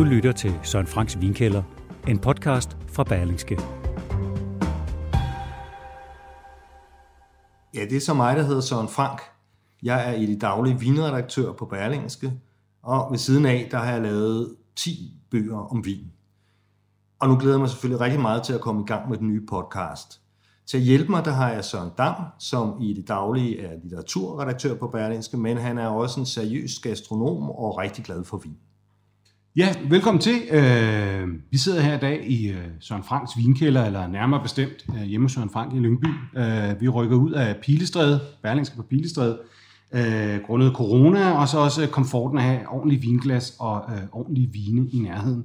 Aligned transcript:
Du 0.00 0.04
lytter 0.04 0.32
til 0.32 0.54
Søren 0.62 0.86
Franks 0.86 1.20
Vinkælder, 1.20 1.62
en 2.08 2.18
podcast 2.18 2.76
fra 2.88 3.04
Berlingske. 3.04 3.58
Ja, 7.74 7.80
det 7.80 7.96
er 7.96 8.00
så 8.00 8.14
mig, 8.14 8.36
der 8.36 8.42
hedder 8.42 8.60
Søren 8.60 8.88
Frank. 8.88 9.20
Jeg 9.82 10.08
er 10.08 10.12
i 10.12 10.26
det 10.26 10.40
daglige 10.40 10.80
vinredaktør 10.80 11.52
på 11.52 11.64
Berlingske, 11.64 12.32
og 12.82 13.10
ved 13.10 13.18
siden 13.18 13.46
af, 13.46 13.68
der 13.70 13.78
har 13.78 13.92
jeg 13.92 14.02
lavet 14.02 14.54
10 14.76 15.20
bøger 15.30 15.58
om 15.58 15.84
vin. 15.84 16.12
Og 17.18 17.28
nu 17.28 17.36
glæder 17.36 17.54
jeg 17.54 17.60
mig 17.60 17.70
selvfølgelig 17.70 18.00
rigtig 18.00 18.20
meget 18.20 18.42
til 18.42 18.52
at 18.52 18.60
komme 18.60 18.82
i 18.82 18.86
gang 18.86 19.10
med 19.10 19.18
den 19.18 19.28
nye 19.28 19.46
podcast. 19.50 20.20
Til 20.66 20.76
at 20.76 20.82
hjælpe 20.82 21.10
mig, 21.10 21.24
der 21.24 21.32
har 21.32 21.52
jeg 21.52 21.64
Søren 21.64 21.90
Dam, 21.98 22.14
som 22.38 22.80
i 22.80 22.92
det 22.92 23.08
daglige 23.08 23.60
er 23.60 23.78
litteraturredaktør 23.82 24.74
på 24.74 24.88
Berlingske, 24.88 25.36
men 25.36 25.56
han 25.56 25.78
er 25.78 25.86
også 25.86 26.20
en 26.20 26.26
seriøs 26.26 26.78
gastronom 26.78 27.50
og 27.50 27.78
rigtig 27.78 28.04
glad 28.04 28.24
for 28.24 28.36
vin. 28.36 28.56
Ja, 29.56 29.74
velkommen 29.88 30.20
til. 30.20 30.42
Øh, 30.50 31.28
vi 31.50 31.58
sidder 31.58 31.80
her 31.80 31.96
i 31.96 32.00
dag 32.00 32.30
i 32.30 32.48
øh, 32.48 32.64
Søren 32.80 33.02
Franks 33.02 33.30
vinkælder, 33.36 33.84
eller 33.84 34.06
nærmere 34.06 34.42
bestemt 34.42 34.86
øh, 34.88 35.02
hjemme 35.02 35.24
hos 35.24 35.32
Søren 35.32 35.50
Frank 35.50 35.74
i 35.74 35.78
Lyngby. 35.78 36.06
Øh, 36.36 36.80
vi 36.80 36.88
rykker 36.88 37.16
ud 37.16 37.32
af 37.32 37.56
Pilestræde, 37.56 38.20
Berlingske 38.42 38.76
på 38.76 38.82
Pilestræde, 38.82 39.38
grundet 40.46 40.72
corona, 40.74 41.30
og 41.30 41.48
så 41.48 41.58
også 41.58 41.86
komforten 41.86 42.38
af 42.38 42.42
at 42.42 42.48
have 42.48 42.68
ordentlig 42.68 43.02
vinglas 43.02 43.56
og 43.58 43.84
ordentlig 44.12 44.48
vine 44.52 44.88
i 44.90 44.98
nærheden. 44.98 45.44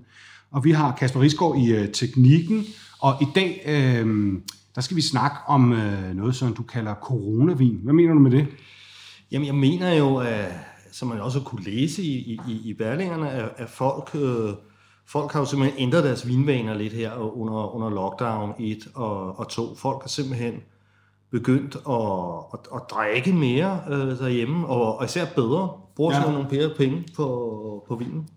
Og 0.52 0.64
vi 0.64 0.72
har 0.72 0.96
Kasper 0.96 1.22
Risgaard 1.22 1.58
i 1.58 1.88
teknikken, 1.94 2.64
og 3.00 3.14
i 3.22 3.26
dag 3.36 3.62
der 4.76 4.82
skal 4.82 4.98
vi 4.98 5.02
snakke 5.02 5.38
om 5.48 5.76
noget, 6.16 6.36
som 6.36 6.54
du 6.54 6.64
kalder 6.64 6.94
coronavin. 6.94 7.80
Hvad 7.84 7.94
mener 7.94 8.14
du 8.14 8.20
med 8.20 8.32
det? 8.32 8.48
Jamen, 9.32 9.46
jeg 9.46 9.56
mener 9.56 9.94
jo, 9.94 10.16
at 10.16 10.52
som 10.96 11.08
man 11.08 11.22
også 11.22 11.40
kunne 11.40 11.64
læse 11.64 12.04
i, 12.04 12.40
i, 12.48 12.62
i 12.64 12.74
Berlingerne, 12.74 13.32
at, 13.32 13.50
at 13.58 13.70
folk, 13.70 14.10
øh, 14.14 14.50
folk 15.08 15.32
har 15.32 15.40
jo 15.40 15.46
simpelthen 15.46 15.80
ændret 15.82 16.04
deres 16.04 16.28
vinvaner 16.28 16.74
lidt 16.74 16.94
her 16.94 17.38
under, 17.38 17.76
under 17.76 17.90
lockdown 17.90 18.54
1 18.60 18.78
og, 18.94 19.40
og 19.40 19.50
2. 19.50 19.76
Folk 19.76 20.02
har 20.02 20.08
simpelthen 20.08 20.54
begyndt 21.32 21.76
at, 21.76 22.04
at, 22.54 22.60
at 22.76 22.82
drikke 22.92 23.34
mere 23.34 23.80
øh, 23.90 24.20
derhjemme, 24.20 24.68
og, 24.68 24.98
og 24.98 25.06
især 25.06 25.26
bedre. 25.36 25.70
Bruger 25.96 26.16
ja. 26.16 26.32
nogle 26.32 26.50
flere 26.50 26.70
penge 26.78 27.04
på, 27.16 27.86
på 27.88 27.96
vinen. 27.96 28.28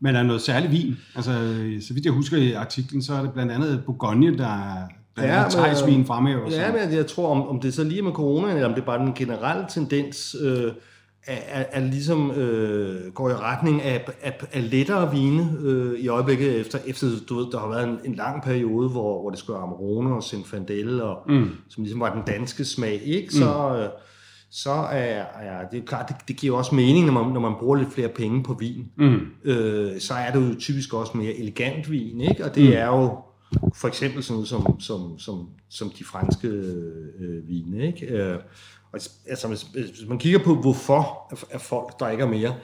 Men 0.00 0.16
er 0.16 0.20
der 0.20 0.26
noget 0.26 0.42
særligt 0.42 0.72
vin? 0.72 0.96
Altså, 1.16 1.32
så 1.80 1.94
vidt 1.94 2.04
jeg 2.04 2.12
husker 2.12 2.36
i 2.36 2.52
artiklen, 2.52 3.02
så 3.02 3.14
er 3.14 3.22
det 3.22 3.32
blandt 3.32 3.52
andet 3.52 3.82
Bourgogne, 3.86 4.38
der 4.38 4.76
der 5.16 5.26
ja, 5.26 5.44
er 5.44 5.48
tegsvin 5.48 6.06
fremhæver. 6.06 6.50
Ja, 6.50 6.72
men 6.72 6.96
jeg 6.96 7.06
tror, 7.06 7.30
om, 7.30 7.48
om 7.48 7.60
det 7.60 7.74
så 7.74 7.84
lige 7.84 8.02
med 8.02 8.12
corona, 8.12 8.52
eller 8.52 8.66
om 8.66 8.74
det 8.74 8.80
er 8.80 8.86
bare 8.86 8.98
den 8.98 9.14
generelle 9.14 9.66
tendens, 9.68 10.36
øh, 10.40 10.72
er, 11.26 11.64
er 11.72 11.80
ligesom 11.80 12.30
øh, 12.30 13.12
går 13.12 13.30
i 13.30 13.34
retning 13.34 13.82
af, 13.82 14.08
af, 14.22 14.46
af 14.52 14.70
lettere 14.70 15.10
vine 15.12 15.56
øh, 15.60 16.00
i 16.00 16.08
øjeblikket, 16.08 16.60
efter, 16.60 16.78
efter 16.86 17.06
du 17.28 17.34
ved, 17.34 17.46
der 17.52 17.58
har 17.58 17.68
været 17.68 17.88
en, 17.88 17.98
en 18.04 18.14
lang 18.14 18.42
periode, 18.42 18.88
hvor, 18.88 19.20
hvor 19.20 19.30
det 19.30 19.38
skulle 19.38 19.58
Amarone 19.58 20.14
og 20.14 20.22
Zinfandel, 20.22 21.02
og, 21.02 21.18
mm. 21.28 21.50
som 21.68 21.82
ligesom 21.82 22.00
var 22.00 22.14
den 22.14 22.22
danske 22.26 22.64
smag, 22.64 23.00
ikke? 23.04 23.34
Så, 23.34 23.68
mm. 23.68 23.82
øh, 23.82 23.88
så 24.50 24.70
er, 24.70 25.24
er 25.40 25.68
det 25.70 25.78
er 25.78 25.84
klart, 25.86 26.08
det, 26.08 26.16
det 26.28 26.36
giver 26.36 26.56
også 26.56 26.74
mening, 26.74 27.06
når 27.06 27.12
man, 27.12 27.32
når 27.32 27.40
man 27.40 27.54
bruger 27.60 27.76
lidt 27.76 27.92
flere 27.92 28.08
penge 28.08 28.42
på 28.42 28.54
vin. 28.54 28.86
Mm. 28.96 29.20
Øh, 29.44 30.00
så 30.00 30.14
er 30.14 30.32
det 30.32 30.50
jo 30.50 30.54
typisk 30.58 30.94
også 30.94 31.16
mere 31.16 31.32
elegant 31.32 31.90
vin, 31.90 32.20
ikke? 32.20 32.44
Og 32.44 32.54
det 32.54 32.64
mm. 32.64 32.72
er 32.72 32.86
jo 32.86 33.18
for 33.74 33.88
eksempel 33.88 34.22
sådan 34.22 34.34
noget 34.34 34.48
som, 34.48 34.80
som, 34.80 35.18
som, 35.18 35.48
som 35.70 35.90
de 35.98 36.04
franske 36.04 36.48
øh, 36.48 37.48
vine, 37.48 37.86
ikke? 37.86 38.06
Øh, 38.06 38.38
og 38.92 39.00
altså, 39.28 39.48
hvis, 39.48 39.62
hvis 39.62 40.08
man 40.08 40.18
kigger 40.18 40.38
på, 40.44 40.54
hvorfor 40.54 41.32
at 41.50 41.60
folk 41.60 42.00
drikker 42.00 42.26
mere, 42.26 42.54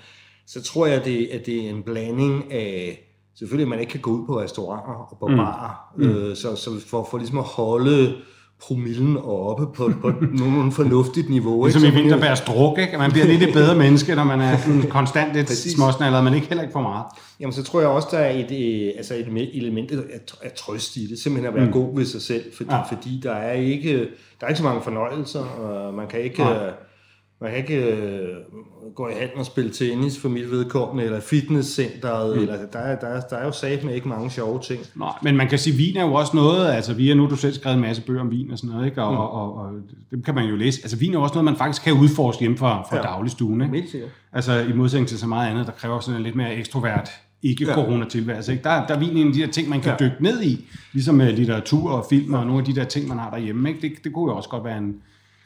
så 0.46 0.62
tror 0.62 0.86
jeg, 0.86 0.96
at 1.00 1.04
det, 1.04 1.26
at 1.26 1.46
det 1.46 1.66
er 1.66 1.70
en 1.70 1.82
blanding 1.82 2.52
af, 2.52 3.02
selvfølgelig 3.38 3.62
at 3.62 3.68
man 3.68 3.80
ikke 3.80 3.90
kan 3.90 4.00
gå 4.00 4.10
ud 4.10 4.26
på 4.26 4.40
restauranter 4.40 4.94
og 4.94 5.18
på 5.18 5.28
mm. 5.28 5.36
barer, 5.36 5.92
mm. 5.96 6.04
øh, 6.04 6.36
så, 6.36 6.56
så 6.56 6.80
for, 6.86 7.08
for 7.10 7.18
ligesom 7.18 7.38
at 7.38 7.44
holde 7.44 8.16
promillen 8.60 9.16
oppe 9.16 9.66
på, 9.66 9.92
på 10.00 10.12
nogen 10.44 10.72
fornuftigt 10.72 11.30
niveau. 11.30 11.64
Ligesom 11.64 11.84
ikke? 11.84 11.98
i 11.98 12.02
Vinterbærs 12.02 12.40
druk, 12.40 12.78
ikke? 12.78 12.98
Man 12.98 13.10
bliver 13.12 13.26
lidt 13.26 13.42
et 13.42 13.52
bedre 13.52 13.74
menneske, 13.84 14.14
når 14.14 14.24
man 14.24 14.40
er 14.40 14.58
sådan 14.58 14.82
konstant 14.82 15.36
et 15.36 15.48
småsnallet, 15.48 16.24
men 16.24 16.34
ikke 16.34 16.46
heller 16.46 16.62
ikke 16.62 16.72
for 16.72 16.80
meget. 16.80 17.04
Jamen, 17.40 17.52
så 17.52 17.62
tror 17.62 17.80
jeg 17.80 17.88
også, 17.88 18.08
der 18.10 18.18
er 18.18 18.30
et, 18.30 18.92
altså 18.96 19.14
et 19.14 19.56
element 19.56 19.92
af 20.42 20.52
trøst 20.52 20.96
i 20.96 21.06
det. 21.06 21.18
Simpelthen 21.18 21.48
at 21.48 21.54
være 21.54 21.66
mm. 21.66 21.72
god 21.72 21.96
ved 21.96 22.06
sig 22.06 22.22
selv, 22.22 22.44
fordi, 22.56 22.70
ja. 22.70 22.82
fordi 22.82 23.20
der, 23.22 23.32
er 23.32 23.52
ikke, 23.52 23.98
der 24.40 24.46
er 24.46 24.48
ikke 24.48 24.58
så 24.58 24.64
mange 24.64 24.82
fornøjelser, 24.82 25.40
og 25.40 25.94
man 25.94 26.06
kan 26.06 26.20
ikke... 26.20 26.42
Ja 26.42 26.70
man 27.40 27.50
kan 27.50 27.58
ikke 27.58 27.92
øh, 27.92 28.28
gå 28.94 29.08
i 29.08 29.12
handen 29.12 29.38
og 29.38 29.46
spille 29.46 29.70
tennis 29.70 30.18
for 30.18 30.28
mit 30.28 30.50
vedkommende, 30.50 31.04
eller 31.04 31.20
fitnesscenteret, 31.20 32.36
mm. 32.36 32.42
eller 32.42 32.56
der 32.72 32.78
er, 32.78 32.98
der, 32.98 33.06
er, 33.06 33.20
der 33.20 33.36
er 33.36 33.44
jo 33.44 33.52
sagt 33.52 33.84
med 33.84 33.94
ikke 33.94 34.08
mange 34.08 34.30
sjove 34.30 34.60
ting. 34.60 34.80
Nej, 34.94 35.12
men 35.22 35.36
man 35.36 35.48
kan 35.48 35.58
sige, 35.58 35.74
at 35.74 35.78
vin 35.78 35.96
er 35.96 36.04
jo 36.04 36.14
også 36.14 36.36
noget, 36.36 36.68
altså 36.68 36.94
vi 36.94 37.08
har 37.08 37.14
nu 37.14 37.26
du 37.30 37.36
selv 37.36 37.54
skrevet 37.54 37.74
en 37.74 37.80
masse 37.80 38.02
bøger 38.02 38.20
om 38.20 38.30
vin 38.30 38.50
og 38.50 38.58
sådan 38.58 38.70
noget, 38.70 38.86
ikke? 38.86 39.02
Og, 39.02 39.12
mm. 39.12 39.18
og, 39.18 39.32
og, 39.32 39.54
og 39.54 39.72
det 40.10 40.24
kan 40.24 40.34
man 40.34 40.44
jo 40.44 40.56
læse. 40.56 40.80
Altså 40.82 40.96
vin 40.96 41.14
er 41.14 41.18
også 41.18 41.34
noget, 41.34 41.44
man 41.44 41.56
faktisk 41.56 41.84
kan 41.84 41.92
udforske 41.92 42.40
hjemme 42.40 42.58
fra, 42.58 42.82
fra 42.90 42.96
ja. 42.96 43.02
dagligstuen, 43.02 43.60
ikke? 43.60 43.74
Helt 43.74 43.90
sikkert. 43.90 44.10
Altså 44.32 44.58
i 44.58 44.72
modsætning 44.72 45.08
til 45.08 45.18
så 45.18 45.26
meget 45.26 45.50
andet, 45.50 45.66
der 45.66 45.72
kræver 45.72 46.00
sådan 46.00 46.16
en 46.16 46.22
lidt 46.22 46.36
mere 46.36 46.54
ekstrovert 46.54 47.10
ikke-corona-tilværelse. 47.42 48.52
Ikke? 48.52 48.64
Der, 48.64 48.86
der 48.86 48.94
er 48.94 48.98
vin 48.98 49.16
en 49.16 49.26
af 49.26 49.32
de 49.32 49.40
der 49.40 49.46
ting, 49.46 49.68
man 49.68 49.80
kan 49.80 49.96
ja. 50.00 50.06
dykke 50.06 50.22
ned 50.22 50.42
i, 50.42 50.64
ligesom 50.92 51.14
med 51.14 51.32
litteratur 51.32 51.90
og 51.90 52.06
film 52.10 52.34
og 52.34 52.46
nogle 52.46 52.58
af 52.58 52.64
de 52.64 52.74
der 52.74 52.84
ting, 52.84 53.08
man 53.08 53.18
har 53.18 53.30
derhjemme. 53.30 53.68
Ikke? 53.68 53.80
Det, 53.80 54.04
det 54.04 54.12
kunne 54.12 54.30
jo 54.30 54.36
også 54.36 54.48
godt 54.48 54.64
være 54.64 54.78
en, 54.78 54.94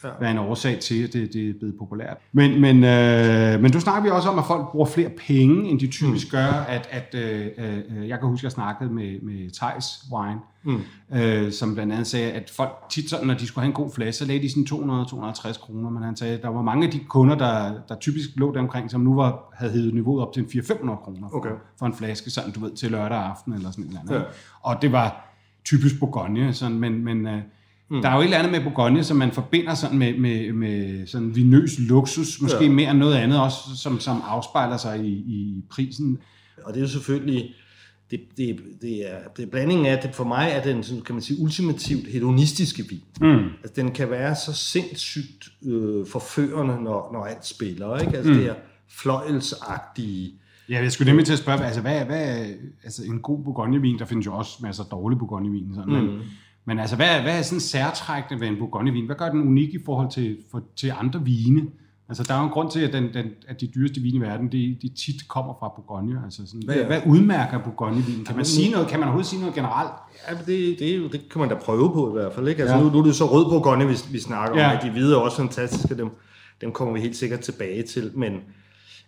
ja. 0.04 0.08
være 0.20 0.30
en 0.30 0.38
årsag 0.38 0.78
til, 0.78 1.04
at 1.04 1.12
det, 1.12 1.32
det 1.32 1.50
er 1.50 1.54
blevet 1.58 1.74
populært. 1.78 2.16
Men, 2.32 2.60
men, 2.60 2.84
øh, 2.84 3.60
men 3.62 3.72
du 3.72 3.80
snakker 3.80 4.02
vi 4.02 4.08
også 4.08 4.28
om, 4.28 4.38
at 4.38 4.44
folk 4.44 4.68
bruger 4.70 4.86
flere 4.86 5.10
penge, 5.26 5.68
end 5.68 5.80
de 5.80 5.86
typisk 5.86 6.26
mm. 6.26 6.36
gør. 6.36 6.46
At, 6.46 6.88
at, 6.90 7.14
øh, 7.14 7.46
øh, 7.58 8.08
jeg 8.08 8.18
kan 8.18 8.28
huske, 8.28 8.40
at 8.40 8.44
jeg 8.44 8.52
snakkede 8.52 8.90
med, 8.90 9.20
med 9.20 9.50
Thijs 9.54 9.84
Wine, 10.12 10.40
mm. 10.62 11.18
øh, 11.18 11.52
som 11.52 11.74
blandt 11.74 11.92
andet 11.92 12.06
sagde, 12.06 12.32
at 12.32 12.50
folk 12.56 12.72
tit, 12.90 13.10
sådan, 13.10 13.26
når 13.26 13.34
de 13.34 13.46
skulle 13.46 13.62
have 13.62 13.68
en 13.68 13.74
god 13.74 13.90
flaske, 13.94 14.18
så 14.18 14.24
lagde 14.24 14.42
de 14.42 14.50
sådan 14.50 15.02
200-250 15.04 15.60
kroner. 15.60 15.90
Men 15.90 16.02
han 16.02 16.16
sagde, 16.16 16.34
at 16.34 16.42
der 16.42 16.48
var 16.48 16.62
mange 16.62 16.86
af 16.86 16.92
de 16.92 16.98
kunder, 16.98 17.34
der, 17.34 17.72
der 17.88 17.94
typisk 17.94 18.30
lå 18.36 18.54
der 18.54 18.60
omkring, 18.60 18.90
som 18.90 19.00
nu 19.00 19.14
var, 19.14 19.54
havde 19.54 19.72
hævet 19.72 19.94
niveauet 19.94 20.22
op 20.26 20.32
til 20.32 20.40
400-500 20.40 20.76
kroner 21.04 21.28
for, 21.30 21.36
okay. 21.36 21.50
for 21.78 21.86
en 21.86 21.94
flaske, 21.94 22.30
sådan 22.30 22.50
du 22.50 22.60
ved, 22.60 22.72
til 22.72 22.90
lørdag 22.90 23.18
aften 23.18 23.52
eller 23.52 23.70
sådan 23.70 23.90
noget. 24.04 24.20
Ja. 24.20 24.26
Og 24.60 24.82
det 24.82 24.92
var 24.92 25.26
typisk 25.64 25.98
Bourgogne, 26.00 26.52
sådan, 26.54 26.78
men, 26.78 27.04
men 27.04 27.26
øh, 27.26 27.42
Mm. 27.90 28.02
Der 28.02 28.08
er 28.08 28.14
jo 28.14 28.20
et 28.20 28.24
eller 28.24 28.38
andet 28.38 28.52
med 28.52 28.60
Bourgogne, 28.60 29.04
som 29.04 29.16
man 29.16 29.32
forbinder 29.32 29.74
sådan 29.74 29.98
med, 29.98 30.18
med, 30.18 30.52
med 30.52 31.06
sådan 31.06 31.36
vinøs 31.36 31.78
luksus, 31.78 32.40
måske 32.40 32.64
ja. 32.64 32.70
mere 32.70 32.90
end 32.90 32.98
noget 32.98 33.14
andet 33.14 33.40
også, 33.40 33.58
som, 33.76 34.00
som 34.00 34.22
afspejler 34.26 34.76
sig 34.76 35.04
i, 35.04 35.12
i 35.12 35.64
prisen. 35.70 36.18
Og 36.64 36.72
det 36.72 36.80
er 36.80 36.84
jo 36.84 36.88
selvfølgelig, 36.88 37.54
det, 38.10 38.20
det, 38.36 38.60
det, 38.82 39.12
er, 39.12 39.18
det 39.36 39.42
er 39.42 39.50
blandingen 39.50 39.86
af, 39.86 39.98
det 39.98 40.14
for 40.14 40.24
mig 40.24 40.50
er 40.52 40.62
den, 40.62 41.02
kan 41.06 41.14
man 41.14 41.22
sige, 41.22 41.42
ultimativt 41.42 42.08
hedonistiske 42.08 42.84
vin. 42.88 43.02
Mm. 43.20 43.44
Altså, 43.44 43.72
den 43.76 43.90
kan 43.90 44.10
være 44.10 44.36
så 44.36 44.52
sindssygt 44.52 45.48
øh, 45.66 46.06
forførende, 46.06 46.82
når, 46.82 47.10
når 47.12 47.24
alt 47.24 47.46
spiller, 47.46 47.98
ikke? 47.98 48.16
Altså, 48.16 48.32
mm. 48.32 48.38
det 48.38 48.48
er 48.48 48.54
fløjelsagtige, 48.88 50.32
Ja, 50.70 50.82
jeg 50.82 50.92
skulle 50.92 51.10
nemlig 51.10 51.26
til 51.26 51.32
at 51.32 51.38
spørge, 51.38 51.64
altså, 51.64 51.80
hvad, 51.80 52.04
hvad, 52.04 52.46
altså 52.84 53.04
en 53.04 53.20
god 53.20 53.44
Bourgogne-vin, 53.44 53.98
der 53.98 54.04
findes 54.04 54.26
jo 54.26 54.34
også 54.34 54.58
masser 54.62 54.84
af 54.84 54.90
dårlig 54.90 55.18
Bourgogne-vin, 55.18 55.74
sådan, 55.74 55.94
mm. 55.94 56.00
men, 56.00 56.20
men 56.64 56.78
altså, 56.78 56.96
hvad, 56.96 57.20
hvad 57.20 57.38
er 57.38 57.42
sådan 57.42 57.60
særtrækkende 57.60 58.40
ved 58.40 58.48
en 58.48 58.58
Bourgogne-vin? 58.58 59.06
Hvad 59.06 59.16
gør 59.16 59.28
den 59.28 59.40
unik 59.40 59.74
i 59.74 59.78
forhold 59.84 60.10
til, 60.10 60.38
for, 60.50 60.62
til 60.76 60.92
andre 60.98 61.24
vine? 61.24 61.66
Altså, 62.08 62.24
der 62.28 62.34
er 62.34 62.38
jo 62.38 62.44
en 62.44 62.50
grund 62.50 62.70
til, 62.70 62.80
at, 62.80 62.92
den, 62.92 63.14
den, 63.14 63.26
at 63.48 63.60
de 63.60 63.66
dyreste 63.66 64.00
vine 64.00 64.16
i 64.16 64.20
verden, 64.20 64.52
de, 64.52 64.76
de 64.82 64.88
tit 64.88 65.28
kommer 65.28 65.54
fra 65.60 65.68
Bourgogne. 65.68 66.20
Altså, 66.24 66.46
sådan, 66.46 66.62
hvad, 66.64 66.76
ja. 66.76 66.86
hvad 66.86 67.00
udmærker 67.06 67.58
Bourgogne-vin? 67.58 68.24
Kan 68.24 68.36
man 68.36 68.44
sige 68.44 68.70
noget, 68.70 68.88
kan 68.88 68.98
man 68.98 69.08
overhovedet 69.08 69.30
sige 69.30 69.40
noget 69.40 69.54
generelt? 69.54 69.90
Ja, 70.28 70.34
det, 70.34 70.78
det, 70.78 71.12
det 71.12 71.28
kan 71.30 71.40
man 71.40 71.48
da 71.48 71.54
prøve 71.54 71.92
på 71.92 72.08
i 72.08 72.12
hvert 72.12 72.32
fald. 72.32 72.48
Ikke? 72.48 72.62
Altså, 72.62 72.76
ja. 72.76 72.82
nu, 72.82 72.90
nu 72.90 72.98
er 72.98 73.02
det 73.04 73.14
så 73.14 73.24
rød 73.24 73.44
Bourgogne, 73.44 73.88
vi, 73.88 73.96
vi 74.10 74.20
snakker 74.20 74.60
ja. 74.60 74.70
om, 74.70 74.76
at 74.76 74.82
de 74.82 74.90
hvide 74.90 75.14
er 75.14 75.18
også 75.18 75.36
fantastiske. 75.36 75.96
Dem, 75.96 76.10
dem 76.60 76.72
kommer 76.72 76.94
vi 76.94 77.00
helt 77.00 77.16
sikkert 77.16 77.40
tilbage 77.40 77.82
til. 77.82 78.12
Men 78.14 78.32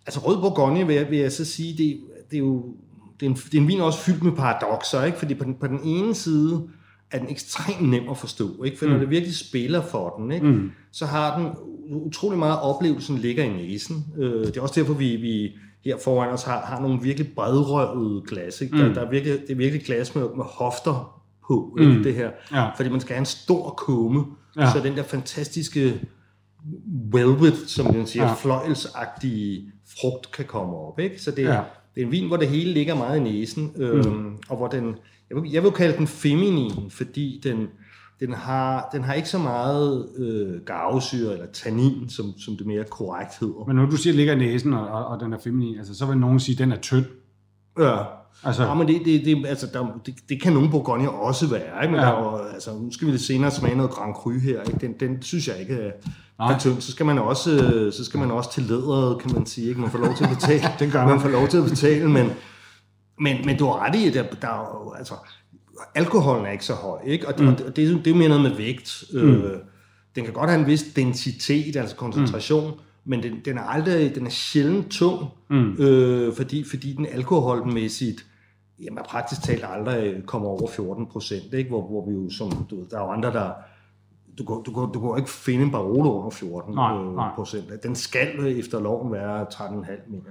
altså, 0.05 0.19
rød 0.19 0.37
Bourgogne, 0.37 0.87
vil 0.87 0.95
jeg, 0.95 1.09
vil 1.09 1.19
jeg 1.19 1.31
så 1.31 1.45
sige, 1.45 1.77
det, 1.77 1.99
det 2.31 2.35
er 2.35 2.39
jo 2.39 2.75
det 3.19 3.25
er, 3.25 3.29
en, 3.29 3.35
det 3.35 3.53
er 3.53 3.61
en 3.61 3.67
vin 3.67 3.81
også 3.81 3.99
fyldt 3.99 4.23
med 4.23 4.31
paradoxer. 4.31 5.03
Ikke? 5.03 5.17
Fordi 5.17 5.33
på 5.33 5.43
den, 5.43 5.55
på 5.55 5.67
den 5.67 5.79
ene 5.83 6.15
side, 6.15 6.67
er 7.13 7.19
den 7.19 7.29
ekstremt 7.29 7.89
nem 7.89 8.09
at 8.09 8.17
forstå, 8.17 8.63
ikke? 8.63 8.77
for 8.77 8.85
når 8.85 8.93
mm. 8.93 8.99
det 8.99 9.09
virkelig 9.09 9.35
spiller 9.35 9.81
for 9.81 10.09
den, 10.17 10.31
ikke? 10.31 10.45
Mm. 10.45 10.71
så 10.91 11.05
har 11.05 11.39
den 11.39 11.49
utrolig 11.89 12.39
meget 12.39 12.59
oplevelsen 12.59 13.17
ligger 13.17 13.43
i 13.43 13.49
næsen. 13.49 14.05
Øh, 14.17 14.45
det 14.45 14.57
er 14.57 14.61
også 14.61 14.79
derfor, 14.79 14.93
vi, 14.93 15.15
vi 15.15 15.51
her 15.85 15.97
foran 16.03 16.29
os 16.29 16.43
har, 16.43 16.65
har 16.65 16.81
nogle 16.81 17.01
virkelig 17.01 17.31
bredrøvede 17.35 18.21
glas. 18.27 18.61
Ikke? 18.61 18.77
Der, 18.77 18.87
mm. 18.87 18.93
der 18.93 19.01
er 19.01 19.09
virkelig, 19.09 19.41
det 19.41 19.51
er 19.51 19.55
virkelig 19.55 19.85
glas 19.85 20.15
med, 20.15 20.23
med 20.35 20.45
hofter 20.45 21.23
på, 21.47 21.77
ikke? 21.79 21.91
Mm. 21.91 22.03
det 22.03 22.13
her. 22.13 22.31
Ja. 22.51 22.69
Fordi 22.75 22.89
man 22.89 23.01
skal 23.01 23.13
have 23.13 23.19
en 23.19 23.25
stor 23.25 23.69
kumme, 23.69 24.25
ja. 24.57 24.71
så 24.71 24.79
den 24.79 24.97
der 24.97 25.03
fantastiske 25.03 26.01
velvet, 27.11 27.53
som 27.67 27.93
man 27.93 28.07
siger, 28.07 28.25
ja. 28.25 28.33
fløjelsagtige 28.33 29.71
frugt 30.01 30.31
kan 30.31 30.45
komme 30.45 30.75
op. 30.75 30.99
Ikke? 30.99 31.21
Så 31.21 31.31
det, 31.31 31.43
ja. 31.43 31.61
det 31.95 32.01
er 32.01 32.05
en 32.05 32.11
vin, 32.11 32.27
hvor 32.27 32.37
det 32.37 32.47
hele 32.47 32.73
ligger 32.73 32.95
meget 32.95 33.17
i 33.17 33.23
næsen, 33.23 33.71
øh, 33.77 34.05
mm. 34.05 34.37
og 34.49 34.57
hvor 34.57 34.67
den 34.67 34.95
jeg 35.33 35.43
vil, 35.43 35.51
jeg 35.51 35.63
vil 35.63 35.71
kalde 35.71 35.97
den 35.97 36.07
feminin, 36.07 36.89
fordi 36.89 37.41
den, 37.43 37.67
den, 38.19 38.33
har, 38.33 38.89
den 38.91 39.03
har 39.03 39.13
ikke 39.13 39.29
så 39.29 39.37
meget 39.37 40.09
øh, 40.17 40.61
garvesyre 40.65 41.33
eller 41.33 41.45
tannin, 41.53 42.09
som, 42.09 42.33
som 42.37 42.57
det 42.57 42.67
mere 42.67 42.83
korrekt 42.83 43.39
hedder. 43.39 43.65
Men 43.67 43.75
når 43.75 43.85
du 43.85 43.97
siger, 43.97 44.13
at 44.13 44.17
ligger 44.17 44.33
i 44.33 44.37
næsen, 44.37 44.73
og, 44.73 44.87
og, 44.87 45.05
og 45.05 45.19
den 45.19 45.33
er 45.33 45.37
feminin, 45.37 45.77
altså, 45.77 45.95
så 45.95 46.05
vil 46.05 46.17
nogen 46.17 46.39
sige, 46.39 46.53
at 46.53 46.59
den 46.59 46.71
er 46.71 46.77
tynd. 46.77 47.05
Ja. 47.79 47.97
Altså, 48.43 48.63
ja, 48.63 48.73
men 48.73 48.87
det, 48.87 49.01
det, 49.05 49.25
det, 49.25 49.45
altså, 49.47 49.67
der, 49.73 49.99
det, 50.05 50.15
det 50.29 50.41
kan 50.41 50.53
nogle 50.53 50.69
Bourgogne 50.69 51.11
også 51.11 51.47
være, 51.47 51.83
ikke? 51.83 51.91
Men 51.91 52.01
ja. 52.01 52.07
der, 52.07 52.37
altså, 52.53 52.71
nu 52.73 52.91
skal 52.91 53.07
vi 53.07 53.11
lidt 53.11 53.21
senere 53.21 53.51
smage 53.51 53.75
noget 53.75 53.91
Grand 53.91 54.15
Cru 54.15 54.31
her, 54.31 54.61
ikke? 54.61 54.79
Den, 54.81 54.93
den 54.99 55.21
synes 55.21 55.47
jeg 55.47 55.59
ikke 55.59 55.91
er 56.39 56.57
tynd. 56.59 56.81
Så 56.81 56.91
skal 56.91 57.05
man 57.05 57.19
også, 57.19 57.49
så 57.97 58.05
skal 58.05 58.19
man 58.19 58.31
også 58.31 58.51
til 58.51 58.63
lederet, 58.63 59.21
kan 59.21 59.33
man 59.33 59.45
sige, 59.45 59.67
ikke? 59.67 59.81
Man 59.81 59.89
får 59.89 59.99
lov 59.99 60.15
til 60.15 60.23
at 60.23 60.29
betale, 60.29 60.63
den 60.79 60.91
gør 60.91 61.07
man 61.07 61.19
får 61.19 61.29
lov 61.29 61.47
til 61.47 61.57
at 61.57 61.63
betale, 61.63 62.09
men, 62.09 62.29
men, 63.19 63.45
men 63.45 63.57
du 63.57 63.65
har 63.65 63.85
ret 63.85 63.95
i, 63.95 64.07
at 64.07 64.13
der, 64.13 64.23
der 64.41 64.47
er 64.47 64.83
jo, 64.85 64.91
altså, 64.91 65.13
alkoholen 65.95 66.45
er 66.45 66.51
ikke 66.51 66.65
så 66.65 66.73
høj, 66.73 66.99
ikke? 67.05 67.27
Og 67.27 67.37
det, 67.37 67.45
mm. 67.45 67.55
det, 67.55 67.65
det, 67.65 67.75
det 67.75 68.07
er 68.07 68.11
jo 68.11 68.15
mere 68.15 68.29
noget 68.29 68.43
med 68.43 68.55
vægt. 68.55 69.03
Mm. 69.13 69.19
Øh, 69.19 69.59
den 70.15 70.23
kan 70.23 70.33
godt 70.33 70.49
have 70.49 70.61
en 70.61 70.67
vis 70.67 70.83
densitet, 70.95 71.75
altså 71.75 71.95
koncentration, 71.95 72.71
mm. 72.71 72.79
men 73.05 73.23
den, 73.23 73.33
den 73.45 73.57
er 73.57 73.63
aldrig, 73.63 74.15
den 74.15 74.25
er 74.25 74.29
sjældent 74.29 74.91
tung, 74.91 75.27
mm. 75.49 75.73
øh, 75.79 76.33
fordi, 76.35 76.63
fordi 76.69 76.93
den 76.93 77.05
alkoholmæssigt, 77.05 78.25
jamen 78.83 79.03
praktisk 79.05 79.43
talt 79.43 79.65
aldrig 79.67 80.15
kommer 80.25 80.49
over 80.49 80.71
14 80.71 81.07
procent, 81.07 81.53
ikke? 81.53 81.69
Hvor, 81.69 81.87
hvor 81.87 82.09
vi 82.09 82.13
jo, 82.13 82.29
som 82.29 82.65
du 82.69 82.79
ved, 82.79 82.87
der 82.89 82.97
er 82.97 83.01
jo 83.01 83.11
andre, 83.11 83.33
der, 83.33 83.51
du 84.37 84.43
går, 84.43 84.61
du, 84.61 84.71
går, 84.71 84.85
du 84.85 84.99
går 84.99 85.17
ikke 85.17 85.29
finde 85.29 85.63
en 85.63 85.71
Barolo 85.71 86.17
under 86.17 86.29
14 86.29 86.75
nej, 86.75 86.93
øh, 86.93 87.15
nej. 87.15 87.29
procent. 87.35 87.83
Den 87.83 87.95
skal 87.95 88.57
efter 88.59 88.79
loven 88.79 89.11
være 89.11 89.41
13,5 89.41 89.65
mener 89.71 90.23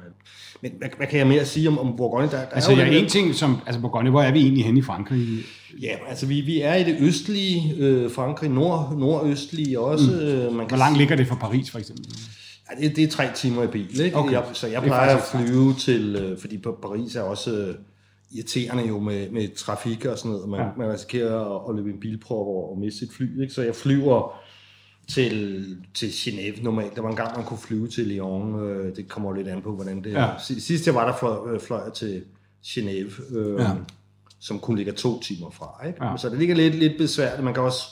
Men 0.63 0.73
hvad, 0.79 0.89
hvad, 0.97 1.07
kan 1.07 1.19
jeg 1.19 1.27
mere 1.27 1.45
sige 1.45 1.69
om, 1.69 1.79
om 1.79 1.97
Bourgogne? 1.97 2.31
Der, 2.31 2.37
der 2.37 2.47
altså, 2.47 2.73
er 2.73 2.77
jo 2.77 2.83
ja, 2.83 2.99
en 2.99 3.09
ting 3.09 3.35
som, 3.35 3.57
altså 3.67 3.81
Bourgogne, 3.81 4.11
hvor 4.11 4.23
er 4.23 4.33
vi 4.33 4.41
egentlig 4.41 4.65
henne 4.65 4.79
i 4.79 4.83
Frankrig? 4.83 5.39
Ja, 5.83 5.97
altså 6.09 6.27
vi, 6.27 6.41
vi 6.41 6.61
er 6.61 6.75
i 6.75 6.85
det 6.85 6.97
østlige 7.01 7.75
øh, 7.79 8.11
Frankrig, 8.11 8.51
nord, 8.51 8.95
nordøstlige 8.97 9.81
også. 9.81 10.11
Mm. 10.11 10.19
Øh, 10.19 10.53
man 10.53 10.67
kan 10.67 10.69
hvor 10.69 10.77
langt 10.77 10.99
ligger 10.99 11.17
det 11.17 11.27
fra 11.27 11.37
Paris 11.37 11.71
for 11.71 11.79
eksempel? 11.79 12.05
Ja, 12.71 12.87
det, 12.87 12.97
det 12.97 13.05
er 13.05 13.09
tre 13.09 13.25
timer 13.35 13.63
i 13.63 13.67
bil, 13.67 14.01
ikke? 14.01 14.17
Okay. 14.17 14.33
Jeg, 14.33 14.45
så 14.53 14.67
jeg 14.67 14.83
plejer 14.83 15.17
at 15.17 15.23
flyve 15.33 15.75
til, 15.75 16.17
øh, 16.17 16.39
fordi 16.39 16.59
Paris 16.59 17.17
er 17.17 17.23
også... 17.23 17.57
Øh, 17.57 17.75
irriterende 18.35 18.87
jo 18.87 18.99
med, 18.99 19.31
med 19.31 19.57
trafik 19.57 20.05
og 20.05 20.19
sådan 20.19 20.31
noget, 20.31 20.43
og 20.43 20.49
man, 20.49 20.61
ja. 20.61 20.67
man 20.79 20.93
risikerer 20.93 21.57
at, 21.57 21.71
at 21.71 21.77
løbe 21.77 21.91
en 21.91 22.01
bilprop 22.01 22.47
og, 22.47 22.71
og 22.71 22.79
miste 22.79 22.99
sit 22.99 23.13
fly. 23.13 23.43
Ikke? 23.43 23.55
Så 23.55 23.63
jeg 23.63 23.75
flyver 23.75 24.43
til, 25.09 25.67
til 25.95 26.07
Genève 26.07 26.63
normalt. 26.63 26.97
Der 26.97 27.03
var 27.03 27.11
en 27.11 27.17
gang, 27.17 27.37
man 27.37 27.47
kunne 27.47 27.59
flyve 27.59 27.89
til 27.89 28.07
Lyon. 28.07 28.65
Øh, 28.65 28.97
det 28.97 29.09
kommer 29.09 29.35
lidt 29.35 29.49
an 29.49 29.63
på, 29.63 29.75
hvordan 29.75 30.05
det 30.05 30.13
er. 30.13 30.21
Ja. 30.21 30.29
Sidst 30.39 30.87
jeg 30.87 30.95
var 30.95 31.07
der, 31.07 31.17
fløj, 31.19 31.55
øh, 31.55 31.61
fløj 31.61 31.83
jeg 31.85 31.93
til 31.93 32.25
Genève, 32.67 33.37
øh, 33.37 33.61
ja. 33.61 33.71
som 34.41 34.59
kun 34.59 34.77
ligger 34.77 34.93
to 34.93 35.21
timer 35.21 35.51
fra. 35.51 35.87
Ikke? 35.87 36.05
Ja. 36.05 36.17
Så 36.17 36.29
det 36.29 36.39
ligger 36.39 36.55
lidt, 36.55 36.75
lidt 36.75 36.99
besværligt. 36.99 37.45
Man 37.45 37.55
kan 37.55 37.63
også 37.63 37.83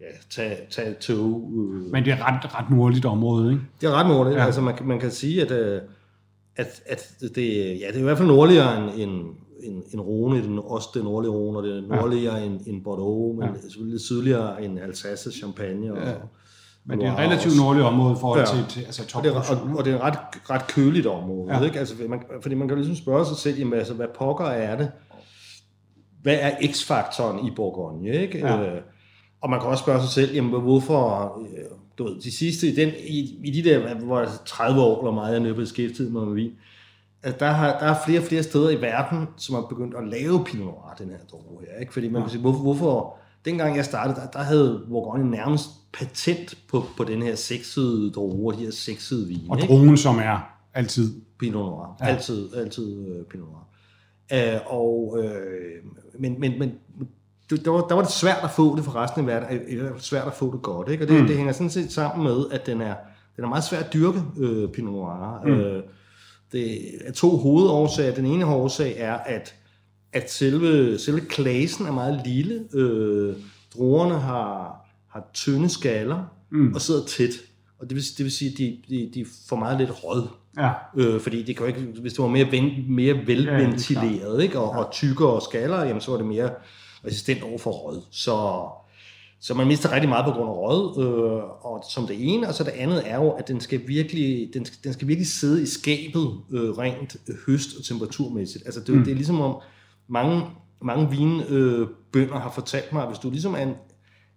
ja, 0.00 0.06
tage, 0.30 0.56
tage 0.70 0.94
tog. 0.94 1.52
Øh. 1.54 1.92
Men 1.92 2.04
det 2.04 2.12
er 2.12 2.26
ret, 2.26 2.54
ret 2.54 2.70
nordligt 2.70 3.04
område, 3.04 3.52
ikke? 3.52 3.62
Det 3.80 3.86
er 3.86 3.92
ret 3.92 4.06
nordligt. 4.06 4.38
Ja. 4.38 4.44
Altså 4.44 4.60
man, 4.60 4.74
man 4.84 5.00
kan 5.00 5.10
sige, 5.10 5.42
at, 5.42 5.50
øh, 5.50 5.82
at, 6.56 6.82
at 6.86 7.14
det, 7.20 7.56
ja, 7.80 7.86
det 7.86 7.96
er 7.96 7.98
i 7.98 8.02
hvert 8.02 8.18
fald 8.18 8.28
nordligere 8.28 8.78
end, 8.78 9.00
end 9.00 9.24
en, 9.62 9.82
en 9.94 10.00
Rhone, 10.00 10.42
den, 10.42 10.58
også 10.64 10.88
den 10.94 11.04
nordlige 11.04 11.32
Rhone, 11.32 11.58
og 11.58 11.68
er 11.68 11.80
nordligere 11.80 12.36
ja. 12.36 12.44
end, 12.44 12.60
end 12.66 12.84
Bordeaux, 12.84 13.38
men 13.38 13.48
ja. 13.48 13.60
selvfølgelig 13.60 13.92
lidt 13.92 14.02
sydligere 14.02 14.64
end 14.64 14.80
Alsace, 14.80 15.32
Champagne. 15.32 15.92
Og, 15.92 15.98
ja. 15.98 16.12
Men 16.84 17.00
det 17.00 17.08
er 17.08 17.12
et 17.12 17.18
relativt 17.18 17.56
nordligt 17.56 17.86
område 17.86 18.12
i 18.12 18.20
forhold 18.20 18.46
til, 18.46 18.58
ja. 18.58 18.64
til 18.68 18.80
altså 18.80 19.06
top 19.06 19.18
og 19.18 19.24
det, 19.24 19.36
er, 19.36 19.56
og, 19.56 19.76
og 19.78 19.84
det 19.84 19.92
er 19.92 19.96
et 19.96 20.02
ret, 20.02 20.18
ret 20.50 20.66
køligt 20.66 21.06
område. 21.06 21.56
Ja. 21.56 21.64
Ikke? 21.64 21.78
Altså, 21.78 21.94
man, 22.08 22.22
fordi 22.42 22.54
man 22.54 22.68
kan 22.68 22.76
ligesom 22.76 22.96
spørge 22.96 23.26
sig 23.26 23.36
selv, 23.36 23.58
jamen, 23.58 23.78
altså, 23.78 23.94
hvad 23.94 24.06
pokker 24.18 24.44
er 24.44 24.76
det? 24.76 24.90
Hvad 26.22 26.38
er 26.40 26.50
x-faktoren 26.72 27.46
i 27.46 27.50
Bourgogne? 27.56 28.08
Ikke? 28.08 28.38
Ja. 28.38 28.62
Øh, 28.62 28.80
og 29.40 29.50
man 29.50 29.60
kan 29.60 29.68
også 29.68 29.82
spørge 29.82 30.00
sig 30.00 30.10
selv, 30.10 30.34
jamen, 30.34 30.60
hvorfor 30.60 31.38
øh, 31.40 31.64
du 31.98 32.04
ved, 32.04 32.20
de 32.20 32.32
sidste, 32.32 32.66
i, 32.68 32.74
den, 32.74 32.88
i, 33.08 33.40
i 33.44 33.50
de 33.50 33.70
der 33.70 33.94
hvor 33.94 34.26
30 34.46 34.80
år, 34.80 35.00
eller 35.00 35.14
meget 35.14 35.42
jeg 35.42 35.50
er 35.50 35.54
beskæftiget 35.54 36.12
med 36.12 36.34
vin, 36.34 36.50
at 37.22 37.40
der, 37.40 37.50
har, 37.50 37.78
der 37.78 37.86
er 37.86 37.96
flere 38.06 38.20
og 38.20 38.24
flere 38.24 38.42
steder 38.42 38.70
i 38.70 38.80
verden, 38.80 39.28
som 39.36 39.54
har 39.54 39.62
begyndt 39.62 39.94
at 39.94 40.08
lave 40.08 40.44
Pinot 40.44 40.66
Noir, 40.66 40.94
den 40.98 41.08
her 41.08 41.18
droge 41.30 41.60
her. 41.60 41.80
Ikke? 41.80 41.92
Fordi 41.92 42.08
man 42.08 42.22
kan 42.22 42.30
sige, 42.30 42.40
hvorfor, 42.40 42.60
hvorfor 42.60 43.16
dengang 43.44 43.76
jeg 43.76 43.84
startede, 43.84 44.16
der, 44.16 44.26
der 44.26 44.38
havde 44.38 44.84
Bourgogne 44.88 45.30
nærmest 45.30 45.70
patent 45.92 46.58
på, 46.68 46.84
på 46.96 47.04
den 47.04 47.22
her 47.22 47.34
sexede 47.34 48.10
droge, 48.10 48.54
de 48.54 48.58
her 48.58 48.70
sexede 48.70 49.26
vine. 49.28 49.50
Og 49.50 49.58
drogen, 49.58 49.96
som 49.96 50.18
er 50.18 50.38
altid 50.74 51.20
Pinot 51.38 51.66
Noir. 51.66 51.96
Ja. 52.00 52.06
Altid, 52.06 52.54
altid 52.54 52.98
uh, 52.98 53.26
Pinot 53.26 53.48
Noir. 53.48 53.66
Uh, 54.32 54.74
og, 54.74 55.18
uh, 55.18 56.20
men, 56.20 56.40
men, 56.40 56.58
men 56.58 56.72
der 57.50 57.70
var, 57.70 57.80
der 57.80 57.94
var 57.94 58.02
det 58.02 58.10
svært 58.10 58.38
at 58.42 58.50
få 58.50 58.76
det 58.76 58.84
for 58.84 58.96
resten 58.96 59.20
af 59.20 59.26
verden, 59.26 59.60
eller 59.68 59.92
svært 59.98 60.26
at 60.26 60.32
få 60.32 60.52
det 60.52 60.62
godt, 60.62 60.88
ikke? 60.88 61.04
og 61.04 61.08
det, 61.08 61.20
mm. 61.20 61.26
det 61.26 61.36
hænger 61.36 61.52
sådan 61.52 61.70
set 61.70 61.92
sammen 61.92 62.24
med, 62.24 62.44
at 62.50 62.66
den 62.66 62.80
er, 62.80 62.94
den 63.36 63.44
er 63.44 63.48
meget 63.48 63.64
svært 63.64 63.84
at 63.84 63.92
dyrke, 63.92 64.22
uh, 64.36 64.70
Pinot 64.72 64.92
Noir. 64.92 65.42
Mm. 65.44 65.52
Uh, 65.52 65.82
det 66.52 66.78
er 67.04 67.12
to 67.12 67.36
hovedårsager. 67.36 68.14
Den 68.14 68.26
ene 68.26 68.46
årsag 68.46 68.94
er, 68.98 69.14
at, 69.14 69.54
at 70.12 70.32
selve, 70.32 70.98
selve 70.98 71.20
klasen 71.20 71.86
er 71.86 71.92
meget 71.92 72.20
lille. 72.26 72.64
Øh, 72.74 73.36
druerne 73.74 74.18
har, 74.18 74.86
har 75.08 75.30
tynde 75.34 75.68
skaller 75.68 76.24
mm. 76.50 76.74
og 76.74 76.80
sidder 76.80 77.04
tæt. 77.04 77.32
Og 77.78 77.90
det 77.90 77.96
vil, 77.96 78.04
det 78.18 78.24
vil 78.24 78.32
sige, 78.32 78.50
at 78.50 78.58
de, 78.58 78.78
de, 78.88 79.10
de 79.14 79.26
får 79.48 79.56
meget 79.56 79.78
lidt 79.78 80.04
rød. 80.04 80.28
Ja. 80.58 80.70
Øh, 80.96 81.20
fordi 81.20 81.42
det 81.42 81.56
kan 81.56 81.66
ikke, 81.66 81.80
hvis 81.80 82.12
det 82.12 82.22
var 82.22 82.28
mere, 82.28 82.50
ven, 82.50 82.84
mere 82.88 83.26
velventileret 83.26 84.38
ja, 84.38 84.42
ikke? 84.42 84.58
Og, 84.58 84.74
ja. 84.74 84.84
og 84.84 84.92
tykkere 84.92 85.40
skaller, 85.40 85.84
jamen, 85.84 86.00
så 86.00 86.10
var 86.10 86.18
det 86.18 86.26
mere 86.26 86.50
resistent 87.06 87.42
over 87.42 87.58
for 87.58 87.70
rød. 87.70 88.02
Så 88.10 88.66
så 89.40 89.54
man 89.54 89.66
mister 89.66 89.92
rigtig 89.92 90.08
meget 90.08 90.24
på 90.24 90.30
grund 90.30 90.48
af 90.48 90.54
rød, 90.54 91.04
øh, 91.04 91.42
og 91.64 91.84
som 91.90 92.06
det 92.06 92.16
ene, 92.34 92.48
og 92.48 92.54
så 92.54 92.64
det 92.64 92.70
andet 92.70 93.02
er 93.06 93.16
jo, 93.16 93.30
at 93.30 93.48
den 93.48 93.60
skal 93.60 93.80
virkelig, 93.86 94.50
den 94.54 94.64
skal, 94.64 94.78
den 94.84 94.92
skal 94.92 95.08
virkelig 95.08 95.28
sidde 95.28 95.62
i 95.62 95.66
skabet 95.66 96.40
øh, 96.50 96.70
rent 96.70 97.16
høst- 97.46 97.78
og 97.78 97.84
temperaturmæssigt. 97.84 98.64
Altså 98.66 98.80
det, 98.80 98.94
mm. 98.94 99.04
det 99.04 99.10
er 99.10 99.14
ligesom 99.14 99.40
om 99.40 99.56
mange, 100.08 100.42
mange 100.82 101.10
vinbønder 101.10 102.36
øh, 102.36 102.42
har 102.42 102.52
fortalt 102.54 102.92
mig, 102.92 103.02
at 103.02 103.08
hvis 103.08 103.18
du 103.18 103.30
ligesom 103.30 103.54
er 103.54 103.62
en, 103.62 103.74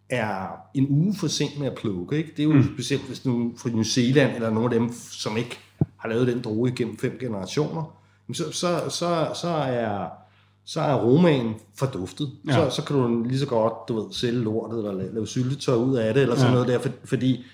er 0.09 0.47
en 0.75 0.87
uge 0.89 1.15
for 1.15 1.27
sent 1.27 1.59
med 1.59 1.67
at 1.67 1.75
plukke, 1.75 2.17
ikke? 2.17 2.29
det 2.37 2.39
er 2.39 2.43
jo 2.43 2.53
mm. 2.53 2.73
specielt 2.73 3.07
hvis 3.07 3.19
du 3.19 3.53
fra 3.57 3.69
New 3.69 3.83
Zealand, 3.83 4.35
eller 4.35 4.49
nogle 4.49 4.75
af 4.75 4.79
dem, 4.79 4.91
som 5.11 5.37
ikke 5.37 5.59
har 5.97 6.09
lavet 6.09 6.27
den 6.27 6.41
droge 6.41 6.69
igennem 6.69 6.97
fem 6.97 7.17
generationer, 7.19 7.97
så, 8.33 8.51
så, 8.51 8.89
så, 8.89 9.27
så 9.41 9.47
er 9.47 10.22
så 10.65 10.81
er 10.81 10.95
romanen 10.95 11.53
forduftet. 11.75 12.31
Ja. 12.47 12.53
Så, 12.53 12.75
så 12.75 12.83
kan 12.83 12.95
du 12.95 13.23
lige 13.23 13.39
så 13.39 13.45
godt, 13.45 13.73
du 13.87 14.01
ved, 14.01 14.13
sælge 14.13 14.39
lortet, 14.39 14.77
eller 14.77 14.93
lave, 14.93 15.13
lave 15.13 15.27
syltetøj 15.27 15.75
ud 15.75 15.95
af 15.95 16.13
det, 16.13 16.21
eller 16.21 16.35
sådan 16.35 16.47
ja. 16.47 16.53
noget 16.53 16.67
der, 16.67 16.79
for, 16.79 16.89
fordi 17.05 17.45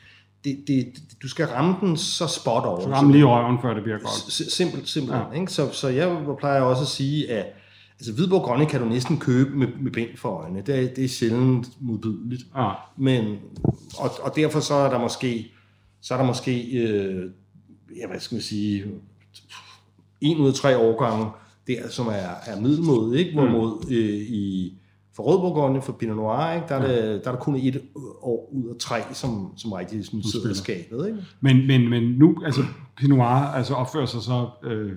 det, 0.43 0.63
det, 0.67 0.85
du 1.23 1.27
skal 1.27 1.45
ramme 1.45 1.75
den 1.81 1.97
så 1.97 2.27
spot 2.27 2.63
over. 2.63 2.81
Så 2.81 2.89
ramme 2.89 3.11
lige 3.11 3.23
røven, 3.25 3.57
før 3.61 3.73
det 3.73 3.83
bliver 3.83 3.97
godt. 3.97 4.31
Simpelt, 4.51 4.89
simpelthen. 4.89 5.25
Ja. 5.33 5.39
Ikke? 5.39 5.51
Så, 5.51 5.71
så 5.71 5.87
jeg 5.87 6.25
plejer 6.39 6.61
også 6.61 6.81
at 6.81 6.87
sige, 6.87 7.31
at 7.31 7.45
altså, 7.99 8.13
Hvidborg 8.13 8.43
Grønne 8.43 8.65
kan 8.65 8.81
du 8.81 8.85
næsten 8.85 9.19
købe 9.19 9.57
med, 9.57 9.67
med 9.81 9.91
bind 9.91 10.17
for 10.17 10.29
øjnene. 10.29 10.61
Det 10.61 10.75
er, 10.75 10.93
det 10.93 11.03
er 11.03 11.09
sjældent 11.09 11.67
modbydeligt. 11.79 12.43
Ja. 12.57 12.71
Men, 12.97 13.37
og, 13.97 14.11
og 14.21 14.35
derfor 14.35 14.59
så 14.59 14.73
er 14.73 14.89
der 14.89 14.99
måske, 14.99 15.51
så 16.01 16.13
er 16.13 16.17
der 16.17 16.25
måske 16.25 16.61
øh, 16.61 17.31
ja, 17.97 18.07
hvad 18.07 18.19
skal 18.19 18.35
man 18.35 18.41
sige, 18.41 18.85
en 20.21 20.37
ud 20.37 20.47
af 20.47 20.53
tre 20.53 20.77
årgange, 20.77 21.25
der, 21.69 21.89
som 21.89 22.07
er, 22.07 22.51
er 22.53 22.61
middelmåde, 22.61 23.19
ikke? 23.19 23.33
Hvorimod 23.33 23.85
mm. 23.85 23.93
øh, 23.93 24.19
i 24.19 24.73
for 25.15 25.23
Rødborgården, 25.23 25.81
for 25.81 25.93
Pinot 25.93 26.17
Noir, 26.17 26.53
ikke? 26.53 26.65
Der, 26.69 26.75
er 26.75 26.87
det, 26.87 27.23
der 27.23 27.31
er 27.31 27.35
der 27.35 27.41
kun 27.41 27.55
et 27.55 27.81
år 28.21 28.49
ud 28.51 28.69
af 28.69 28.75
tre, 28.79 29.01
som, 29.13 29.53
som 29.57 29.71
rigtig 29.71 30.05
sådan, 30.05 30.23
sidder 30.23 30.51
i 30.51 30.55
skabet. 30.55 31.07
Ikke? 31.07 31.19
Men, 31.41 31.67
men, 31.67 31.89
men 31.89 32.03
nu, 32.03 32.37
altså 32.45 32.61
Pinot 32.97 33.17
Noir 33.17 33.27
altså 33.27 33.73
opfører 33.73 34.05
sig 34.05 34.21
så 34.21 34.47
øh, 34.63 34.91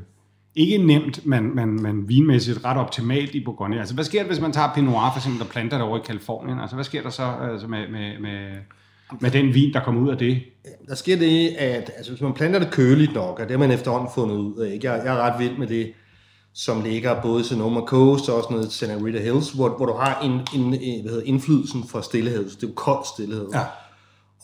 ikke 0.55 0.79
nemt, 0.79 1.26
men, 1.26 1.55
men, 1.55 1.83
men 1.83 2.09
vinmæssigt 2.09 2.64
ret 2.64 2.76
optimalt 2.76 3.35
i 3.35 3.45
Bourgogne. 3.45 3.79
Altså 3.79 3.95
hvad 3.95 4.05
sker 4.05 4.21
der, 4.21 4.29
hvis 4.29 4.41
man 4.41 4.52
tager 4.52 4.75
Pinot 4.75 4.93
Noir 4.93 5.11
for 5.12 5.19
eksempel, 5.19 5.41
der 5.41 5.47
planter 5.47 5.76
det 5.76 5.87
over 5.87 5.99
i 5.99 6.02
Kalifornien? 6.05 6.59
Altså 6.59 6.76
hvad 6.76 6.85
sker 6.85 7.02
der 7.02 7.11
så 7.11 7.23
altså, 7.23 7.67
med, 7.67 7.88
med, 7.88 8.21
med, 8.21 8.50
med 9.21 9.31
den 9.31 9.55
vin, 9.55 9.73
der 9.73 9.81
kommer 9.85 10.00
ud 10.00 10.09
af 10.09 10.19
det? 10.19 10.43
Der 10.88 10.95
sker 10.95 11.17
det, 11.17 11.49
at 11.49 11.91
altså, 11.97 12.12
hvis 12.12 12.21
man 12.21 12.33
planter 12.33 12.59
det 12.59 12.71
køligt 12.71 13.14
nok, 13.14 13.38
og 13.38 13.43
det 13.45 13.50
har 13.50 13.59
man 13.59 13.71
efterhånden 13.71 14.09
fundet 14.14 14.37
ud 14.37 14.59
af, 14.61 14.75
ikke? 14.75 14.93
Jeg, 14.93 15.02
jeg 15.05 15.14
er 15.14 15.21
ret 15.21 15.41
vild 15.41 15.59
med 15.59 15.67
det, 15.67 15.93
som 16.54 16.82
ligger 16.82 17.23
både 17.23 17.44
Sonoma 17.44 17.80
Coast 17.80 18.28
og 18.28 18.37
også 18.37 18.49
noget 18.50 18.73
Santa 18.73 19.04
Rita 19.04 19.18
Hills, 19.23 19.50
hvor, 19.50 19.68
hvor 19.68 19.87
du 19.87 19.92
har 19.92 20.21
en, 20.21 20.32
en, 20.54 20.68
hvad 21.02 21.11
hedder, 21.11 21.26
indflydelsen 21.26 21.88
fra 21.88 22.02
stillehed. 22.02 22.44
Det 22.44 22.62
er 22.62 22.66
jo 22.66 22.73
koldt 22.75 23.06
stillehed. 23.06 23.49
Ja. 23.54 23.64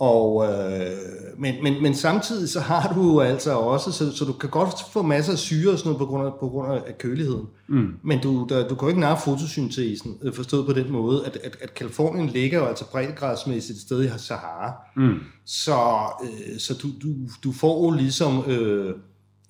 Og, 0.00 0.46
øh, 0.46 0.96
men, 1.38 1.54
men, 1.62 1.82
men 1.82 1.94
samtidig 1.94 2.48
så 2.48 2.60
har 2.60 2.92
du 2.94 3.20
altså 3.20 3.52
også, 3.52 3.92
så, 3.92 4.16
så 4.16 4.24
du 4.24 4.32
kan 4.32 4.50
godt 4.50 4.74
få 4.92 5.02
masser 5.02 5.32
af 5.32 5.38
syre 5.38 5.72
og 5.72 5.78
sådan 5.78 5.88
noget 5.88 5.98
på 5.98 6.06
grund 6.06 6.26
af, 6.26 6.32
på 6.40 6.48
grund 6.48 6.72
af 6.72 6.98
køligheden. 6.98 7.46
Mm. 7.68 7.94
Men 8.02 8.20
du, 8.20 8.46
der, 8.48 8.68
du 8.68 8.74
kan 8.74 8.82
jo 8.82 8.88
ikke 8.88 9.00
nære 9.00 9.18
fotosyntesen, 9.24 10.18
øh, 10.22 10.34
forstået 10.34 10.66
på 10.66 10.72
den 10.72 10.92
måde, 10.92 11.26
at, 11.26 11.38
at, 11.44 11.56
at 11.60 11.74
Kalifornien 11.74 12.28
ligger 12.28 12.58
jo 12.58 12.64
altså 12.64 12.90
breddegradsmæssigt 12.90 13.76
et 13.76 13.82
sted 13.82 14.04
i 14.04 14.08
Sahara. 14.18 14.72
Mm. 14.96 15.18
Så, 15.44 15.78
øh, 16.24 16.58
så 16.58 16.74
du, 16.74 16.88
du, 17.02 17.14
du 17.44 17.52
får 17.52 17.84
jo 17.84 17.90
ligesom... 17.90 18.44
Øh, 18.46 18.94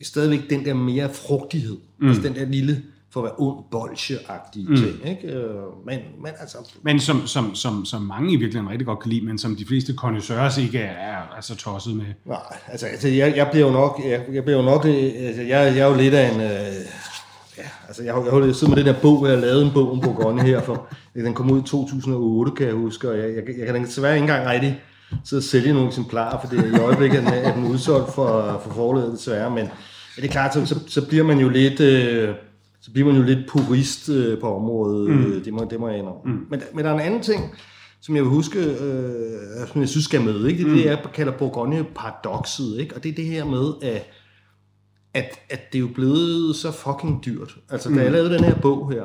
stadigvæk 0.05 0.51
den 0.51 0.65
der 0.65 0.75
mere 0.75 1.15
frugtighed. 1.15 1.77
Mm. 2.01 2.09
Altså 2.09 2.23
den 2.23 2.35
der 2.35 2.45
lille, 2.45 2.83
for 3.11 3.21
at 3.21 3.25
være 3.25 3.35
ond, 3.39 3.65
bolsjeagtige 3.71 4.69
mm. 4.69 4.77
ting. 4.77 5.09
Ikke? 5.09 5.29
Øh, 5.29 5.55
men, 5.87 5.99
men, 6.23 6.33
altså... 6.41 6.59
men 6.83 7.01
som, 7.01 7.27
som, 7.27 7.55
som, 7.55 7.85
som 7.85 8.03
mange 8.03 8.33
i 8.33 8.37
virkeligheden 8.37 8.71
rigtig 8.71 8.87
godt 8.87 9.01
kan 9.01 9.11
lide, 9.11 9.27
men 9.27 9.39
som 9.39 9.57
de 9.57 9.67
fleste 9.67 9.95
connoisseurs 9.95 10.59
ikke 10.59 10.79
er, 10.79 11.35
er 11.37 11.41
så 11.41 11.57
tosset 11.57 11.97
med. 11.97 12.05
Nej, 12.25 12.39
altså, 12.67 12.87
altså 12.87 13.09
jeg, 13.09 13.37
jeg 13.37 13.49
bliver 13.53 13.67
jo 13.67 13.73
nok, 13.73 14.01
jeg, 14.09 14.25
jeg 14.33 14.45
bliver 14.45 14.59
jo 14.59 14.65
nok, 14.65 14.85
altså, 14.85 15.43
jeg, 15.43 15.77
jeg 15.77 15.79
er 15.79 15.87
jo 15.87 15.97
lidt 15.97 16.15
af 16.15 16.35
en, 16.35 16.41
øh, 16.41 16.85
Ja, 17.59 17.65
altså 17.89 18.03
jeg 18.03 18.15
har, 18.15 18.25
jeg 18.25 18.33
har 18.33 18.53
siddet 18.53 18.69
med 18.69 18.85
den 18.85 18.95
der 18.95 19.01
bog, 19.01 19.29
jeg 19.29 19.39
lavet 19.39 19.65
en 19.65 19.71
bog 19.73 19.93
om 19.93 20.01
Bourgogne 20.01 20.43
her, 20.43 20.63
for 20.63 20.87
den 21.15 21.35
kom 21.35 21.51
ud 21.51 21.63
i 21.63 21.67
2008, 21.67 22.53
kan 22.53 22.67
jeg 22.67 22.75
huske, 22.75 23.11
og 23.11 23.19
jeg, 23.19 23.35
jeg, 23.35 23.45
jeg 23.59 23.67
kan 23.67 23.85
desværre 23.85 24.15
ikke 24.15 24.23
engang 24.23 24.49
rigtig 24.49 24.81
sidde 25.25 25.41
og 25.41 25.45
sælge 25.45 25.73
nogle 25.73 25.89
eksemplarer, 25.89 26.41
for 26.41 26.49
det, 26.49 26.73
i 26.73 26.81
øjeblikket 26.81 27.25
er 27.27 27.55
den 27.55 27.65
udsolgt 27.65 28.15
for, 28.15 28.61
for 28.65 28.71
forladet 28.75 29.13
desværre, 29.13 29.51
men 29.51 29.65
ja, 29.65 30.23
det 30.23 30.25
er 30.25 30.33
klart, 30.33 30.55
så, 30.55 30.81
så, 30.87 31.07
bliver 31.07 31.25
man 31.25 31.39
jo 31.39 31.49
lidt... 31.49 31.81
Øh, 31.81 32.35
så 32.81 32.93
bliver 32.93 33.07
man 33.07 33.17
jo 33.17 33.23
lidt 33.23 33.49
purist 33.49 34.09
øh, 34.09 34.41
på 34.41 34.57
området, 34.57 35.11
mm. 35.11 35.43
det, 35.45 35.53
må, 35.53 35.67
det 35.71 35.81
må 35.81 35.89
jeg 35.89 35.99
indrømme. 35.99 36.33
Mm. 36.33 36.47
Men, 36.51 36.63
men 36.75 36.85
der 36.85 36.91
er 36.91 36.95
en 36.95 37.01
anden 37.01 37.23
ting, 37.23 37.55
som 38.01 38.17
jeg 38.17 38.23
vil 38.23 38.31
huske, 38.31 38.59
øh, 38.59 39.69
som 39.73 39.81
jeg 39.81 39.89
synes 39.89 40.05
skal 40.05 40.21
med, 40.21 40.47
ikke? 40.47 40.59
det 40.59 40.67
er 40.67 40.71
mm. 40.71 40.77
det, 40.77 40.85
jeg 40.85 40.99
kalder 41.15 41.33
Bourgogne-paradokset, 41.33 42.81
ikke? 42.81 42.97
og 42.97 43.03
det 43.03 43.09
er 43.09 43.15
det 43.15 43.25
her 43.25 43.45
med, 43.45 43.73
at, 43.83 44.11
at, 45.15 45.31
at 45.51 45.73
det 45.73 45.79
er 45.79 45.81
jo 45.81 45.89
blevet 45.95 46.57
så 46.57 46.73
fucking 46.73 47.25
dyrt. 47.25 47.57
Altså, 47.71 47.89
mm. 47.89 47.97
da 47.97 48.03
jeg 48.03 48.13
lavede 48.13 48.35
den 48.35 48.45
her 48.45 48.61
bog 48.61 48.93
her, 48.93 49.05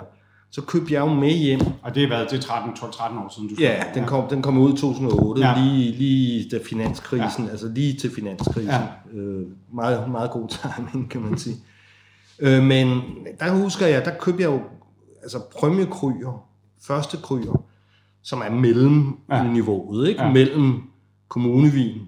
så 0.53 0.61
købte 0.61 0.93
jeg 0.93 0.99
jo 0.99 1.13
med 1.13 1.31
hjem. 1.31 1.59
Og 1.81 1.95
det 1.95 2.03
er 2.03 2.09
været, 2.09 2.31
det 2.31 2.37
er 2.37 2.41
13, 2.41 2.71
12-13 2.71 3.25
år 3.25 3.33
siden, 3.35 3.49
du 3.49 3.55
Ja, 3.59 3.83
den 3.93 4.05
kom, 4.05 4.29
den 4.29 4.41
kom 4.41 4.57
ud 4.57 4.73
i 4.73 4.77
2008, 4.77 5.41
ja. 5.41 5.55
lige, 5.57 5.91
lige 5.91 6.49
da 6.49 6.59
finanskrisen, 6.65 7.45
ja. 7.45 7.51
altså 7.51 7.67
lige 7.67 7.93
til 7.93 8.11
finanskrisen. 8.15 8.71
Ja. 8.71 8.81
Øh, 9.13 9.47
meget, 9.73 10.11
meget 10.11 10.31
god 10.31 10.47
timing, 10.47 11.09
kan 11.09 11.21
man 11.21 11.37
sige. 11.37 11.55
øh, 12.39 12.63
men 12.63 13.01
der 13.39 13.51
husker 13.51 13.87
jeg, 13.87 14.05
der 14.05 14.11
købte 14.19 14.43
jeg 14.43 14.51
jo 14.51 14.61
altså 15.21 15.39
kryer, 15.91 16.45
første 16.81 17.17
kryer, 17.17 17.63
som 18.21 18.41
er 18.45 18.49
mellem 18.49 19.17
ja. 19.29 19.43
niveauet, 19.43 20.07
ikke? 20.07 20.23
Ja. 20.23 20.31
mellem 20.31 20.81
kommunevin 21.27 22.01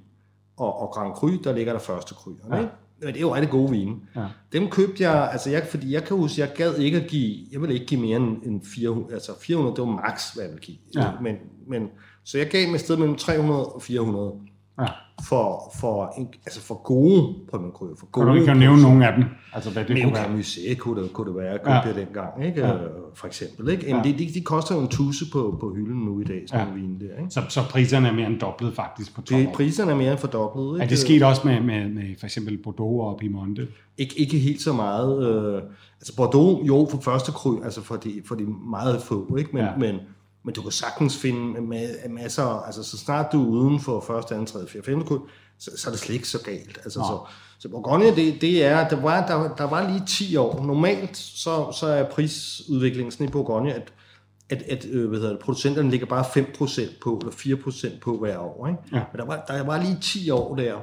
og, 0.57 0.81
og 0.81 0.89
Grand 0.93 1.13
Cru, 1.13 1.29
der 1.43 1.53
ligger 1.53 1.73
der 1.73 1.79
første 1.79 2.13
kryer. 2.13 2.55
Ja. 2.55 2.59
Ikke? 2.59 2.71
Men 3.05 3.13
det 3.13 3.19
er 3.19 3.21
jo 3.21 3.35
rigtig 3.35 3.51
gode 3.51 3.71
vine. 3.71 3.95
Ja. 4.15 4.25
Dem 4.53 4.69
købte 4.69 5.03
jeg, 5.03 5.31
altså 5.31 5.49
jeg, 5.49 5.67
fordi 5.69 5.93
jeg 5.93 6.03
kan 6.03 6.17
huske, 6.17 6.41
jeg 6.41 6.51
gad 6.55 6.77
ikke 6.77 6.97
at 6.97 7.07
give, 7.07 7.45
jeg 7.51 7.61
ville 7.61 7.73
ikke 7.73 7.85
give 7.85 8.01
mere 8.01 8.17
end, 8.17 8.43
end 8.43 8.61
400, 8.75 9.13
altså 9.13 9.31
400, 9.41 9.75
det 9.75 9.81
var 9.81 10.01
max, 10.09 10.33
hvad 10.33 10.43
jeg 10.43 10.51
ville 10.51 10.65
give. 10.65 10.77
Ja. 10.95 11.11
Men, 11.21 11.35
men, 11.67 11.87
så 12.23 12.37
jeg 12.37 12.47
gav 12.47 12.67
mig 12.67 12.75
et 12.75 12.81
sted 12.81 12.97
mellem 12.97 13.15
300 13.15 13.65
og 13.65 13.81
400 13.81 14.33
ja. 14.79 14.85
for, 15.23 15.73
for, 15.79 16.13
en, 16.17 16.27
altså 16.45 16.61
for 16.61 16.83
gode 16.83 17.35
prøvemkrydder. 17.49 17.95
For 17.99 18.05
gode 18.05 18.25
kan 18.25 18.39
du, 18.39 18.45
kan 18.45 18.57
nævne 18.57 18.81
nogle 18.81 19.07
af 19.07 19.13
dem? 19.13 19.25
Altså, 19.53 19.69
hvad 19.69 19.85
det 19.85 20.03
kunne 20.03 20.13
være? 20.13 20.39
Musée 20.39 20.75
kunne 20.75 21.03
det, 21.03 21.13
kunne 21.13 21.33
det 21.33 21.43
være, 21.43 21.57
købte 21.57 21.71
ja. 21.71 21.81
jeg 21.81 21.95
dengang, 21.95 22.45
ikke? 22.45 22.67
Ja. 22.67 22.73
for 23.13 23.27
eksempel. 23.27 23.69
Ikke? 23.69 23.89
Ja. 23.89 24.01
De, 24.03 24.17
de, 24.17 24.33
de, 24.33 24.41
koster 24.41 24.75
jo 24.75 24.81
en 24.81 24.87
tusse 24.87 25.25
på, 25.33 25.57
på 25.59 25.73
hylden 25.73 26.05
nu 26.05 26.19
i 26.19 26.23
dag, 26.23 26.43
sådan 26.47 26.67
ja. 26.67 26.73
vin 26.73 26.99
der. 26.99 27.05
Ikke? 27.19 27.29
Så, 27.29 27.41
så 27.49 27.61
priserne 27.69 28.07
er 28.07 28.13
mere 28.13 28.27
end 28.27 28.39
dobblet 28.39 28.75
faktisk 28.75 29.15
på 29.15 29.21
12 29.21 29.41
det, 29.41 29.49
Priserne 29.53 29.91
er 29.91 29.95
mere 29.95 30.11
end 30.11 30.19
fordoblet. 30.19 30.75
Ikke? 30.75 30.83
Er 30.83 30.87
det 30.87 30.97
sket 30.97 31.23
også 31.23 31.41
med, 31.45 31.61
med, 31.61 31.89
med 31.89 32.03
for 32.19 32.25
eksempel 32.25 32.57
Bordeaux 32.63 33.13
og 33.13 33.17
Piemonte? 33.19 33.67
Ikke, 33.97 34.19
ikke 34.19 34.39
helt 34.39 34.61
så 34.61 34.73
meget. 34.73 35.27
Øh, 35.27 35.61
altså 35.99 36.15
Bordeaux, 36.15 36.67
jo, 36.67 36.87
for 36.91 37.01
første 37.01 37.31
kry, 37.31 37.63
altså 37.63 37.81
for 37.81 37.95
de, 37.95 38.21
for 38.25 38.35
de 38.35 38.45
meget 38.69 39.01
få, 39.01 39.35
ikke? 39.35 39.49
Men, 39.53 39.63
ja. 39.63 39.75
men 39.77 39.95
men 40.45 40.53
du 40.53 40.61
kan 40.61 40.71
sagtens 40.71 41.17
finde 41.17 41.61
masser, 42.09 42.65
altså 42.65 42.83
så 42.83 42.97
snart 42.97 43.31
du 43.31 43.43
er 43.43 43.47
uden 43.47 43.79
for 43.79 44.03
første, 44.07 44.33
anden, 44.33 44.47
tredje, 44.47 44.67
fjerde, 44.67 44.85
femte 44.85 45.05
kode, 45.05 45.21
så, 45.59 45.71
så 45.77 45.89
er 45.89 45.91
det 45.91 45.99
slet 45.99 46.15
ikke 46.15 46.27
så 46.27 46.43
galt. 46.43 46.77
Altså, 46.77 46.99
så, 46.99 47.19
så 47.59 47.69
Bourgogne, 47.69 48.15
det, 48.15 48.41
det 48.41 48.63
er, 48.63 48.87
der 48.87 49.01
var, 49.01 49.27
der, 49.27 49.55
der 49.55 49.63
var 49.63 49.89
lige 49.91 50.03
10 50.07 50.35
år. 50.35 50.63
Normalt 50.65 51.17
så, 51.17 51.71
så 51.71 51.87
er 51.87 52.09
prisudviklingen 52.09 53.11
sådan 53.11 53.27
i 53.27 53.31
Bourgogne, 53.31 53.73
at, 53.73 53.93
at, 54.49 54.61
at 54.61 54.85
øh, 54.91 55.09
hvad 55.09 55.19
hedder 55.19 55.33
det, 55.33 55.39
producenterne 55.39 55.89
ligger 55.89 56.05
bare 56.05 56.23
5% 56.23 56.99
på, 57.01 57.21
eller 57.21 57.33
4% 57.33 57.99
på 57.99 58.17
hver 58.17 58.37
år. 58.37 58.67
Ikke? 58.67 58.79
Ja. 58.91 59.03
Men 59.11 59.19
der 59.19 59.25
var, 59.25 59.45
der 59.47 59.63
var 59.63 59.83
lige 59.83 59.97
10 60.01 60.29
år 60.29 60.55
der, 60.55 60.75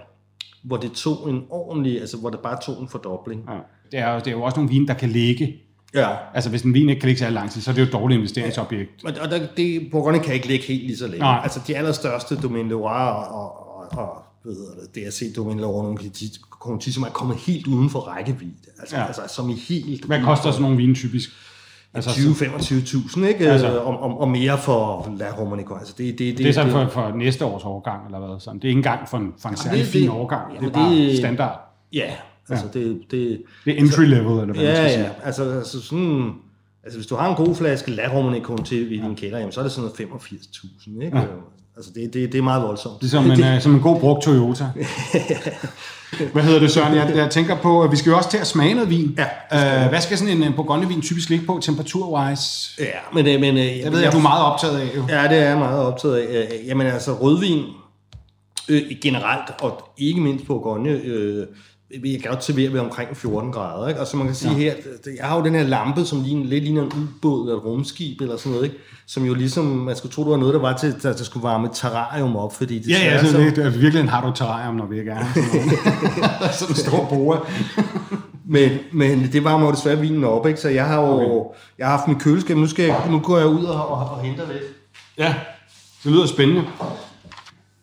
hvor 0.64 0.76
det 0.76 0.92
tog 0.92 1.30
en 1.30 1.44
ordentlig, 1.50 2.00
altså 2.00 2.16
hvor 2.16 2.30
det 2.30 2.40
bare 2.40 2.62
tog 2.62 2.80
en 2.82 2.88
fordobling. 2.88 3.44
Ja. 3.48 3.58
Det, 3.92 4.00
er, 4.00 4.18
det 4.18 4.26
er 4.26 4.32
jo 4.32 4.42
også 4.42 4.56
nogle 4.56 4.70
vine, 4.70 4.86
der 4.86 4.94
kan 4.94 5.08
ligge 5.08 5.56
Ja. 5.94 6.08
Altså, 6.34 6.50
hvis 6.50 6.62
en 6.62 6.74
vin 6.74 6.88
ikke 6.88 7.00
kan 7.00 7.06
ligge 7.06 7.18
så 7.18 7.30
lang 7.30 7.50
tid, 7.50 7.60
så 7.60 7.70
er 7.70 7.74
det 7.74 7.82
jo 7.82 7.86
et 7.86 7.92
dårligt 7.92 8.18
investeringsobjekt. 8.18 8.90
Ja. 9.04 9.08
Og 9.22 9.30
der, 9.30 9.46
det, 9.56 9.88
Bourgogne 9.90 10.18
kan 10.18 10.34
ikke 10.34 10.48
ligge 10.48 10.66
helt 10.66 10.86
lige 10.86 10.96
så 10.96 11.06
længe. 11.06 11.18
Nej. 11.18 11.40
Altså, 11.42 11.60
de 11.66 11.76
allerstørste 11.76 12.36
Domaine 12.36 12.68
Loire 12.68 13.16
og, 13.16 13.68
og, 13.78 13.98
og 13.98 14.22
hvad 14.42 14.54
hedder 14.54 14.74
det, 14.94 15.06
DRC 15.06 15.34
Domaine 15.36 15.60
Loire, 15.60 15.82
nogle 15.82 15.98
konti, 16.50 16.92
som 16.92 17.02
er 17.02 17.08
kommet 17.08 17.36
helt 17.36 17.66
uden 17.66 17.90
for 17.90 17.98
rækkevidde. 17.98 18.70
Altså, 18.80 18.96
ja. 18.96 19.06
altså 19.06 19.22
som 19.28 19.50
i 19.50 19.54
helt... 19.54 20.04
Hvad 20.04 20.22
koster 20.22 20.50
sådan 20.50 20.62
nogle 20.62 20.76
vine 20.76 20.94
typisk? 20.94 21.30
Altså, 21.94 22.10
20-25.000, 22.10 23.24
ikke? 23.24 23.50
Altså, 23.50 23.78
og, 23.78 24.02
og, 24.02 24.20
og, 24.20 24.28
mere 24.28 24.58
for 24.58 25.08
La 25.18 25.26
Romanico. 25.38 25.74
Altså, 25.74 25.94
det, 25.98 26.06
det, 26.06 26.18
det, 26.18 26.38
det 26.38 26.48
er 26.48 26.52
sådan 26.52 26.72
for, 26.72 26.86
for 26.88 27.12
næste 27.16 27.44
års 27.44 27.64
årgang, 27.64 28.06
eller 28.06 28.18
hvad? 28.18 28.40
Sådan. 28.40 28.58
Det 28.58 28.64
er 28.64 28.68
ikke 28.68 28.78
engang 28.78 29.08
for 29.08 29.18
en, 29.18 29.32
for 29.38 29.48
en 29.48 29.56
særlig 29.56 29.86
fin 29.86 30.08
årgang. 30.08 30.54
Ja, 30.54 30.60
det 30.60 30.66
er 30.66 30.72
bare 30.72 30.90
det, 30.90 31.18
standard. 31.18 31.60
Ja, 31.92 32.10
Altså, 32.52 32.78
ja. 32.78 32.80
det, 32.80 33.00
det, 33.10 33.42
det 33.64 33.72
er 33.72 33.78
entry 33.78 34.02
level, 34.02 34.16
eller 34.16 34.44
hvad 34.44 34.64
ja, 34.64 34.68
man 34.68 34.76
skal 34.76 34.84
ja. 34.84 34.94
sige. 34.94 35.10
Altså, 35.24 35.50
altså 35.50 35.82
sådan, 35.82 36.30
altså, 36.84 36.98
hvis 36.98 37.06
du 37.06 37.16
har 37.16 37.36
en 37.36 37.46
god 37.46 37.54
flaske 37.54 37.90
La 37.90 38.02
Romanée 38.02 38.64
til 38.64 38.92
i 38.92 38.96
din 38.96 39.16
kælder, 39.16 39.38
jamen, 39.38 39.52
så 39.52 39.60
er 39.60 39.64
det 39.64 39.72
sådan 39.72 39.90
noget 39.98 40.12
85.000, 40.14 41.04
ikke? 41.04 41.18
Ja. 41.18 41.24
Altså, 41.76 41.90
det, 41.94 42.14
det, 42.14 42.32
det 42.32 42.38
er 42.38 42.42
meget 42.42 42.62
voldsomt. 42.62 43.00
Det 43.00 43.06
er 43.06 43.10
som 43.10 43.30
en, 43.30 43.38
det, 43.38 43.54
uh, 43.56 43.62
som 43.62 43.74
en 43.74 43.80
god 43.80 44.00
brugt 44.00 44.22
Toyota. 44.22 44.64
hvad 46.32 46.42
hedder 46.42 46.60
det, 46.60 46.70
Søren? 46.70 46.94
Jeg, 46.94 47.16
jeg 47.16 47.30
tænker 47.30 47.56
på, 47.56 47.82
at 47.82 47.90
vi 47.90 47.96
skal 47.96 48.10
jo 48.10 48.16
også 48.16 48.30
til 48.30 48.38
at 48.38 48.46
smage 48.46 48.74
noget 48.74 48.90
vin. 48.90 49.18
Ja, 49.50 49.84
uh, 49.84 49.88
hvad 49.88 50.00
skal 50.00 50.18
sådan 50.18 50.42
en 50.42 50.52
Bourgogne-vin 50.52 51.02
typisk 51.02 51.28
ligge 51.28 51.46
på, 51.46 51.60
temperatur-wise? 51.62 52.82
Ja, 52.82 52.98
men... 53.12 53.26
Øh, 53.26 53.40
men 53.40 53.56
jeg 53.56 53.92
ved 53.92 54.00
jeg, 54.00 54.12
du 54.12 54.18
er 54.18 54.22
meget 54.22 54.44
optaget 54.44 54.78
af, 54.78 54.96
jo. 54.96 55.04
Ja, 55.08 55.28
det 55.28 55.38
er 55.38 55.48
jeg 55.48 55.58
meget 55.58 55.80
optaget 55.80 56.16
af. 56.16 56.62
Jamen 56.66 56.86
altså, 56.86 57.12
rødvin 57.12 57.64
øh, 58.68 58.82
generelt, 59.02 59.50
og 59.60 59.88
ikke 59.98 60.20
mindst 60.20 60.46
Bourgogne, 60.46 60.90
øh, 60.90 61.46
vil 62.00 62.10
jeg 62.10 62.22
godt 62.22 62.44
servere 62.44 62.72
ved 62.72 62.80
omkring 62.80 63.16
14 63.16 63.52
grader. 63.52 63.88
Ikke? 63.88 64.00
Og 64.00 64.06
så 64.06 64.16
man 64.16 64.26
kan 64.26 64.34
sige 64.34 64.52
ja. 64.52 64.58
her, 64.58 64.74
jeg 65.16 65.26
har 65.26 65.36
jo 65.38 65.44
den 65.44 65.54
her 65.54 65.62
lampe, 65.62 66.04
som 66.04 66.22
ligner, 66.22 66.46
lidt 66.46 66.64
ligner 66.64 66.82
en 66.82 66.92
ubåd 66.92 67.48
eller 67.48 67.56
et 67.56 67.64
rumskib 67.64 68.20
eller 68.20 68.36
sådan 68.36 68.52
noget, 68.52 68.64
ikke? 68.64 68.76
som 69.06 69.24
jo 69.24 69.34
ligesom, 69.34 69.64
man 69.64 69.96
skulle 69.96 70.12
tro, 70.12 70.22
det 70.22 70.30
var 70.30 70.36
noget, 70.36 70.54
der 70.54 70.60
var 70.60 70.76
til, 70.76 70.86
at 70.86 71.02
der 71.02 71.24
skulle 71.24 71.42
varme 71.42 71.68
terrarium 71.74 72.36
op, 72.36 72.54
fordi 72.54 72.78
det 72.78 72.90
Ja, 72.90 72.98
ja, 73.04 73.10
altså, 73.10 73.38
det, 73.38 73.56
det, 73.56 73.80
virkelig 73.80 74.10
har 74.10 74.26
du 74.26 74.32
terrarium, 74.36 74.74
når 74.74 74.86
vi 74.86 74.98
er 74.98 75.04
gerne. 75.04 75.26
Sådan 76.52 76.72
en 76.72 76.76
stor 76.76 77.06
boa. 77.10 77.38
men, 78.46 78.70
men 78.92 79.32
det 79.32 79.44
varmer 79.44 79.66
jo 79.66 79.72
desværre 79.72 80.00
vinen 80.00 80.24
op, 80.24 80.46
ikke? 80.46 80.60
så 80.60 80.68
jeg 80.68 80.86
har 80.86 81.00
jo 81.00 81.06
okay. 81.06 81.58
jeg 81.78 81.86
har 81.86 81.96
haft 81.96 82.08
mit 82.08 82.22
køleskab, 82.22 82.56
nu, 82.56 82.66
skal 82.66 82.84
jeg, 82.84 83.06
nu 83.10 83.18
går 83.18 83.38
jeg 83.38 83.46
ud 83.46 83.64
og, 83.64 83.88
og, 83.88 84.10
og 84.10 84.20
henter 84.20 84.46
lidt. 84.52 84.62
Ja, 85.18 85.34
det 86.04 86.12
lyder 86.12 86.26
spændende. 86.26 86.64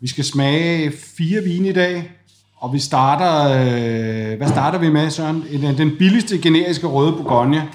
Vi 0.02 0.08
skal 0.08 0.26
smage 0.26 0.92
fire 1.18 1.42
vine 1.42 1.70
i 1.70 1.74
dag. 1.74 2.19
Og 2.62 2.74
vi 2.74 2.80
starter, 2.80 3.44
øh, 3.52 4.38
hvad 4.38 4.48
starter 4.48 4.80
vi 4.80 4.90
med, 4.90 5.10
Søren? 5.10 5.44
Den, 5.62 5.78
den 5.78 5.92
billigste 6.00 6.38
generiske 6.38 6.88
røde 6.88 7.12
Bourgogne 7.12 7.70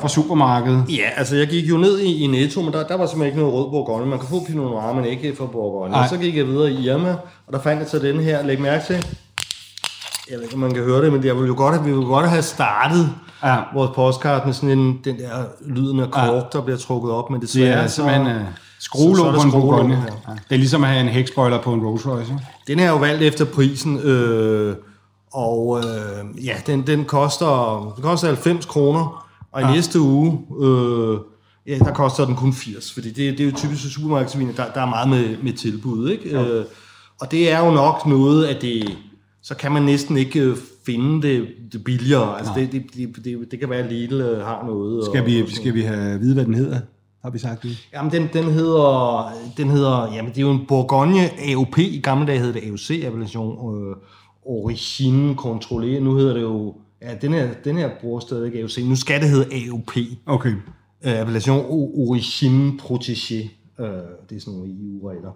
fra 0.00 0.08
supermarkedet. 0.08 0.84
Ja, 0.88 1.08
altså 1.16 1.36
jeg 1.36 1.46
gik 1.46 1.70
jo 1.70 1.76
ned 1.76 1.98
i, 1.98 2.24
i 2.24 2.26
Netto, 2.26 2.62
men 2.62 2.72
der, 2.72 2.86
der 2.86 2.96
var 2.96 3.06
simpelthen 3.06 3.26
ikke 3.26 3.38
noget 3.38 3.54
rød 3.54 3.70
Bourgogne. 3.70 4.06
Man 4.06 4.18
kan 4.18 4.28
få 4.28 4.44
Pinot 4.44 4.70
Noir, 4.70 4.92
men 4.92 5.04
ikke 5.04 5.36
fra 5.36 5.46
Bourgogne. 5.46 5.96
Og 5.96 6.08
så 6.08 6.16
gik 6.16 6.36
jeg 6.36 6.46
videre 6.46 6.70
i 6.70 6.88
Irma, 6.88 7.16
og 7.46 7.52
der 7.52 7.60
fandt 7.60 7.80
jeg 7.80 7.88
så 7.88 7.98
den 7.98 8.20
her. 8.20 8.46
Læg 8.46 8.60
mærke 8.60 8.84
til, 8.86 8.94
jeg 10.30 10.36
ved 10.36 10.42
ikke, 10.42 10.54
om 10.54 10.60
man 10.60 10.74
kan 10.74 10.82
høre 10.82 11.04
det, 11.04 11.12
men 11.12 11.24
jeg 11.24 11.34
ville 11.34 11.46
jo 11.46 11.54
godt 11.56 11.74
have, 11.74 11.84
vi 11.84 11.92
ville 11.92 12.06
godt 12.06 12.28
have 12.28 12.42
startet 12.42 13.10
ja. 13.44 13.56
vores 13.74 13.90
postkart 13.94 14.46
med 14.46 14.54
sådan 14.54 14.78
en, 14.78 15.00
den 15.04 15.18
der 15.18 15.44
lyden 15.66 16.00
af 16.00 16.10
kork, 16.10 16.28
ja. 16.28 16.58
der 16.58 16.60
bliver 16.64 16.78
trukket 16.78 17.12
op, 17.12 17.30
men 17.30 17.40
det, 17.40 17.52
det 17.52 17.68
er 17.68 17.86
simpelthen... 17.86 18.26
Uh 18.26 18.42
Skruelåg 18.82 19.34
på 19.34 19.40
en 19.40 19.50
Bourgogne. 19.50 19.94
Ja. 19.94 20.32
Det 20.32 20.54
er 20.54 20.56
ligesom 20.56 20.84
at 20.84 20.90
have 20.90 21.00
en 21.00 21.08
hækspoiler 21.08 21.62
på 21.62 21.72
en 21.72 21.86
Rolls 21.86 22.06
Royce. 22.06 22.38
Den 22.66 22.78
er 22.78 22.90
jo 22.90 22.96
valgt 22.96 23.22
efter 23.22 23.44
prisen, 23.44 23.98
øh, 23.98 24.76
og 25.32 25.78
øh, 25.78 26.46
ja, 26.46 26.54
den, 26.66 26.86
den, 26.86 27.04
koster, 27.04 27.92
den 27.96 28.02
koster 28.02 28.26
90 28.26 28.66
kroner, 28.66 29.26
og 29.52 29.60
i 29.60 29.64
ja. 29.64 29.70
næste 29.70 30.00
uge, 30.00 30.40
øh, 30.60 31.18
ja, 31.66 31.78
der 31.78 31.92
koster 31.94 32.24
den 32.24 32.36
kun 32.36 32.52
80, 32.52 32.92
fordi 32.92 33.08
det, 33.08 33.38
det 33.38 33.40
er 33.40 33.50
jo 33.50 33.56
typisk 33.56 33.94
supermarkedsvin, 33.94 34.48
der, 34.56 34.64
der 34.74 34.80
er 34.80 34.86
meget 34.86 35.08
med, 35.08 35.36
med 35.42 35.52
tilbud, 35.52 36.10
ikke? 36.10 36.30
Ja. 36.30 36.44
Øh, 36.44 36.64
og 37.20 37.30
det 37.30 37.52
er 37.52 37.66
jo 37.66 37.70
nok 37.70 38.06
noget 38.06 38.44
af 38.44 38.56
det, 38.56 38.98
så 39.42 39.54
kan 39.54 39.72
man 39.72 39.82
næsten 39.82 40.16
ikke 40.16 40.40
øh, 40.40 40.56
finde 40.86 41.28
det, 41.28 41.48
det 41.72 41.84
billigere. 41.84 42.38
Altså 42.38 42.52
det, 42.56 42.72
det, 42.72 42.82
det, 42.94 43.24
det, 43.24 43.50
det 43.50 43.60
kan 43.60 43.70
være, 43.70 43.78
at 43.78 43.92
Lidl 43.92 44.22
har 44.22 44.64
noget. 44.66 45.04
Skal 45.04 45.26
vi, 45.26 45.42
og 45.42 45.48
skal 45.48 45.74
vi 45.74 45.82
have 45.82 46.20
vide, 46.20 46.34
hvad 46.34 46.44
den 46.44 46.54
hedder? 46.54 46.80
Har 47.22 47.30
vi 47.30 47.38
sagt 47.38 47.62
det? 47.62 47.88
Jamen, 47.92 48.12
den, 48.12 48.28
den 48.32 48.44
hedder, 48.44 49.32
den 49.56 49.70
hedder, 49.70 50.12
jamen, 50.14 50.30
det 50.30 50.38
er 50.38 50.42
jo 50.42 50.50
en 50.50 50.66
Bourgogne 50.68 51.30
AOP. 51.50 51.78
I 51.78 52.00
gamle 52.00 52.26
dage 52.26 52.38
hed 52.38 52.52
det 52.52 52.68
AOC, 52.68 53.04
appellation 53.04 53.76
øh, 53.76 53.96
Origine 54.42 55.34
Contrôlée. 55.40 56.00
Nu 56.00 56.16
hedder 56.16 56.34
det 56.34 56.42
jo, 56.42 56.74
ja, 57.02 57.14
den 57.14 57.32
her, 57.32 57.48
den 57.64 57.76
her 57.76 57.90
bruger 58.00 58.20
stadig 58.20 58.60
AOC. 58.60 58.78
Nu 58.78 58.96
skal 58.96 59.20
det 59.20 59.30
hedde 59.30 59.54
AOP. 59.54 59.90
Okay. 60.26 60.54
Øh, 61.04 61.20
appellation 61.20 61.66
Origine 62.08 62.72
Protégé. 62.82 63.34
Øh, 63.78 63.86
det 64.30 64.36
er 64.36 64.40
sådan 64.40 64.54
nogle 64.54 64.72
EU-regler. 64.80 65.30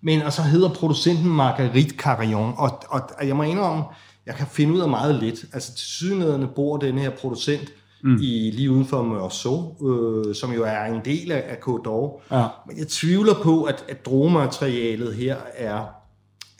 Men, 0.00 0.22
og 0.22 0.32
så 0.32 0.42
hedder 0.42 0.68
producenten 0.68 1.28
Marguerite 1.28 1.94
Carillon. 1.96 2.54
Og, 2.56 2.82
og, 2.88 3.00
og 3.18 3.28
jeg 3.28 3.36
må 3.36 3.42
indrømme, 3.42 3.84
jeg 4.26 4.34
kan 4.34 4.46
finde 4.46 4.74
ud 4.74 4.80
af 4.80 4.88
meget 4.88 5.14
lidt. 5.14 5.44
Altså, 5.52 5.74
til 5.74 5.86
sydnederne 5.86 6.46
bor 6.46 6.76
den 6.76 6.98
her 6.98 7.10
producent 7.10 7.72
mm. 8.02 8.16
i, 8.22 8.50
lige 8.50 8.70
uden 8.70 8.86
for 8.86 9.02
Meursault, 9.02 9.82
øh, 9.82 10.34
som 10.34 10.52
jo 10.52 10.64
er 10.64 10.84
en 10.84 11.00
del 11.04 11.32
af, 11.32 11.44
af 11.48 11.56
Côte 11.68 11.88
d'Or. 11.88 12.36
Ja. 12.36 12.46
Men 12.66 12.78
jeg 12.78 12.88
tvivler 12.88 13.34
på, 13.42 13.64
at, 13.64 13.84
at 13.88 14.06
drogematerialet 14.06 15.14
her 15.14 15.36
er, 15.54 15.84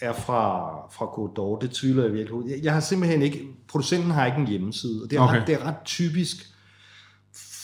er 0.00 0.12
fra, 0.12 0.71
fra 0.92 1.04
Côte 1.04 1.33
d'Or. 1.38 1.61
Det 1.61 1.71
tvivler 1.71 2.02
jeg 2.02 2.12
virkelig. 2.12 2.50
Jeg, 2.50 2.59
jeg 2.62 2.73
har 2.73 2.80
simpelthen 2.80 3.23
ikke, 3.23 3.42
producenten 3.68 4.11
har 4.11 4.26
ikke 4.26 4.38
en 4.38 4.47
hjemmeside, 4.47 5.00
og 5.04 5.11
det 5.11 5.18
er, 5.18 5.23
okay. 5.23 5.40
ret, 5.40 5.47
det 5.47 5.54
er 5.54 5.66
ret 5.66 5.83
typisk, 5.85 6.37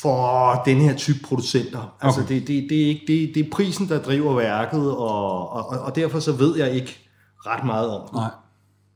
for 0.02 0.62
den 0.64 0.80
her 0.80 0.96
type 0.96 1.18
producenter. 1.24 1.96
Altså 2.00 2.20
okay. 2.20 2.34
det, 2.34 2.48
det, 2.48 2.66
det, 2.70 2.82
er 2.82 2.86
ikke, 2.86 3.04
det, 3.06 3.34
det 3.34 3.46
er 3.46 3.50
prisen, 3.52 3.88
der 3.88 4.02
driver 4.02 4.34
værket, 4.34 4.90
og, 4.96 5.50
og, 5.50 5.66
og 5.66 5.96
derfor 5.96 6.20
så 6.20 6.32
ved 6.32 6.56
jeg 6.56 6.72
ikke 6.72 6.98
ret 7.46 7.64
meget 7.64 7.88
om 7.88 8.02
det. 8.02 8.12
Nej. 8.12 8.30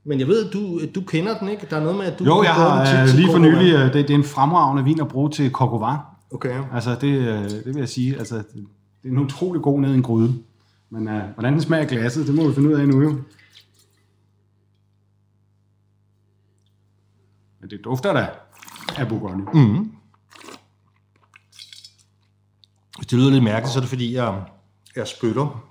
Men 0.09 0.21
jeg 0.21 0.29
ved, 0.29 0.51
du, 0.51 0.81
du 0.95 1.01
kender 1.01 1.39
den, 1.39 1.49
ikke? 1.49 1.67
Der 1.71 1.77
er 1.77 1.81
noget 1.81 1.97
med, 1.97 2.07
at 2.07 2.19
du... 2.19 2.25
Jo, 2.25 2.43
jeg 2.43 2.55
har 2.55 3.07
til 3.07 3.15
lige 3.15 3.33
for 3.33 3.39
nylig, 3.39 3.75
øh, 3.75 3.81
det, 3.81 3.95
det 3.95 4.11
er 4.11 4.15
en 4.15 4.25
fremragende 4.25 4.85
vin 4.85 5.01
at 5.01 5.09
bruge 5.09 5.31
til 5.31 5.51
kokovar. 5.51 6.17
Okay. 6.31 6.63
Altså, 6.73 6.95
det, 6.95 7.09
øh, 7.09 7.51
det 7.51 7.67
vil 7.67 7.77
jeg 7.77 7.89
sige, 7.89 8.19
altså, 8.19 8.37
det 8.37 8.65
er 9.05 9.09
en 9.09 9.19
utrolig 9.19 9.63
god 9.63 9.81
ned 9.81 9.93
i 9.93 9.95
en 9.95 10.03
gryde. 10.03 10.35
Men 10.91 11.09
uh, 11.09 11.23
hvordan 11.35 11.53
den 11.53 11.63
smager 11.63 11.85
glasset, 11.85 12.27
det 12.27 12.35
må 12.35 12.49
vi 12.49 12.55
finde 12.55 12.69
ud 12.69 12.75
af 12.75 12.89
nu 12.89 13.03
jo. 13.03 13.11
Men 17.61 17.71
det 17.71 17.81
dufter 17.85 18.13
da 18.13 18.29
af 18.97 19.09
Bourgogne. 19.09 19.45
Mm. 19.55 19.93
Hvis 22.97 23.07
det 23.07 23.19
lyder 23.19 23.31
lidt 23.31 23.45
mærkeligt, 23.45 23.73
så 23.73 23.79
er 23.79 23.81
det 23.81 23.89
fordi, 23.89 24.15
jeg, 24.15 24.45
jeg 24.97 25.09
spytter. 25.09 25.65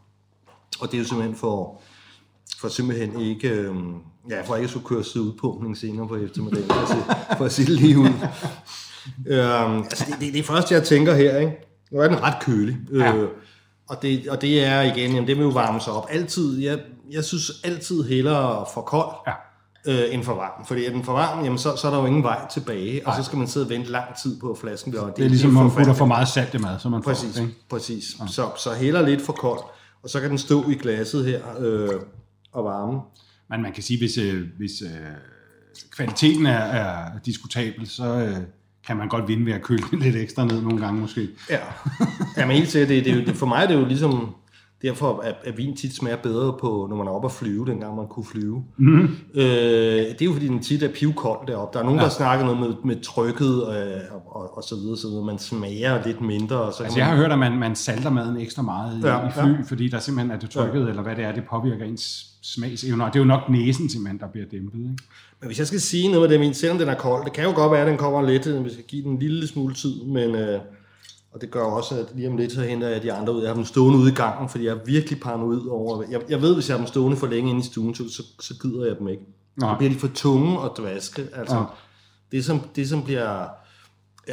Og 0.81 0.87
det 0.87 0.93
er 0.93 0.97
jo 0.97 1.05
simpelthen 1.05 1.35
for, 1.35 1.81
for 2.59 2.67
simpelthen 2.67 3.21
ikke, 3.21 3.49
øh, 3.49 3.75
ja, 4.29 4.41
for 4.41 4.55
ikke 4.55 4.63
at 4.63 4.69
skulle 4.69 4.87
køre 4.87 5.03
sig 5.03 5.21
udpumpning 5.21 5.77
senere 5.77 6.07
på 6.07 6.15
eftermiddagen, 6.15 6.69
for 6.69 6.81
at 6.81 6.87
sige, 6.87 7.03
for 7.37 7.45
at 7.45 7.51
sige 7.51 7.65
det 7.65 7.75
lige 7.81 7.97
ud. 7.97 8.07
øh, 9.33 9.77
altså 9.77 10.05
det, 10.07 10.19
det, 10.19 10.33
det 10.33 10.45
første, 10.45 10.75
jeg 10.75 10.83
tænker 10.83 11.15
her, 11.15 11.37
ikke? 11.37 11.57
nu 11.91 11.99
er 11.99 12.07
den 12.07 12.23
ret 12.23 12.41
kølig. 12.41 12.77
Ja. 12.93 13.15
Øh, 13.15 13.29
og, 13.89 14.01
det, 14.01 14.29
og 14.29 14.41
det 14.41 14.65
er 14.65 14.81
igen, 14.81 15.11
jamen 15.11 15.27
det 15.27 15.37
vil 15.37 15.43
jo 15.43 15.49
varme 15.49 15.81
sig 15.81 15.93
op. 15.93 16.07
Altid, 16.09 16.59
jeg, 16.59 16.79
jeg 17.11 17.23
synes 17.23 17.51
altid 17.63 18.03
hellere 18.03 18.65
for 18.73 18.81
kold, 18.81 19.15
ja 19.27 19.33
øh, 19.87 20.13
end 20.13 20.23
for 20.23 20.33
varm. 20.33 20.65
Fordi 20.65 20.85
er 20.85 20.91
den 20.91 21.03
for 21.03 21.13
varm, 21.13 21.43
jamen 21.43 21.57
så, 21.57 21.75
så 21.75 21.87
er 21.87 21.91
der 21.91 21.99
jo 21.99 22.05
ingen 22.05 22.23
vej 22.23 22.47
tilbage, 22.53 23.07
og 23.07 23.15
så 23.15 23.23
skal 23.23 23.37
man 23.37 23.47
sidde 23.47 23.65
og 23.65 23.69
vente 23.69 23.91
lang 23.91 24.15
tid 24.15 24.39
på, 24.39 24.51
at 24.51 24.57
flasken 24.57 24.91
bliver... 24.91 25.05
Det, 25.05 25.17
det 25.17 25.25
er 25.25 25.29
ligesom, 25.29 25.51
man 25.53 25.71
putter 25.71 25.93
for 25.93 26.05
meget 26.05 26.27
salt 26.27 26.53
i 26.53 26.57
mad, 26.57 26.79
så 26.79 26.89
man 26.89 27.01
præcis, 27.01 27.37
får, 27.37 27.41
ikke? 27.41 27.55
Præcis, 27.69 28.15
ja. 28.19 28.27
så, 28.27 28.49
så 28.57 28.73
heller 28.73 29.01
lidt 29.01 29.21
for 29.21 29.33
koldt, 29.33 29.63
og 30.03 30.09
så 30.09 30.19
kan 30.19 30.29
den 30.29 30.37
stå 30.37 30.69
i 30.69 30.73
glasset 30.73 31.25
her 31.25 31.41
øh, 31.59 31.89
og 32.51 32.63
varme. 32.63 32.99
Men 33.49 33.61
man 33.61 33.73
kan 33.73 33.83
sige, 33.83 33.99
hvis, 33.99 34.17
øh, 34.17 34.47
hvis 34.57 34.81
øh, 34.81 34.89
kvaliteten 35.91 36.45
er, 36.45 36.59
er 36.59 37.19
diskutabel, 37.25 37.87
så... 37.87 38.15
Øh, 38.15 38.37
kan 38.87 38.97
man 38.97 39.09
godt 39.09 39.27
vinde 39.27 39.45
ved 39.45 39.53
at 39.53 39.61
køle 39.61 39.83
lidt 40.03 40.15
ekstra 40.15 40.45
ned 40.45 40.61
nogle 40.61 40.79
gange 40.79 41.01
måske. 41.01 41.29
Ja, 41.49 41.59
ja 42.37 42.45
men 42.45 42.55
helt 42.55 42.69
sikkert, 42.69 42.89
det, 42.89 43.05
det, 43.05 43.27
det, 43.27 43.35
for 43.35 43.45
mig 43.45 43.63
er 43.63 43.67
det 43.67 43.73
jo 43.73 43.85
ligesom 43.85 44.35
Derfor 44.81 45.19
at, 45.19 45.35
at 45.43 45.57
vin 45.57 45.75
tit 45.75 45.95
smager 45.95 46.17
bedre 46.17 46.53
på, 46.61 46.87
når 46.89 46.95
man 46.95 47.07
er 47.07 47.11
oppe 47.11 47.25
at 47.25 47.31
flyve, 47.31 47.65
dengang 47.65 47.95
man 47.95 48.07
kunne 48.07 48.25
flyve. 48.25 48.63
Mm. 48.77 49.03
Øh, 49.33 49.41
det 49.43 50.21
er 50.21 50.25
jo 50.25 50.33
fordi, 50.33 50.47
den 50.47 50.59
tit 50.59 50.83
er 50.83 50.89
pivkold 50.93 51.47
deroppe. 51.47 51.73
Der 51.73 51.79
er 51.79 51.83
nogen, 51.83 51.99
ja. 51.99 52.05
der 52.05 52.11
snakker 52.11 52.45
noget 52.45 52.59
med, 52.59 52.73
med 52.83 53.01
trykket 53.01 53.53
øh, 53.53 54.01
og, 54.25 54.57
og 54.57 54.63
så 54.63 54.75
videre, 54.75 54.97
så 54.97 55.07
videre. 55.07 55.25
Man 55.25 55.39
smager 55.39 56.05
lidt 56.05 56.21
mindre. 56.21 56.61
Og 56.61 56.73
så 56.73 56.83
altså, 56.83 56.97
man... 56.97 56.99
jeg 56.99 57.15
har 57.15 57.15
hørt, 57.15 57.31
at 57.31 57.39
man, 57.39 57.57
man 57.57 57.75
salter 57.75 58.09
maden 58.09 58.37
ekstra 58.37 58.61
meget 58.61 59.03
ja, 59.03 59.27
i 59.27 59.31
fly, 59.31 59.57
ja. 59.57 59.63
fordi 59.67 59.89
der 59.89 59.99
simpelthen 59.99 60.31
er 60.31 60.39
det 60.39 60.49
trykket, 60.49 60.83
ja. 60.83 60.89
eller 60.89 61.01
hvad 61.01 61.15
det 61.15 61.23
er, 61.23 61.31
det 61.31 61.43
påvirker 61.49 61.85
ens 61.85 62.25
smagsevner. 62.41 63.05
Det 63.05 63.15
er 63.15 63.19
jo 63.19 63.25
nok 63.25 63.49
næsen 63.49 63.89
simpelthen, 63.89 64.19
der 64.19 64.27
bliver 64.27 64.47
dæmpet. 64.51 64.79
Ikke? 64.79 65.03
Men 65.39 65.47
hvis 65.47 65.59
jeg 65.59 65.67
skal 65.67 65.81
sige 65.81 66.07
noget 66.07 66.21
med 66.21 66.29
det 66.29 66.45
vin, 66.45 66.53
selvom 66.53 66.77
den 66.77 66.89
er 66.89 66.95
kold, 66.95 67.25
det 67.25 67.33
kan 67.33 67.43
jo 67.43 67.51
godt 67.55 67.71
være, 67.71 67.81
at 67.81 67.87
den 67.87 67.97
kommer 67.97 68.21
lidt, 68.21 68.47
hvis 68.47 68.73
skal 68.73 68.85
give 68.85 69.03
den 69.03 69.11
en 69.11 69.19
lille 69.19 69.47
smule 69.47 69.73
tid, 69.73 70.03
men... 70.03 70.35
Øh, 70.35 70.59
og 71.37 71.41
det 71.41 71.51
gør 71.51 71.63
også, 71.63 71.99
at 71.99 72.05
lige 72.15 72.29
om 72.29 72.37
lidt 72.37 72.51
så 72.51 72.61
henter 72.61 72.87
jeg 72.87 73.03
de 73.03 73.13
andre 73.13 73.33
ud. 73.33 73.41
Jeg 73.41 73.49
har 73.49 73.55
dem 73.55 73.65
stående 73.65 73.99
ude 73.99 74.11
i 74.11 74.15
gangen, 74.15 74.49
fordi 74.49 74.65
jeg 74.65 74.71
er 74.71 74.85
virkelig 74.85 75.19
paranoid 75.19 75.67
over... 75.69 76.03
Jeg, 76.09 76.21
jeg 76.29 76.41
ved, 76.41 76.53
hvis 76.53 76.69
jeg 76.69 76.73
har 76.73 76.77
dem 76.77 76.87
stående 76.87 77.17
for 77.17 77.27
længe 77.27 77.49
inde 77.49 77.61
i 77.61 77.63
stuen, 77.63 77.95
så, 77.95 78.03
så, 78.09 78.23
så 78.39 78.53
gider 78.61 78.85
jeg 78.85 78.99
dem 78.99 79.07
ikke. 79.07 79.23
Nej. 79.55 79.73
Så 79.73 79.77
bliver 79.77 79.93
de 79.93 79.99
for 79.99 80.07
tunge 80.07 80.59
og 80.59 80.77
dvaske. 80.77 81.27
Altså, 81.35 81.55
ja. 81.55 81.63
det, 82.31 82.45
som, 82.45 82.59
det, 82.75 82.89
som 82.89 83.03
bliver 83.03 83.47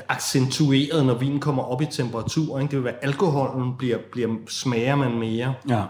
accentueret, 0.09 1.07
når 1.07 1.15
vinen 1.15 1.41
kommer 1.41 1.63
op 1.63 1.83
i 1.83 1.87
temperatur, 1.87 2.59
ikke? 2.59 2.71
det 2.71 2.77
vil 2.77 2.85
være, 2.85 2.95
at 2.95 3.05
alkoholen 3.05 3.77
bliver, 3.79 3.99
bliver, 4.13 4.37
smager 4.49 4.97
man 4.97 5.19
mere. 5.19 5.55
Ja. 5.69 5.85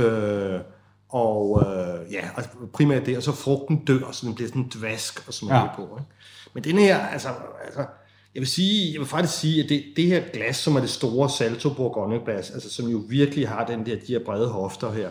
Øh, 0.00 0.60
og 1.08 1.62
øh, 1.66 2.12
ja, 2.12 2.28
og 2.36 2.42
primært 2.72 3.06
det, 3.06 3.16
og 3.16 3.22
så 3.22 3.32
frugten 3.32 3.84
dør, 3.84 4.10
så 4.12 4.26
den 4.26 4.34
bliver 4.34 4.48
sådan 4.48 4.70
dvask 4.74 5.24
og 5.26 5.34
smage 5.34 5.60
ja. 5.60 5.74
på. 5.76 5.82
Ikke? 5.82 6.10
Men 6.54 6.64
den 6.64 6.78
her, 6.78 6.98
altså, 6.98 7.28
altså 7.64 7.86
jeg 8.34 8.40
vil, 8.40 8.48
sige, 8.48 8.92
jeg 8.92 9.00
vil 9.00 9.08
faktisk 9.08 9.38
sige, 9.38 9.62
at 9.62 9.68
det, 9.68 9.84
det 9.96 10.06
her 10.06 10.22
glas, 10.32 10.56
som 10.56 10.76
er 10.76 10.80
det 10.80 10.90
store 10.90 11.30
Salto 11.30 11.74
Bourgogne 11.74 12.20
glas, 12.24 12.50
altså 12.50 12.70
som 12.70 12.88
jo 12.88 13.02
virkelig 13.08 13.48
har 13.48 13.66
den 13.66 13.86
der, 13.86 13.96
de 13.96 14.12
her 14.12 14.24
brede 14.24 14.48
hofter 14.48 14.92
her, 14.92 15.10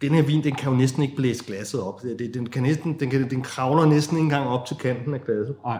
den 0.00 0.14
her 0.14 0.22
vin, 0.22 0.44
den 0.44 0.54
kan 0.54 0.70
jo 0.70 0.76
næsten 0.76 1.02
ikke 1.02 1.16
blæse 1.16 1.44
glasset 1.44 1.80
op. 1.80 2.02
Det, 2.02 2.34
den, 2.34 2.46
kan 2.46 2.62
næsten, 2.62 3.00
den, 3.00 3.10
kan, 3.10 3.30
den 3.30 3.42
kravler 3.42 3.86
næsten 3.86 4.16
ikke 4.16 4.24
engang 4.24 4.48
op 4.48 4.66
til 4.66 4.76
kanten 4.76 5.14
af 5.14 5.24
glasset. 5.24 5.56
Nej. 5.64 5.78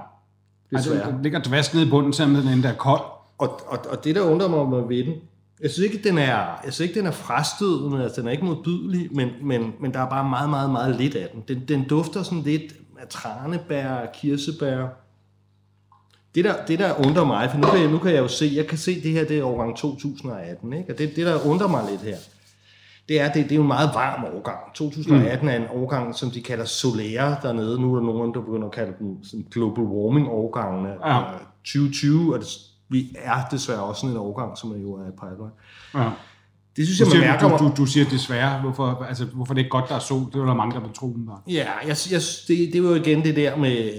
Altså, 0.72 0.94
den 0.94 1.22
ligger 1.22 1.42
dvask 1.42 1.74
ned 1.74 1.86
i 1.86 1.90
bunden, 1.90 2.12
selvom 2.12 2.42
den 2.42 2.62
der 2.62 2.68
er 2.68 2.76
kold. 2.76 3.00
Og, 3.38 3.60
og, 3.66 3.78
og 3.90 4.04
det, 4.04 4.14
der 4.14 4.22
undrer 4.22 4.48
mig 4.48 4.88
ved 4.88 5.04
den, 5.04 5.14
jeg 5.62 5.70
synes 5.70 5.92
ikke, 5.92 6.08
den 6.08 6.18
er, 6.18 6.60
jeg 6.64 6.72
synes 6.72 6.80
ikke, 6.80 6.98
den 6.98 7.06
er 7.06 7.10
frastødende, 7.10 8.02
altså 8.02 8.20
den 8.20 8.28
er 8.28 8.32
ikke 8.32 8.44
modbydelig, 8.44 9.08
men, 9.12 9.28
men, 9.42 9.72
men 9.80 9.94
der 9.94 10.00
er 10.00 10.08
bare 10.10 10.28
meget, 10.28 10.50
meget, 10.50 10.70
meget 10.70 10.96
lidt 10.96 11.14
af 11.14 11.28
den. 11.34 11.44
Den, 11.48 11.68
den 11.68 11.88
dufter 11.88 12.22
sådan 12.22 12.42
lidt 12.42 12.72
af 12.98 13.08
tranebær, 13.08 14.06
kirsebær, 14.14 14.86
det 16.34 16.44
der, 16.44 16.54
det 16.68 16.78
der 16.78 17.06
undrer 17.06 17.24
mig, 17.24 17.50
for 17.50 17.58
nu 17.58 17.66
kan, 17.66 17.80
jeg, 17.80 17.90
nu 17.90 17.98
kan 17.98 18.12
jeg 18.12 18.18
jo 18.18 18.28
se, 18.28 18.52
jeg 18.54 18.66
kan 18.66 18.78
se 18.78 19.02
det 19.02 19.10
her, 19.10 19.24
det 19.24 19.38
er 19.38 19.44
årgang 19.44 19.76
2018, 19.76 20.72
ikke? 20.72 20.92
og 20.92 20.98
det, 20.98 21.16
det 21.16 21.26
der 21.26 21.46
undrer 21.46 21.68
mig 21.68 21.84
lidt 21.90 22.00
her, 22.00 22.16
det 23.08 23.20
er, 23.20 23.32
det, 23.32 23.44
det 23.44 23.52
er 23.52 23.56
jo 23.56 23.62
en 23.62 23.68
meget 23.68 23.90
varm 23.94 24.24
årgang. 24.24 24.58
2018 24.74 25.42
mm. 25.42 25.48
er 25.48 25.56
en 25.56 25.82
årgang, 25.82 26.14
som 26.14 26.30
de 26.30 26.42
kalder 26.42 26.64
solære 26.64 27.36
dernede. 27.42 27.80
Nu 27.80 27.94
er 27.94 27.98
der 27.98 28.06
nogen, 28.06 28.34
der 28.34 28.40
begynder 28.40 28.66
at 28.66 28.74
kalde 28.74 28.92
dem 28.98 29.24
sådan 29.24 29.46
global 29.50 29.84
warming 29.84 30.28
årgangene. 30.28 30.88
Ja. 31.06 31.22
2020 31.64 32.34
er 32.34 32.38
det, 32.38 32.48
vi 32.88 33.16
er 33.18 33.48
desværre 33.50 33.82
også 33.82 34.00
sådan 34.00 34.14
en 34.14 34.20
årgang, 34.20 34.58
som 34.58 34.72
er 34.72 34.78
jo 34.78 34.92
er 34.92 35.10
pipeline. 35.10 35.50
Ja. 35.94 36.10
Det 36.76 36.86
synes 36.86 37.00
jeg, 37.00 37.08
man 37.08 37.28
mærker. 37.28 37.58
Du, 37.58 37.64
du, 37.64 37.72
du 37.76 37.86
siger 37.86 38.06
desværre. 38.10 38.60
Hvorfor, 38.60 39.06
altså, 39.08 39.24
hvorfor 39.24 39.54
det 39.54 39.64
er 39.64 39.68
godt, 39.68 39.88
der 39.88 39.94
er 39.94 39.98
sol? 39.98 40.26
Det 40.26 40.34
er 40.34 40.44
der 40.44 40.54
mange, 40.54 40.74
der 40.74 40.80
den 41.00 41.26
var. 41.26 41.42
Ja, 41.46 41.66
jeg, 41.86 41.96
jeg, 42.10 42.20
det, 42.48 42.70
det 42.72 42.82
var 42.82 42.88
jo 42.88 42.94
igen 42.94 43.24
det 43.24 43.36
der 43.36 43.56
med 43.56 43.92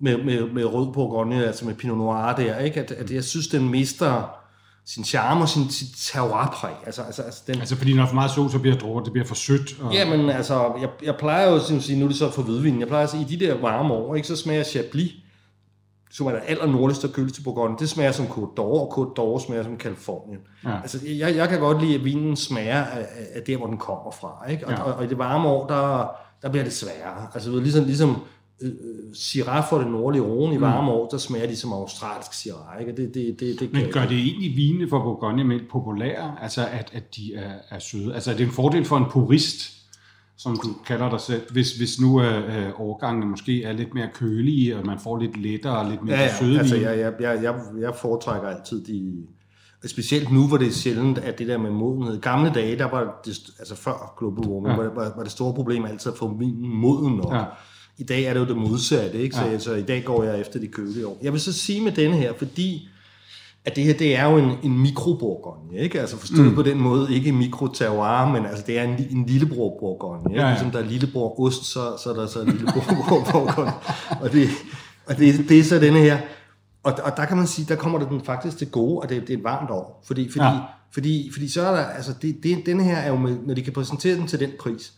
med, 0.00 0.24
med, 0.24 0.52
med 0.52 0.64
rød 0.64 0.92
Bourgogne, 0.92 1.46
altså 1.46 1.66
med 1.66 1.74
Pinot 1.74 1.98
Noir 1.98 2.34
der, 2.36 2.58
ikke? 2.58 2.80
At, 2.80 2.90
at 2.90 3.10
jeg 3.10 3.24
synes, 3.24 3.48
den 3.48 3.68
mister 3.68 4.38
sin 4.86 5.04
charme 5.04 5.40
og 5.40 5.48
sin, 5.48 5.70
sin 5.70 5.86
terroirpræg. 5.96 6.74
Altså, 6.86 7.02
altså, 7.02 7.22
altså, 7.22 7.42
den... 7.46 7.60
altså 7.60 7.76
fordi 7.76 7.94
når 7.94 8.06
for 8.06 8.14
meget 8.14 8.30
sol, 8.30 8.50
så 8.50 8.58
bliver 8.58 8.76
det 8.76 9.04
det 9.04 9.12
bliver 9.12 9.26
for 9.26 9.34
sødt. 9.34 9.80
Og... 9.80 9.92
Jamen 9.92 10.30
altså, 10.30 10.72
jeg, 10.80 10.88
jeg 11.02 11.16
plejer 11.16 11.50
jo 11.50 11.56
at 11.56 11.62
sige, 11.62 11.98
nu 11.98 12.04
er 12.04 12.08
det 12.08 12.18
så 12.18 12.30
for 12.30 12.42
hvidvin, 12.42 12.80
jeg 12.80 12.88
plejer 12.88 13.04
at 13.04 13.10
sige, 13.10 13.22
i 13.22 13.36
de 13.36 13.46
der 13.46 13.60
varme 13.60 13.94
år, 13.94 14.14
ikke, 14.14 14.28
så 14.28 14.36
smager 14.36 14.64
Chablis, 14.64 15.12
som 16.10 16.26
er 16.26 16.30
der 16.30 16.40
aller 16.40 16.66
nordligste 16.66 17.04
og 17.04 17.12
køligste 17.12 17.42
Bourgogne, 17.42 17.76
det 17.78 17.88
smager 17.88 18.12
som 18.12 18.26
Côte 18.26 18.58
d'Or, 18.58 18.60
og 18.60 18.98
Côte 18.98 19.22
d'Or 19.22 19.46
smager 19.46 19.62
som 19.62 19.76
Kalifornien. 19.76 20.40
Ja. 20.64 20.80
Altså, 20.82 20.98
jeg, 21.06 21.36
jeg 21.36 21.48
kan 21.48 21.60
godt 21.60 21.82
lide, 21.82 21.94
at 21.94 22.04
vinen 22.04 22.36
smager 22.36 22.84
af, 22.84 23.06
af 23.34 23.42
der, 23.46 23.56
hvor 23.56 23.66
den 23.66 23.78
kommer 23.78 24.10
fra. 24.10 24.50
Ikke? 24.50 24.66
Og, 24.66 24.72
ja. 24.72 24.82
og, 24.82 24.94
og, 24.94 25.04
i 25.04 25.08
det 25.08 25.18
varme 25.18 25.48
år, 25.48 25.66
der, 25.66 26.10
der 26.42 26.48
bliver 26.48 26.64
det 26.64 26.72
sværere. 26.72 27.26
Altså, 27.34 27.60
ligesom, 27.60 27.84
ligesom 27.84 28.16
øh, 28.62 28.72
Syrah 29.14 29.64
for 29.70 29.78
det 29.78 29.90
nordlige 29.90 30.22
Rhone 30.22 30.54
i 30.54 30.60
varme 30.60 30.82
mm. 30.82 30.88
år, 30.88 31.08
der 31.08 31.18
smager 31.18 31.46
de 31.46 31.56
som 31.56 31.72
australsk 31.72 32.34
Syrah. 32.34 32.80
Ikke? 32.80 32.96
Det, 32.96 33.14
det, 33.14 33.40
det, 33.40 33.60
det 33.60 33.72
Men 33.72 33.92
gør 33.92 34.06
det 34.06 34.18
egentlig 34.18 34.56
vine 34.56 34.88
for 34.88 35.02
Bourgogne 35.02 35.44
mere 35.44 35.60
populære, 35.70 36.34
altså 36.42 36.66
at, 36.66 36.90
at 36.92 37.16
de 37.16 37.34
er, 37.34 37.52
er 37.70 37.78
søde? 37.78 38.14
Altså 38.14 38.30
er 38.32 38.36
det 38.36 38.46
en 38.46 38.52
fordel 38.52 38.84
for 38.84 38.96
en 38.96 39.04
purist, 39.10 39.72
som 40.38 40.56
du 40.64 40.68
kalder 40.86 41.10
dig 41.10 41.20
selv, 41.20 41.52
hvis, 41.52 41.76
hvis 41.76 42.00
nu 42.00 42.22
øh, 42.22 42.66
øh 42.66 42.80
årgangene 42.80 43.26
måske 43.26 43.64
er 43.64 43.72
lidt 43.72 43.94
mere 43.94 44.08
kølige, 44.14 44.76
og 44.76 44.86
man 44.86 44.98
får 44.98 45.18
lidt 45.18 45.36
lettere 45.36 45.78
og 45.78 45.90
lidt 45.90 46.02
mere 46.02 46.16
ja, 46.16 46.22
ja. 46.22 46.38
søde 46.38 46.58
altså, 46.58 46.76
jeg, 46.76 46.98
jeg, 46.98 47.12
jeg, 47.20 47.42
jeg, 47.42 47.54
jeg 47.80 47.94
foretrækker 47.94 48.48
altid 48.48 48.84
de... 48.84 49.12
Specielt 49.86 50.32
nu, 50.32 50.48
hvor 50.48 50.56
det 50.56 50.66
er 50.66 50.72
sjældent, 50.72 51.18
at 51.18 51.38
det 51.38 51.48
der 51.48 51.58
med 51.58 51.70
modenhed. 51.70 52.16
I 52.16 52.20
gamle 52.20 52.50
dage, 52.54 52.78
der 52.78 52.84
var 52.84 53.20
det, 53.24 53.38
altså 53.58 53.76
før 53.76 54.14
global 54.18 54.48
warming, 54.48 54.76
ja. 54.76 54.82
var, 54.82 54.94
var, 54.94 55.12
var 55.16 55.22
det 55.22 55.32
store 55.32 55.54
problem 55.54 55.84
altid 55.84 56.12
at 56.12 56.18
få 56.18 56.36
vinen 56.38 56.68
moden 56.68 57.16
nok. 57.16 57.32
Ja. 57.34 57.44
I 57.98 58.04
dag 58.04 58.24
er 58.24 58.32
det 58.32 58.40
jo 58.40 58.46
det 58.46 58.56
modsatte, 58.56 59.18
ikke? 59.18 59.36
Så, 59.36 59.44
ja. 59.44 59.58
så 59.58 59.74
i 59.74 59.82
dag 59.82 60.04
går 60.04 60.24
jeg 60.24 60.40
efter 60.40 60.60
de 60.60 60.66
kølige 60.66 61.06
år. 61.06 61.18
Jeg 61.22 61.32
vil 61.32 61.40
så 61.40 61.52
sige 61.52 61.80
med 61.80 61.92
denne 61.92 62.16
her, 62.16 62.32
fordi 62.38 62.88
at 63.64 63.76
det 63.76 63.84
her, 63.84 63.94
det 63.94 64.16
er 64.16 64.24
jo 64.24 64.36
en, 64.36 64.52
en 64.62 64.78
mikrobourgogne, 64.78 65.78
ikke? 65.78 66.00
Altså 66.00 66.16
forstået 66.16 66.48
mm. 66.48 66.54
på 66.54 66.62
den 66.62 66.78
måde, 66.78 67.14
ikke 67.14 67.32
mikroterroir, 67.32 68.32
men 68.32 68.46
altså 68.46 68.64
det 68.66 68.78
er 68.78 68.82
en, 68.82 69.06
en 69.10 69.26
lillebror 69.26 69.78
bourgogne, 69.80 70.30
ikke? 70.30 70.40
Ja, 70.40 70.46
ja. 70.46 70.52
Ligesom 70.52 70.70
der 70.70 70.78
er 70.78 70.84
lillebror 70.84 71.40
ost, 71.40 71.64
så, 71.64 71.96
så 72.02 72.10
er 72.10 72.14
der 72.14 72.26
så 72.26 72.44
lillebror 72.44 72.80
bourgogne. 73.32 73.72
og 74.22 74.32
det, 74.32 74.48
og 75.06 75.18
det, 75.18 75.48
det 75.48 75.58
er 75.58 75.64
så 75.64 75.78
denne 75.78 75.98
her. 75.98 76.18
Og, 76.82 76.92
og 77.04 77.16
der 77.16 77.24
kan 77.24 77.36
man 77.36 77.46
sige, 77.46 77.66
der 77.68 77.76
kommer 77.76 77.98
det 77.98 78.08
den 78.08 78.20
faktisk 78.24 78.58
til 78.58 78.70
gode, 78.70 79.00
og 79.00 79.08
det, 79.08 79.22
det 79.22 79.30
er 79.30 79.38
et 79.38 79.44
varmt 79.44 79.70
år. 79.70 80.04
Fordi, 80.06 80.30
fordi, 80.30 80.44
ja. 80.44 80.58
fordi, 80.94 81.30
fordi 81.32 81.48
så 81.48 81.62
er 81.62 81.76
der, 81.76 81.84
altså 81.84 82.14
det, 82.22 82.36
det, 82.42 82.66
denne 82.66 82.84
her 82.84 82.96
er 82.96 83.08
jo 83.08 83.16
med, 83.16 83.36
når 83.46 83.54
de 83.54 83.62
kan 83.62 83.72
præsentere 83.72 84.16
den 84.16 84.26
til 84.26 84.40
den 84.40 84.50
pris, 84.60 84.92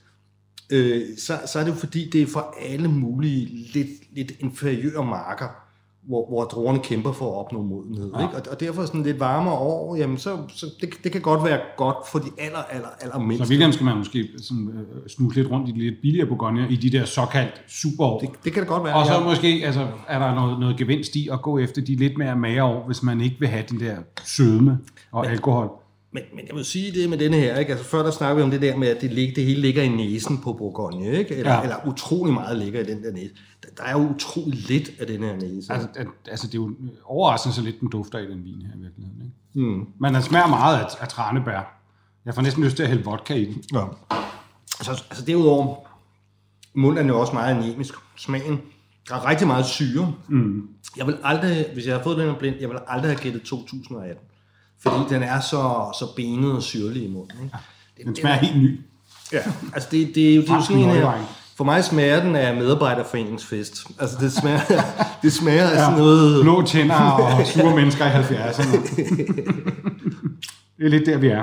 øh, 0.71 1.03
så, 1.19 1.33
så 1.47 1.59
er 1.59 1.65
det 1.65 1.71
jo 1.71 1.77
fordi, 1.77 2.11
det 2.11 2.23
er 2.23 2.27
for 2.27 2.55
alle 2.71 2.89
mulige 2.89 3.47
lidt, 3.75 4.17
lidt 4.17 4.33
inferiøre 4.41 5.05
marker. 5.05 5.49
hvor, 6.03 6.29
hvor 6.29 6.45
druerne 6.45 6.79
kæmper 6.79 7.13
for 7.13 7.33
at 7.33 7.39
opnå 7.45 7.63
modenhed. 7.63 8.11
Ja. 8.15 8.23
Ikke? 8.23 8.37
Og, 8.37 8.43
og 8.51 8.61
derfor 8.61 8.87
sådan 8.87 9.03
lidt 9.03 9.21
varmere 9.21 9.55
år, 9.55 9.97
jamen 9.97 10.19
så, 10.19 10.39
så 10.49 10.67
det, 10.81 10.89
det 11.05 11.13
kan 11.13 11.21
godt 11.21 11.45
være 11.45 11.59
godt 11.77 11.97
for 12.13 12.19
de 12.19 12.29
aller, 12.39 12.59
aller, 12.59 12.89
aller 13.01 13.19
mindste. 13.19 13.45
Så 13.45 13.49
virkelig 13.49 13.75
skal 13.75 13.85
man 13.85 13.97
måske 13.97 14.29
sådan, 14.37 14.69
øh, 14.69 15.09
snuse 15.09 15.37
lidt 15.37 15.51
rundt 15.51 15.69
i 15.69 15.73
de 15.73 15.79
lidt 15.79 15.95
billigere 16.03 16.29
Bourgogne 16.29 16.67
i 16.71 16.77
de 16.77 16.91
der 16.91 17.05
såkaldt 17.05 17.63
superår. 17.69 18.21
Det, 18.21 18.29
det 18.45 18.53
kan 18.53 18.61
det 18.61 18.69
godt 18.69 18.85
være, 18.85 18.95
Og 18.95 19.07
så 19.07 19.13
ja. 19.13 19.25
måske 19.25 19.63
altså, 19.65 19.89
er 20.09 20.19
der 20.19 20.35
noget, 20.35 20.61
noget 20.61 20.77
gevinst 20.77 21.17
i 21.17 21.29
at 21.33 21.43
gå 21.43 21.59
efter 21.59 21.83
de 21.83 21.97
lidt 21.97 22.19
mere 22.19 22.37
mager 22.37 22.65
år, 22.65 22.87
hvis 22.87 23.03
man 23.03 23.21
ikke 23.21 23.37
vil 23.39 23.49
have 23.49 23.65
den 23.71 23.81
der 23.81 23.97
sødme 24.25 24.79
og 25.13 25.25
men, 25.25 25.31
alkohol. 25.31 25.71
Men, 26.13 26.23
men 26.35 26.47
jeg 26.47 26.57
vil 26.57 26.65
sige 26.65 26.93
det 26.93 27.11
med 27.11 27.19
denne 27.19 27.37
her, 27.37 27.59
ikke? 27.59 27.73
Altså 27.73 27.89
før 27.89 28.03
der 28.03 28.11
snakker 28.11 28.37
vi 28.37 28.43
om 28.43 28.51
det 28.51 28.63
der 28.63 28.77
med, 28.77 28.89
at 28.89 29.01
det, 29.01 29.13
ligger, 29.13 29.35
det 29.35 29.45
hele 29.45 29.61
ligger 29.61 29.83
i 29.83 29.89
næsen 29.89 30.39
på 30.39 30.53
Bourgogne, 30.53 31.19
ikke? 31.19 31.35
Eller, 31.35 31.53
ja. 31.53 31.63
eller 31.63 31.77
utrolig 31.87 32.35
meget 32.35 32.59
ligger 32.59 32.81
i 32.81 32.85
den 32.85 33.03
der 33.03 33.13
næse. 33.13 33.35
Der, 33.63 33.69
der 33.77 33.83
er 33.83 33.93
jo 33.93 34.09
utrolig 34.15 34.59
lidt 34.69 34.91
af 35.01 35.07
den 35.07 35.23
her 35.23 35.37
næse. 35.37 35.73
Altså, 35.73 35.89
at, 35.95 36.07
altså 36.31 36.47
det 36.47 36.55
er 36.55 36.59
jo 36.59 36.75
overraskende 37.05 37.55
så 37.55 37.63
lidt, 37.63 37.81
den 37.81 37.89
dufter 37.89 38.19
i 38.19 38.27
den 38.31 38.45
vin 38.45 38.63
her 38.63 38.77
i 38.77 38.83
virkeligheden, 38.83 39.23
ikke? 39.23 39.69
Mm. 39.69 39.87
Men 39.99 40.15
den 40.15 40.23
smager 40.23 40.47
meget 40.47 40.79
af, 40.79 40.87
af 41.01 41.09
tranebær. 41.09 41.81
Jeg 42.25 42.35
får 42.35 42.43
næsten 42.43 42.65
lyst 42.65 42.77
til 42.77 42.83
at 42.83 42.89
hælde 42.89 43.05
vodka 43.05 43.35
i 43.35 43.45
den. 43.45 43.65
Ja. 43.75 43.85
Altså, 44.79 45.05
altså 45.11 45.25
derudover, 45.25 45.77
munden 46.75 47.05
er 47.05 47.13
jo 47.13 47.21
også 47.21 47.33
meget 47.33 47.57
anemisk. 47.57 47.95
Smagen, 48.17 48.61
der 49.09 49.15
er 49.15 49.29
rigtig 49.29 49.47
meget 49.47 49.67
syre. 49.67 50.15
Mm. 50.29 50.69
Jeg 50.97 51.07
vil 51.07 51.17
aldrig, 51.23 51.67
hvis 51.73 51.87
jeg 51.87 51.97
har 51.97 52.03
fået 52.03 52.19
den 52.19 52.27
her 52.27 52.39
blind, 52.39 52.57
jeg 52.61 52.69
vil 52.69 52.79
aldrig 52.87 53.11
have 53.11 53.23
gættet 53.23 53.43
2018 53.43 54.30
fordi 54.83 55.15
den 55.15 55.23
er 55.23 55.41
så, 55.41 55.93
så 55.99 56.07
benet 56.17 56.53
og 56.53 56.63
syrlig 56.63 57.05
i 57.05 57.09
munden. 57.09 57.45
Ikke? 57.45 57.57
Den, 57.99 58.07
den 58.07 58.17
smager 58.17 58.37
helt 58.37 58.63
ny. 58.63 58.81
Ja, 59.33 59.39
altså 59.75 59.89
det, 59.91 60.15
det 60.15 60.31
er 60.31 60.37
jo, 60.37 60.43
det 60.43 60.51
er 60.51 60.55
jo 60.55 60.63
sådan 60.63 60.83
en 60.83 60.91
her, 60.91 61.13
for 61.57 61.65
mig 61.65 61.85
smager 61.85 62.23
den 62.23 62.37
af 62.37 62.57
medarbejderforeningsfest. 62.57 63.87
Altså 63.99 64.17
det 64.21 64.33
smager, 64.33 64.61
det 65.23 65.33
smager 65.33 65.71
af 65.71 65.79
sådan 65.79 65.99
noget... 65.99 66.43
Blå 66.43 66.63
tænder 66.63 66.95
og 66.95 67.47
sure 67.47 67.77
mennesker 67.77 68.07
i 68.07 68.09
70'erne. 68.09 68.73
det 70.79 70.87
er 70.87 70.89
lidt 70.89 71.07
der, 71.07 71.19
vi 71.19 71.29
er. 71.29 71.37
Ja, 71.37 71.43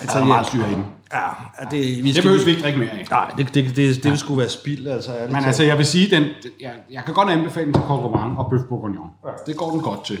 altså, 0.00 0.18
der 0.18 0.24
er 0.24 0.28
meget 0.28 0.46
syre 0.46 0.70
i 0.70 0.74
den. 0.74 0.84
Ja, 1.12 1.28
det, 1.70 2.04
vi 2.04 2.12
skal, 2.12 2.14
det 2.14 2.22
behøver 2.22 2.44
vi 2.44 2.50
ikke 2.50 2.62
drikke 2.62 2.78
mere 2.78 2.90
af. 2.90 3.06
Nej, 3.10 3.30
det, 3.36 3.46
det, 3.46 3.54
det, 3.54 3.76
det, 3.76 4.04
det 4.04 4.10
ja. 4.10 4.16
skulle 4.16 4.38
være 4.38 4.48
spild. 4.48 4.86
Altså, 4.86 5.12
Men 5.26 5.44
altså, 5.44 5.62
jeg 5.62 5.78
vil 5.78 5.86
sige, 5.86 6.16
den, 6.16 6.24
jeg, 6.60 6.72
jeg 6.90 7.02
kan 7.04 7.14
godt 7.14 7.30
anbefale 7.30 7.66
den 7.66 7.74
til 7.74 7.82
Coq 7.82 8.00
og 8.38 8.46
Bøf 8.50 8.60
Bourguignon. 8.68 9.08
Ja. 9.24 9.30
Det 9.46 9.56
går 9.56 9.70
den 9.70 9.80
godt 9.80 10.04
til. 10.04 10.18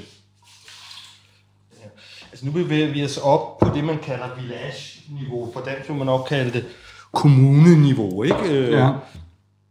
Altså 2.34 2.46
nu 2.46 2.52
bevæger 2.52 2.92
vi 2.92 3.04
os 3.04 3.16
op 3.16 3.58
på 3.58 3.68
det, 3.74 3.84
man 3.84 3.98
kalder 3.98 4.34
village-niveau. 4.34 5.52
For 5.52 5.60
dansk 5.60 5.88
vil 5.88 5.96
man 5.96 6.06
nok 6.06 6.26
kalde 6.28 6.52
det 6.52 6.66
kommuneniveau, 7.12 8.22
ikke? 8.22 8.50
Øh, 8.50 8.72
ja. 8.72 8.90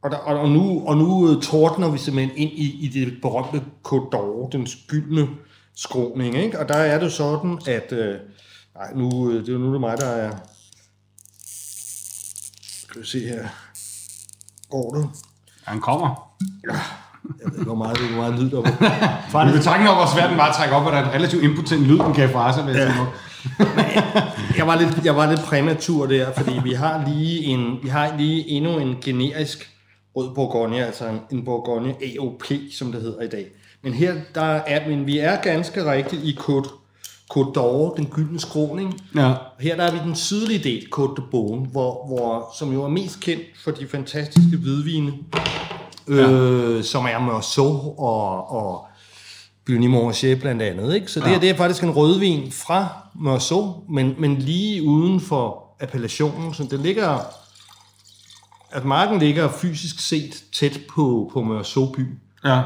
Og, 0.01 0.11
der, 0.11 0.17
og, 0.17 0.49
nu, 0.49 0.87
og 0.87 0.97
nu 0.97 1.31
øh, 1.31 1.41
tordner 1.41 1.91
vi 1.91 1.97
simpelthen 1.97 2.37
ind 2.37 2.51
i, 2.51 2.85
i 2.85 2.87
det 2.87 3.21
berømte 3.21 3.63
Côte 3.87 4.49
den 4.51 4.67
skyldne 4.67 5.27
skråning, 5.75 6.35
ikke? 6.35 6.59
Og 6.59 6.69
der 6.69 6.75
er 6.75 6.99
det 6.99 7.11
sådan, 7.11 7.59
at... 7.67 7.91
Øh, 7.91 8.19
nej, 8.75 8.93
nu, 8.95 9.31
øh, 9.31 9.41
det 9.41 9.49
er 9.49 9.53
jo 9.53 9.59
nu 9.59 9.73
det 9.73 9.81
mig, 9.81 9.97
der 9.97 10.09
er... 10.09 10.31
Skal 12.61 13.01
vi 13.01 13.07
se 13.07 13.19
her. 13.19 13.47
Går 14.69 14.89
det? 14.93 15.09
Han 15.63 15.81
kommer. 15.81 16.35
Ja. 16.69 16.79
Jeg 17.23 17.51
ved 17.51 17.59
ikke, 17.59 17.65
hvor 17.65 17.75
meget, 17.75 17.97
hvor 17.97 18.21
meget 18.21 18.39
lyd 18.39 18.49
der 18.49 18.61
var. 18.61 19.27
Faktisk... 19.29 19.57
Vi 19.57 19.63
tanken 19.63 19.87
over, 19.87 19.97
hvor 19.97 20.09
svært 20.15 20.29
den 20.29 20.37
var 20.37 20.49
at 20.49 20.55
trække 20.55 20.75
op, 20.75 20.85
og 20.85 20.91
der 20.91 20.97
er 20.97 21.05
en 21.09 21.13
relativt 21.13 21.43
impotent 21.43 21.81
lyd, 21.81 21.99
den 21.99 22.13
kan 22.13 22.29
fra 22.29 22.53
sig, 22.53 22.63
hvis 22.63 22.75
ja. 22.77 22.93
jeg, 24.57 24.67
var 24.67 24.75
lidt, 24.75 25.05
jeg 25.05 25.15
var 25.15 25.29
lidt 25.29 25.41
præmatur 25.41 26.05
der, 26.05 26.31
fordi 26.37 26.59
vi 26.63 26.73
har 26.73 27.03
lige, 27.07 27.43
en, 27.43 27.79
vi 27.83 27.87
har 27.87 28.17
lige 28.17 28.49
endnu 28.49 28.77
en 28.77 28.95
generisk 29.01 29.69
rød 30.15 30.35
Bourgogne, 30.35 30.85
altså 30.85 31.07
en, 31.07 31.19
en 31.31 31.45
Bourgogne 31.45 31.89
AOP, 31.89 32.43
som 32.71 32.91
det 32.91 33.01
hedder 33.01 33.21
i 33.21 33.27
dag. 33.27 33.45
Men 33.83 33.93
her 33.93 34.13
der 34.35 34.41
er, 34.41 34.89
men 34.89 35.07
vi 35.07 35.17
er 35.17 35.41
ganske 35.41 35.91
rigtigt 35.91 36.23
i 36.23 36.37
Côte, 36.39 36.69
Côte 37.33 37.59
d'Or, 37.59 37.95
den 37.95 38.05
gyldne 38.05 38.39
skråning. 38.39 39.01
Ja. 39.15 39.33
Her 39.59 39.75
der 39.75 39.83
er 39.83 39.91
vi 39.91 39.99
den 40.05 40.15
sydlige 40.15 40.63
del, 40.63 40.85
Côte 40.95 41.15
de 41.15 41.21
Beaune, 41.31 41.65
hvor, 41.65 42.07
hvor, 42.07 42.55
som 42.57 42.73
jo 42.73 42.83
er 42.83 42.89
mest 42.89 43.19
kendt 43.19 43.43
for 43.63 43.71
de 43.71 43.87
fantastiske 43.87 44.57
hvidvine, 44.57 45.13
ja. 46.09 46.31
øh, 46.31 46.83
som 46.83 47.05
er 47.05 47.19
Meursault 47.19 47.93
og, 47.97 48.51
og 48.51 48.87
Buny 49.65 49.87
Montrachet 49.87 50.39
blandt 50.39 50.61
andet. 50.61 50.95
Ikke? 50.95 51.11
Så 51.11 51.19
det, 51.19 51.31
ja. 51.31 51.39
det 51.39 51.49
er 51.49 51.55
faktisk 51.55 51.83
en 51.83 51.91
rødvin 51.91 52.51
fra 52.51 52.87
Meursault, 53.15 53.89
men, 53.89 54.15
men 54.17 54.35
lige 54.35 54.83
uden 54.83 55.21
for 55.21 55.75
appellationen. 55.79 56.53
Så 56.53 56.63
det 56.63 56.79
ligger, 56.79 57.19
at 58.71 58.85
marken 58.85 59.19
ligger 59.19 59.49
fysisk 59.51 59.99
set 59.99 60.43
tæt 60.53 60.79
på, 60.89 61.29
på 61.33 61.41
Meursault 61.41 61.95
by. 61.95 62.07
Ja. 62.45 62.61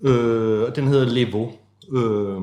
Øh, 0.00 0.76
den 0.76 0.88
hedder 0.88 1.04
Levo. 1.04 1.50
Øh, 1.92 2.40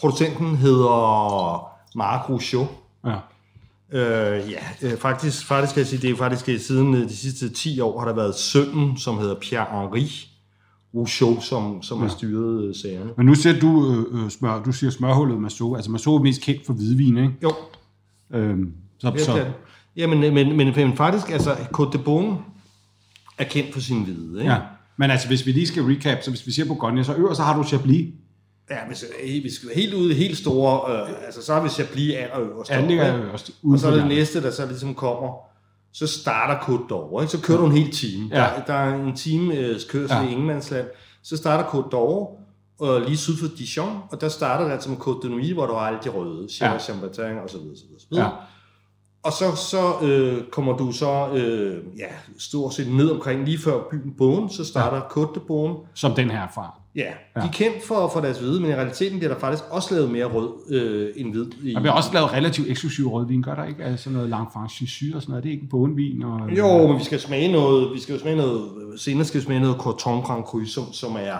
producenten 0.00 0.56
hedder 0.56 1.68
Marc 1.94 2.28
Rouchot. 2.28 2.68
Ja. 3.06 3.16
Øh, 3.92 4.00
ja, 4.50 4.58
øh, 4.82 4.98
faktisk, 4.98 5.46
faktisk 5.46 5.74
kan 5.74 5.80
jeg 5.80 5.86
sige, 5.86 6.02
det 6.02 6.10
er 6.10 6.16
faktisk 6.16 6.48
øh, 6.48 6.60
siden 6.60 6.94
øh, 6.94 7.02
de 7.02 7.16
sidste 7.16 7.48
10 7.48 7.80
år 7.80 7.98
har 7.98 8.06
der 8.06 8.14
været 8.14 8.34
sønnen, 8.34 8.96
som 8.96 9.18
hedder 9.18 9.34
Pierre-Henri 9.34 10.28
Rouchot, 10.94 11.42
som, 11.42 11.82
som 11.82 11.98
ja. 11.98 12.02
har 12.02 12.10
styret 12.10 12.64
øh, 12.64 12.74
sagerne. 12.74 13.10
Men 13.16 13.26
nu 13.26 13.34
siger 13.34 13.60
du, 13.60 13.92
øh, 13.92 14.24
øh 14.24 14.30
smør, 14.30 14.62
du 14.62 14.72
siger 14.72 14.90
smørhullet 14.90 15.40
Massot. 15.40 15.76
Altså 15.76 15.90
Massot 15.90 16.20
er 16.20 16.22
mest 16.22 16.42
kendt 16.42 16.66
for 16.66 16.72
hvidvin, 16.72 17.16
ikke? 17.16 17.32
Jo. 17.42 17.52
Øhm, 18.34 18.72
så, 18.98 19.12
ja, 19.16 19.24
så. 19.24 19.46
Ja, 19.96 20.06
men, 20.06 20.20
men, 20.34 20.56
men, 20.56 20.76
men 20.76 20.96
faktisk, 20.96 21.30
altså 21.30 21.52
Côte 21.52 21.92
de 21.92 21.98
Beaune 21.98 22.38
er 23.38 23.44
kendt 23.44 23.72
for 23.72 23.80
sin 23.80 24.04
hvide, 24.04 24.40
ikke? 24.40 24.52
Ja. 24.52 24.58
Men 24.96 25.10
altså, 25.10 25.28
hvis 25.28 25.46
vi 25.46 25.52
lige 25.52 25.66
skal 25.66 25.82
recap, 25.82 26.22
så 26.22 26.30
hvis 26.30 26.46
vi 26.46 26.52
siger 26.52 26.66
Bourgogne, 26.66 27.04
så 27.04 27.14
øver, 27.14 27.34
så 27.34 27.42
har 27.42 27.56
du 27.56 27.64
Chablis, 27.64 28.14
Ja, 28.70 28.86
hvis 28.86 29.04
vi 29.20 29.50
skal 29.50 29.68
helt 29.74 29.94
ud 29.94 30.10
i 30.10 30.14
helt 30.14 30.38
store, 30.38 30.92
øh, 30.92 31.26
altså 31.26 31.42
så 31.42 31.60
hvis 31.60 31.78
jeg 31.78 31.88
bliver 31.92 32.18
allerøverst. 32.18 32.70
Ja, 32.70 32.82
det 32.82 33.00
er 33.00 33.16
øverst. 33.16 33.50
Og 33.72 33.78
så 33.78 33.88
er 33.88 33.94
det 33.94 34.06
næste, 34.06 34.42
der 34.42 34.50
så 34.50 34.66
ligesom 34.66 34.94
kommer, 34.94 35.32
så 35.92 36.06
starter 36.06 36.58
Côte 36.60 36.92
d'Or, 36.92 37.20
ikke? 37.20 37.32
så 37.32 37.40
kører 37.40 37.58
du 37.58 37.66
en 37.66 37.72
hel 37.72 37.92
time. 37.92 38.28
Ja. 38.32 38.36
Der, 38.36 38.64
der 38.66 38.74
er 38.74 38.94
en 38.94 39.16
time 39.16 39.54
øh, 39.54 39.80
kørsel 39.88 40.16
ja. 40.16 40.28
i 40.28 40.32
Ingemandsland. 40.32 40.86
Så 41.22 41.36
starter 41.36 41.64
Côte 41.64 41.88
d'Or, 41.94 42.46
og 42.78 43.00
lige 43.00 43.16
syd 43.16 43.36
for 43.36 43.46
Dijon, 43.58 43.98
og 44.10 44.20
der 44.20 44.28
starter 44.28 44.64
det 44.64 44.72
altså 44.72 44.90
med 44.90 44.96
Côte 44.96 45.22
de 45.22 45.30
Nuit, 45.30 45.52
hvor 45.52 45.66
du 45.66 45.72
har 45.72 45.80
alle 45.80 45.98
de 46.04 46.08
røde, 46.08 46.46
Chèvre, 46.50 46.72
ja. 46.72 46.78
Champagne 46.78 47.42
og 47.42 47.50
så 47.50 47.58
videre, 47.58 47.76
så 47.76 47.84
videre, 47.86 48.00
så 48.00 48.06
videre. 48.10 48.24
Ja. 48.24 48.30
Og 49.22 49.32
så, 49.32 49.56
så 49.56 50.06
øh, 50.06 50.44
kommer 50.50 50.76
du 50.76 50.92
så 50.92 51.28
øh, 51.32 51.98
ja, 51.98 52.06
stort 52.38 52.74
set 52.74 52.92
ned 52.92 53.10
omkring, 53.10 53.44
lige 53.44 53.58
før 53.58 53.82
byen 53.90 54.14
Bogen, 54.18 54.50
så 54.50 54.64
starter 54.64 54.96
ja. 54.96 55.02
Côte 55.02 55.34
de 55.34 55.40
Bogen. 55.40 55.76
Som 55.94 56.14
den 56.14 56.30
her 56.30 56.48
fra. 56.54 56.80
Ja, 56.96 57.02
ja. 57.36 57.40
de 57.40 57.46
er 57.46 57.52
kendt 57.52 57.84
for, 57.84 58.10
for 58.12 58.20
deres 58.20 58.38
hvide, 58.38 58.60
men 58.60 58.70
i 58.70 58.74
realiteten 58.74 59.18
bliver 59.18 59.32
der 59.32 59.40
faktisk 59.40 59.64
også 59.70 59.94
lavet 59.94 60.10
mere 60.10 60.24
rød 60.24 60.50
øh, 60.70 61.08
end 61.16 61.32
hvid. 61.32 61.46
I, 61.62 61.72
der 61.72 61.80
bliver 61.80 61.92
også 61.92 62.10
lavet 62.12 62.32
relativt 62.32 62.68
eksklusiv 62.68 63.08
rødvin, 63.08 63.42
gør 63.42 63.54
der 63.54 63.64
ikke? 63.64 63.84
Altså 63.84 64.10
noget 64.10 64.28
Langfranc 64.28 64.82
og 64.82 65.22
sådan 65.22 65.22
noget, 65.28 65.44
det 65.44 65.48
er 65.48 65.54
ikke 65.54 65.68
bonvin? 65.70 66.22
Og, 66.22 66.40
jo, 66.58 66.86
men 66.86 66.98
vi 66.98 67.04
skal 67.04 67.20
smage 67.20 67.52
noget, 67.52 67.94
vi 67.94 68.00
skal 68.00 68.12
jo 68.12 68.20
smage 68.20 68.36
noget, 68.36 68.70
senere 69.00 69.24
skal 69.24 69.40
vi 69.40 69.44
smage 69.44 69.60
noget 69.60 69.76
Corton 69.76 70.22
Grand 70.22 70.44
Cru, 70.44 70.64
som, 70.64 70.92
som 70.92 71.16
er, 71.18 71.38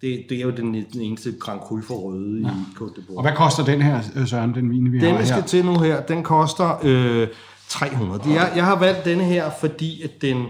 det, 0.00 0.26
det 0.28 0.38
er 0.38 0.42
jo 0.42 0.50
den, 0.50 0.74
den 0.74 1.00
eneste 1.00 1.32
Grand 1.40 1.60
Cru 1.60 1.80
for 1.80 1.94
røde 1.94 2.40
ja. 2.42 2.48
i 2.48 2.52
Côte 2.78 2.98
d'Ivoire. 2.98 3.16
Og 3.16 3.22
hvad 3.22 3.32
koster 3.32 3.64
den 3.64 3.82
her, 3.82 4.00
øh, 4.16 4.26
Søren, 4.26 4.54
den 4.54 4.70
vin, 4.70 4.92
vi 4.92 4.98
den, 4.98 5.00
har 5.00 5.08
her? 5.08 5.16
Den, 5.16 5.22
vi 5.22 5.26
skal 5.26 5.42
til 5.42 5.64
nu 5.64 5.78
her, 5.78 6.02
den 6.02 6.22
koster 6.22 6.80
øh, 6.82 7.28
300. 7.68 8.20
Det, 8.24 8.34
jeg, 8.34 8.52
jeg 8.56 8.64
har 8.64 8.78
valgt 8.78 9.04
denne 9.04 9.24
her, 9.24 9.50
fordi 9.60 10.02
at 10.02 10.10
den, 10.22 10.46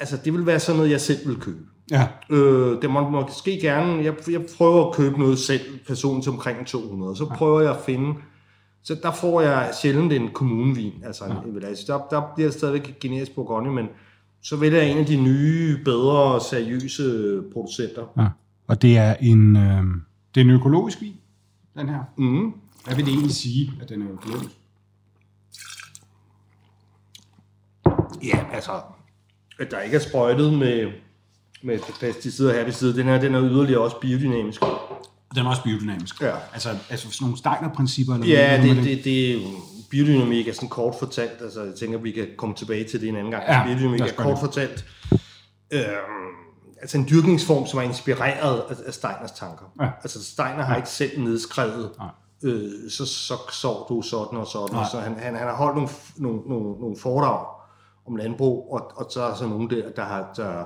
altså 0.00 0.16
det 0.24 0.32
vil 0.32 0.46
være 0.46 0.60
sådan 0.60 0.76
noget, 0.76 0.90
jeg 0.90 1.00
selv 1.00 1.28
vil 1.28 1.36
købe. 1.36 1.58
Ja. 1.90 2.08
Øh, 2.30 2.82
det 2.82 2.90
må 2.90 3.08
måske 3.08 3.58
gerne, 3.60 4.04
jeg, 4.04 4.14
jeg 4.30 4.40
prøver 4.58 4.88
at 4.88 4.94
købe 4.94 5.18
noget 5.18 5.38
selv, 5.38 5.78
personen 5.86 6.22
til 6.22 6.32
omkring 6.32 6.66
200, 6.66 7.16
så 7.16 7.26
prøver 7.36 7.60
jeg 7.60 7.70
at 7.70 7.80
finde, 7.86 8.14
så 8.82 8.96
der 9.02 9.12
får 9.12 9.40
jeg 9.40 9.74
sjældent 9.82 10.12
en 10.12 10.28
kommunevin, 10.28 10.92
altså 11.04 11.24
ja. 11.24 11.30
en, 11.30 11.62
der, 11.86 12.06
der 12.10 12.22
bliver 12.34 12.50
stadigvæk 12.50 13.00
generisk 13.00 13.34
Bourgogne, 13.34 13.72
men 13.72 13.88
så 14.42 14.56
vælger 14.56 14.82
jeg 14.82 14.90
en 14.90 14.98
af 14.98 15.06
de 15.06 15.16
nye, 15.16 15.78
bedre, 15.84 16.40
seriøse 16.40 17.42
producenter. 17.52 18.04
Ja. 18.18 18.26
Og 18.66 18.82
det 18.82 18.96
er 18.96 19.14
en, 19.20 19.56
øh, 19.56 19.82
det 20.34 20.40
er 20.40 20.44
en 20.44 20.50
økologisk 20.50 21.00
vin, 21.00 21.16
den 21.76 21.88
her. 21.88 22.00
Mm. 22.16 22.52
Hvad 22.84 22.96
vil 22.96 23.06
det 23.06 23.12
egentlig 23.12 23.34
sige, 23.34 23.72
at 23.82 23.88
den 23.88 24.02
er 24.02 24.12
økologisk? 24.12 24.50
Ja, 28.24 28.46
altså, 28.52 28.72
at 29.58 29.70
der 29.70 29.80
ikke 29.80 29.96
er 29.96 30.00
sprøjtet 30.00 30.58
med 30.58 30.92
med 31.62 31.78
pesticider 32.00 32.52
her 32.52 32.64
ved 32.64 32.72
siden. 32.72 32.96
Den 32.96 33.06
her, 33.06 33.20
den 33.20 33.34
er 33.34 33.42
yderligere 33.42 33.80
også 33.80 33.96
biodynamisk. 34.00 34.60
Den 35.34 35.46
er 35.46 35.50
også 35.50 35.62
biodynamisk? 35.62 36.22
Ja. 36.22 36.32
Altså, 36.52 36.68
altså 36.90 37.10
sådan 37.10 37.24
nogle 37.24 37.38
Steiner-principper? 37.38 38.14
Eller 38.14 38.26
ja, 38.26 38.62
det, 38.62 38.76
det, 38.76 38.84
det, 38.84 39.04
det, 39.04 39.42
biodynamik 39.90 40.48
er 40.48 40.52
sådan 40.52 40.68
kort 40.68 40.94
fortalt. 40.98 41.42
Altså, 41.42 41.62
jeg 41.62 41.74
tænker, 41.74 41.98
vi 41.98 42.10
kan 42.10 42.28
komme 42.36 42.54
tilbage 42.54 42.84
til 42.84 43.00
det 43.00 43.08
en 43.08 43.16
anden 43.16 43.30
gang. 43.30 43.44
Ja, 43.48 43.64
biodynamik 43.66 44.00
er 44.00 44.12
kort 44.16 44.30
det. 44.30 44.38
fortalt. 44.38 44.84
Øh, 45.70 45.82
altså 46.80 46.98
en 46.98 47.06
dyrkningsform, 47.10 47.66
som 47.66 47.78
er 47.78 47.82
inspireret 47.82 48.60
af, 48.60 48.74
af 48.86 48.94
Steiners 48.94 49.32
tanker. 49.32 49.64
Ja. 49.80 49.88
Altså 50.02 50.24
Steiner 50.24 50.62
har 50.62 50.72
ja. 50.72 50.76
ikke 50.76 50.88
selv 50.88 51.20
nedskrevet, 51.20 51.90
ja. 52.42 52.48
øh, 52.48 52.90
så, 52.90 53.06
så 53.06 53.34
så 53.52 53.86
du 53.88 54.02
sådan 54.02 54.38
og 54.38 54.46
sådan. 54.46 54.76
Og 54.76 54.86
så 54.90 55.00
han, 55.00 55.14
han, 55.18 55.36
han 55.36 55.46
har 55.48 55.56
holdt 55.56 55.76
nogle, 55.76 55.90
nogle, 56.16 56.40
nogle, 56.48 56.80
nogle 56.80 56.96
foredrag 56.96 57.46
om 58.06 58.16
landbrug, 58.16 58.72
og, 58.72 58.92
og 58.96 59.06
så 59.10 59.22
er 59.22 59.28
der 59.28 59.36
så 59.36 59.46
nogen 59.46 59.70
der, 59.70 59.90
der 59.96 60.04
har, 60.04 60.32
der, 60.36 60.64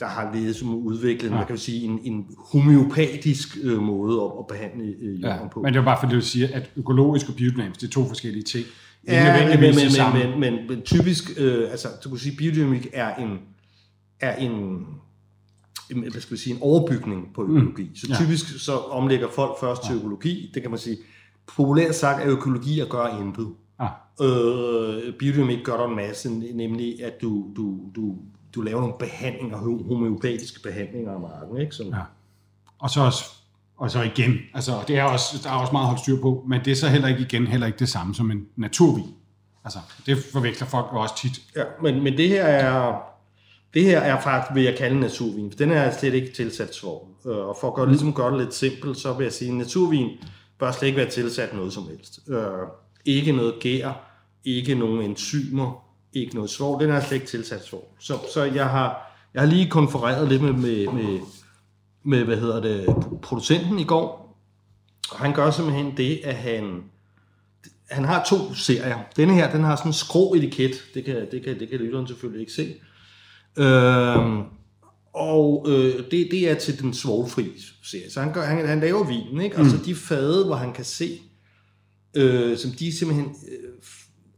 der 0.00 0.06
har 0.06 0.34
ledet 0.34 0.56
som 0.56 0.74
udviklet, 0.74 1.30
ja. 1.30 1.34
man 1.34 1.46
kan 1.46 1.58
sige, 1.58 1.84
en, 1.84 2.00
en 2.02 2.26
homeopatisk 2.38 3.56
øh, 3.62 3.82
måde 3.82 4.22
at, 4.22 4.30
at 4.38 4.46
behandle 4.46 4.94
øh, 5.00 5.22
jorden 5.22 5.40
ja, 5.42 5.48
på. 5.48 5.62
Men 5.62 5.74
det 5.74 5.80
er 5.80 5.84
bare 5.84 5.98
fordi, 6.00 6.14
du 6.14 6.20
siger, 6.20 6.48
at 6.52 6.70
økologisk 6.76 7.28
og 7.28 7.34
biodynamisk, 7.34 7.80
det 7.80 7.86
er 7.86 7.90
to 7.90 8.08
forskellige 8.08 8.42
ting. 8.42 8.66
Ja, 9.08 9.48
men, 9.48 9.60
men, 9.60 9.74
men, 9.74 10.30
men, 10.30 10.40
men, 10.40 10.68
men 10.68 10.82
typisk, 10.82 11.30
øh, 11.36 11.70
altså, 11.70 11.88
du 12.04 12.08
kan 12.08 12.18
sige, 12.18 12.36
biodynamik 12.36 12.86
er 12.92 13.14
en, 13.14 13.38
er 14.20 14.36
en, 14.36 14.86
hvad 15.88 16.20
skal 16.20 16.36
vi 16.36 16.40
sige, 16.40 16.54
en 16.54 16.62
overbygning 16.62 17.28
på 17.34 17.46
mm. 17.46 17.56
økologi. 17.56 17.82
Mm. 17.82 17.96
Så 17.96 18.14
typisk 18.20 18.52
ja. 18.52 18.58
så 18.58 18.72
omlægger 18.72 19.28
folk 19.30 19.60
først 19.60 19.82
ja. 19.82 19.88
til 19.88 19.96
økologi. 19.96 20.50
Det 20.54 20.62
kan 20.62 20.70
man 20.70 20.80
sige, 20.80 20.96
populært 21.56 21.94
sagt 21.94 22.22
er 22.22 22.30
økologi 22.30 22.80
at 22.80 22.88
gøre 22.88 23.20
intet. 23.20 23.48
Ja. 23.80 23.88
Øh, 24.26 25.12
biodynamik 25.18 25.64
gør 25.64 25.76
der 25.76 25.88
en 25.88 25.96
masse, 25.96 26.30
nemlig 26.54 27.04
at 27.04 27.12
du, 27.22 27.52
du, 27.56 27.78
du, 27.96 28.16
du 28.56 28.62
laver 28.62 28.80
nogle 28.80 28.94
behandlinger, 28.98 29.56
homeopatiske 29.88 30.62
behandlinger 30.62 31.12
af 31.12 31.20
marken. 31.20 31.60
Ikke? 31.60 31.74
Som, 31.74 31.86
ja. 31.86 32.00
Og 32.78 32.90
så 32.90 33.00
også 33.00 33.24
og 33.76 33.90
så 33.90 34.02
igen, 34.02 34.38
altså 34.54 34.72
det 34.88 34.98
er 34.98 35.02
også, 35.02 35.40
der 35.42 35.50
er 35.50 35.54
også 35.54 35.72
meget 35.72 35.86
holdt 35.86 36.00
styr 36.00 36.20
på, 36.20 36.44
men 36.48 36.60
det 36.64 36.70
er 36.70 36.76
så 36.76 36.88
heller 36.88 37.08
ikke 37.08 37.20
igen 37.20 37.46
heller 37.46 37.66
ikke 37.66 37.78
det 37.78 37.88
samme 37.88 38.14
som 38.14 38.30
en 38.30 38.46
naturvin. 38.56 39.14
Altså, 39.64 39.78
det 40.06 40.18
forveksler 40.32 40.66
folk 40.66 40.86
også 40.92 41.16
tit. 41.18 41.40
Ja, 41.56 41.62
men, 41.82 42.02
men 42.02 42.16
det 42.16 42.28
her 42.28 42.44
er, 42.44 43.02
det 43.74 43.84
her 43.84 44.00
er 44.00 44.20
faktisk, 44.20 44.54
vil 44.54 44.62
jeg 44.62 44.76
kalde 44.78 45.00
naturvin, 45.00 45.50
for 45.50 45.58
den 45.58 45.70
er 45.70 45.90
slet 45.90 46.14
ikke 46.14 46.32
tilsat 46.32 46.74
svovl. 46.74 47.08
Øh, 47.26 47.36
og 47.36 47.56
for 47.60 47.68
at 47.68 47.74
gøre, 47.74 47.88
ligesom 47.88 48.12
gøre 48.12 48.30
det 48.30 48.40
lidt 48.40 48.54
simpelt, 48.54 48.98
så 48.98 49.12
vil 49.12 49.24
jeg 49.24 49.32
sige, 49.32 49.50
at 49.50 49.56
naturvin 49.56 50.10
bør 50.58 50.72
slet 50.72 50.88
ikke 50.88 50.98
være 50.98 51.10
tilsat 51.10 51.54
noget 51.54 51.72
som 51.72 51.88
helst. 51.88 52.20
Øh, 52.28 52.40
ikke 53.04 53.32
noget 53.32 53.54
gær, 53.60 53.92
ikke 54.44 54.74
nogen 54.74 55.02
enzymer, 55.02 55.85
ikke 56.20 56.34
noget 56.34 56.50
svovl. 56.50 56.82
Den 56.82 56.90
er 56.90 57.00
slet 57.00 57.12
ikke 57.12 57.26
tilsat 57.26 57.64
svovl. 57.64 57.84
Så, 57.98 58.18
så 58.34 58.42
jeg, 58.42 58.68
har, 58.68 59.18
jeg 59.34 59.42
har 59.42 59.48
lige 59.48 59.70
konfereret 59.70 60.28
lidt 60.28 60.42
med, 60.42 60.52
med, 60.52 60.86
med, 60.86 61.20
med 62.04 62.24
hvad 62.24 62.36
hedder 62.36 62.60
det, 62.60 62.86
producenten 63.22 63.78
i 63.78 63.84
går. 63.84 64.38
Og 65.10 65.18
han 65.18 65.34
gør 65.34 65.50
simpelthen 65.50 65.96
det, 65.96 66.20
at 66.24 66.34
han, 66.34 66.82
han 67.90 68.04
har 68.04 68.24
to 68.24 68.54
serier. 68.54 68.98
Denne 69.16 69.34
her, 69.34 69.52
den 69.52 69.64
har 69.64 69.76
sådan 69.76 69.88
en 69.88 69.92
skrå 69.92 70.34
etiket. 70.34 70.82
Det 70.94 71.04
kan, 71.04 71.26
det 71.30 71.44
kan, 71.44 71.58
det 71.60 71.68
kan 71.68 71.78
lytteren 71.78 72.06
selvfølgelig 72.06 72.40
ikke 72.40 72.52
se. 72.52 72.74
Øhm, 73.56 74.42
og 75.14 75.66
øh, 75.68 75.94
det, 76.10 76.28
det 76.30 76.50
er 76.50 76.54
til 76.54 76.80
den 76.82 76.94
svovlfri 76.94 77.52
serie. 77.82 78.10
Så 78.10 78.20
han, 78.20 78.32
gør, 78.32 78.42
han, 78.42 78.68
han 78.68 78.80
laver 78.80 79.04
vinen, 79.04 79.40
ikke? 79.40 79.56
Altså 79.56 79.76
mm. 79.76 79.82
de 79.82 79.94
fade, 79.94 80.44
hvor 80.44 80.54
han 80.54 80.72
kan 80.72 80.84
se, 80.84 81.20
øh, 82.16 82.58
som 82.58 82.70
de 82.70 82.98
simpelthen 82.98 83.26
øh, 83.26 83.70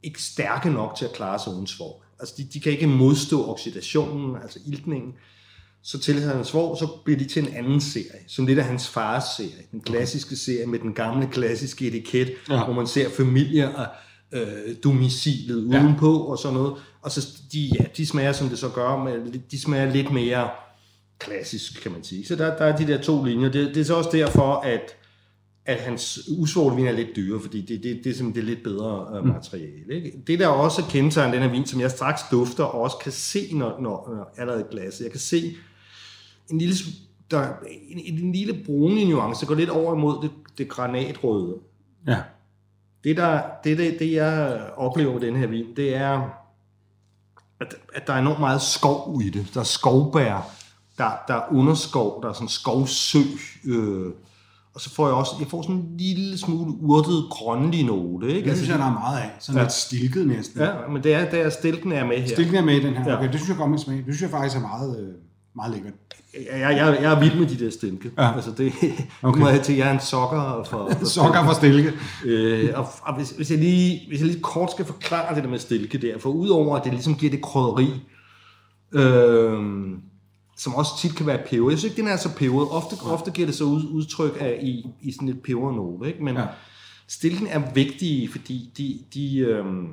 ikke 0.09 0.23
stærke 0.23 0.71
nok 0.71 0.95
til 0.99 1.05
at 1.05 1.13
klare 1.13 1.39
sig 1.39 1.53
uden 1.53 1.67
svovl. 1.67 2.03
Altså 2.21 2.35
de, 2.39 2.49
de 2.53 2.61
kan 2.61 2.73
ikke 2.73 2.87
modstå 2.87 3.51
oxidationen, 3.51 4.37
altså 4.43 4.59
iltningen. 4.67 5.13
Så 5.83 5.99
tilsætter 5.99 6.37
han 6.37 6.45
svovl, 6.45 6.79
så 6.79 6.87
bliver 7.05 7.19
de 7.19 7.25
til 7.25 7.43
en 7.43 7.55
anden 7.55 7.81
serie, 7.81 8.25
som 8.27 8.47
lidt 8.47 8.59
af 8.59 8.65
hans 8.65 8.89
fars 8.89 9.25
serie. 9.37 9.65
Den 9.73 9.81
klassiske 9.81 10.37
serie 10.37 10.67
med 10.67 10.79
den 10.79 10.95
gamle 10.95 11.29
klassiske 11.33 11.87
etiket, 11.87 12.33
ja. 12.51 12.65
hvor 12.65 12.75
man 12.75 12.87
ser 12.87 13.11
familier 13.11 13.69
og 13.69 13.87
øh, 14.33 14.75
domicilet 14.85 15.55
udenpå 15.55 16.13
ja. 16.13 16.31
og 16.31 16.39
sådan 16.39 16.55
noget. 16.55 16.75
Og 17.03 17.11
så 17.11 17.29
de, 17.53 17.71
ja, 17.81 17.85
de 17.97 18.07
smager, 18.07 18.33
som 18.33 18.49
det 18.49 18.59
så 18.59 18.69
gør, 18.69 19.05
men 19.05 19.43
de 19.51 19.61
smager 19.61 19.93
lidt 19.93 20.13
mere 20.13 20.51
klassisk, 21.19 21.83
kan 21.83 21.93
man 21.93 22.05
sige. 22.05 22.27
Så 22.27 22.37
der, 22.37 22.57
der 22.57 22.65
er 22.65 22.77
de 22.77 22.87
der 22.87 23.03
to 23.03 23.25
linjer. 23.25 23.49
Det, 23.49 23.75
det 23.75 23.81
er 23.81 23.85
så 23.85 23.95
også 23.95 24.11
derfor, 24.13 24.55
at, 24.55 24.97
at 25.69 25.81
hans 25.81 26.19
usvålvin 26.39 26.87
er 26.87 26.93
lidt 26.93 27.17
dyre, 27.17 27.41
fordi 27.41 27.61
det, 27.61 27.83
det, 27.83 28.01
det 28.05 28.11
er 28.11 28.15
simpelthen 28.15 28.35
det 28.35 28.45
lidt 28.45 28.63
bedre 28.63 29.21
uh, 29.21 29.27
materiale. 29.27 29.95
Ikke? 29.95 30.23
Det 30.27 30.39
der 30.39 30.47
også 30.47 30.83
kendetegner 30.91 31.33
den 31.33 31.43
her 31.43 31.51
vin, 31.51 31.67
som 31.67 31.81
jeg 31.81 31.91
straks 31.91 32.23
dufter 32.31 32.65
og 32.65 32.81
også 32.81 32.97
kan 32.97 33.13
se, 33.13 33.49
når, 33.53 33.81
når, 33.81 34.15
når 34.17 34.35
allerede 34.37 34.67
glasset. 34.71 35.05
Jeg 35.05 35.11
kan 35.11 35.21
se 35.21 35.57
en 36.51 36.59
lille, 36.59 36.75
der, 37.31 37.49
en, 37.89 38.15
en 38.15 38.33
lille 38.33 38.65
brune 38.67 39.05
nuance, 39.05 39.41
der 39.41 39.47
går 39.47 39.55
lidt 39.55 39.71
over 39.71 39.95
imod 39.95 40.23
det, 40.23 40.31
det 40.59 40.69
granatrøde. 40.69 41.57
Ja. 42.07 42.19
Det, 43.05 43.17
der, 43.17 43.43
det, 43.65 43.79
det, 43.79 43.99
det, 43.99 44.13
jeg 44.13 44.61
oplever 44.77 45.13
med 45.13 45.21
den 45.21 45.37
her 45.37 45.47
vin, 45.47 45.67
det 45.77 45.95
er, 45.95 46.31
at, 47.61 47.75
at 47.95 48.07
der 48.07 48.13
er 48.13 48.19
enormt 48.19 48.41
meget 48.41 48.63
skov 48.63 49.21
i 49.25 49.31
det. 49.31 49.47
Der 49.55 49.61
er 49.61 49.65
skovbær, 49.65 50.51
der, 50.99 51.11
der 51.29 51.35
er 51.35 51.53
underskov, 51.53 52.23
der 52.23 52.29
er 52.29 52.33
sådan 52.33 52.49
skovsø, 52.49 53.19
øh, 53.65 54.13
og 54.79 54.83
så 54.83 54.95
får 54.95 55.07
jeg 55.07 55.15
også, 55.15 55.31
jeg 55.41 55.49
får 55.49 55.63
sådan 55.63 55.77
en 55.77 55.95
lille 55.99 56.39
smule 56.39 56.75
urtet 56.81 57.25
grønlig 57.31 57.85
note. 57.85 58.35
Ikke? 58.35 58.49
Det 58.49 58.57
synes 58.57 58.71
jeg, 58.71 58.79
der 58.79 58.85
er 58.85 58.93
meget 58.93 59.19
af. 59.19 59.31
Sådan 59.39 59.59
ja. 59.59 59.65
lidt 59.65 59.73
stilket 59.73 60.27
næsten. 60.27 60.61
Ja, 60.61 60.73
men 60.93 61.03
det 61.03 61.15
er, 61.15 61.31
det 61.31 61.41
er 61.41 61.51
stilken 61.51 61.93
er 61.93 62.05
med 62.05 62.17
her. 62.17 62.29
Stilken 62.29 62.55
er 62.57 62.63
med 62.63 62.75
i 62.75 62.83
den 62.83 62.97
her. 62.97 63.17
Okay, 63.17 63.33
det 63.33 63.35
synes 63.35 63.49
jeg 63.49 63.57
godt 63.57 63.71
med 63.71 63.79
smag. 63.79 63.97
Det 63.97 64.05
synes 64.05 64.23
jeg 64.23 64.31
faktisk 64.31 64.57
er 64.57 64.61
meget, 64.61 65.01
øh, 65.01 65.09
meget 65.57 65.75
lækkert. 65.75 65.93
Jeg, 66.35 66.77
jeg, 66.77 66.99
jeg 67.03 67.13
er 67.13 67.21
vild 67.21 67.39
med 67.39 67.47
de 67.47 67.65
der 67.65 67.71
stilke. 67.71 68.11
Ja. 68.19 68.35
Altså 68.35 68.51
det 68.51 68.73
okay. 69.23 69.41
må 69.41 69.49
jeg 69.49 69.63
til, 69.63 69.77
jeg 69.77 69.89
er 69.89 69.93
en 69.93 70.01
sokker 70.01 70.67
for, 70.71 70.91
for 70.99 71.07
sokker 71.07 71.45
for 71.45 71.53
stilke. 71.53 71.93
Øh, 72.25 72.71
og, 72.75 72.87
og 73.03 73.17
hvis, 73.17 73.31
hvis, 73.31 73.51
jeg 73.51 73.59
lige, 73.59 74.09
hvis 74.09 74.21
jeg 74.21 74.29
lige 74.29 74.41
kort 74.41 74.71
skal 74.71 74.85
forklare 74.85 75.35
det 75.35 75.45
der 75.45 75.51
med 75.51 75.59
stilke 75.59 75.99
der, 75.99 76.19
for 76.19 76.31
udover 76.31 76.77
at 76.77 76.85
det 76.85 76.93
ligesom 76.93 77.15
giver 77.15 77.31
det 77.31 77.43
krydderi, 77.43 77.91
øh, 78.93 79.63
som 80.59 80.75
også 80.75 80.91
tit 81.01 81.17
kan 81.17 81.27
være 81.27 81.39
peber. 81.47 81.71
Jeg 81.71 81.79
synes 81.79 81.93
ikke, 81.93 82.03
den 82.03 82.11
er 82.11 82.17
så 82.17 82.35
peberet. 82.37 82.69
Ofte, 82.71 82.97
ja. 83.05 83.13
ofte 83.13 83.31
giver 83.31 83.47
det 83.47 83.55
så 83.55 83.65
ud, 83.65 83.85
udtryk 83.85 84.37
af 84.41 84.59
i, 84.63 84.87
i 85.03 85.13
sådan 85.13 85.29
et 85.29 85.43
pebernote, 85.43 86.09
ikke? 86.09 86.25
Men 86.25 86.37
ja. 86.37 86.47
stilken 87.09 87.47
er 87.47 87.73
vigtige, 87.75 88.29
fordi 88.31 88.71
de, 88.79 88.99
de 89.15 89.39
øhm, 89.39 89.89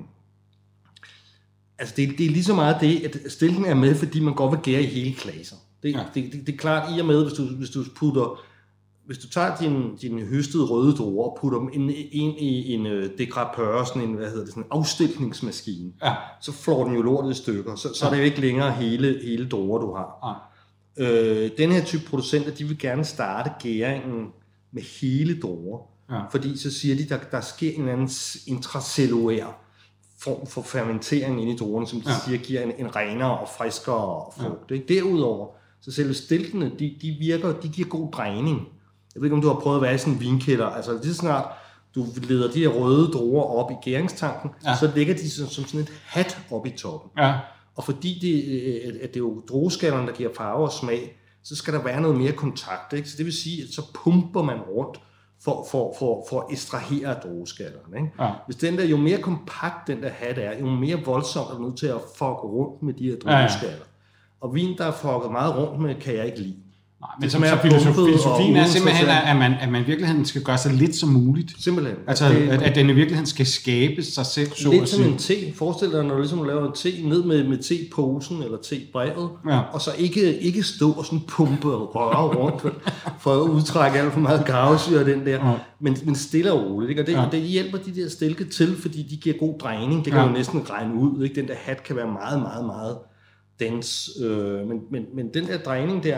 altså 1.79 1.93
det, 1.97 2.17
det 2.17 2.25
er 2.25 2.29
lige 2.29 2.43
så 2.43 2.53
meget 2.53 2.77
det, 2.81 2.99
at 3.05 3.31
stilken 3.31 3.65
er 3.65 3.75
med, 3.75 3.95
fordi 3.95 4.19
man 4.19 4.33
godt 4.33 4.51
vil 4.51 4.59
gære 4.59 4.81
i 4.81 4.85
hele 4.85 5.15
klasser. 5.15 5.55
Det, 5.83 5.93
ja. 5.93 6.03
det, 6.13 6.33
det, 6.33 6.47
det, 6.47 6.53
er 6.53 6.57
klart, 6.57 6.97
i 6.97 6.99
og 6.99 7.05
med, 7.05 7.23
hvis 7.23 7.33
du, 7.33 7.43
hvis 7.43 7.69
du 7.69 7.83
putter 7.95 8.41
hvis 9.05 9.17
du 9.17 9.29
tager 9.29 9.57
din, 9.57 9.95
din 9.95 10.19
høstede 10.19 10.65
røde 10.65 10.95
druer 10.95 11.29
og 11.29 11.37
putter 11.41 11.59
dem 11.59 11.69
ind, 11.73 11.91
ind 11.91 12.37
i 12.39 12.73
en 12.73 12.85
uh, 12.85 13.03
degrapør, 13.17 13.83
sådan 13.83 14.01
en, 14.01 14.13
hvad 14.13 14.29
hedder 14.29 14.43
det, 14.43 14.49
sådan 14.49 14.63
en 14.63 14.69
afstilkningsmaskine, 14.71 15.91
ja. 16.03 16.15
så 16.41 16.51
flår 16.51 16.85
den 16.85 16.95
jo 16.95 17.01
lortet 17.01 17.31
i 17.31 17.33
stykker. 17.33 17.75
Så, 17.75 17.93
så 17.93 18.05
ja. 18.05 18.05
er 18.05 18.13
det 18.13 18.19
jo 18.19 18.25
ikke 18.25 18.41
længere 18.41 18.71
hele, 18.71 19.19
hele 19.23 19.49
druer, 19.49 19.79
du 19.79 19.95
har. 19.95 20.29
Ja. 20.29 20.54
Øh, 20.97 21.51
den 21.57 21.71
her 21.71 21.85
type 21.85 22.03
producenter, 22.09 22.51
de 22.51 22.63
vil 22.63 22.77
gerne 22.77 23.05
starte 23.05 23.51
gæringen 23.59 24.27
med 24.71 24.83
hele 25.01 25.39
druer. 25.39 25.79
Ja. 26.11 26.21
Fordi 26.31 26.57
så 26.57 26.71
siger 26.71 26.95
de, 26.95 27.09
der, 27.09 27.17
der 27.31 27.41
sker 27.41 27.71
en 27.75 27.89
anden 27.89 28.09
intracellulær 28.47 29.61
form 30.19 30.47
for 30.47 30.61
fermentering 30.61 31.41
inde 31.41 31.53
i 31.53 31.57
druerne, 31.57 31.87
som 31.87 32.01
de 32.01 32.09
ja. 32.09 32.15
siger 32.25 32.37
giver 32.37 32.61
en, 32.61 32.71
en 32.77 32.95
renere 32.95 33.37
og 33.39 33.49
friskere 33.57 34.25
frugt. 34.37 34.71
Ja. 34.71 34.75
Ikke? 34.75 34.93
Derudover, 34.93 35.47
så 35.81 35.91
selve 35.91 36.13
stilkene, 36.13 36.71
de, 36.79 36.95
de 37.01 37.15
virker, 37.19 37.53
de 37.53 37.69
giver 37.69 37.87
god 37.87 38.11
drejning. 38.11 38.67
Jeg 39.15 39.21
ved 39.21 39.25
ikke, 39.25 39.35
om 39.35 39.41
du 39.41 39.47
har 39.47 39.59
prøvet 39.59 39.77
at 39.77 39.81
være 39.81 39.95
i 39.95 39.97
sådan 39.97 40.13
en 40.13 40.19
vinkælder. 40.19 40.65
Altså 40.65 40.99
lige 41.03 41.13
snart 41.13 41.45
du 41.95 42.05
leder 42.27 42.51
de 42.51 42.59
her 42.59 42.67
røde 42.67 43.11
druer 43.11 43.43
op 43.43 43.71
i 43.71 43.73
gæringstanken, 43.83 44.49
ja. 44.65 44.75
så 44.75 44.91
ligger 44.95 45.13
de 45.13 45.29
som, 45.29 45.47
som 45.47 45.65
sådan 45.65 45.79
et 45.79 45.91
hat 46.05 46.37
op 46.51 46.65
i 46.65 46.69
toppen. 46.69 47.11
Ja. 47.17 47.33
Og 47.75 47.83
fordi 47.83 48.19
det, 48.21 48.53
øh, 48.53 48.95
at 49.01 49.09
det 49.09 49.15
er 49.15 49.19
jo 49.19 49.41
drueskallerne, 49.49 50.07
der 50.07 50.13
giver 50.13 50.33
farve 50.37 50.63
og 50.63 50.71
smag, 50.71 51.17
så 51.43 51.55
skal 51.55 51.73
der 51.73 51.83
være 51.83 52.01
noget 52.01 52.17
mere 52.17 52.31
kontakt. 52.31 52.93
Ikke? 52.93 53.09
Så 53.09 53.17
det 53.17 53.25
vil 53.25 53.33
sige, 53.33 53.63
at 53.63 53.69
så 53.69 53.81
pumper 53.93 54.43
man 54.43 54.59
rundt 54.61 55.01
for, 55.43 55.67
for, 55.71 55.95
for, 55.99 56.25
for 56.29 56.39
at 56.39 56.45
ekstrahere 56.51 57.19
drueskallerne. 57.23 57.97
Ikke? 57.97 58.11
Ja. 58.19 58.31
Hvis 58.45 58.55
den 58.55 58.77
der, 58.77 58.85
jo 58.85 58.97
mere 58.97 59.21
kompakt 59.21 59.87
den 59.87 60.03
der 60.03 60.09
hat 60.09 60.37
er, 60.37 60.59
jo 60.59 60.65
mere 60.65 61.01
voldsomt 61.05 61.49
er 61.49 61.55
du 61.55 61.63
nødt 61.63 61.77
til 61.77 61.87
at 61.87 62.01
fuck 62.17 62.43
rundt 62.43 62.83
med 62.83 62.93
de 62.93 63.03
her 63.03 63.15
drueskaller. 63.15 63.75
Ja, 63.75 63.75
ja. 63.75 64.41
Og 64.41 64.55
vin, 64.55 64.77
der 64.77 64.85
er 64.85 64.91
fucket 64.91 65.31
meget 65.31 65.57
rundt 65.57 65.81
med, 65.81 65.95
kan 65.95 66.15
jeg 66.15 66.25
ikke 66.25 66.39
lide. 66.39 66.57
Nej, 67.01 67.09
men 67.19 67.29
så, 67.29 67.37
så 67.37 67.57
filosofi, 67.61 67.95
filosofien 68.05 68.55
er 68.55 68.65
simpelthen, 68.65 69.07
at 69.09 69.35
man, 69.35 69.53
at 69.53 69.69
man 69.69 69.81
i 69.81 69.85
virkeligheden 69.85 70.25
skal 70.25 70.43
gøre 70.43 70.57
så 70.57 70.71
lidt 70.71 70.95
som 70.95 71.09
muligt. 71.09 71.63
Simpelthen. 71.63 71.95
Altså, 72.07 72.29
det, 72.29 72.49
at, 72.49 72.61
at 72.61 72.75
den 72.75 72.89
i 72.89 72.93
virkeligheden 72.93 73.25
skal 73.25 73.45
skabe 73.45 74.03
sig 74.03 74.25
selv, 74.25 74.51
så 74.55 74.71
Lidt 74.71 74.89
som 74.89 75.03
en 75.03 75.17
te. 75.17 75.53
Forestil 75.55 75.91
dig, 75.91 76.03
når 76.03 76.13
du 76.13 76.19
ligesom 76.19 76.43
laver 76.43 76.67
en 76.67 76.73
te, 76.73 77.09
ned 77.09 77.23
med, 77.23 77.43
med 77.43 77.57
te-posen 77.57 78.43
eller 78.43 78.57
te-brevet, 78.57 79.29
ja. 79.49 79.59
og 79.59 79.81
så 79.81 79.91
ikke, 79.97 80.39
ikke 80.39 80.63
stå 80.63 80.91
og 80.91 81.05
sådan 81.05 81.21
pumpe 81.27 81.67
og 81.67 81.95
røre 81.95 82.27
rundt, 82.27 82.61
for 83.19 83.33
at 83.33 83.41
udtrække 83.49 83.99
alt 83.99 84.13
for 84.13 84.19
meget 84.19 84.45
gavsyre 84.45 85.05
den 85.05 85.25
der, 85.25 85.49
ja. 85.49 85.53
men, 85.79 85.97
men 86.05 86.15
stille 86.15 86.53
og 86.53 86.65
roligt. 86.65 86.89
Ikke? 86.89 87.01
Og 87.01 87.07
det, 87.07 87.13
ja. 87.13 87.25
det 87.31 87.41
hjælper 87.41 87.77
de 87.77 87.95
der 87.95 88.09
stilke 88.09 88.45
til, 88.45 88.75
fordi 88.81 89.03
de 89.03 89.17
giver 89.17 89.37
god 89.37 89.59
drejning. 89.59 90.05
Det 90.05 90.13
kan 90.13 90.21
ja. 90.21 90.27
jo 90.27 90.33
næsten 90.33 90.69
regne 90.69 90.95
ud. 90.95 91.23
Ikke? 91.23 91.35
Den 91.35 91.47
der 91.47 91.55
hat 91.57 91.83
kan 91.83 91.95
være 91.95 92.07
meget, 92.07 92.41
meget, 92.41 92.65
meget 92.65 92.97
dens. 93.59 94.09
Øh, 94.23 94.67
men, 94.67 94.79
men, 94.91 95.05
men 95.15 95.33
den 95.33 95.47
der 95.47 95.57
drejning 95.57 96.03
der, 96.03 96.17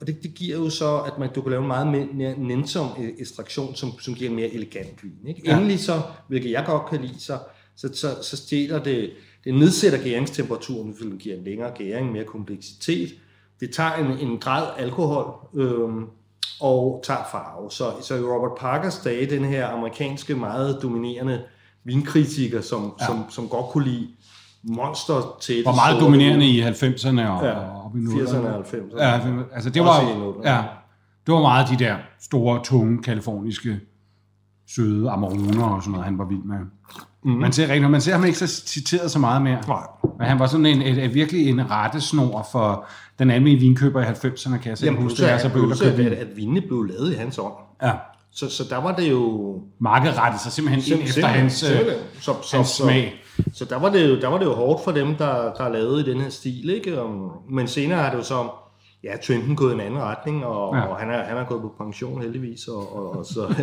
og 0.00 0.06
det, 0.06 0.22
det 0.22 0.34
giver 0.34 0.56
jo 0.56 0.70
så, 0.70 0.98
at 0.98 1.18
man, 1.18 1.28
du 1.34 1.42
kan 1.42 1.50
lave 1.50 1.62
en 1.62 1.68
meget 1.68 1.86
mere 1.86 2.34
nænsom 2.38 2.88
ekstraktion, 3.18 3.74
som, 3.74 3.98
som 3.98 4.14
giver 4.14 4.30
en 4.30 4.36
mere 4.36 4.48
elegant 4.48 5.02
vin. 5.02 5.28
Ikke? 5.28 5.42
Ja. 5.44 5.56
Endelig 5.56 5.80
så, 5.80 6.02
hvilket 6.28 6.50
jeg 6.50 6.64
godt 6.66 6.90
kan 6.90 7.00
lide, 7.00 7.20
så, 7.20 7.38
så, 7.76 7.88
så, 7.94 8.22
så 8.22 8.36
stjæler 8.36 8.82
det, 8.82 9.10
det 9.44 9.54
nedsætter 9.54 10.02
gæringstemperaturen, 10.02 10.94
fordi 10.96 11.10
det 11.10 11.18
giver 11.18 11.36
en 11.36 11.44
længere 11.44 11.70
gæring, 11.70 12.12
mere 12.12 12.24
kompleksitet. 12.24 13.08
Det 13.60 13.70
tager 13.70 13.94
en, 13.94 14.28
en 14.28 14.38
grad 14.38 14.66
alkohol 14.78 15.34
øhm, 15.54 16.06
og 16.60 17.02
tager 17.04 17.28
farve. 17.32 17.70
Så, 17.70 17.92
så 18.02 18.14
i 18.14 18.20
Robert 18.20 18.58
Parkers 18.58 18.98
dage, 18.98 19.30
den 19.30 19.44
her 19.44 19.66
amerikanske, 19.66 20.34
meget 20.34 20.78
dominerende 20.82 21.42
vinkritiker, 21.84 22.60
som, 22.60 22.94
ja. 23.00 23.06
som, 23.06 23.24
som 23.30 23.48
godt 23.48 23.66
kunne 23.66 23.84
lide 23.84 24.08
monster 24.62 25.36
til 25.40 25.64
Var 25.64 25.74
meget 25.74 26.00
dominerende 26.00 26.46
i 26.46 26.62
90'erne 26.62 27.20
og, 27.20 27.44
ja. 27.44 27.52
og 27.52 27.79
op 27.90 27.96
i 27.96 27.98
80'erne 27.98 28.36
og 28.36 28.60
90'erne. 28.60 29.02
Ja, 29.02 29.20
altså 29.54 29.70
det 29.70 29.82
var, 29.82 30.00
ja, 30.44 30.62
det 31.26 31.34
var 31.34 31.40
meget 31.40 31.68
de 31.68 31.84
der 31.84 31.96
store, 32.20 32.60
tunge, 32.64 33.02
kaliforniske, 33.02 33.80
søde 34.68 35.10
Amaroner 35.10 35.64
og 35.64 35.82
sådan 35.82 35.92
noget, 35.92 36.04
han 36.04 36.18
var 36.18 36.24
vild 36.24 36.42
med. 36.42 36.56
Mm. 37.24 37.30
Man, 37.30 37.52
ser 37.52 37.68
rigtig, 37.68 37.90
man 37.90 38.00
ser 38.00 38.12
ham 38.12 38.24
ikke 38.24 38.38
så 38.38 38.46
citeret 38.46 39.10
så 39.10 39.18
meget 39.18 39.42
mere. 39.42 39.62
Nej. 39.68 39.82
Men 40.18 40.26
han 40.26 40.38
var 40.38 40.46
sådan 40.46 40.66
en, 40.66 40.82
et, 40.82 41.04
et, 41.04 41.14
virkelig 41.14 41.48
en 41.48 41.70
rettesnor 41.70 42.48
for 42.52 42.86
den 43.18 43.30
almindelige 43.30 43.60
vinkøber 43.60 44.00
i 44.00 44.04
90'erne, 44.04 44.58
kan 44.58 44.70
jeg 44.70 44.78
sige. 44.78 44.86
Jamen, 44.86 45.02
huske, 45.02 45.18
så 45.18 45.26
at, 45.26 46.00
at, 46.00 46.12
at 46.12 46.36
vinene 46.36 46.60
blev 46.60 46.82
lavet 46.82 47.12
i 47.12 47.16
hans 47.16 47.38
ånd. 47.38 47.54
Ja. 47.82 47.92
Så, 48.32 48.50
så 48.50 48.64
der 48.70 48.76
var 48.76 48.96
det 48.96 49.10
jo... 49.10 49.54
Markedet 49.80 50.18
rettede 50.18 50.42
sig 50.42 50.52
simpelthen 50.52 50.82
Sim, 50.82 50.98
ind 50.98 51.08
efter 51.08 51.26
hans, 51.26 51.52
så, 51.52 51.66
så, 52.20 52.34
så, 52.42 52.56
hans 52.56 52.68
smag. 52.68 53.14
Så, 53.52 53.64
der, 53.64 53.78
var 53.78 53.90
det 53.90 54.08
jo, 54.10 54.20
der 54.20 54.28
var 54.28 54.38
det 54.38 54.44
jo 54.44 54.54
hårdt 54.54 54.84
for 54.84 54.92
dem, 54.92 55.14
der, 55.14 55.52
der 55.52 55.68
lavede 55.68 56.00
i 56.00 56.10
den 56.10 56.20
her 56.20 56.30
stil. 56.30 56.70
Ikke? 56.70 56.98
Men 57.50 57.68
senere 57.68 58.06
er 58.06 58.10
det 58.10 58.18
jo 58.18 58.22
så 58.22 58.48
ja, 59.04 59.16
trenden 59.26 59.56
gået 59.56 59.70
i 59.70 59.74
en 59.74 59.80
anden 59.80 60.00
retning, 60.00 60.44
og, 60.44 60.76
ja. 60.76 60.82
og 60.82 60.96
han, 60.96 61.10
er, 61.10 61.24
han 61.24 61.36
er 61.36 61.44
gået 61.44 61.60
på 61.60 61.74
pension 61.84 62.22
heldigvis, 62.22 62.68
og, 62.68 62.96
og, 62.96 63.18
og 63.18 63.24
så, 63.24 63.54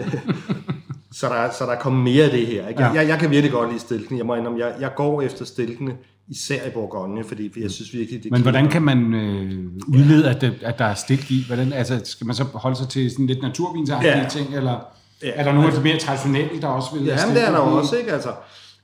så, 1.20 1.28
der, 1.30 1.52
så 1.52 1.66
der 1.66 1.72
er 1.72 1.80
kommet 1.80 2.04
mere 2.04 2.24
af 2.26 2.32
det 2.32 2.48
her. 2.48 2.68
Ikke? 2.68 2.84
Ja. 2.84 2.92
Jeg, 2.92 3.08
jeg 3.08 3.20
kan 3.20 3.30
virkelig 3.30 3.52
godt 3.52 3.70
lide 3.70 3.80
stilkene. 3.80 4.18
Jeg 4.18 4.26
må 4.26 4.36
indrømme, 4.36 4.60
jeg, 4.60 4.74
jeg 4.80 4.92
går 4.96 5.22
efter 5.22 5.46
stilkene, 5.46 5.98
især 6.28 6.68
i 6.68 6.70
Bourgogne, 6.70 7.24
fordi 7.24 7.52
jeg 7.62 7.72
synes 7.72 7.94
virkelig, 7.94 8.24
det 8.24 8.32
Men 8.32 8.42
hvordan 8.42 8.70
kan 8.70 8.82
man 8.82 9.14
øh, 9.14 9.66
udlede, 9.88 10.30
at, 10.30 10.42
det, 10.42 10.54
at 10.62 10.80
der 10.80 10.86
er 10.86 10.94
stilk 10.94 11.32
i? 11.32 11.44
Hvordan, 11.48 11.74
altså, 11.74 12.02
skal 12.04 12.28
man 12.28 12.36
så 12.36 12.44
holde 12.44 12.76
sig 12.76 12.90
til 12.90 13.12
sådan 13.12 13.28
lidt 13.28 13.42
naturvinsagtige 13.42 14.18
ja. 14.18 14.30
ting, 14.30 14.56
eller 14.56 14.80
ja, 15.24 15.32
er 15.36 15.44
der 15.44 15.52
noget 15.52 15.66
altså, 15.66 15.82
mere 15.82 15.98
traditionelt, 15.98 16.62
der 16.62 16.68
også 16.68 16.90
vil 16.96 17.06
Ja, 17.06 17.26
men 17.28 17.36
det 17.36 17.48
er 17.48 17.52
der 17.52 17.58
også, 17.58 17.96
ikke? 17.96 18.12
Altså, 18.12 18.30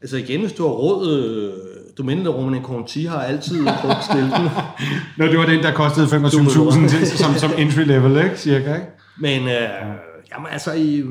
altså 0.04 0.18
igen, 0.18 0.42
hvis 0.42 0.54
du 0.54 0.63
har 0.63 0.70
råd, 0.70 1.18
øh, 1.18 1.54
Domenico 1.98 2.32
Romane 2.32 2.62
Conti 2.63 3.06
har 3.06 3.22
altid 3.22 3.66
brugt 3.82 4.04
stilken. 4.04 4.50
Nå, 5.18 5.26
det 5.26 5.38
var 5.38 5.46
den, 5.46 5.63
der 5.63 5.74
kostede 5.74 6.06
25.000 6.06 7.18
som, 7.18 7.34
som 7.34 7.52
entry 7.58 7.82
level, 7.82 8.24
ikke? 8.24 8.39
Cirka, 8.39 8.74
ikke? 8.76 8.88
Men, 9.20 9.42
øh, 9.42 9.70
jamen 10.32 10.48
altså, 10.52 10.74
i, 10.74 11.04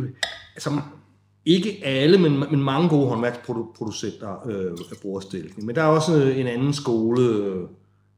altså, 0.54 0.70
ikke 1.44 1.80
alle, 1.84 2.18
men, 2.18 2.44
men 2.50 2.62
mange 2.62 2.88
gode 2.88 3.08
håndværksproducenter 3.08 4.48
øh, 4.48 4.70
bruger 5.02 5.20
stilken. 5.20 5.66
Men 5.66 5.76
der 5.76 5.82
er 5.82 5.86
også 5.86 6.22
en 6.22 6.46
anden 6.46 6.72
skole, 6.72 7.22
øh, 7.22 7.56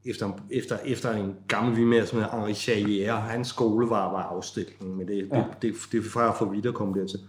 efter, 0.05 0.31
efter, 0.51 0.77
efter 0.85 1.11
en 1.11 1.33
gammel 1.47 1.77
vimer, 1.77 2.05
som 2.05 2.19
hedder 2.19 2.37
Henri 2.37 2.51
Charrière. 2.51 3.11
Hans 3.11 3.47
skole 3.47 3.89
var, 3.89 4.11
var 4.11 4.23
afstilken, 4.23 4.97
men 4.97 5.07
det, 5.07 5.27
ja. 5.31 5.37
det, 5.37 5.45
det, 5.61 5.73
det, 5.91 5.99
er 6.15 6.35
for 6.39 6.45
vidt 6.45 6.65
at 6.65 6.73
komme 6.73 7.01
dertil. 7.01 7.19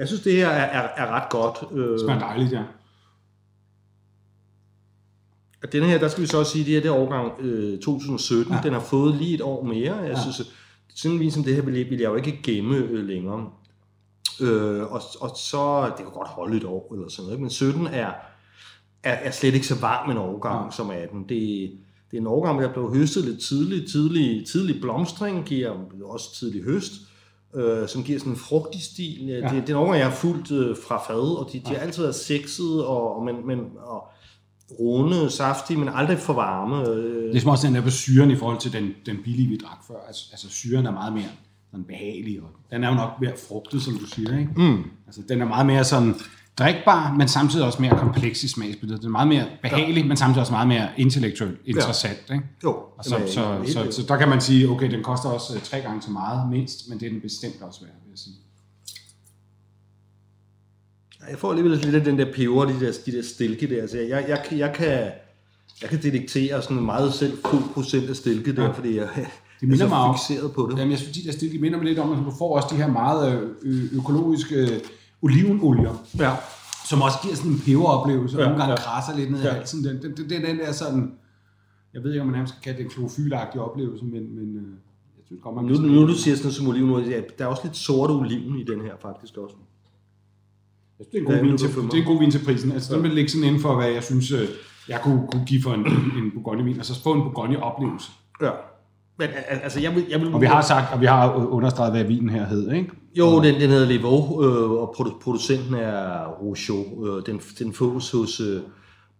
Jeg 0.00 0.08
synes, 0.08 0.22
det 0.22 0.32
her 0.32 0.48
er, 0.48 0.82
er, 0.82 0.88
er 0.96 1.06
ret 1.06 1.30
godt. 1.30 1.58
Øh, 1.72 1.92
det 1.92 2.00
smager 2.00 2.18
dejligt, 2.18 2.52
ja. 2.52 2.62
Og 5.62 5.72
denne 5.72 5.86
her, 5.86 5.98
der 5.98 6.08
skal 6.08 6.22
vi 6.22 6.26
så 6.26 6.38
også 6.38 6.52
sige, 6.52 6.64
det 6.64 6.72
her 6.72 6.80
det 6.80 6.88
er 6.88 6.94
årgang 6.94 7.32
øh, 7.40 7.78
2017. 7.78 8.54
Ja. 8.54 8.60
Den 8.62 8.72
har 8.72 8.80
fået 8.80 9.14
lige 9.14 9.34
et 9.34 9.40
år 9.40 9.64
mere. 9.64 9.96
Jeg 9.96 10.10
ja. 10.10 10.20
synes, 10.20 10.52
sådan 10.94 11.22
en 11.22 11.30
som 11.30 11.44
det 11.44 11.54
her 11.54 11.62
vil, 11.62 11.74
vil 11.74 11.98
jeg 11.98 12.08
jo 12.08 12.14
ikke 12.14 12.40
gemme 12.42 12.76
øh, 12.76 13.06
længere. 13.06 13.50
Øh, 14.40 14.82
og, 14.82 15.02
og 15.20 15.30
så, 15.36 15.84
det 15.86 15.96
kan 15.96 16.12
godt 16.14 16.28
holde 16.28 16.56
et 16.56 16.64
år 16.64 16.94
eller 16.94 17.08
sådan 17.08 17.24
noget, 17.24 17.40
men 17.40 17.50
17 17.50 17.86
er, 17.86 18.12
er, 19.02 19.12
er 19.12 19.30
slet 19.30 19.54
ikke 19.54 19.66
så 19.66 19.80
varm 19.80 20.10
en 20.10 20.16
årgang 20.16 20.64
ja. 20.64 20.70
som 20.70 20.90
18. 20.90 21.22
Det, 21.22 21.28
det 22.10 22.16
er 22.16 22.20
en 22.20 22.26
årgang, 22.26 22.62
der 22.62 22.72
blev 22.72 22.94
høstet 22.94 23.24
lidt 23.24 23.40
tidligt. 23.40 23.90
Tidlig, 23.90 24.46
tidlig 24.46 24.80
blomstring 24.80 25.44
giver 25.44 25.76
også 26.04 26.34
tidlig 26.34 26.62
høst, 26.62 26.92
øh, 26.92 27.09
som 27.88 28.04
giver 28.04 28.18
sådan 28.18 28.32
en 28.32 28.38
frugtig 28.38 28.82
stil. 28.82 29.26
Ja. 29.26 29.36
Det, 29.36 29.66
det 29.66 29.70
er 29.70 29.76
årgang, 29.76 29.98
jeg 29.98 30.06
har 30.06 30.14
fulgt 30.14 30.52
øh, 30.52 30.76
fra 30.88 31.02
fad, 31.06 31.38
og 31.38 31.50
de, 31.52 31.58
de 31.58 31.74
har 31.74 31.76
altid 31.76 32.02
været 32.02 32.14
sexede, 32.14 32.86
og, 32.86 33.16
og, 33.16 33.24
men, 33.24 33.46
men, 33.46 33.58
og 33.86 34.08
runde, 34.80 35.30
saftige, 35.30 35.78
men 35.78 35.88
aldrig 35.88 36.18
for 36.18 36.32
varme. 36.32 36.84
Det 36.84 37.36
er 37.36 37.40
som 37.40 37.50
også 37.50 37.66
den 37.66 37.74
der 37.74 37.80
på 37.80 37.90
syren 37.90 38.30
i 38.30 38.36
forhold 38.36 38.58
til 38.58 38.72
den, 38.72 38.90
den 39.06 39.16
billige, 39.24 39.48
vi 39.48 39.56
drak 39.56 39.78
før. 39.86 39.94
Altså, 40.06 40.22
altså 40.32 40.48
syren 40.48 40.86
er 40.86 40.90
meget 40.90 41.12
mere 41.12 41.30
sådan 41.70 41.84
behagelig, 41.84 42.40
og 42.40 42.48
den 42.70 42.84
er 42.84 42.88
jo 42.88 42.94
nok 42.94 43.10
mere 43.20 43.32
frugtet, 43.48 43.82
som 43.82 43.94
du 43.94 44.06
siger, 44.06 44.38
ikke? 44.38 44.50
Mm. 44.56 44.84
Altså, 45.06 45.22
den 45.28 45.40
er 45.40 45.46
meget 45.46 45.66
mere 45.66 45.84
sådan 45.84 46.14
drikbar, 46.60 47.14
men 47.14 47.28
samtidig 47.28 47.66
også 47.66 47.82
mere 47.82 47.98
kompleks 47.98 48.44
i 48.44 48.48
smagsbilledet. 48.48 49.02
Den 49.02 49.08
er 49.08 49.12
meget 49.12 49.28
mere 49.28 49.46
behagelig, 49.62 50.02
ja. 50.02 50.08
men 50.08 50.16
samtidig 50.16 50.40
også 50.40 50.52
meget 50.52 50.68
mere 50.68 50.88
intellektuelt 50.96 51.60
interessant, 51.64 52.18
ja. 52.28 52.34
ikke? 52.34 52.46
Jo. 52.64 52.70
Og 52.98 53.04
så, 53.04 53.20
så, 53.26 53.32
så, 53.66 53.72
så, 53.72 53.92
så, 53.92 54.02
der 54.08 54.16
kan 54.16 54.28
man 54.28 54.40
sige, 54.40 54.68
okay, 54.68 54.90
den 54.90 55.02
koster 55.02 55.28
også 55.28 55.52
uh, 55.54 55.62
tre 55.62 55.80
gange 55.80 56.02
så 56.02 56.10
meget, 56.10 56.50
mindst, 56.50 56.88
men 56.88 57.00
det 57.00 57.06
er 57.06 57.10
den 57.10 57.20
bestemt 57.20 57.62
også 57.62 57.80
værd, 57.80 57.94
vil 58.04 58.10
jeg 58.10 58.18
sige. 58.18 58.34
Jeg 61.30 61.38
får 61.38 61.50
alligevel 61.50 61.78
lidt 61.78 61.94
af 61.94 62.04
den 62.04 62.18
der 62.18 62.32
peber, 62.32 62.64
de 62.64 62.80
der, 62.80 62.92
de 63.06 63.12
der 63.12 63.22
stilke 63.22 63.74
der. 63.74 63.82
Altså, 63.82 63.98
jeg, 63.98 64.24
jeg, 64.28 64.44
jeg, 64.58 64.72
kan, 64.74 65.10
jeg 65.82 65.88
kan 65.90 66.02
detektere 66.02 66.62
sådan 66.62 66.82
meget 66.82 67.14
selv 67.14 67.38
fuld 67.46 67.64
procent 67.74 68.10
af 68.10 68.16
stilke 68.16 68.56
der, 68.56 68.62
ja. 68.62 68.70
fordi 68.70 68.96
jeg, 68.96 69.08
det 69.60 69.68
minder 69.72 69.88
mig 69.88 69.98
om, 69.98 70.14
fixeret 70.14 70.52
på 70.52 70.68
det. 70.70 70.78
Jamen, 70.78 70.90
jeg 70.90 70.98
synes, 70.98 71.16
de 71.16 71.24
der 71.24 71.32
stilke 71.32 71.58
minder 71.58 71.78
mig 71.78 71.86
lidt 71.86 71.98
om, 71.98 72.12
at 72.12 72.18
du 72.18 72.32
får 72.38 72.56
også 72.56 72.68
de 72.70 72.76
her 72.76 72.88
meget 72.88 73.54
øh, 73.62 73.84
økologiske 73.92 74.54
øh, 74.54 74.80
olivenolier. 75.22 76.04
Ja. 76.18 76.32
Som 76.84 77.02
også 77.02 77.18
giver 77.22 77.34
sådan 77.34 77.52
en 77.52 77.62
peberoplevelse, 77.66 78.36
og 78.36 78.40
ja, 78.40 78.46
nogle 78.46 78.62
gange 78.62 78.72
ja. 78.72 78.76
krasser 78.76 79.16
lidt 79.16 79.30
ned 79.30 79.40
i 79.42 79.44
ja. 79.44 79.52
halsen. 79.52 79.84
Den, 79.84 80.02
den, 80.02 80.16
den, 80.16 80.42
den 80.42 80.58
der 80.58 80.72
sådan, 80.72 81.12
jeg 81.94 82.02
ved 82.02 82.12
ikke, 82.12 82.22
om 82.22 82.28
man 82.28 82.46
skal 82.46 82.60
kalde 82.62 82.78
det 82.78 82.84
en 82.84 82.90
klorofylagtig 82.90 83.60
oplevelse, 83.60 84.04
men, 84.04 84.34
men 84.34 84.56
øh, 84.56 84.70
jeg 85.16 85.24
synes 85.26 85.42
godt, 85.42 85.56
man 85.56 85.64
nu, 85.64 85.74
nu, 85.74 86.06
du 86.06 86.14
siger 86.14 86.36
sådan 86.36 86.52
som 86.52 86.68
olivenolie, 86.68 87.24
der 87.38 87.44
er 87.44 87.48
også 87.48 87.62
lidt 87.64 87.76
sorte 87.76 88.10
oliven 88.10 88.58
i 88.58 88.64
den 88.64 88.80
her 88.80 88.94
faktisk 89.02 89.36
også. 89.36 89.56
Jeg 90.98 91.06
synes, 91.06 91.28
det 91.28 91.32
er 91.32 91.36
en 91.36 91.42
god, 91.42 91.48
vin, 91.48 91.58
til, 91.58 91.68
det 91.68 91.94
er 91.94 92.02
en 92.02 92.04
god 92.04 92.18
vin 92.18 92.30
til 92.30 92.44
prisen. 92.44 92.72
Altså, 92.72 92.92
ja. 92.92 92.96
den 92.96 93.04
vil 93.04 93.12
ligge 93.12 93.30
sådan 93.30 93.46
inden 93.46 93.60
for, 93.60 93.74
hvad 93.74 93.88
jeg 93.88 94.02
synes, 94.02 94.32
øh, 94.32 94.48
jeg 94.88 95.00
kunne, 95.02 95.28
kunne 95.32 95.44
give 95.46 95.62
for 95.62 95.74
en, 95.74 95.86
en 96.18 96.30
Bourgogne-vin, 96.34 96.76
altså 96.76 97.02
få 97.02 97.12
en 97.12 97.22
Bourgogne-oplevelse. 97.22 98.10
Ja. 98.42 98.50
Men 99.20 99.28
altså, 99.62 99.80
jeg 99.80 99.94
vil, 99.94 100.06
jeg 100.10 100.20
vil... 100.20 100.34
Og 100.34 100.40
vi 100.40 100.46
har 100.46 100.62
sagt, 100.62 100.92
og 100.92 101.00
vi 101.00 101.06
har 101.06 101.34
understreget, 101.34 101.92
hvad 101.92 102.04
vinen 102.04 102.28
her 102.28 102.46
hed, 102.46 102.72
ikke? 102.72 102.90
Jo, 103.18 103.42
den, 103.42 103.60
den 103.60 103.70
hedder 103.70 103.86
Levaux, 103.86 104.44
øh, 104.44 104.70
og 104.70 104.94
producenten 105.22 105.74
er 105.74 106.26
Rougeau. 106.26 107.06
Øh, 107.06 107.26
den, 107.26 107.40
den 107.58 107.72
fås 107.72 108.10
hos 108.10 108.40
øh, 108.40 108.60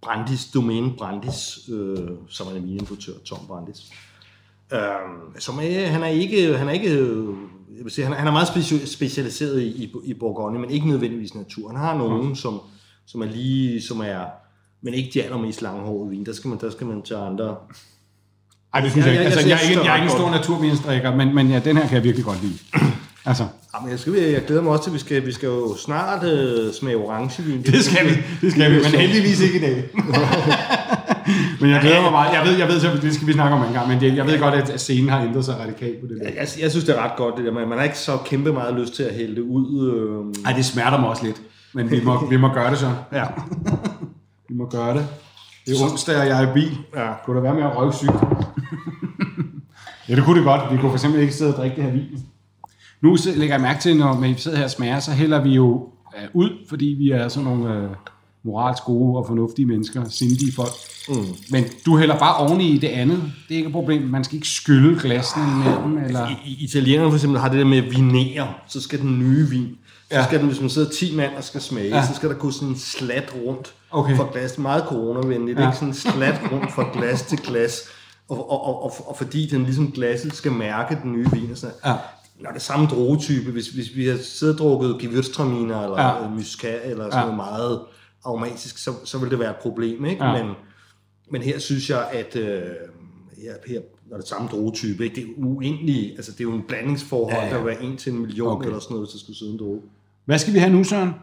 Brandis, 0.02 0.46
Domaine 0.54 0.92
Brandis, 0.98 1.58
øh, 1.72 2.08
som 2.28 2.46
er 2.46 2.50
en 2.50 2.66
vinimportør, 2.66 3.12
Tom 3.24 3.38
Brandis. 3.46 3.92
Øh, 4.72 4.80
som 5.38 5.58
er, 5.58 5.86
han 5.86 6.02
er 6.02 6.06
ikke, 6.06 6.58
han 6.58 6.68
er 6.68 6.72
ikke 6.72 7.16
jeg 7.80 7.84
vil 7.84 7.92
sige, 7.92 8.04
han, 8.04 8.16
han 8.16 8.26
er 8.26 8.32
meget 8.32 8.48
specialiseret 8.88 9.60
i, 9.62 9.84
i, 9.84 9.92
i 10.04 10.14
Bourgogne, 10.14 10.58
men 10.58 10.70
ikke 10.70 10.88
nødvendigvis 10.88 11.34
natur. 11.34 11.68
Han 11.68 11.76
har 11.76 11.98
nogen, 11.98 12.28
mm. 12.28 12.34
som, 12.34 12.60
som 13.06 13.20
er 13.22 13.26
lige, 13.26 13.82
som 13.82 14.00
er, 14.00 14.24
men 14.82 14.94
ikke 14.94 15.10
de 15.14 15.22
allermest 15.22 15.62
langhårede 15.62 16.10
vin. 16.10 16.26
Der 16.26 16.32
skal 16.32 16.48
man, 16.48 16.60
der 16.60 16.70
skal 16.70 16.86
man 16.86 17.02
tage 17.02 17.20
andre 17.20 17.56
ej, 18.74 18.80
det 18.80 18.90
synes 18.90 19.06
jeg, 19.06 19.14
jeg 19.14 19.22
ikke. 19.22 19.34
Altså, 19.34 19.48
jeg, 19.48 19.58
jeg, 19.68 19.76
jeg, 19.76 19.84
jeg 19.84 19.92
er 19.92 19.96
ikke 19.96 20.04
en 20.04 20.10
stor 20.10 20.30
naturvinstrikker, 20.30 21.14
men, 21.14 21.34
men 21.34 21.48
ja, 21.48 21.58
den 21.58 21.76
her 21.76 21.86
kan 21.86 21.94
jeg 21.94 22.04
virkelig 22.04 22.24
godt 22.24 22.42
lide. 22.42 22.58
Altså. 23.26 23.44
Jamen, 23.74 23.90
jeg, 23.90 23.98
skal, 23.98 24.12
jeg 24.12 24.44
glæder 24.46 24.62
mig 24.62 24.72
også 24.72 24.84
til, 24.84 24.90
at 24.90 24.94
vi 24.94 24.98
skal, 24.98 25.26
vi 25.26 25.32
skal 25.32 25.46
jo 25.46 25.76
snart 25.76 26.24
uh, 26.24 26.74
smage 26.80 26.96
orangevin. 26.96 27.62
Det 27.62 27.84
skal 27.84 28.06
vi, 28.06 28.14
det 28.40 28.52
skal 28.52 28.70
vi, 28.70 28.76
men 28.76 29.00
heldigvis 29.00 29.40
ikke 29.40 29.58
i 29.58 29.60
dag. 29.60 29.84
men 31.60 31.70
jeg 31.70 31.80
glæder 31.80 32.02
mig 32.02 32.12
meget. 32.12 32.34
Jeg 32.34 32.46
ved, 32.46 32.58
jeg 32.58 32.68
ved, 32.68 33.00
det 33.00 33.14
skal 33.14 33.26
vi 33.26 33.32
snakke 33.32 33.56
om 33.56 33.62
en 33.62 33.72
gang, 33.72 33.88
men 33.88 34.16
jeg 34.16 34.26
ved 34.26 34.38
godt, 34.38 34.54
at 34.54 34.80
scenen 34.80 35.08
har 35.08 35.22
ændret 35.22 35.44
sig 35.44 35.56
radikalt 35.60 36.00
på 36.00 36.06
det 36.06 36.18
der. 36.20 36.28
Jeg, 36.28 36.48
jeg 36.60 36.70
synes, 36.70 36.84
det 36.84 36.96
er 36.96 37.04
ret 37.04 37.16
godt, 37.16 37.36
det 37.36 37.44
der. 37.44 37.52
Man, 37.52 37.68
man 37.68 37.78
har 37.78 37.84
ikke 37.84 37.98
så 37.98 38.16
kæmpe 38.24 38.52
meget 38.52 38.74
lyst 38.74 38.94
til 38.94 39.02
at 39.02 39.14
hælde 39.14 39.34
det 39.34 39.42
ud. 39.42 39.90
Øh... 39.90 40.44
Ej, 40.46 40.52
det 40.56 40.64
smerter 40.64 41.00
mig 41.00 41.08
også 41.08 41.24
lidt. 41.24 41.36
Men 41.72 41.90
vi 41.90 42.00
må, 42.04 42.26
vi 42.26 42.36
må 42.36 42.48
gøre 42.48 42.70
det 42.70 42.78
så. 42.78 42.90
Ja. 43.12 43.24
vi 44.48 44.54
må 44.54 44.66
gøre 44.66 44.94
det. 44.94 45.06
Det 45.66 45.80
er 45.80 45.90
onsdag, 45.90 46.16
og 46.16 46.26
jeg 46.26 46.42
er 46.42 46.50
i 46.50 46.52
bil. 46.54 46.78
Ja. 46.96 47.12
Kunne 47.24 47.36
der 47.36 47.42
være 47.42 47.54
med 47.54 47.62
at 47.62 47.76
røve 47.76 47.92
sygt? 47.92 48.10
ja, 50.08 50.16
det 50.16 50.24
kunne 50.24 50.36
det 50.36 50.44
godt. 50.44 50.72
Vi 50.72 50.76
kunne 50.76 50.90
for 50.90 50.96
eksempel 50.96 51.20
ikke 51.20 51.34
sidde 51.34 51.54
og 51.54 51.56
drikke 51.56 51.76
det 51.76 51.84
her 51.84 51.92
vin. 51.92 52.24
Nu 53.00 53.16
lægger 53.36 53.54
jeg 53.54 53.60
mærke 53.60 53.80
til, 53.80 53.96
når 53.96 54.20
vi 54.20 54.34
sidder 54.36 54.56
her 54.56 54.64
og 54.64 54.70
smager, 54.70 55.00
så 55.00 55.12
hælder 55.12 55.42
vi 55.42 55.50
jo 55.50 55.66
uh, 55.72 56.34
ud, 56.34 56.50
fordi 56.68 56.86
vi 56.86 57.10
er 57.10 57.28
sådan 57.28 57.48
nogle 57.48 57.84
uh, 57.84 57.90
moralsk 58.42 58.82
gode 58.84 59.18
og 59.18 59.26
fornuftige 59.26 59.66
mennesker, 59.66 60.08
sindige 60.08 60.52
folk. 60.52 60.72
Mm. 61.08 61.14
Men 61.50 61.64
du 61.86 61.98
hælder 61.98 62.18
bare 62.18 62.36
oveni 62.36 62.68
i 62.68 62.78
det 62.78 62.88
andet. 62.88 63.32
Det 63.48 63.54
er 63.54 63.56
ikke 63.56 63.66
et 63.66 63.72
problem. 63.72 64.02
Man 64.02 64.24
skal 64.24 64.34
ikke 64.34 64.48
skylle 64.48 65.00
glassene 65.00 65.44
imellem. 65.44 65.98
Eller... 66.04 66.28
I, 66.46 66.64
italienerne 66.64 67.10
for 67.10 67.16
eksempel 67.16 67.40
har 67.40 67.48
det 67.48 67.58
der 67.58 67.64
med 67.64 67.82
vinere, 67.82 68.48
så 68.68 68.80
skal 68.80 69.00
den 69.00 69.18
nye 69.18 69.50
vin. 69.50 69.78
Så 70.10 70.16
ja. 70.16 70.24
skal 70.24 70.38
den, 70.38 70.46
hvis 70.46 70.60
man 70.60 70.70
sidder 70.70 70.90
10 70.90 71.16
mand 71.16 71.34
og 71.36 71.44
skal 71.44 71.60
smage, 71.60 71.96
ja. 71.96 72.06
så 72.06 72.14
skal 72.14 72.28
der 72.28 72.34
gå 72.34 72.50
sådan 72.50 72.68
en 72.68 72.78
slat 72.78 73.34
rundt 73.46 73.74
okay. 73.90 74.16
for 74.16 74.32
glas. 74.32 74.58
Meget 74.58 74.84
coronavenligt. 74.84 75.58
Ja. 75.58 75.66
Ikke 75.66 75.76
sådan 75.76 75.88
en 75.88 75.94
slat 75.94 76.40
rundt 76.52 76.72
fra 76.72 76.90
glas 76.92 77.22
til 77.22 77.38
glas. 77.38 77.82
Og, 78.28 78.50
og, 78.50 78.64
og, 78.66 78.82
og, 78.82 78.92
og 79.08 79.16
fordi 79.16 79.46
den 79.46 79.62
ligesom 79.62 79.92
glasset 79.92 80.34
skal 80.34 80.52
mærke 80.52 80.98
den 81.02 81.12
nye 81.12 81.26
vin. 81.32 81.50
Og 81.50 81.56
sådan. 81.56 81.76
Ja. 81.86 81.94
Når 82.40 82.50
det 82.50 82.62
samme 82.62 82.86
drogetype, 82.86 83.50
hvis, 83.50 83.68
hvis 83.68 83.96
vi 83.96 84.06
har 84.06 84.18
siddet 84.22 84.54
og 84.54 84.58
drukket 84.58 84.94
Gewürztraminer 84.94 85.84
eller 85.84 86.02
ja. 86.02 86.28
Muscat 86.28 86.80
eller 86.84 87.04
sådan 87.04 87.18
ja. 87.18 87.20
noget 87.20 87.36
meget 87.36 87.80
aromatisk, 88.24 88.78
så, 88.78 88.92
så 89.04 89.18
vil 89.18 89.30
det 89.30 89.38
være 89.38 89.50
et 89.50 89.56
problem. 89.56 90.04
Ikke? 90.04 90.24
Ja. 90.24 90.42
Men, 90.42 90.54
men 91.30 91.42
her 91.42 91.58
synes 91.58 91.90
jeg, 91.90 92.08
at 92.12 92.36
øh, 92.36 92.62
her, 93.42 93.54
her, 93.66 93.80
når 94.10 94.16
det 94.16 94.24
er 94.24 94.28
samme 94.28 94.48
drogetype, 94.48 95.04
ikke? 95.04 95.14
det 95.16 95.22
er 95.22 95.32
uendeligt, 95.36 96.16
altså 96.16 96.32
det 96.32 96.40
er 96.40 96.44
jo 96.44 96.52
en 96.52 96.62
blandingsforhold, 96.68 97.36
ja, 97.36 97.44
ja. 97.44 97.50
der 97.50 97.56
vil 97.56 97.66
være 97.66 97.84
1 97.84 97.98
til 97.98 98.12
en 98.12 98.18
million 98.18 98.52
okay. 98.52 98.66
eller 98.66 98.80
sådan 98.80 98.94
noget, 98.94 99.08
hvis 99.08 99.12
der 99.12 99.18
skulle 99.18 99.38
sidde 99.38 99.52
en 99.52 99.58
droge. 99.58 99.80
Hvad 100.24 100.38
skal 100.38 100.54
vi 100.54 100.58
have 100.58 100.72
nu, 100.72 100.84
Søren? 100.84 101.14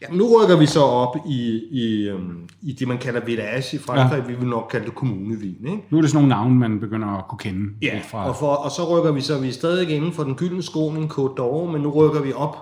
Ja, 0.00 0.06
nu 0.10 0.24
rykker 0.36 0.56
vi 0.56 0.66
så 0.66 0.80
op 0.80 1.16
i, 1.26 1.62
i, 1.70 2.10
um, 2.10 2.48
i 2.62 2.72
det, 2.72 2.88
man 2.88 2.98
kalder 2.98 3.20
Vedage 3.24 3.76
i 3.76 3.78
Frankrig. 3.78 4.18
Ja. 4.18 4.26
Vi 4.26 4.34
vil 4.34 4.48
nok 4.48 4.68
kalde 4.70 4.86
det 4.86 4.94
kommunevin. 4.94 5.66
Ikke? 5.66 5.84
Nu 5.90 5.98
er 5.98 6.02
det 6.02 6.10
sådan 6.10 6.28
nogle 6.28 6.28
navne, 6.28 6.58
man 6.58 6.80
begynder 6.80 7.08
at 7.08 7.28
kunne 7.28 7.38
kende. 7.38 7.74
Ja, 7.82 8.00
fra. 8.08 8.28
Og, 8.28 8.36
for, 8.36 8.54
og 8.54 8.70
så 8.70 8.98
rykker 8.98 9.12
vi 9.12 9.20
så, 9.20 9.38
vi 9.38 9.48
er 9.48 9.52
stadig 9.52 9.90
inden 9.90 10.12
for 10.12 10.24
den 10.24 10.34
gyldne 10.34 10.62
skåning 10.62 11.12
Côte 11.12 11.40
d'Or, 11.40 11.66
men 11.72 11.82
nu 11.82 11.90
rykker 11.90 12.22
vi 12.22 12.32
op 12.32 12.56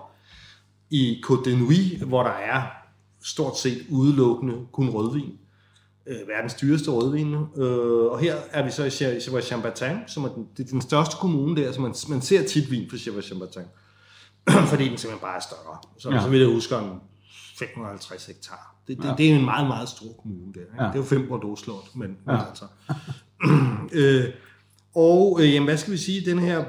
i 0.91 1.23
Côte 1.27 1.51
de 1.51 1.59
Nuit, 1.59 2.03
hvor 2.03 2.23
der 2.23 2.31
er 2.31 2.63
stort 3.25 3.59
set 3.59 3.79
udelukkende 3.91 4.55
kun 4.73 4.89
rødvin. 4.89 5.33
Øh, 6.07 6.29
verdens 6.29 6.55
dyreste 6.55 6.91
rødvin. 6.91 7.35
Øh, 7.35 8.13
og 8.13 8.19
her 8.19 8.35
er 8.51 8.65
vi 8.65 8.71
så 8.71 8.85
i 8.85 8.89
Chèvre-Chambertin, 9.19 9.97
som 10.07 10.25
er 10.25 10.29
den, 10.29 10.47
det 10.57 10.67
er 10.67 10.71
den 10.71 10.81
største 10.81 11.17
kommune 11.21 11.63
der, 11.63 11.73
så 11.73 11.81
man, 11.81 11.95
man 12.09 12.21
ser 12.23 12.47
tit 12.47 12.71
vin 12.71 12.91
fra 12.91 12.97
Chèvre-Chambertin. 12.97 13.67
fordi 14.71 14.89
den 14.89 14.99
simpelthen 14.99 15.21
bare 15.21 15.37
er 15.37 15.41
større. 15.41 15.79
Så, 15.99 16.11
ja. 16.11 16.23
så 16.23 16.29
vil 16.29 16.41
jeg 16.41 16.49
huske 16.49 16.77
om 16.77 17.01
550 17.59 18.27
hektar. 18.27 18.77
Det, 18.89 18.99
det, 18.99 19.05
ja. 19.05 19.15
det 19.19 19.31
er 19.31 19.35
en 19.35 19.45
meget, 19.45 19.67
meget 19.67 19.89
stor 19.89 20.13
kommune 20.23 20.53
der. 20.55 20.61
Ikke? 20.61 20.83
Ja. 20.83 20.85
Det 20.85 20.93
er 20.93 20.99
jo 20.99 21.03
fem 21.03 21.29
Bordeaux-slot, 21.29 21.97
men, 21.97 22.17
ja. 22.27 22.33
men 22.33 22.41
altså. 22.49 22.65
øh, 24.01 24.25
og 24.95 25.39
øh, 25.43 25.55
jamen, 25.55 25.69
hvad 25.69 25.77
skal 25.77 25.93
vi 25.93 25.99
sige, 25.99 26.31
den 26.31 26.39
her, 26.39 26.65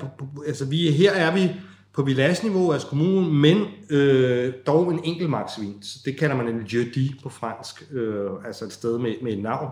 altså 0.47 0.65
vi, 0.65 0.91
her 0.91 1.11
er 1.11 1.33
vi 1.33 1.51
på 1.93 2.03
village-niveau, 2.03 2.73
altså 2.73 2.87
kommunen, 2.87 3.41
men 3.41 3.65
øh, 3.89 4.53
dog 4.67 4.91
en 4.91 4.99
enkelt 5.03 5.29
marksvin. 5.29 5.83
Så 5.83 5.99
det 6.05 6.17
kalder 6.17 6.35
man 6.35 6.47
en 6.47 6.67
jeudi 6.73 7.19
på 7.23 7.29
fransk, 7.29 7.91
øh, 7.91 8.29
altså 8.45 8.65
et 8.65 8.73
sted 8.73 8.97
med, 8.97 9.13
med 9.23 9.33
et 9.33 9.43
navn. 9.43 9.69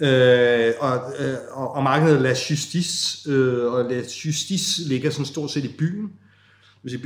Øh, 0.00 0.72
og, 0.80 1.12
øh, 1.18 1.34
og, 1.52 1.72
og 1.74 1.82
markedet 1.82 2.22
La 2.22 2.28
Justice, 2.28 3.30
øh, 3.30 3.72
og 3.72 3.84
La 3.84 3.96
Justice 3.96 4.88
ligger 4.88 5.10
sådan 5.10 5.26
stort 5.26 5.50
set 5.50 5.64
i 5.64 5.74
byen 5.78 6.12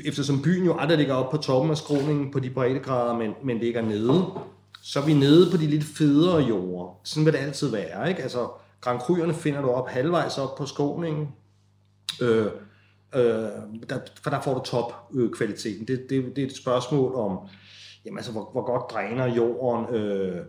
eftersom 0.04 0.42
byen 0.42 0.64
jo 0.64 0.76
aldrig 0.78 0.98
ligger 0.98 1.14
op 1.14 1.30
på 1.30 1.36
toppen 1.36 1.70
af 1.70 1.76
skråningen 1.76 2.30
på 2.30 2.40
de 2.40 2.50
breddegrader, 2.50 3.18
men, 3.18 3.32
men 3.44 3.58
ligger 3.58 3.82
nede, 3.82 4.24
så 4.82 5.00
er 5.00 5.04
vi 5.04 5.14
nede 5.14 5.50
på 5.50 5.56
de 5.56 5.66
lidt 5.66 5.84
federe 5.84 6.42
jorder. 6.42 7.00
Sådan 7.04 7.24
vil 7.24 7.32
det 7.32 7.38
altid 7.38 7.68
være, 7.68 8.08
ikke? 8.08 8.22
Altså, 8.22 8.48
Grand 8.80 9.34
finder 9.34 9.60
du 9.60 9.68
op 9.68 9.88
halvvejs 9.88 10.38
op 10.38 10.56
på 10.58 10.66
skråningen, 10.66 11.28
øh, 12.22 12.46
øh, 13.14 13.22
der, 13.88 13.98
for 14.22 14.30
der 14.30 14.40
får 14.40 14.54
du 14.54 14.60
topkvaliteten. 14.64 15.86
Det, 15.86 16.06
det, 16.10 16.36
det 16.36 16.42
er 16.42 16.46
et 16.46 16.56
spørgsmål 16.56 17.14
om, 17.14 17.38
jamen, 18.04 18.18
altså, 18.18 18.32
hvor, 18.32 18.50
hvor 18.52 18.64
godt 18.64 18.90
dræner 18.90 19.34
jorden, 19.34 19.94
øh, 19.94 20.44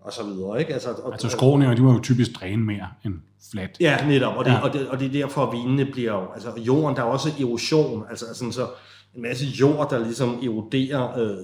og 0.00 0.12
så 0.12 0.22
videre. 0.24 0.60
Ikke? 0.60 0.72
Altså, 0.72 0.90
og, 0.90 1.12
altså 1.12 1.28
skråninger, 1.28 1.74
de 1.74 1.82
må 1.82 1.92
jo 1.92 2.00
typisk 2.00 2.40
dræne 2.40 2.64
mere 2.64 2.88
end 3.04 3.14
flat. 3.52 3.76
Ja, 3.80 4.06
netop, 4.06 4.36
og 4.36 4.44
det, 4.44 4.50
ja. 4.50 4.58
og 4.60 4.72
det, 4.72 4.88
og 4.88 4.98
det 4.98 5.06
er 5.06 5.12
derfor, 5.12 5.46
at 5.46 5.52
vinene 5.52 5.84
bliver 5.84 6.12
jo, 6.12 6.32
altså 6.34 6.52
jorden, 6.56 6.96
der 6.96 7.02
er 7.02 7.06
også 7.06 7.28
erosion, 7.40 8.04
altså 8.10 8.34
sådan 8.34 8.52
så 8.52 8.68
en 9.14 9.22
masse 9.22 9.46
jord, 9.46 9.90
der 9.90 9.98
ligesom 9.98 10.38
eroderer, 10.42 11.18
øh, 11.18 11.36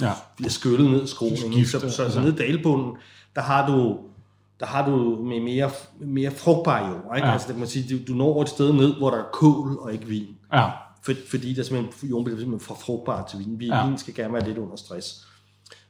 ja. 0.00 0.12
bliver 0.36 0.50
skyllet 0.50 0.90
ned 0.90 1.06
skråningen. 1.06 1.66
Så, 1.66 1.80
så, 1.80 1.90
så, 1.90 2.10
så 2.10 2.20
ned 2.20 2.32
i 2.32 2.36
dalbunden, 2.36 2.96
der 3.34 3.40
har 3.40 3.66
du 3.66 3.98
der 4.60 4.66
har 4.66 4.90
du 4.90 5.22
med 5.22 5.40
mere, 5.40 5.70
mere 6.00 6.30
frugtbar 6.30 6.88
jord. 6.88 7.16
Ikke? 7.16 7.26
Ja. 7.26 7.32
Altså, 7.32 7.48
det 7.48 7.58
man 7.58 7.68
sige, 7.68 7.96
du, 7.96 8.12
du 8.12 8.16
når 8.16 8.42
et 8.42 8.48
sted 8.48 8.72
ned, 8.72 8.94
hvor 8.94 9.10
der 9.10 9.18
er 9.18 9.28
kål 9.32 9.78
og 9.78 9.92
ikke 9.92 10.06
vin. 10.06 10.26
Ja. 10.52 10.70
For, 11.02 11.12
fordi 11.30 11.54
der 11.54 11.62
simpelthen, 11.62 12.08
jorden 12.10 12.24
bliver 12.24 12.38
simpelthen 12.38 12.66
for 12.66 12.74
frugtbar 12.74 13.26
til 13.26 13.38
vin. 13.38 13.60
Vin 13.60 13.68
ja. 13.68 13.96
skal 13.96 14.14
gerne 14.14 14.34
være 14.34 14.44
lidt 14.44 14.58
under 14.58 14.76
stress. 14.76 15.26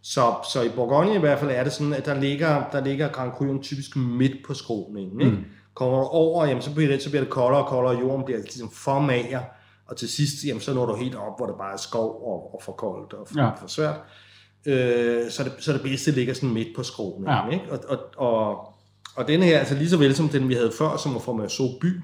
Så, 0.08 0.34
så 0.52 0.62
i 0.62 0.68
Bourgogne 0.68 1.14
i 1.14 1.18
hvert 1.18 1.38
fald 1.38 1.50
er 1.50 1.64
det 1.64 1.72
sådan, 1.72 1.92
at 1.92 2.06
der 2.06 2.20
ligger, 2.20 2.70
der 2.72 2.84
ligger 2.84 3.08
Grand 3.08 3.32
Cru 3.32 3.62
typisk 3.62 3.96
midt 3.96 4.32
på 4.46 4.54
skråningen. 4.54 5.20
Ikke? 5.20 5.36
Mm. 5.36 5.44
Kommer 5.74 5.98
du 5.98 6.04
over, 6.04 6.46
jamen, 6.46 6.62
så, 6.62 6.74
bliver 6.74 6.90
det, 6.90 7.02
så 7.02 7.10
bliver 7.10 7.22
det 7.22 7.30
koldere 7.30 7.64
og 7.64 7.68
koldere, 7.68 7.94
og 7.94 8.00
jorden 8.00 8.24
bliver 8.24 8.40
ligesom 8.40 8.70
for 8.70 9.00
mager, 9.00 9.40
og 9.86 9.96
til 9.96 10.08
sidst, 10.08 10.44
jamen, 10.46 10.60
så 10.60 10.74
når 10.74 10.86
du 10.86 10.94
helt 10.94 11.14
op, 11.14 11.38
hvor 11.38 11.46
det 11.46 11.54
bare 11.58 11.72
er 11.72 11.76
skov 11.76 12.10
og, 12.10 12.54
og 12.54 12.60
for 12.62 12.72
koldt 12.72 13.12
og 13.12 13.28
for, 13.28 13.40
ja. 13.40 13.50
for 13.50 13.66
svært. 13.66 14.00
Øh, 14.66 15.30
så, 15.30 15.44
det, 15.44 15.52
så 15.58 15.72
det 15.72 15.82
bedste 15.82 16.10
ligger 16.10 16.34
sådan 16.34 16.52
midt 16.52 16.68
på 16.76 16.82
skråningen. 16.82 17.28
Ja. 17.28 17.48
Ikke? 17.48 17.64
Og, 17.70 17.78
og, 17.88 17.98
og, 18.16 18.72
og 19.16 19.28
den 19.28 19.42
her, 19.42 19.58
altså 19.58 19.74
lige 19.74 19.90
så 19.90 19.96
vel 19.96 20.14
som 20.14 20.28
den 20.28 20.48
vi 20.48 20.54
havde 20.54 20.72
før, 20.78 20.96
som 20.96 21.14
var 21.14 21.20
fra 21.20 21.32
Merceau 21.32 21.68
by, 21.80 22.00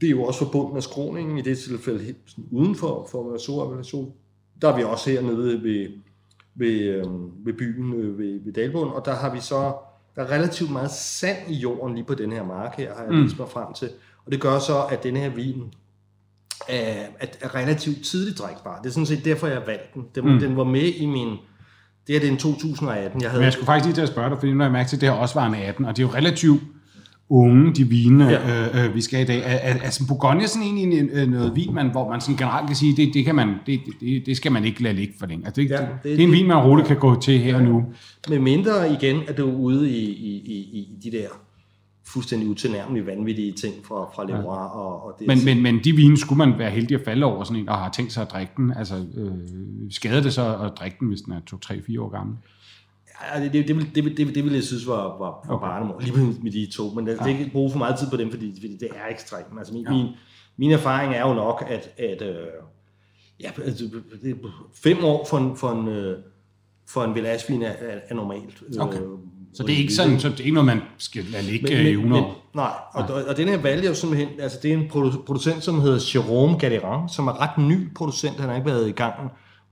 det 0.00 0.06
er 0.06 0.10
jo 0.10 0.24
også 0.24 0.38
forbundet 0.38 0.74
med 0.74 0.82
skråningen, 0.82 1.38
i 1.38 1.42
det 1.42 1.58
tilfælde 1.58 2.04
helt 2.04 2.18
sådan 2.26 2.44
uden 2.50 2.74
for, 2.74 3.08
for 3.10 3.22
Merceau, 3.30 4.12
der 4.62 4.68
er 4.68 4.76
vi 4.76 4.82
også 4.82 5.10
hernede 5.10 5.62
ved, 5.62 5.88
ved, 6.56 6.80
øh, 6.80 7.04
ved 7.46 7.52
byen, 7.52 7.94
øh, 7.94 8.18
ved, 8.18 8.44
ved 8.44 8.52
Dalbund, 8.52 8.90
og 8.90 9.04
der 9.04 9.14
har 9.14 9.34
vi 9.34 9.40
så, 9.40 9.74
der 10.16 10.22
er 10.22 10.30
relativt 10.30 10.70
meget 10.70 10.90
sand 10.90 11.38
i 11.48 11.54
jorden 11.54 11.94
lige 11.94 12.04
på 12.04 12.14
den 12.14 12.32
her 12.32 12.44
mark 12.44 12.76
her, 12.76 12.94
har 12.94 13.04
jeg 13.04 13.12
mm. 13.12 13.24
vist 13.24 13.38
mig 13.38 13.48
frem 13.48 13.74
til. 13.74 13.88
Og 14.26 14.32
det 14.32 14.40
gør 14.40 14.58
så, 14.58 14.82
at 14.90 15.02
denne 15.02 15.18
her 15.18 15.28
vin 15.28 15.62
er, 16.68 17.06
er 17.40 17.54
relativt 17.54 18.04
tidligt 18.04 18.38
drikbar. 18.38 18.80
Det 18.82 18.88
er 18.88 18.92
sådan 18.92 19.06
set 19.06 19.24
derfor, 19.24 19.46
jeg 19.46 19.62
valgte 19.66 19.88
den. 19.94 20.06
Den, 20.14 20.32
mm. 20.32 20.40
den 20.40 20.56
var 20.56 20.64
med 20.64 20.92
i 20.92 21.06
min... 21.06 21.36
Det 22.06 22.16
er 22.16 22.20
det 22.20 22.28
en 22.28 22.36
2018. 22.36 23.22
Jeg 23.22 23.30
havde... 23.30 23.40
Men 23.40 23.44
jeg 23.44 23.52
skulle 23.52 23.66
faktisk 23.66 23.84
lige 23.84 23.94
til 23.94 24.02
at 24.02 24.08
spørge 24.08 24.30
dig, 24.30 24.38
fordi 24.38 24.52
nu 24.52 24.58
har 24.58 24.64
jeg 24.64 24.72
mærket 24.72 24.88
til, 24.88 24.96
at 24.96 25.00
det 25.00 25.08
her 25.08 25.16
også 25.16 25.34
var 25.34 25.46
en 25.46 25.54
18, 25.54 25.84
og 25.84 25.96
det 25.96 26.02
er 26.02 26.06
jo 26.06 26.14
relativt 26.14 26.62
unge, 27.28 27.74
de 27.74 27.88
vine, 27.88 28.24
ja. 28.24 28.76
øh, 28.76 28.84
øh, 28.84 28.94
vi 28.94 29.00
skal 29.00 29.20
i 29.20 29.24
dag. 29.24 29.38
Er, 29.38 29.42
er, 29.42 29.82
altså 29.82 30.06
Bourgogne 30.08 30.48
sådan 30.48 30.62
egentlig 30.62 31.10
øh, 31.12 31.28
noget 31.28 31.56
vin, 31.56 31.74
man, 31.74 31.90
hvor 31.90 32.10
man 32.10 32.20
sådan 32.20 32.36
generelt 32.36 32.66
kan 32.66 32.76
sige, 32.76 32.96
det, 32.96 33.14
det, 33.14 33.24
kan 33.24 33.34
man, 33.34 33.54
det, 33.66 33.80
det, 34.00 34.26
det 34.26 34.36
skal 34.36 34.52
man 34.52 34.64
ikke 34.64 34.82
lade 34.82 34.94
ligge 34.94 35.14
for 35.18 35.26
længe. 35.26 35.46
Altså 35.46 35.62
det, 35.62 35.70
ja, 35.70 35.76
det, 35.76 35.88
det, 36.02 36.18
det, 36.18 36.20
er 36.20 36.26
en 36.26 36.32
vin, 36.32 36.46
man 36.46 36.56
roligt 36.56 36.88
kan 36.88 36.98
gå 36.98 37.20
til 37.20 37.38
her 37.38 37.50
ja. 37.50 37.56
og 37.56 37.62
nu. 37.62 37.84
Med 38.28 38.38
mindre 38.38 38.92
igen, 38.92 39.20
at 39.28 39.36
du 39.36 39.48
er 39.50 39.54
ude 39.54 39.90
i, 39.90 40.04
i, 40.04 40.36
i, 40.36 40.56
i 40.78 40.98
de 41.04 41.16
der 41.16 41.28
fuldstændig 42.06 42.48
utilnærmelige, 42.48 43.06
vanvittige 43.06 43.52
ting 43.52 43.74
fra, 43.84 43.94
fra 44.14 44.24
Leroy. 44.24 44.42
Ja. 44.42 44.68
Og, 44.68 45.06
og 45.06 45.16
det 45.18 45.26
men, 45.26 45.44
men, 45.44 45.62
men 45.62 45.84
de 45.84 45.92
vine 45.92 46.16
skulle 46.16 46.38
man 46.38 46.58
være 46.58 46.70
heldig 46.70 46.94
at 46.94 47.04
falde 47.04 47.26
over 47.26 47.44
sådan 47.44 47.62
en, 47.62 47.68
og 47.68 47.78
har 47.78 47.90
tænkt 47.90 48.12
sig 48.12 48.22
at 48.22 48.30
drikke 48.32 48.52
den. 48.56 48.72
Altså, 48.76 48.94
øh, 49.16 49.32
skader 49.90 50.22
det 50.22 50.32
så 50.32 50.56
at 50.56 50.72
drikke 50.78 50.96
den, 51.00 51.08
hvis 51.08 51.20
den 51.20 51.32
er 51.32 51.40
2-3-4 51.54 52.00
år 52.00 52.08
gammel? 52.08 52.36
Ja, 53.34 53.44
det, 53.44 53.52
det, 53.52 53.68
det, 53.68 53.76
det, 53.76 54.04
det, 54.04 54.16
det, 54.16 54.34
det 54.34 54.44
ville 54.44 54.56
jeg 54.56 54.64
synes 54.64 54.86
var, 54.86 55.02
var, 55.02 55.18
var 55.18 55.54
okay. 55.54 55.66
barnemor, 55.66 56.00
lige 56.00 56.16
med, 56.16 56.34
med 56.42 56.52
de 56.52 56.72
to, 56.72 56.90
men 56.90 57.06
det, 57.06 57.18
ja. 57.20 57.24
det 57.24 57.30
ikke 57.30 57.50
bruge 57.52 57.70
for 57.70 57.78
meget 57.78 57.98
tid 57.98 58.10
på 58.10 58.16
dem, 58.16 58.30
fordi, 58.30 58.54
fordi 58.60 58.76
det 58.76 58.88
er 58.94 59.12
ekstremt. 59.12 59.46
Altså 59.58 59.72
min, 59.74 59.84
ja. 59.84 59.90
min, 59.90 60.06
min 60.56 60.70
erfaring 60.70 61.14
er 61.14 61.28
jo 61.28 61.34
nok, 61.34 61.64
at, 61.68 61.90
at 61.98 62.22
øh, 62.22 62.46
ja, 63.40 63.50
altså, 63.64 63.84
fem 64.74 65.04
år 65.04 65.26
for 65.30 65.38
en, 65.38 65.56
for 65.56 65.70
en, 65.70 65.88
øh, 65.88 66.18
for 66.88 67.04
en 67.04 67.14
velasvin 67.14 67.62
er, 67.62 67.68
er, 67.70 67.98
er 68.08 68.14
normalt. 68.14 68.62
Okay. 68.78 69.00
Øh, 69.00 69.08
så 69.54 69.62
det 69.62 69.72
er 69.72 69.78
ikke 69.78 69.94
sådan, 69.94 70.20
så 70.20 70.28
det 70.28 70.40
er 70.40 70.44
ikke 70.44 70.54
noget, 70.54 70.66
man 70.66 70.80
skal 70.98 71.24
lade 71.24 71.44
ligge 71.44 71.66
men, 71.68 71.76
men, 71.76 71.86
i 71.86 71.90
100 71.90 72.22
år? 72.22 72.50
Nej, 72.54 72.72
og, 72.92 73.04
og, 73.14 73.24
og 73.28 73.36
den 73.36 73.48
her 73.48 73.58
valg 73.58 73.84
er 73.84 73.88
jo 73.88 73.94
simpelthen, 73.94 74.28
altså 74.40 74.58
det 74.62 74.72
er 74.72 74.76
en 74.76 74.88
producent, 75.26 75.64
som 75.64 75.80
hedder 75.80 75.98
Jérôme 75.98 76.58
Gaderan, 76.58 77.08
som 77.08 77.26
er 77.26 77.40
ret 77.40 77.58
ny 77.58 77.94
producent, 77.94 78.40
han 78.40 78.48
har 78.48 78.56
ikke 78.56 78.70
været 78.70 78.88
i 78.88 78.92
gang 78.92 79.14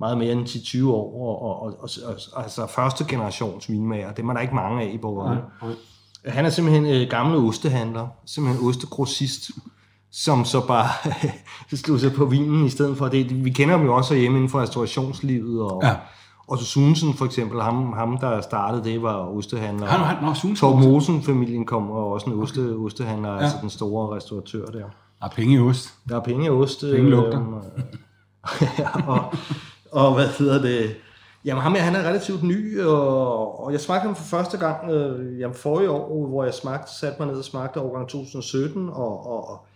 meget 0.01 0.19
mere 0.19 0.33
end 0.33 0.47
10-20 0.47 0.89
år, 0.89 1.21
og, 1.21 1.63
og, 1.63 1.83
og, 1.83 1.89
og, 2.33 2.43
altså 2.43 2.67
første 2.67 3.05
generations 3.09 3.71
vinmager, 3.71 4.13
det 4.13 4.25
er 4.25 4.33
der 4.33 4.41
ikke 4.41 4.55
mange 4.55 4.83
af 4.83 4.91
i 4.95 4.99
Borgerne. 4.99 5.41
Ja, 5.63 5.69
ja. 5.69 5.75
Han 6.31 6.47
er 6.47 6.51
simpelthen 6.51 6.87
øh, 6.87 7.09
gamle 7.11 7.39
ostehandler, 7.39 8.09
simpelthen 8.27 8.69
ostegrossist, 8.69 9.51
som 10.13 10.45
så 10.45 10.67
bare 10.67 10.89
slog 11.77 12.01
sig 12.01 12.13
på 12.13 12.25
vinen 12.25 12.67
i 12.67 12.71
stedet 12.71 12.99
for 12.99 13.09
det. 13.09 13.45
Vi 13.45 13.51
kender 13.51 13.77
dem 13.77 13.87
jo 13.87 13.97
også 13.97 14.15
hjemme 14.15 14.37
inden 14.37 14.51
for 14.51 14.61
restaurationslivet, 14.61 15.63
og, 15.63 15.81
ja. 15.85 15.95
og 16.47 16.59
så 16.59 16.65
Sunsen 16.65 17.15
for 17.15 17.25
eksempel, 17.25 17.63
ham, 17.63 17.93
ham 17.93 18.19
der 18.19 18.41
startede 18.41 18.85
det, 18.85 19.03
var 19.03 19.17
ostehandler. 19.17 19.87
Han, 19.87 20.01
han, 20.01 20.25
no, 20.25 20.35
Sunsen 20.35 20.57
Torb 20.57 20.79
Mosen-familien 20.79 21.67
kom, 21.67 21.91
og 21.91 22.13
også 22.13 22.31
en 22.31 22.41
oste, 22.41 22.59
okay. 22.59 22.85
ostehandler, 22.85 23.33
ja. 23.33 23.39
altså 23.39 23.57
den 23.61 23.71
store 23.71 24.17
restauratør 24.17 24.67
der. 24.67 24.85
Der 25.21 25.27
er 25.27 25.29
penge 25.29 25.55
i 25.55 25.59
ost. 25.59 25.95
Der 26.09 26.17
er 26.17 26.21
penge 26.21 26.47
i 26.47 26.49
ost. 26.49 26.81
Penge 26.81 27.11
lugter. 27.11 27.41
Øh, 28.63 29.09
og, 29.09 29.35
og 29.95 30.15
hvad 30.15 30.29
hedder 30.29 30.63
det? 30.63 30.97
Jamen 31.45 31.63
ham 31.63 31.75
her, 31.75 31.83
han 31.83 31.95
er 31.95 32.09
relativt 32.09 32.43
ny, 32.43 32.81
og, 32.81 33.65
og 33.65 33.73
jeg 33.73 33.81
smagte 33.81 34.05
ham 34.05 34.17
for 34.17 34.25
første 34.25 34.59
gang 34.59 34.91
øh, 34.91 35.41
jamen, 35.41 35.55
forrige 35.55 35.91
år, 35.91 36.27
hvor 36.27 36.45
jeg 36.45 36.55
smagte, 36.55 36.95
satte 36.95 37.17
mig 37.19 37.29
ned 37.29 37.37
og 37.37 37.45
smagte 37.45 37.81
årgang 37.81 38.09
2017, 38.09 38.89
og, 38.89 39.27
og, 39.27 39.49
og 39.49 39.67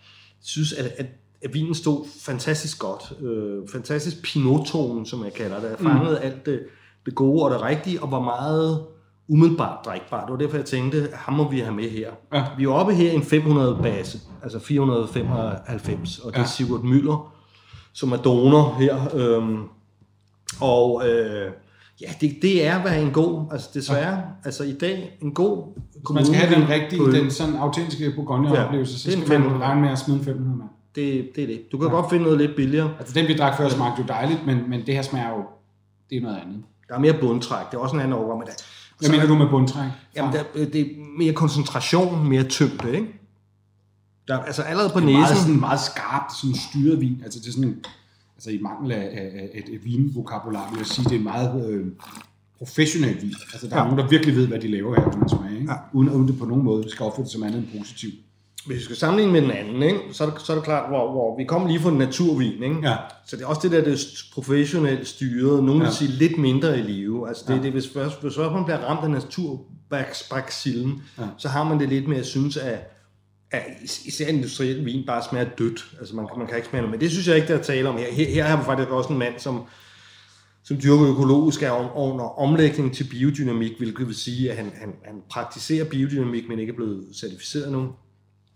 synes, 0.43 0.73
at, 0.73 0.85
at, 0.85 1.07
at 1.43 1.55
vinen 1.55 1.75
stod 1.75 2.07
fantastisk 2.21 2.79
godt. 2.79 3.13
Øh, 3.21 3.69
fantastisk 3.73 4.23
pinotone, 4.25 5.07
som 5.07 5.25
jeg 5.25 5.33
kalder 5.33 5.61
det. 5.61 5.69
Jeg 5.69 5.79
fangede 5.79 6.11
mm. 6.21 6.27
alt 6.27 6.47
det, 6.47 6.61
det 7.07 7.15
gode 7.15 7.45
og 7.45 7.51
det 7.51 7.63
rigtige, 7.63 8.03
og 8.03 8.11
var 8.11 8.21
meget 8.21 8.87
umiddelbart 9.29 9.85
drikbart. 9.85 10.23
Det 10.27 10.33
var 10.33 10.39
derfor, 10.39 10.57
jeg 10.57 10.67
tænkte, 10.67 10.99
at 10.99 11.19
ham 11.19 11.35
må 11.35 11.51
vi 11.51 11.61
have 11.61 11.75
med 11.75 11.91
her. 11.91 12.11
Ja. 12.35 12.45
Vi 12.59 12.65
er 12.65 12.69
oppe 12.71 12.95
her 12.95 13.11
i 13.11 13.15
en 13.15 13.23
500 13.23 13.79
base, 13.83 14.19
altså 14.43 14.59
495, 14.59 16.19
og 16.19 16.33
det 16.33 16.39
er 16.39 16.41
ja. 16.41 16.47
Sigurd 16.47 16.81
Müller, 16.81 17.29
som 17.93 18.13
er 18.13 18.17
donor 18.17 18.77
her. 18.79 18.97
Øh, 19.15 19.59
og 20.61 21.09
øh, 21.09 21.53
ja, 22.01 22.07
det, 22.21 22.39
det 22.43 22.67
er 22.67 22.81
hvad 22.81 23.03
en 23.03 23.11
god, 23.11 23.45
altså 23.53 23.69
desværre, 23.75 24.17
ja. 24.17 24.23
altså 24.45 24.65
i 24.65 24.73
dag, 24.73 25.19
en 25.23 25.35
god 25.35 25.65
Hvis 25.93 26.11
man 26.15 26.27
skal 26.27 26.39
have 26.39 26.61
den 26.61 26.69
rigtige, 26.69 27.05
på, 27.05 27.11
den 27.11 27.31
sådan 27.31 27.57
autentiske 27.57 28.13
Bourgogne-oplevelse, 28.17 29.11
ja, 29.11 29.17
så 29.17 29.27
skal 29.27 29.41
man 29.41 29.61
regne 29.61 29.81
med 29.81 29.91
at 29.91 29.99
smide 29.99 30.25
500 30.25 30.57
mand. 30.57 30.69
Det, 30.95 31.31
det 31.37 31.43
er 31.43 31.47
det. 31.47 31.73
Du 31.73 31.79
kan 31.79 31.89
ja. 31.89 31.95
godt 31.95 32.11
finde 32.11 32.25
noget 32.25 32.39
lidt 32.39 32.57
billigere. 32.57 32.91
Altså 32.99 33.15
den 33.15 33.29
vi 33.29 33.37
drak 33.37 33.57
før 33.57 33.69
smagte 33.69 34.03
jo 34.03 34.09
dejligt, 34.09 34.47
men, 34.47 34.71
men 34.71 34.87
det 34.87 34.95
her 34.95 35.03
smager 35.03 35.29
jo, 35.29 35.43
det 36.11 36.19
er 36.19 36.23
noget 36.23 36.37
andet. 36.37 36.63
Der 36.89 36.95
er 36.95 36.99
mere 36.99 37.15
bundtræk, 37.21 37.67
det 37.71 37.77
er 37.77 37.81
også 37.81 37.95
en 37.95 38.01
anden 38.01 38.13
overgang 38.13 38.39
med 38.39 38.47
det. 38.47 38.65
Hvad 38.99 39.11
mener 39.11 39.27
du 39.27 39.35
med 39.35 39.47
bundtræk? 39.51 39.91
Jamen, 40.17 40.33
der, 40.33 40.43
det 40.55 40.81
er 40.81 40.87
mere 41.19 41.33
koncentration, 41.33 42.29
mere 42.29 42.43
tyngde, 42.43 42.95
ikke? 42.95 43.07
Der, 44.29 44.39
altså 44.39 44.63
allerede 44.63 44.91
på 44.91 45.01
det 45.01 45.07
næsen... 45.07 45.21
Meget, 45.21 45.37
sådan, 45.37 45.61
meget 45.61 45.81
skarpt, 45.81 46.37
sådan 46.37 46.55
styret 46.55 47.01
vin. 47.01 47.21
Altså 47.25 47.39
det 47.41 47.49
er 47.49 47.53
sådan 47.53 47.85
altså 48.39 48.51
i 48.51 48.59
mangel 48.63 48.93
af, 48.93 48.99
af, 48.99 49.51
et, 49.55 49.75
et 49.75 49.85
vinvokabular, 49.85 50.71
vil 50.71 50.79
jeg 50.79 50.87
sige, 50.87 51.11
det 51.11 51.17
er 51.17 51.23
meget 51.23 51.71
øh, 51.71 51.87
professionel 52.59 53.23
vin. 53.23 53.35
Altså 53.53 53.67
der 53.69 53.75
er 53.77 53.79
ja. 53.79 53.85
nogen, 53.85 53.99
der 53.99 54.09
virkelig 54.09 54.37
ved, 54.37 54.47
hvad 54.47 54.59
de 54.59 54.69
laver 54.69 54.95
her, 54.95 55.11
kan 55.11 55.19
man 55.19 55.29
smage, 55.29 55.55
ikke? 55.61 55.73
Ja. 55.73 55.79
Uden, 55.93 56.11
uden 56.11 56.29
det 56.29 56.39
på 56.39 56.45
nogen 56.45 56.65
måde 56.65 56.91
skal 56.91 57.07
det 57.19 57.31
som 57.31 57.43
andet 57.43 57.59
end 57.59 57.81
positivt. 57.81 58.15
Hvis 58.67 58.77
vi 58.77 58.83
skal 58.83 58.97
sammenligne 58.97 59.33
med 59.33 59.43
den 59.43 59.51
anden, 59.51 59.83
ikke, 59.83 59.99
så, 60.13 60.25
er 60.25 60.31
det, 60.31 60.41
så 60.41 60.53
er 60.53 60.57
det 60.57 60.65
klart, 60.65 60.89
hvor, 60.91 61.13
hvor 61.13 61.37
vi 61.37 61.45
kommer 61.45 61.69
lige 61.69 61.81
fra 61.81 61.91
en 61.91 61.99
naturvin. 61.99 62.63
Ikke? 62.63 62.79
Ja. 62.83 62.97
Så 63.27 63.37
det 63.37 63.43
er 63.43 63.47
også 63.47 63.61
det 63.63 63.71
der, 63.71 63.85
det 63.85 63.93
er 63.93 63.99
professionelt 64.35 65.09
styret. 65.09 65.65
Nogen 65.65 65.81
vil 65.81 65.87
ja. 65.87 65.93
sige 65.93 66.11
lidt 66.11 66.39
mindre 66.39 66.79
i 66.79 66.83
live. 66.83 67.29
Altså 67.29 67.45
det, 67.49 67.57
ja. 67.57 67.63
det, 67.63 67.73
hvis, 67.73 67.89
først, 67.89 68.23
hvis 68.23 68.35
først 68.35 68.53
man 68.53 68.65
bliver 68.65 68.79
ramt 68.79 69.05
af 69.05 69.11
naturbaksillen, 69.11 71.03
ja. 71.19 71.25
så 71.39 71.49
har 71.49 71.65
man 71.65 71.81
det 71.81 71.89
lidt 71.89 72.09
med 72.09 72.17
at 72.17 72.27
synes, 72.27 72.57
at, 72.57 72.79
at 73.51 73.63
især 73.83 74.27
industriel 74.27 74.85
vin 74.85 75.07
bare 75.07 75.23
smager 75.31 75.49
dødt. 75.59 75.87
Altså 76.01 76.17
man, 76.17 76.27
man 76.39 76.47
kan 76.47 76.57
ikke 76.57 76.69
smage 76.69 76.83
noget. 76.83 76.91
Men 76.91 77.01
det 77.01 77.11
synes 77.11 77.29
jeg 77.29 77.37
ikke, 77.37 77.49
der 77.49 77.59
er 77.59 77.63
tale 77.63 77.89
om 77.89 77.97
her. 77.97 78.13
Her, 78.13 78.31
her 78.31 78.45
har 78.45 78.57
vi 78.57 78.65
faktisk 78.65 78.91
også 78.91 79.13
en 79.13 79.19
mand, 79.19 79.39
som, 79.39 79.63
som 80.65 80.81
dyrker 80.83 81.11
økologisk 81.11 81.63
er 81.63 81.97
under 81.97 82.25
omlægning 82.25 82.95
til 82.95 83.05
biodynamik, 83.11 83.73
hvilket 83.79 84.07
vil 84.07 84.17
sige, 84.17 84.51
at 84.51 84.57
han, 84.57 84.73
han, 84.75 84.95
han 85.05 85.23
praktiserer 85.31 85.85
biodynamik, 85.85 86.49
men 86.49 86.59
ikke 86.59 86.71
er 86.71 86.77
blevet 86.77 87.05
certificeret 87.17 87.73
nu. 87.73 87.89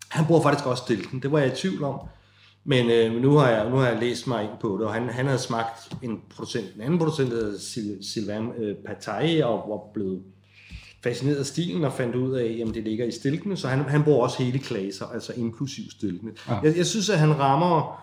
Han 0.09 0.27
bruger 0.27 0.43
faktisk 0.43 0.67
også 0.67 0.83
stilken. 0.83 1.23
Det 1.23 1.33
var 1.33 1.39
jeg 1.39 1.53
i 1.53 1.57
tvivl 1.57 1.85
om. 1.85 2.01
Men 2.65 2.91
øh, 2.91 3.23
nu, 3.23 3.37
har 3.37 3.49
jeg, 3.49 3.71
nu 3.71 3.77
har 3.77 3.89
jeg 3.89 4.01
læst 4.01 4.27
mig 4.27 4.43
ind 4.43 4.53
på 4.61 4.77
det, 4.79 4.87
og 4.87 4.95
han, 4.95 5.09
han 5.09 5.27
havde 5.27 5.39
smagt 5.39 5.95
en 6.03 6.21
producent, 6.31 6.75
en 6.75 6.81
anden 6.81 6.99
producent, 6.99 7.31
der 7.31 7.37
hedder 7.37 7.59
Sylvain 8.03 8.49
øh, 8.59 8.77
Patay, 8.87 9.43
og 9.43 9.65
var 9.69 9.93
blevet 9.95 10.23
fascineret 11.03 11.37
af 11.37 11.47
stilen 11.47 11.85
og 11.85 11.93
fandt 11.93 12.15
ud 12.15 12.33
af, 12.33 12.65
at 12.69 12.75
det 12.75 12.85
ligger 12.85 13.07
i 13.07 13.11
stilkene, 13.11 13.57
så 13.57 13.69
han, 13.69 13.81
han 13.81 14.03
bruger 14.03 14.23
også 14.23 14.43
hele 14.43 14.59
klaser, 14.59 15.07
altså 15.07 15.33
inklusiv 15.37 15.85
stilkene. 15.91 16.31
Ja. 16.49 16.59
Jeg, 16.63 16.77
jeg 16.77 16.87
synes, 16.87 17.11
at 17.11 17.19
han 17.19 17.39
rammer 17.39 18.03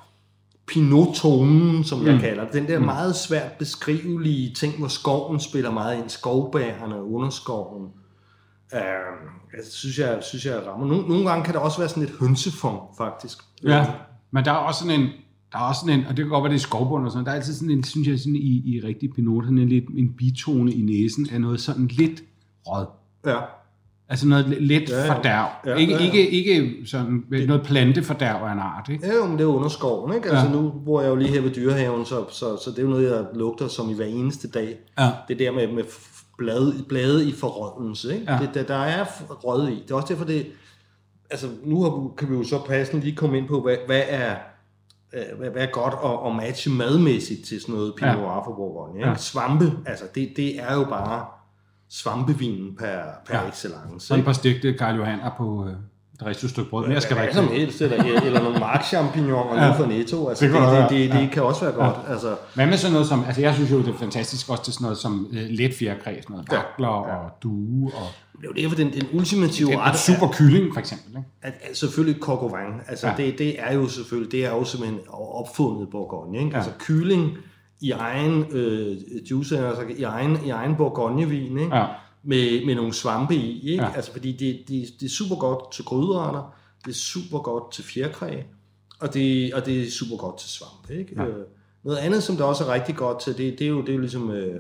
pinot-tonen, 0.68 1.84
som 1.84 2.06
jeg 2.06 2.14
mm. 2.14 2.20
kalder 2.20 2.44
det. 2.44 2.54
Den 2.54 2.68
der 2.68 2.80
mm. 2.80 2.86
meget 2.86 3.16
svært 3.16 3.52
beskrivelige 3.52 4.54
ting, 4.54 4.78
hvor 4.78 4.88
skoven 4.88 5.40
spiller 5.40 5.72
meget 5.72 5.98
ind, 5.98 6.10
skovbærerne, 6.10 7.04
underskoven, 7.04 7.88
Øh, 8.74 8.80
jeg 9.58 9.66
synes, 9.72 10.00
jeg, 10.00 10.20
synes, 10.22 10.46
jeg 10.46 10.68
rammer. 10.68 10.88
Nogle, 10.88 11.08
nogle 11.08 11.30
gange 11.30 11.46
kan 11.46 11.54
det 11.54 11.62
også 11.62 11.78
være 11.78 11.90
sådan 11.90 12.04
lidt 12.04 12.20
hønsefond, 12.20 12.80
faktisk. 12.98 13.38
Ja, 13.64 13.86
men 14.32 14.46
der 14.46 14.52
er 14.52 14.56
også 14.56 14.80
sådan 14.80 15.00
en, 15.02 15.08
der 15.52 15.58
er 15.58 15.62
også 15.62 15.80
sådan 15.80 16.00
en, 16.00 16.06
og 16.06 16.18
det 16.18 16.26
kan 16.26 16.30
godt 16.30 16.44
være, 16.44 16.52
det 16.54 16.60
er 16.60 16.64
skovbund 16.64 17.06
og 17.06 17.12
sådan, 17.12 17.26
der 17.26 17.32
er 17.32 17.36
altid 17.36 17.54
sådan 17.54 17.70
en, 17.70 17.84
synes 17.84 18.08
jeg, 18.08 18.20
sådan 18.20 18.36
i, 18.36 18.76
i 18.76 18.82
rigtig 18.84 19.14
pinot, 19.14 19.44
sådan 19.44 19.58
en, 19.58 19.70
lidt, 19.70 19.86
en 19.98 20.14
bitone 20.14 20.74
i 20.74 20.82
næsen 20.82 21.28
af 21.32 21.42
noget 21.42 21.62
sådan 21.62 21.88
lidt 21.88 22.24
rød. 22.66 22.86
Ja. 23.26 23.40
Altså 24.10 24.28
noget 24.28 24.48
lidt 24.62 24.90
ja, 24.90 25.06
ja. 25.06 25.14
fordærv. 25.14 25.48
Ja, 25.66 25.76
ikke, 25.76 25.94
ja, 25.94 26.00
ja. 26.00 26.06
Ikke, 26.06 26.30
ikke 26.32 26.76
sådan 26.86 27.24
det, 27.32 27.48
noget 27.48 27.64
plantefordærv 27.64 28.44
af 28.44 28.54
en 28.54 28.60
art, 28.60 28.90
ikke? 28.90 29.08
Ja, 29.08 29.16
jo, 29.16 29.26
men 29.26 29.38
det 29.38 29.44
er 29.44 29.48
under 29.48 29.70
skoven, 29.70 30.16
ikke? 30.16 30.30
Altså 30.30 30.46
ja. 30.46 30.52
nu 30.52 30.74
bor 30.86 31.02
jeg 31.02 31.10
jo 31.10 31.16
lige 31.16 31.30
her 31.30 31.42
ved 31.42 31.52
dyrehaven, 31.52 32.06
så, 32.06 32.26
så, 32.30 32.58
så 32.64 32.72
det 32.72 32.80
er 32.80 32.84
jo 32.84 32.90
noget, 32.90 33.12
jeg 33.12 33.26
lugter 33.34 33.68
som 33.68 33.90
i 33.90 33.94
hver 33.94 34.06
eneste 34.06 34.50
dag. 34.50 34.78
Ja. 35.00 35.12
Det 35.28 35.40
der 35.40 35.52
med, 35.52 35.68
med 35.68 35.84
blade, 36.38 36.84
blade 36.90 37.30
i 37.30 37.32
forrådnelse. 37.32 38.14
Ikke? 38.14 38.32
Ja. 38.32 38.40
Det, 38.42 38.50
der, 38.54 38.64
der 38.64 38.84
er 38.84 39.06
rød 39.30 39.68
i. 39.68 39.76
Det 39.76 39.92
er 39.92 39.96
også 39.96 40.14
derfor, 40.14 40.26
det... 40.26 40.48
Altså, 41.30 41.48
nu 41.64 41.84
har, 41.84 42.12
kan 42.18 42.30
vi 42.30 42.36
jo 42.36 42.44
så 42.44 42.60
passende 42.68 43.04
lige 43.04 43.16
komme 43.16 43.38
ind 43.38 43.48
på, 43.48 43.62
hvad, 43.62 43.76
hvad 43.88 44.02
er 44.08 44.36
øh, 45.14 45.40
hvad, 45.40 45.50
hvad 45.50 45.62
er 45.62 45.72
godt 45.72 45.94
at, 46.06 46.30
at 46.30 46.36
matche 46.36 46.72
madmæssigt 46.72 47.46
til 47.46 47.62
sådan 47.62 47.76
noget 47.76 47.94
Pinot 47.98 48.18
Noir 48.18 48.44
for 48.46 48.56
Bourgogne. 48.56 49.00
Ikke? 49.00 49.10
Ja. 49.10 49.16
Svampe, 49.16 49.72
altså 49.86 50.06
det, 50.16 50.34
det 50.36 50.60
er 50.60 50.76
jo 50.76 50.84
bare 50.84 51.26
svampevinen 51.90 52.76
per, 52.76 53.02
per 53.26 53.36
ja. 53.36 53.48
excellence. 53.48 54.08
Sådan 54.08 54.20
et 54.20 54.26
par 54.26 54.34
stegte 54.34 54.74
Karl 54.74 54.96
Johanner 54.96 55.32
på, 55.38 55.66
øh, 55.68 55.74
et 56.22 56.26
rigtigt 56.26 56.52
stykke 56.52 56.70
brød. 56.70 56.88
Mere 56.88 57.02
skal 57.02 57.18
der 57.18 57.22
ikke. 57.22 57.36
som 57.36 57.48
helst, 57.48 57.82
eller, 57.82 58.04
eller 58.04 58.44
nogle 58.44 58.60
markchampignoner 58.60 59.66
ja. 59.66 59.72
fra 59.72 59.88
Netto. 59.88 60.28
Altså, 60.28 60.46
det, 60.46 60.54
det, 60.54 60.62
det, 60.62 60.90
det, 60.90 61.12
det, 61.12 61.22
ja. 61.22 61.30
kan 61.34 61.44
også 61.44 61.62
være 61.66 61.74
godt. 61.74 61.96
Ja. 62.08 62.12
Altså. 62.12 62.36
Hvad 62.56 62.66
med 62.66 62.78
sådan 62.78 62.94
noget 62.94 63.08
som, 63.08 63.24
altså 63.28 63.42
jeg 63.42 63.54
synes 63.54 63.72
jo, 63.72 63.80
det 63.80 63.88
er 63.88 63.98
fantastisk 63.98 64.50
også 64.50 64.64
til 64.64 64.74
sådan 64.74 64.84
noget 64.84 64.98
som 64.98 65.28
uh, 65.32 65.38
let 65.38 65.74
fjerkræ, 65.74 66.22
sådan 66.22 66.34
noget 66.34 66.48
vakler 66.52 67.08
ja. 67.08 67.16
og 67.16 67.32
due. 67.44 67.92
Og, 67.94 68.08
det 68.42 68.48
er 68.48 68.50
jo 68.50 68.62
derfor, 68.62 68.76
den, 68.76 68.94
den 68.94 69.08
ultimative 69.14 69.78
ret... 69.78 69.92
En 69.92 69.98
super 69.98 70.28
kylling, 70.32 70.74
for 70.74 70.80
eksempel. 70.80 71.10
Ikke? 71.10 71.30
At, 71.42 71.54
at, 71.62 71.78
selvfølgelig 71.78 72.22
coq 72.22 72.40
au 72.42 72.48
vin. 72.48 72.82
Altså, 72.88 73.08
ja. 73.08 73.14
det, 73.18 73.38
det, 73.38 73.56
er 73.60 73.74
jo 73.74 73.88
selvfølgelig, 73.88 74.32
det 74.32 74.46
er 74.46 74.50
jo 74.50 74.64
simpelthen 74.64 75.00
opfundet 75.10 75.90
Bourgogne. 75.90 76.38
Ikke? 76.38 76.50
Ja. 76.50 76.56
Altså 76.56 76.72
kylling 76.80 77.38
i 77.82 77.92
egen 77.92 78.46
øh, 78.52 78.98
juice, 79.32 79.68
altså 79.68 79.84
i 79.98 80.04
egen, 80.04 80.38
i 80.46 80.50
egen 80.50 80.76
Bourgogne-vin. 80.76 81.58
Ikke? 81.58 81.76
Ja 81.76 81.86
med, 82.24 82.66
med 82.66 82.76
nogle 82.76 82.94
svampe 82.94 83.36
i, 83.36 83.72
ikke? 83.72 83.84
Ja. 83.84 83.92
Altså, 83.96 84.12
fordi 84.12 84.32
det, 84.32 84.60
det, 84.68 84.88
det 85.00 85.06
er 85.06 85.10
super 85.10 85.36
godt 85.36 85.72
til 85.72 85.86
gryderetter, 85.86 86.56
det 86.86 86.92
er 86.92 86.96
super 86.96 87.40
godt 87.40 87.72
til 87.72 87.84
fjerkræ, 87.84 88.42
og 89.00 89.14
det, 89.14 89.54
og 89.54 89.66
det 89.66 89.82
er 89.82 89.92
super 89.92 90.18
godt 90.18 90.38
til 90.38 90.50
svampe, 90.50 91.00
ikke? 91.00 91.14
Ja. 91.16 91.28
Øh, 91.28 91.46
noget 91.84 91.98
andet, 91.98 92.24
som 92.24 92.38
der 92.38 92.44
også 92.44 92.64
er 92.64 92.74
rigtig 92.74 92.96
godt 92.96 93.20
til, 93.20 93.38
det, 93.38 93.60
det 93.60 93.66
er 93.66 93.70
jo, 93.70 93.82
det 93.82 93.90
er 93.90 93.94
jo 93.94 94.00
ligesom... 94.00 94.32
Øh, 94.32 94.60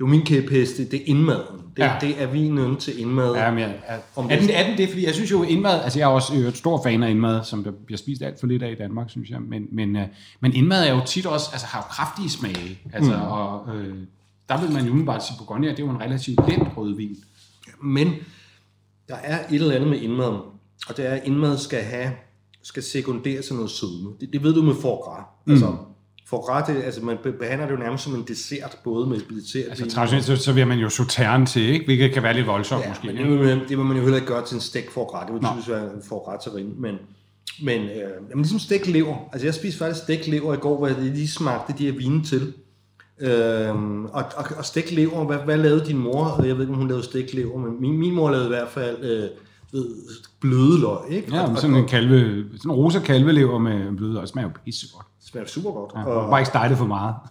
jo 0.00 0.06
min 0.06 0.22
kæphest, 0.22 0.76
det, 0.76 0.94
er 0.94 1.04
indmaden. 1.06 1.60
Det, 1.76 1.82
ja. 1.82 1.96
det 2.00 2.22
er 2.22 2.26
vinen 2.26 2.76
til 2.76 3.00
indmad. 3.00 3.34
Ja, 3.34 3.50
men, 3.50 3.60
ja. 3.60 3.70
Om 4.16 4.28
er, 4.30 4.40
den, 4.40 4.50
er 4.50 4.68
den 4.68 4.78
det? 4.78 4.88
Fordi 4.88 5.06
jeg 5.06 5.14
synes 5.14 5.30
jo, 5.30 5.42
indmad, 5.42 5.82
altså 5.82 5.98
jeg 5.98 6.06
er 6.06 6.10
også 6.10 6.34
et 6.34 6.56
stor 6.56 6.82
fan 6.82 7.02
af 7.02 7.10
indmad, 7.10 7.44
som 7.44 7.64
der 7.64 7.70
bliver 7.86 7.98
spist 7.98 8.22
alt 8.22 8.40
for 8.40 8.46
lidt 8.46 8.62
af 8.62 8.70
i 8.70 8.74
Danmark, 8.74 9.10
synes 9.10 9.30
jeg. 9.30 9.40
Men, 9.40 9.66
men, 9.72 9.96
øh, 9.96 10.06
men 10.40 10.54
indmad 10.54 10.88
er 10.88 10.94
jo 10.94 11.00
tit 11.06 11.26
også, 11.26 11.50
altså 11.52 11.66
har 11.66 11.78
jo 11.78 11.82
kraftige 11.82 12.30
smage. 12.30 12.78
Altså, 12.92 13.12
mm. 13.12 13.22
og, 13.22 13.76
øh, 13.76 13.96
der 14.48 14.60
vil 14.60 14.72
man 14.72 14.84
jo 14.84 14.90
umiddelbart 14.90 15.26
sige, 15.26 15.36
Bourgogne 15.38 15.68
det 15.68 15.78
er 15.78 15.84
jo 15.84 15.90
en 15.90 16.00
relativt 16.00 16.48
let 16.48 16.76
rødvin. 16.76 17.16
Men 17.82 18.12
der 19.08 19.14
er 19.14 19.38
et 19.38 19.54
eller 19.54 19.74
andet 19.74 19.88
med 19.88 20.00
indmaden, 20.00 20.40
og 20.88 20.96
det 20.96 21.06
er, 21.06 21.10
at 21.10 21.22
indmad 21.24 21.58
skal 21.58 21.82
have 21.82 22.10
skal 22.62 22.82
sekundere 22.82 23.42
til 23.42 23.54
noget 23.54 23.70
sødme. 23.70 24.10
Det, 24.20 24.32
det 24.32 24.42
ved 24.42 24.54
du 24.54 24.62
med 24.62 24.74
forgras. 24.74 25.24
Mm. 25.44 25.52
Altså, 25.52 25.76
det, 26.66 26.82
altså 26.84 27.00
man 27.04 27.18
behandler 27.38 27.66
det 27.66 27.74
jo 27.74 27.78
nærmest 27.78 28.04
som 28.04 28.14
en 28.14 28.24
dessert, 28.28 28.78
både 28.84 29.06
med 29.06 29.20
dessert. 29.30 29.68
Altså 29.68 29.90
traditionelt, 29.90 30.26
så, 30.26 30.36
så 30.36 30.52
vil 30.52 30.66
man 30.66 30.78
jo 30.78 30.88
sauterne 30.88 31.46
til, 31.46 31.62
ikke? 31.62 31.84
hvilket 31.84 32.12
kan 32.12 32.22
være 32.22 32.34
lidt 32.34 32.46
voldsomt 32.46 32.82
ja, 32.82 32.88
måske. 32.88 33.06
Men 33.06 33.16
det, 33.16 33.40
vil, 33.40 33.60
det 33.68 33.78
vil 33.78 33.84
man 33.84 33.96
jo 33.96 34.02
heller 34.02 34.16
ikke 34.16 34.28
gøre 34.28 34.44
til 34.44 34.54
en 34.54 34.60
stek 34.60 34.90
forgras. 34.90 35.26
Det 35.26 35.34
vil 35.34 35.48
typisk 35.52 35.68
være 35.68 35.82
en 35.82 36.02
forgras 36.08 36.42
til 36.42 36.52
men, 36.76 36.98
men 37.62 37.82
øh, 37.82 37.98
jamen, 38.30 38.42
ligesom 38.42 38.58
stek 38.58 38.86
lever. 38.86 39.16
Altså 39.32 39.46
jeg 39.46 39.54
spiste 39.54 39.78
faktisk 39.78 40.02
stek 40.02 40.26
lever 40.26 40.54
i 40.54 40.56
går, 40.56 40.76
hvor 40.76 40.86
jeg 40.86 40.96
lige 40.98 41.28
smagte 41.28 41.74
de 41.78 41.86
her 41.86 41.92
vine 41.92 42.24
til. 42.24 42.52
Øhm, 43.20 44.04
og, 44.04 44.24
og, 44.36 44.44
og 44.58 44.64
stegt 44.64 44.92
lever, 44.92 45.24
hvad, 45.24 45.38
hvad 45.38 45.56
lavede 45.56 45.86
din 45.86 45.98
mor? 45.98 46.42
Jeg 46.42 46.54
ved 46.54 46.62
ikke, 46.62 46.72
om 46.72 46.78
hun 46.78 46.88
lavede 46.88 47.04
stegt 47.04 47.34
lever, 47.34 47.58
men 47.58 47.80
min, 47.80 47.98
min 47.98 48.14
mor 48.14 48.30
lavede 48.30 48.46
i 48.46 48.48
hvert 48.48 48.68
fald 48.68 49.04
øh, 49.04 49.28
ved, 49.72 49.86
bløde 50.40 50.80
løg, 50.80 51.10
ikke? 51.10 51.34
Ja, 51.34 51.50
og, 51.50 51.58
sådan 51.58 51.76
en 51.76 51.88
kalve, 51.88 52.44
sådan 52.56 52.70
en 52.70 52.76
rosa 52.76 52.98
kalvelever 52.98 53.58
med 53.58 53.96
bløde 53.96 54.12
løg, 54.12 54.28
smager 54.28 54.48
jo 54.48 54.54
pisse 54.64 54.86
godt. 54.94 55.06
Smager 55.26 55.46
super 55.46 55.70
godt. 55.70 55.92
Ja, 55.94 56.04
og, 56.04 56.30
bare 56.30 56.40
ikke 56.40 56.48
stejle 56.48 56.76
for 56.76 56.86
meget. 56.86 57.14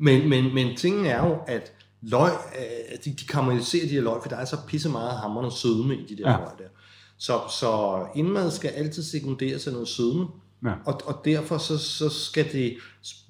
Men, 0.00 0.28
men, 0.28 0.54
men 0.54 0.76
tingen 0.76 1.06
er 1.06 1.26
jo, 1.26 1.38
at 1.46 1.72
løg, 2.02 2.30
øh, 2.58 2.98
de, 3.04 3.10
de 3.10 3.26
karamelliserer 3.26 3.86
de 3.86 3.90
her 3.90 4.00
løg, 4.00 4.22
for 4.22 4.28
der 4.28 4.36
er 4.36 4.44
så 4.44 4.56
pisse 4.66 4.88
meget 4.88 5.18
hammerende 5.18 5.50
sødme 5.56 5.96
i 5.96 6.14
de 6.14 6.22
der 6.22 6.30
ja. 6.30 6.36
løg 6.36 6.48
der. 6.58 6.64
Så, 7.18 7.40
så 7.60 8.02
indmad 8.14 8.50
skal 8.50 8.70
altid 8.70 9.02
sekundere 9.02 9.58
sig 9.58 9.72
noget 9.72 9.88
sødme. 9.88 10.26
Ja. 10.64 10.72
Og, 10.86 11.00
og 11.04 11.20
derfor 11.24 11.58
så, 11.58 11.78
så 11.78 12.08
skal 12.08 12.52
det... 12.52 12.76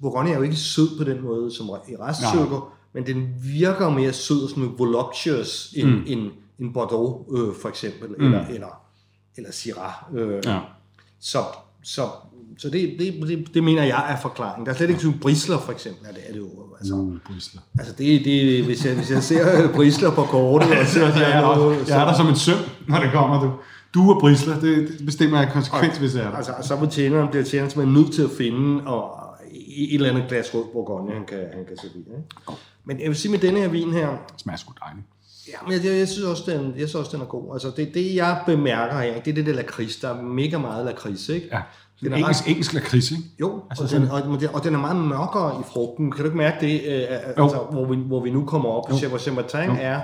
Bourgogne 0.01 0.31
er 0.31 0.35
jo 0.35 0.41
ikke 0.41 0.55
sød 0.55 0.97
på 0.97 1.03
den 1.03 1.21
måde 1.21 1.55
som 1.55 1.69
i 1.89 1.95
restsukker, 1.95 2.77
men 2.93 3.05
den 3.05 3.35
virker 3.43 3.89
mere 3.89 4.13
sød 4.13 4.49
som 4.49 4.79
voluptuous 4.79 5.73
end, 5.75 5.89
mm. 5.89 6.03
end, 6.07 6.31
end 6.59 6.73
Bordeaux 6.73 7.39
øh, 7.39 7.55
for 7.61 7.69
eksempel, 7.69 8.09
mm. 8.09 8.25
eller, 8.25 8.47
eller, 8.47 8.81
eller 9.37 9.51
Syrah. 9.51 9.93
Øh. 10.13 10.41
Ja. 10.45 10.59
Så, 11.19 11.43
så, 11.83 12.09
så 12.61 12.69
det, 12.69 12.95
det, 12.99 13.27
det, 13.27 13.53
det 13.53 13.63
mener 13.63 13.83
jeg 13.83 14.11
er 14.11 14.21
forklaringen. 14.21 14.65
Der 14.65 14.71
er 14.71 14.75
slet 14.75 14.89
ikke 14.89 15.01
sådan 15.01 15.19
brisler 15.19 15.59
for 15.59 15.71
eksempel, 15.71 16.05
er 16.09 16.13
det, 16.13 16.21
er 16.27 16.31
det 16.31 16.39
jo. 16.39 16.49
Altså, 16.79 16.93
uh, 16.95 17.17
brisler. 17.27 17.61
Altså 17.79 17.93
det, 17.97 18.25
det, 18.25 18.65
hvis, 18.65 18.85
jeg, 18.85 18.95
hvis 18.95 19.11
jeg 19.11 19.23
ser 19.23 19.73
brisler 19.73 20.11
på 20.11 20.23
kortet, 20.23 20.79
og 20.79 20.85
så, 20.85 20.99
jeg, 20.99 21.31
er 21.31 21.41
noget, 21.41 21.87
så, 21.87 21.93
jeg 21.93 22.01
er 22.01 22.07
der 22.07 22.17
som 22.17 22.27
en 22.27 22.35
søm, 22.35 22.57
når 22.87 22.99
det 22.99 23.11
kommer, 23.11 23.41
du. 23.41 23.51
Du 23.93 24.13
og 24.13 24.19
brisler, 24.19 24.59
det, 24.59 24.87
det 24.87 25.05
bestemmer 25.05 25.39
jeg 25.39 25.49
konsekvens, 25.53 25.97
hvis 25.97 26.15
jeg 26.15 26.23
er 26.23 26.29
der. 26.29 26.37
Altså, 26.37 26.53
så 26.61 26.75
vil 26.75 26.89
tjeneren, 26.89 27.29
bliver 27.29 27.43
tjeneren 27.43 27.71
simpelthen 27.71 28.01
nødt 28.01 28.13
til 28.13 28.21
at 28.21 28.29
finde 28.37 28.83
og 28.83 29.29
et 29.69 29.93
eller 29.93 30.09
andet 30.09 30.25
glas 30.27 30.53
rød 30.53 30.63
Bourgogne, 30.73 31.13
han 31.13 31.25
kan, 31.25 31.37
han 31.53 31.65
kan 31.65 31.77
servere. 31.77 32.17
Ikke? 32.17 32.59
Men 32.85 32.99
jeg 32.99 33.07
vil 33.07 33.15
sige 33.15 33.31
med 33.31 33.39
denne 33.39 33.59
her 33.59 33.67
vin 33.67 33.93
her... 33.93 34.09
Det 34.09 34.41
smager 34.41 34.57
sgu 34.57 34.73
dejligt. 34.85 35.05
Ja, 35.47 35.57
men 35.67 35.85
jeg, 35.85 35.99
jeg, 35.99 36.07
synes 36.07 36.25
også, 36.25 36.43
den, 36.51 36.65
jeg 36.65 36.89
synes 36.89 36.95
også, 36.95 37.11
den 37.11 37.21
er 37.21 37.25
god. 37.25 37.53
Altså, 37.53 37.71
det, 37.77 37.93
det 37.93 38.15
jeg 38.15 38.41
bemærker 38.45 38.99
her, 38.99 39.21
det 39.21 39.31
er 39.31 39.35
det 39.35 39.45
der 39.45 39.53
lakrids. 39.53 39.97
Der 39.97 40.09
er 40.09 40.21
mega 40.21 40.57
meget 40.57 40.85
lakrids, 40.85 41.29
ikke? 41.29 41.47
Ja. 41.51 41.61
Den 42.01 42.13
er 42.13 42.17
engelsk, 42.17 42.41
ret... 42.43 42.49
engelsk 42.49 42.73
lakrids, 42.73 43.11
ikke? 43.11 43.23
Jo, 43.39 43.63
altså, 43.69 43.83
og, 43.83 43.89
den, 43.89 44.09
og, 44.31 44.53
og 44.53 44.63
den 44.63 44.75
er 44.75 44.79
meget 44.79 44.95
mørkere 44.95 45.59
i 45.59 45.63
frugten. 45.73 46.11
Kan 46.11 46.19
du 46.19 46.25
ikke 46.25 46.37
mærke 46.37 46.57
det, 46.65 46.73
øh, 46.73 47.17
altså, 47.37 47.67
hvor, 47.71 47.85
vi, 47.85 47.95
hvor 47.95 48.23
vi 48.23 48.31
nu 48.31 48.45
kommer 48.45 48.69
op? 48.69 49.03
Jo. 49.03 49.07
Hvor 49.09 49.17
Chambertin 49.17 49.69
er 49.69 50.01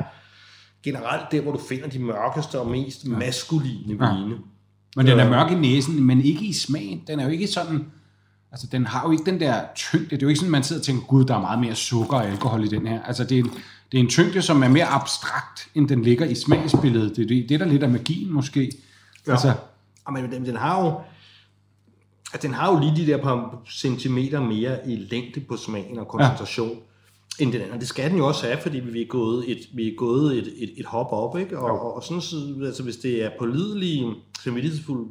generelt 0.84 1.32
der, 1.32 1.42
hvor 1.42 1.52
du 1.52 1.60
finder 1.70 1.88
de 1.88 2.00
mørkeste 2.00 2.60
og 2.60 2.68
mest 2.68 3.06
ja. 3.06 3.10
maskuline 3.10 4.06
ja. 4.06 4.16
vine. 4.16 4.36
Men 4.96 5.08
den 5.08 5.20
er 5.20 5.30
mørk 5.30 5.52
i 5.52 5.56
næsen, 5.56 6.04
men 6.04 6.22
ikke 6.22 6.46
i 6.46 6.54
smagen. 6.54 7.02
Den 7.08 7.20
er 7.20 7.24
jo 7.24 7.30
ikke 7.30 7.48
sådan... 7.48 7.86
Altså, 8.52 8.68
den 8.72 8.86
har 8.86 9.04
jo 9.06 9.12
ikke 9.12 9.24
den 9.32 9.40
der 9.40 9.62
tyngde. 9.76 10.10
Det 10.10 10.16
er 10.16 10.18
jo 10.22 10.28
ikke 10.28 10.40
sådan, 10.40 10.52
man 10.52 10.64
sidder 10.64 10.80
og 10.80 10.86
tænker, 10.86 11.06
gud, 11.06 11.26
der 11.26 11.36
er 11.36 11.42
meget 11.42 11.60
mere 11.60 11.76
sukker 11.76 12.18
og 12.18 12.26
alkohol 12.26 12.64
i 12.64 12.68
den 12.68 12.88
her. 12.88 13.04
Altså, 13.04 13.24
det 13.24 13.40
er, 13.40 13.44
en, 13.44 13.50
det 13.92 13.98
er 13.98 14.04
en 14.04 14.10
tyngde, 14.10 14.42
som 14.42 14.64
er 14.64 14.68
mere 14.68 14.86
abstrakt, 14.86 15.68
end 15.76 15.88
den 15.90 16.02
ligger 16.02 16.26
i 16.26 16.36
smagsbilledet. 16.36 17.16
Det 17.16 17.24
er 17.24 17.28
det, 17.28 17.50
det 17.50 17.60
der 17.60 17.66
lidt 17.66 17.84
af 17.84 17.90
magien, 17.90 18.34
måske. 18.34 18.72
Ja. 19.28 19.32
Altså, 19.32 19.54
men 20.14 20.32
den, 20.32 20.46
den 20.46 20.56
har 20.56 20.84
jo... 20.84 20.94
at 22.36 22.42
den 22.42 22.54
har 22.54 22.74
jo 22.74 22.80
lige 22.80 22.96
de 22.96 23.12
der 23.12 23.18
par 23.18 23.62
centimeter 23.72 24.40
mere 24.40 24.90
i 24.90 24.96
længde 24.96 25.40
på 25.40 25.58
smagen 25.58 26.00
og 26.00 26.08
koncentration. 26.08 26.70
Ja 26.70 26.76
end 27.40 27.54
den 27.54 27.62
anden. 27.62 27.80
Det 27.80 27.88
skal 27.88 28.10
den 28.10 28.18
jo 28.18 28.28
også 28.28 28.46
have, 28.46 28.58
fordi 28.62 28.80
vi 28.80 29.02
er 29.02 29.08
gået 29.08 29.52
et, 29.52 29.58
vi 29.74 29.88
er 29.88 29.96
gået 29.98 30.38
et, 30.38 30.54
et, 30.58 30.74
et 30.78 30.86
hop 30.86 31.08
op, 31.12 31.38
ikke? 31.38 31.60
Og, 31.60 31.80
og, 31.82 31.96
og 31.96 32.04
sådan, 32.04 32.22
så, 32.22 32.36
altså, 32.66 32.84
hvis 32.84 32.98
det 32.98 33.24
er 33.24 33.30
pålidelige, 33.40 34.14
samvittighedsfulde 34.44 35.10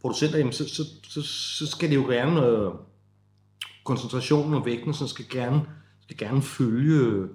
producenter, 0.00 0.38
jamen, 0.38 0.52
så, 0.52 0.68
så, 0.68 0.82
så, 1.08 1.22
så, 1.58 1.66
skal 1.66 1.90
det 1.90 1.96
jo 1.96 2.02
gerne, 2.02 2.46
øh, 2.46 2.70
koncentrationen 3.84 4.54
og 4.54 4.66
vægten, 4.66 4.94
så 4.94 5.06
skal 5.06 5.24
gerne, 5.30 5.62
skal 6.02 6.16
gerne 6.16 6.42
følge 6.42 7.28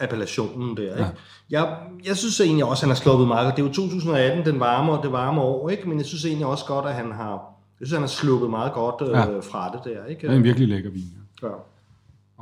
appellationen 0.00 0.76
der. 0.76 0.82
Ikke? 0.82 1.02
Ja. 1.02 1.10
Jeg, 1.50 1.78
jeg 2.04 2.16
synes 2.16 2.40
egentlig 2.40 2.64
også, 2.64 2.80
at 2.80 2.88
han 2.88 2.96
har 2.96 3.02
sluppet 3.02 3.28
meget. 3.28 3.56
Det 3.56 3.62
er 3.62 3.66
jo 3.66 3.72
2018, 3.72 4.46
den 4.46 4.60
varme, 4.60 5.02
det 5.02 5.12
varme 5.12 5.40
år, 5.40 5.68
ikke? 5.68 5.88
men 5.88 5.98
jeg 5.98 6.06
synes 6.06 6.24
egentlig 6.24 6.46
også 6.46 6.64
godt, 6.64 6.86
at 6.86 6.94
han 6.94 7.12
har, 7.12 7.51
jeg 7.82 7.88
synes, 7.88 7.92
han 7.92 8.02
har 8.02 8.08
sluppet 8.08 8.50
meget 8.50 8.72
godt 8.72 9.02
øh, 9.02 9.10
ja. 9.10 9.40
fra 9.40 9.70
det 9.72 9.80
der. 9.84 10.06
Ikke? 10.06 10.26
Det 10.26 10.32
er 10.32 10.36
en 10.36 10.44
virkelig 10.44 10.68
lækker 10.68 10.90
vin. 10.90 11.12
Ja. 11.42 11.48
ja 11.48 11.52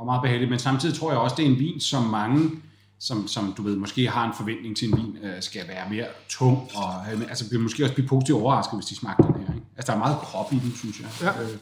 og 0.01 0.05
meget 0.05 0.21
behageligt, 0.21 0.49
men 0.49 0.59
samtidig 0.59 0.95
tror 0.95 1.11
jeg 1.11 1.19
også, 1.19 1.35
det 1.35 1.45
er 1.45 1.49
en 1.49 1.59
vin, 1.59 1.79
som 1.79 2.03
mange, 2.03 2.51
som, 2.99 3.27
som 3.27 3.53
du 3.57 3.61
ved, 3.61 3.75
måske 3.75 4.09
har 4.09 4.27
en 4.27 4.33
forventning 4.37 4.77
til 4.77 4.91
en 4.91 4.97
vin, 4.97 5.17
øh, 5.23 5.41
skal 5.41 5.67
være 5.67 5.89
mere 5.89 6.05
tung, 6.29 6.69
og 6.75 7.13
øh, 7.13 7.21
altså 7.21 7.49
bliver 7.49 7.61
måske 7.63 7.83
også 7.83 7.93
blive 7.93 8.07
positivt 8.07 8.37
overrasket, 8.37 8.79
hvis 8.79 8.85
de 8.85 8.95
smager 8.95 9.15
den 9.15 9.33
her. 9.47 9.53
Ikke? 9.53 9.65
Altså, 9.77 9.91
der 9.91 9.97
er 9.97 10.01
meget 10.01 10.17
krop 10.17 10.53
i 10.53 10.55
den, 10.55 10.73
synes 10.75 10.99
jeg. 10.99 11.09
Ja. 11.21 11.41
Øh, 11.41 11.57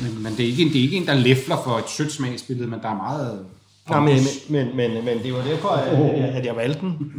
men, 0.00 0.22
men 0.22 0.32
det, 0.32 0.40
er 0.40 0.46
ikke 0.46 0.62
en, 0.62 0.68
det 0.68 0.78
er 0.78 0.82
ikke 0.82 0.96
en, 0.96 1.06
der 1.06 1.14
læfler 1.14 1.56
for 1.64 1.78
et 1.78 1.88
sødt 1.88 2.12
smagsbillede, 2.12 2.68
men 2.68 2.80
der 2.80 2.88
er 2.88 2.96
meget... 2.96 3.46
Nej, 3.90 4.00
men, 4.00 4.18
men, 4.48 4.76
men, 4.76 5.04
men 5.04 5.22
det 5.22 5.32
var 5.32 5.42
derfor, 5.42 5.68
at, 5.68 6.34
at 6.34 6.46
jeg 6.46 6.56
valgte 6.56 6.80
den. 6.80 7.12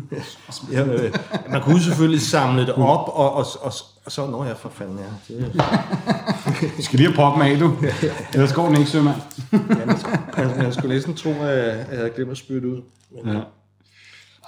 jeg, 0.71 0.87
øh, 0.87 1.13
man 1.51 1.61
kunne 1.61 1.81
selvfølgelig 1.81 2.21
samle 2.21 2.61
det 2.61 2.73
op, 2.73 3.09
og, 3.13 3.33
og, 3.35 3.45
og, 3.61 3.73
og 4.05 4.11
så 4.11 4.27
når 4.27 4.45
jeg 4.45 4.57
for 4.57 4.69
fanden 4.69 4.99
ja. 5.29 5.35
Det, 5.35 5.53
skal 6.85 6.97
lige 6.99 7.07
have 7.07 7.15
proppen 7.15 7.41
af, 7.41 7.57
du. 7.57 7.73
Ellers 8.33 8.53
går 8.53 8.67
den 8.67 8.77
ikke, 8.77 8.89
sømand. 8.89 9.15
ja, 10.37 10.57
man, 10.57 10.73
skulle 10.73 10.95
næsten 10.95 11.13
tro, 11.13 11.29
at 11.29 11.57
jeg 11.57 11.85
havde 11.91 12.09
glemt 12.15 12.31
at 12.31 12.37
spytte 12.37 12.67
ud. 12.67 12.81
Men, 13.25 13.33
ja. 13.33 13.41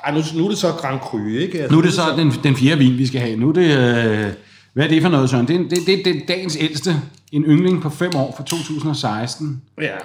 Ej, 0.05 0.11
nu, 0.11 0.21
nu 0.35 0.45
er 0.45 0.49
det 0.49 0.57
så 0.57 0.71
Grand 0.71 0.99
Cru, 0.99 1.27
ikke? 1.27 1.59
Altså, 1.59 1.73
nu 1.73 1.79
er 1.79 1.83
det 1.83 1.93
så 1.93 2.01
den, 2.17 2.31
den 2.43 2.55
fjerde 2.55 2.77
vin, 2.77 2.97
vi 2.97 3.07
skal 3.07 3.21
have. 3.21 3.35
Nu 3.37 3.49
er 3.49 3.53
det... 3.53 3.77
Øh, 3.77 4.33
hvad 4.73 4.85
er 4.85 4.89
det 4.89 5.01
for 5.01 5.09
noget, 5.09 5.29
Søren? 5.29 5.47
Det 5.47 5.55
er, 5.55 5.59
det, 5.59 5.77
det, 5.87 6.05
det 6.05 6.15
er 6.15 6.25
dagens 6.27 6.57
ældste. 6.59 6.95
En 7.31 7.43
yngling 7.43 7.81
på 7.81 7.89
5 7.89 8.15
år 8.15 8.33
fra 8.37 8.43
2016. 8.43 9.61
Ja, 9.81 9.95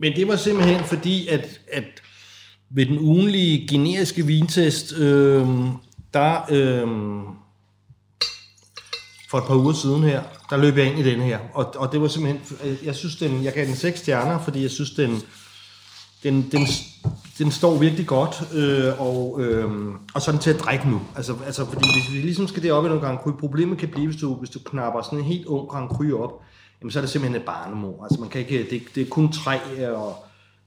men 0.00 0.16
det 0.16 0.28
var 0.28 0.36
simpelthen 0.36 0.84
fordi, 0.84 1.28
at, 1.28 1.60
at 1.72 1.84
ved 2.70 2.86
den 2.86 2.98
ugenlige 2.98 3.68
generiske 3.68 4.26
vintest, 4.26 4.92
øh, 4.92 5.46
der... 6.14 6.40
Øh, 6.50 6.88
for 9.30 9.38
et 9.38 9.44
par 9.44 9.54
uger 9.54 9.72
siden 9.72 10.02
her, 10.02 10.22
der 10.50 10.56
løb 10.56 10.76
jeg 10.76 10.86
ind 10.86 10.98
i 10.98 11.10
den 11.10 11.20
her. 11.20 11.38
Og, 11.54 11.74
og 11.76 11.92
det 11.92 12.00
var 12.00 12.08
simpelthen, 12.08 12.56
øh, 12.64 12.76
jeg 12.84 12.94
synes 12.94 13.16
den, 13.16 13.44
jeg 13.44 13.52
gav 13.52 13.66
den 13.66 13.76
seks 13.76 14.00
stjerner, 14.00 14.38
fordi 14.38 14.62
jeg 14.62 14.70
synes 14.70 14.90
den, 14.90 15.22
den, 16.22 16.50
den, 16.52 16.66
den 17.38 17.50
står 17.50 17.78
virkelig 17.78 18.06
godt, 18.06 18.42
øh, 18.54 19.00
og, 19.00 19.40
øh, 19.40 19.70
og 20.14 20.22
så 20.22 20.32
den 20.32 20.40
til 20.40 20.50
at 20.50 20.60
drikke 20.60 20.90
nu. 20.90 21.00
Altså, 21.16 21.36
altså 21.46 21.64
fordi 21.64 21.84
hvis 21.94 22.12
vi 22.16 22.20
ligesom 22.20 22.48
skal 22.48 22.62
derop 22.62 22.84
i 22.84 22.88
nogle 22.88 23.02
Grand 23.02 23.18
Cru, 23.18 23.32
problemet 23.40 23.78
kan 23.78 23.88
blive, 23.88 24.06
hvis 24.06 24.20
du, 24.20 24.34
hvis 24.34 24.50
du 24.50 24.58
knapper 24.58 25.02
sådan 25.02 25.18
en 25.18 25.24
helt 25.24 25.46
ung 25.46 25.68
Grand 25.68 25.88
Cru 25.88 26.22
op, 26.22 26.42
jamen 26.80 26.90
så 26.90 26.98
er 26.98 27.00
det 27.00 27.10
simpelthen 27.10 27.40
et 27.40 27.46
barnemor. 27.46 28.04
Altså 28.04 28.20
man 28.20 28.28
kan 28.28 28.40
ikke, 28.40 28.66
det, 28.70 28.82
det 28.94 29.00
er 29.00 29.10
kun 29.10 29.32
træ, 29.32 29.58
og, 29.92 30.16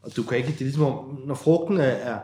og 0.04 0.16
du 0.16 0.24
kan 0.24 0.38
ikke, 0.38 0.50
det 0.50 0.62
er 0.62 0.66
ligesom, 0.66 1.18
når 1.26 1.36
frugten 1.36 1.78
er, 1.78 1.84
er, 1.84 2.20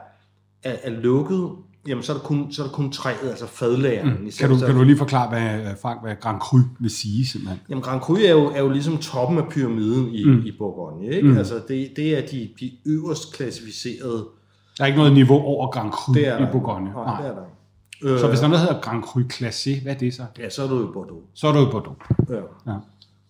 er, 0.63 0.75
er 0.83 0.89
lukket, 0.89 1.49
Jamen, 1.87 2.03
så 2.03 2.13
er 2.13 2.17
der 2.17 2.23
kun, 2.23 2.51
så 2.51 2.63
er 2.63 2.67
der 2.67 2.73
kun 2.73 2.91
træet, 2.91 3.29
altså 3.29 3.47
fadlageren. 3.47 4.09
Mm. 4.09 4.31
Kan, 4.39 4.49
du, 4.49 4.57
kan 4.57 4.75
du 4.75 4.83
lige 4.83 4.97
forklare, 4.97 5.29
hvad, 5.29 5.75
Frank, 5.81 6.01
hvad 6.01 6.15
Grand 6.21 6.39
Cru 6.39 6.59
vil 6.79 6.91
sige, 6.91 7.27
simpelthen? 7.27 7.59
Jamen, 7.69 7.81
Grand 7.81 8.01
Cru 8.01 8.15
er 8.15 8.31
jo, 8.31 8.45
er 8.45 8.59
jo 8.59 8.69
ligesom 8.69 8.97
toppen 8.97 9.37
af 9.37 9.49
pyramiden 9.49 10.09
i, 10.13 10.25
mm. 10.25 10.41
i 10.45 10.51
Bourgogne. 10.57 11.07
Ikke? 11.07 11.27
Mm. 11.27 11.37
Altså, 11.37 11.61
det, 11.67 11.91
det 11.95 12.17
er 12.17 12.21
de, 12.27 12.49
de 12.59 12.71
øverst 12.85 13.33
klassificerede... 13.33 14.27
Der 14.77 14.83
er 14.83 14.85
ikke 14.85 14.97
noget 14.97 15.13
niveau 15.13 15.39
over 15.39 15.71
Grand 15.71 15.91
Cru 15.91 16.13
i 16.15 16.51
Bourgogne? 16.51 16.89
Nej, 16.89 17.03
Nej, 17.03 17.21
det 17.21 17.29
er 17.29 17.35
der 17.35 18.17
Så 18.17 18.27
hvis 18.27 18.39
der 18.39 18.47
noget 18.47 18.61
hedder 18.61 18.81
Grand 18.81 19.03
Cru 19.03 19.19
Classé, 19.19 19.83
hvad 19.83 19.93
er 19.93 19.97
det 19.97 20.13
så? 20.13 20.23
Ja, 20.39 20.49
så 20.49 20.63
er 20.63 20.67
du 20.67 20.89
i 20.89 20.91
Bordeaux. 20.93 21.23
Så 21.33 21.47
er 21.47 21.51
du 21.51 21.67
i 21.67 21.71
Bordeaux. 21.71 21.97
Ja. 22.29 22.35
ja. 22.71 22.77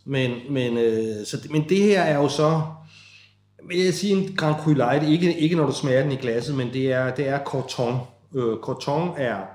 Men, 0.05 0.31
men, 0.49 0.77
øh, 0.77 1.25
så, 1.25 1.47
men 1.51 1.69
det 1.69 1.77
her 1.77 2.01
er 2.01 2.17
jo 2.17 2.29
så 2.29 2.61
vil 3.67 3.77
jeg 3.77 3.93
sige 3.93 4.13
en 4.13 4.35
Grand 4.35 4.55
Cru 4.55 4.73
Light, 4.73 5.03
ikke, 5.03 5.39
ikke 5.39 5.55
når 5.55 5.65
du 5.65 5.73
smager 5.73 6.01
den 6.03 6.11
i 6.11 6.15
glasset, 6.15 6.55
men 6.55 6.73
det 6.73 6.91
er, 6.91 7.15
det 7.15 7.27
er 7.27 7.39
Corton 7.43 7.99
Øh, 8.35 8.57
Corton 8.57 9.13
er, 9.17 9.45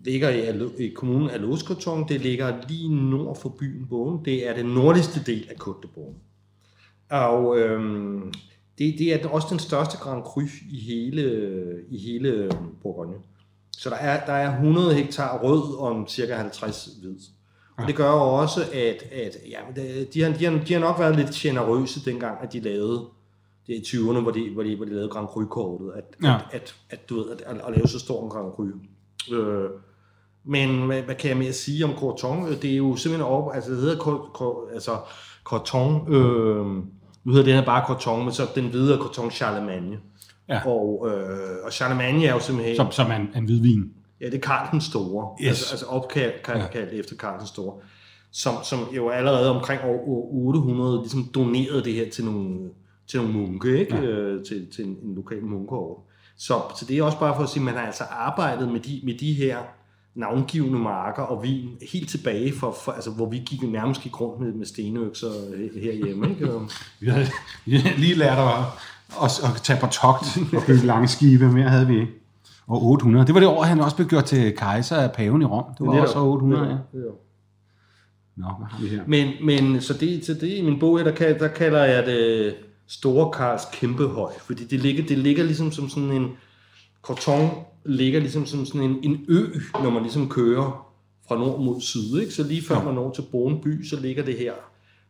ligger 0.00 0.28
i, 0.28 0.84
i 0.84 0.88
kommunen 0.88 1.30
Alos 1.30 1.60
Corton. 1.60 2.08
Det 2.08 2.20
ligger 2.20 2.54
lige 2.68 3.10
nord 3.10 3.40
for 3.40 3.48
byen 3.48 3.86
Bogen. 3.88 4.24
Det 4.24 4.48
er 4.48 4.54
den 4.54 4.66
nordligste 4.66 5.22
del 5.26 5.46
af 5.50 5.54
Côte 5.54 5.82
de 5.82 5.88
Bogen. 5.94 6.16
Og 7.10 7.58
øhm, 7.58 8.32
det, 8.78 8.94
det 8.98 9.12
er 9.12 9.28
også 9.28 9.48
den 9.50 9.58
største 9.58 9.96
Grand 9.96 10.22
Cru 10.22 10.40
i 10.70 10.80
hele, 10.80 11.54
i 11.88 11.98
hele 11.98 12.50
Bourgogne. 12.82 13.14
Så 13.72 13.90
der 13.90 13.96
er, 13.96 14.26
der 14.26 14.32
er 14.32 14.52
100 14.52 14.94
hektar 14.94 15.38
rød 15.42 15.78
om 15.78 16.08
cirka 16.08 16.34
50 16.34 16.88
hvid. 17.00 17.16
Og 17.78 17.86
det 17.86 17.96
gør 17.96 18.10
jo 18.10 18.20
også, 18.20 18.60
at, 18.72 19.02
at 19.12 19.36
ja, 19.50 19.58
de, 20.14 20.22
har, 20.22 20.32
de, 20.32 20.44
har, 20.44 20.64
de 20.64 20.72
har 20.72 20.80
nok 20.80 20.98
været 20.98 21.16
lidt 21.16 21.30
generøse 21.30 22.04
dengang, 22.04 22.38
at 22.42 22.52
de 22.52 22.60
lavede 22.60 23.06
det 23.66 23.76
er 23.76 23.80
i 23.80 23.82
20'erne, 23.82 24.20
hvor 24.20 24.30
de, 24.30 24.50
hvor 24.50 24.62
de, 24.62 24.76
hvor 24.76 24.84
de 24.84 24.90
lavede 24.90 25.08
Grand 25.08 25.28
Cru-kortet, 25.28 25.92
at, 25.96 26.04
ja. 26.22 26.34
at, 26.34 26.42
at, 26.52 26.74
at, 26.90 27.08
du 27.08 27.16
ved, 27.16 27.30
at, 27.30 27.40
at, 27.46 27.56
at 27.66 27.74
lave 27.76 27.88
så 27.88 27.98
stor 27.98 28.24
en 28.24 28.30
Grand 28.30 28.52
Cru. 28.52 28.66
Øh, 29.36 29.70
men 30.44 30.86
hvad, 30.86 31.02
hvad 31.02 31.14
kan 31.14 31.28
jeg 31.28 31.36
mere 31.36 31.52
sige 31.52 31.84
om 31.84 31.94
Corton? 31.96 32.52
Det 32.62 32.72
er 32.72 32.76
jo 32.76 32.96
simpelthen 32.96 33.32
over, 33.32 33.52
altså 33.52 33.70
det 33.70 33.80
hedder 33.80 34.68
altså 34.74 34.98
Corton, 35.44 36.14
øh, 36.14 36.66
nu 37.24 37.32
hedder 37.32 37.44
det 37.44 37.54
her 37.54 37.64
bare 37.64 37.86
Corton, 37.86 38.24
men 38.24 38.32
så 38.32 38.42
den 38.54 38.68
hvide 38.68 38.98
Corton 39.00 39.30
Charlemagne. 39.30 39.98
Ja. 40.48 40.66
Og, 40.66 41.08
øh, 41.10 41.56
og 41.64 41.72
Charlemagne 41.72 42.26
er 42.26 42.32
jo 42.32 42.40
simpelthen... 42.40 42.76
Som, 42.76 42.90
som 42.90 43.12
en, 43.12 43.28
en 43.36 43.44
hvidvin. 43.44 43.92
Ja, 44.20 44.26
det 44.26 44.34
er 44.34 44.40
Karl 44.40 44.70
den 44.72 44.80
Store. 44.80 45.36
Yes. 45.40 45.48
Altså, 45.48 45.70
altså 45.70 45.86
opkaldt 45.86 46.74
ja. 46.74 46.80
efter 46.80 47.16
Karl 47.16 47.38
den 47.38 47.46
Store. 47.46 47.74
Som, 48.30 48.54
som 48.64 48.78
jo 48.96 49.08
allerede 49.08 49.56
omkring 49.56 49.80
år 49.84 50.28
800 50.32 50.98
ligesom 50.98 51.30
donerede 51.34 51.84
det 51.84 51.94
her 51.94 52.10
til 52.10 52.24
nogle 52.24 52.70
til 53.08 53.20
nogle 53.20 53.32
munke, 53.32 53.78
ikke? 53.80 53.96
Ja. 53.96 54.02
Øh, 54.02 54.44
til, 54.44 54.66
til 54.76 54.84
en, 54.84 54.96
en 55.02 55.14
lokal 55.14 55.42
munkeorden. 55.42 56.04
Så, 56.36 56.60
så 56.78 56.84
det 56.84 56.98
er 56.98 57.02
også 57.02 57.18
bare 57.18 57.36
for 57.36 57.42
at 57.42 57.48
sige, 57.48 57.60
at 57.60 57.64
man 57.64 57.74
har 57.74 57.86
altså 57.86 58.04
arbejdet 58.04 58.68
med 58.72 58.80
de, 58.80 59.00
med 59.04 59.18
de 59.18 59.32
her 59.32 59.58
navngivende 60.14 60.78
marker 60.78 61.22
og 61.22 61.42
vin 61.42 61.68
helt 61.92 62.08
tilbage, 62.08 62.52
for, 62.54 62.76
for, 62.84 62.92
altså, 62.92 63.10
hvor 63.10 63.30
vi 63.30 63.38
gik 63.38 63.62
nærmest 63.62 64.00
gik 64.00 64.20
rundt 64.20 64.40
med, 64.40 64.52
med 64.52 64.66
stenøkser 64.66 65.30
herhjemme. 65.80 66.30
Ikke? 66.30 66.50
vi, 67.00 67.08
havde, 67.08 67.28
lige 67.98 68.14
lært 68.14 68.38
at, 68.38 68.54
at, 69.22 69.40
at 69.44 69.62
tage 69.62 69.80
på 69.80 69.86
togt 69.86 70.38
og 70.56 70.62
bygge 70.66 70.86
lange 70.92 71.08
skibe, 71.08 71.52
mere 71.52 71.68
havde 71.68 71.86
vi 71.86 72.00
ikke. 72.00 72.12
Og 72.68 72.82
800. 72.82 73.26
Det 73.26 73.34
var 73.34 73.40
det 73.40 73.48
år, 73.48 73.62
han 73.62 73.80
også 73.80 73.96
blev 73.96 74.08
gjort 74.08 74.24
til 74.24 74.56
kejser 74.56 74.96
af 74.96 75.12
paven 75.12 75.42
i 75.42 75.44
Rom. 75.44 75.64
Det 75.78 75.86
var 75.86 75.92
det 75.92 76.02
også 76.02 76.18
800, 76.18 76.62
ja. 76.64 76.70
Det, 76.70 76.80
det 76.92 77.04
Nå, 78.36 78.46
hvad 78.58 78.66
har 78.70 78.82
vi 78.82 78.88
her? 78.88 79.02
Men, 79.06 79.28
men 79.44 79.80
så 79.80 79.94
det, 79.94 80.26
så 80.26 80.34
det 80.34 80.56
i 80.56 80.62
min 80.62 80.78
bog, 80.78 80.98
der, 80.98 81.12
kan, 81.12 81.38
der 81.38 81.48
kalder 81.48 81.84
jeg 81.84 82.06
det 82.06 82.54
Store 82.86 83.30
Karls 83.30 83.62
Kæmpehøj, 83.72 84.32
fordi 84.40 84.64
det 84.64 84.80
ligger, 84.80 85.06
det 85.06 85.18
ligger 85.18 85.44
ligesom 85.44 85.72
som 85.72 85.88
sådan 85.88 86.10
en, 86.10 86.30
Corton 87.02 87.50
ligger 87.84 88.20
ligesom 88.20 88.46
som 88.46 88.66
sådan 88.66 88.82
en, 88.82 88.98
en 89.02 89.24
ø, 89.28 89.46
når 89.82 89.90
man 89.90 90.02
ligesom 90.02 90.28
kører 90.28 90.88
fra 91.28 91.38
nord 91.38 91.60
mod 91.60 91.80
syd, 91.80 92.20
ikke? 92.20 92.34
så 92.34 92.42
lige 92.42 92.62
før 92.62 92.76
ja. 92.76 92.84
man 92.84 92.94
når 92.94 93.10
til 93.10 93.24
Bornby, 93.32 93.84
så 93.84 94.00
ligger 94.00 94.24
det 94.24 94.38
her. 94.38 94.52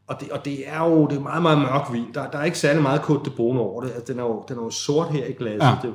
Og 0.06 0.20
det, 0.20 0.30
og 0.30 0.44
det 0.44 0.68
er 0.68 0.84
jo 0.84 1.06
det 1.06 1.16
er 1.16 1.20
meget, 1.20 1.42
meget 1.42 1.58
mørk 1.58 1.92
vin. 1.92 2.04
Der, 2.14 2.30
der 2.30 2.38
er 2.38 2.44
ikke 2.44 2.58
særlig 2.58 2.82
meget 2.82 3.00
Côte 3.00 3.24
de 3.24 3.30
Beaune 3.30 3.60
over 3.60 3.82
det. 3.82 3.90
Altså, 3.90 4.12
den, 4.12 4.20
er 4.20 4.24
jo, 4.24 4.44
den 4.48 4.58
er 4.58 4.62
jo 4.62 4.70
sort 4.70 5.12
her 5.12 5.26
i 5.26 5.32
glasset. 5.32 5.60
Ja. 5.60 5.76
Det, 5.82 5.94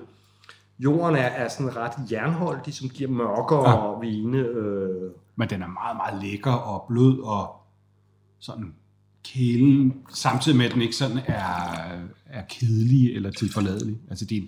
jorden 0.79 1.15
er, 1.15 1.21
er 1.21 1.49
sådan 1.49 1.75
ret 1.75 2.11
jernholdig, 2.11 2.73
som 2.73 2.89
giver 2.89 3.09
mørkere 3.09 3.69
ja. 3.69 3.99
vine. 3.99 4.37
Øh. 4.37 5.11
Men 5.35 5.49
den 5.49 5.61
er 5.61 5.67
meget, 5.67 5.97
meget 5.97 6.23
lækker 6.23 6.51
og 6.51 6.85
blød 6.87 7.19
og 7.19 7.55
sådan 8.39 8.73
kælen, 9.23 9.93
samtidig 10.13 10.57
med, 10.57 10.65
at 10.65 10.73
den 10.73 10.81
ikke 10.81 10.95
sådan 10.95 11.17
er, 11.27 11.43
er 12.25 12.41
kedelig 12.49 13.15
eller 13.15 13.31
tilforladelig. 13.31 13.97
Altså, 14.09 14.25
det 14.25 14.37
er, 14.37 14.41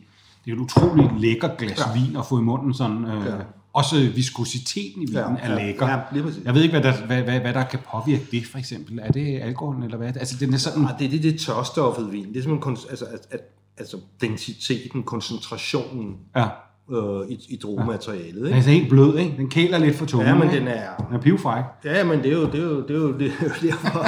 det 0.46 0.52
er 0.52 0.56
et 0.56 0.60
utroligt 0.60 1.22
lækker 1.22 1.56
glas 1.56 1.80
ja. 1.80 1.94
vin 1.94 2.16
at 2.16 2.26
få 2.26 2.40
i 2.40 2.42
munden. 2.42 2.74
Sådan, 2.74 3.06
øh, 3.06 3.26
ja. 3.26 3.36
Også 3.74 4.12
viskositeten 4.16 5.02
i 5.02 5.06
vinen 5.06 5.16
ja, 5.16 5.42
er 5.42 5.56
lækker. 5.56 5.88
Ja, 5.88 5.98
ja, 6.16 6.22
jeg 6.46 6.54
ved 6.54 6.62
ikke, 6.64 6.80
hvad 6.80 6.92
der, 6.92 7.06
hvad, 7.06 7.22
hvad, 7.22 7.40
hvad 7.40 7.54
der 7.54 7.64
kan 7.64 7.80
påvirke 7.92 8.28
det, 8.32 8.46
for 8.46 8.58
eksempel. 8.58 9.00
Er 9.00 9.12
det 9.12 9.40
alkoholen, 9.42 9.84
eller 9.84 9.98
hvad? 9.98 10.08
Altså, 10.08 10.38
den 10.40 10.54
er 10.54 10.58
sådan... 10.58 10.84
Ja, 10.84 10.90
det 11.00 11.06
er 11.06 11.10
det, 11.10 11.24
det 11.24 11.40
tørstoffet 11.40 12.12
vin. 12.12 12.28
Det 12.28 12.38
er 12.38 12.42
simpelthen, 12.42 12.78
altså, 12.90 13.06
at, 13.06 13.28
at, 13.32 13.40
altså 13.78 13.98
densiteten, 14.22 15.04
koncentrationen 15.04 16.16
ja 16.36 16.46
øh, 16.92 17.30
i, 17.30 17.46
i 17.50 17.60
drogematerialet. 17.64 18.26
Ikke? 18.28 18.40
Den 18.44 18.52
er 18.52 18.56
altså 18.56 18.70
helt 18.70 18.90
blød, 18.90 19.18
ikke? 19.18 19.34
Den 19.38 19.50
kæler 19.50 19.78
lidt 19.78 19.96
for 19.96 20.06
tungen. 20.06 20.28
Ja, 20.28 20.36
men 20.36 20.50
den 20.50 20.68
er... 20.68 20.96
Den 21.08 21.16
er 21.16 21.22
pivfræk. 21.22 21.64
Ja, 21.86 22.04
men 22.04 22.24
det 22.24 22.26
er 22.26 22.34
jo, 22.34 22.46
det 22.46 22.56
er 22.56 22.64
jo, 22.64 22.82
det 22.82 22.96
er 22.96 23.00
jo, 23.00 23.18
det 23.18 23.28
er 23.28 23.32
jo 23.44 23.70
derfor... 23.70 24.08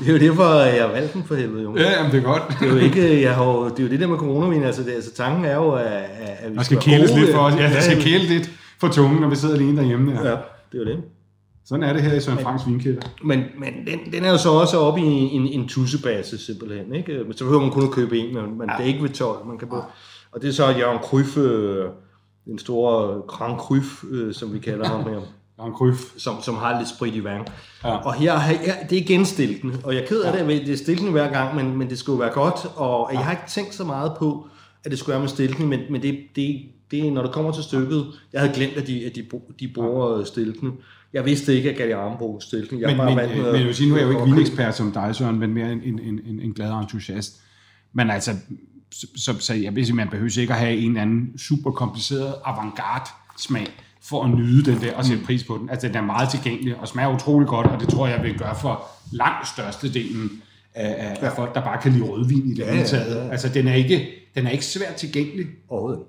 Det 0.00 0.08
er 0.08 0.12
jo 0.12 0.18
derfor, 0.18 0.60
jeg 0.60 0.90
valgte 0.92 1.12
den 1.12 1.24
for 1.24 1.34
helvede, 1.34 1.62
jo. 1.62 1.76
Ja, 1.76 1.90
jamen, 1.90 2.12
det 2.12 2.18
er 2.18 2.22
godt. 2.22 2.42
Det 2.60 2.68
er 2.68 2.72
jo 2.72 2.78
ikke, 2.78 3.22
jeg 3.22 3.34
har, 3.34 3.44
det 3.44 3.78
er 3.78 3.82
jo 3.82 3.88
det 3.88 4.00
der 4.00 4.06
med 4.06 4.16
coronavin, 4.16 4.62
altså, 4.62 4.82
det, 4.82 4.92
altså 4.92 5.14
tanken 5.14 5.44
er 5.44 5.54
jo, 5.54 5.72
at, 5.72 5.86
at 5.86 6.50
vi 6.50 6.54
skal, 6.54 6.64
skal 6.64 6.78
kæles 6.78 7.10
lidt 7.14 7.34
for 7.34 7.38
os. 7.38 7.54
Ja, 7.54 7.68
det 7.74 7.82
skal 7.82 8.02
kæle 8.02 8.24
lidt 8.24 8.50
for 8.78 8.88
tungen, 8.88 9.20
når 9.20 9.28
vi 9.28 9.36
sidder 9.36 9.54
alene 9.54 9.76
derhjemme. 9.76 10.12
Ja, 10.12 10.28
ja 10.28 10.36
det 10.72 10.74
er 10.74 10.78
jo 10.78 10.84
det. 10.84 11.02
Sådan 11.64 11.82
er 11.82 11.92
det 11.92 12.02
her 12.02 12.14
i 12.14 12.20
Søren 12.20 12.38
Franks 12.38 12.66
vinkælder. 12.66 13.02
Men, 13.24 13.44
men 13.58 13.74
den, 13.86 14.12
den 14.12 14.24
er 14.24 14.30
jo 14.30 14.38
så 14.38 14.50
også 14.50 14.78
oppe 14.78 15.00
i 15.00 15.04
en, 15.04 15.46
en 15.46 15.68
tussebasse 15.68 16.38
simpelthen. 16.38 16.94
Ikke? 16.94 17.24
Men 17.24 17.36
så 17.36 17.44
behøver 17.44 17.62
man 17.62 17.70
kun 17.70 17.82
at 17.84 17.90
købe 17.90 18.18
en, 18.18 18.34
men, 18.34 18.58
men 18.58 18.68
ja. 18.70 18.76
det 18.76 18.82
er 18.82 18.88
ikke 18.88 19.02
ved 19.02 19.10
12. 19.10 19.46
Man 19.46 19.58
kan 19.58 19.68
både, 19.68 19.82
og 20.32 20.42
det 20.42 20.48
er 20.48 20.52
så 20.52 20.68
Jørgen 20.68 20.98
Kryf, 20.98 21.36
øh, 21.36 21.86
den 22.44 22.58
store 22.58 23.22
Grand 23.28 23.58
Kryf, 23.58 24.04
øh, 24.10 24.34
som 24.34 24.54
vi 24.54 24.58
kalder 24.58 24.88
ham 24.88 25.04
her. 25.04 25.20
Jørgen 25.58 25.74
Kryf. 25.74 25.98
Som, 26.16 26.42
som 26.42 26.54
har 26.54 26.78
lidt 26.78 26.88
sprit 26.88 27.14
i 27.14 27.24
vand. 27.24 27.46
Ja. 27.84 27.96
Og 27.96 28.14
her, 28.14 28.38
her, 28.38 28.86
det 28.90 28.98
er 28.98 29.02
igen 29.02 29.26
stilken. 29.26 29.80
Og 29.84 29.94
jeg 29.94 30.02
er 30.02 30.06
ked 30.06 30.22
af 30.22 30.32
det, 30.32 30.66
det 30.66 30.72
er 30.72 30.76
stilken 30.76 31.10
hver 31.10 31.32
gang, 31.32 31.56
men, 31.56 31.76
men 31.76 31.90
det 31.90 31.98
skulle 31.98 32.20
være 32.20 32.32
godt. 32.32 32.66
Og 32.76 33.10
jeg 33.12 33.24
har 33.24 33.30
ikke 33.30 33.48
tænkt 33.48 33.74
så 33.74 33.84
meget 33.84 34.12
på, 34.18 34.46
at 34.84 34.90
det 34.90 34.98
skulle 34.98 35.12
være 35.12 35.20
med 35.20 35.28
stilken, 35.28 35.68
men, 35.68 35.80
men 35.90 36.02
det, 36.02 36.18
det, 36.36 36.62
det, 36.90 37.12
når 37.12 37.22
det 37.22 37.32
kommer 37.32 37.52
til 37.52 37.62
stykket, 37.62 38.06
jeg 38.32 38.40
havde 38.40 38.54
glemt, 38.54 38.76
at 38.76 38.86
de, 38.86 39.06
at 39.06 39.14
de, 39.14 39.26
de 39.60 39.68
bruger 39.74 40.24
stilken. 40.24 40.72
Jeg 41.12 41.24
vidste 41.24 41.56
ikke, 41.56 41.70
at 41.70 41.76
Galliano 41.76 42.16
brugte 42.16 42.46
stilken. 42.46 42.80
Jeg 42.80 42.88
men, 42.88 42.96
bare 42.96 43.14
men, 43.14 43.16
med, 43.16 43.44
men 43.44 43.54
jeg 43.60 43.66
vil 43.66 43.74
sige, 43.74 43.88
nu 43.88 43.94
er 43.94 43.98
jeg 43.98 44.06
jo 44.06 44.10
ikke 44.10 44.24
vinekspert 44.24 44.76
som 44.76 44.92
dig, 44.92 45.14
Søren, 45.14 45.38
men 45.38 45.54
mere 45.54 45.72
en, 45.72 45.82
en, 45.82 46.20
en, 46.26 46.40
en 46.40 46.52
glad 46.52 46.72
entusiast. 46.72 47.40
Men 47.92 48.10
altså, 48.10 48.36
så, 48.92 49.06
så, 49.16 49.38
så 49.38 49.54
jeg 49.54 49.76
vil 49.76 49.86
sige, 49.86 49.96
man 49.96 50.08
behøver 50.08 50.38
ikke 50.38 50.52
at 50.52 50.58
have 50.58 50.76
en 50.76 50.88
eller 50.88 51.02
anden 51.02 51.38
super 51.38 51.70
kompliceret 51.70 52.34
avantgarde 52.44 53.10
smag 53.38 53.66
for 54.02 54.24
at 54.24 54.30
nyde 54.30 54.70
den 54.70 54.80
der 54.80 54.94
og 54.94 55.04
sætte 55.04 55.24
pris 55.24 55.44
på 55.44 55.58
den. 55.58 55.70
Altså, 55.70 55.88
den 55.88 55.96
er 55.96 56.02
meget 56.02 56.28
tilgængelig 56.28 56.76
og 56.76 56.88
smager 56.88 57.14
utrolig 57.14 57.48
godt, 57.48 57.66
og 57.66 57.80
det 57.80 57.88
tror 57.88 58.06
jeg 58.06 58.22
vil 58.22 58.38
gøre 58.38 58.56
for 58.60 58.86
langt 59.12 59.48
størstedelen 59.48 60.42
af, 60.74 60.94
af, 60.98 61.16
ja. 61.22 61.26
af 61.26 61.36
folk, 61.36 61.54
der 61.54 61.60
bare 61.60 61.82
kan 61.82 61.92
lide 61.92 62.04
rødvin 62.04 62.50
i 62.50 62.54
det 62.54 62.66
hele 62.66 62.84
taget. 62.84 63.10
Ja, 63.10 63.18
ja, 63.18 63.24
ja. 63.24 63.30
Altså, 63.30 63.48
den 63.48 63.68
er 63.68 63.74
ikke, 63.74 64.08
den 64.34 64.46
er 64.46 64.50
ikke 64.50 64.64
svært 64.64 64.94
tilgængelig, 64.94 65.46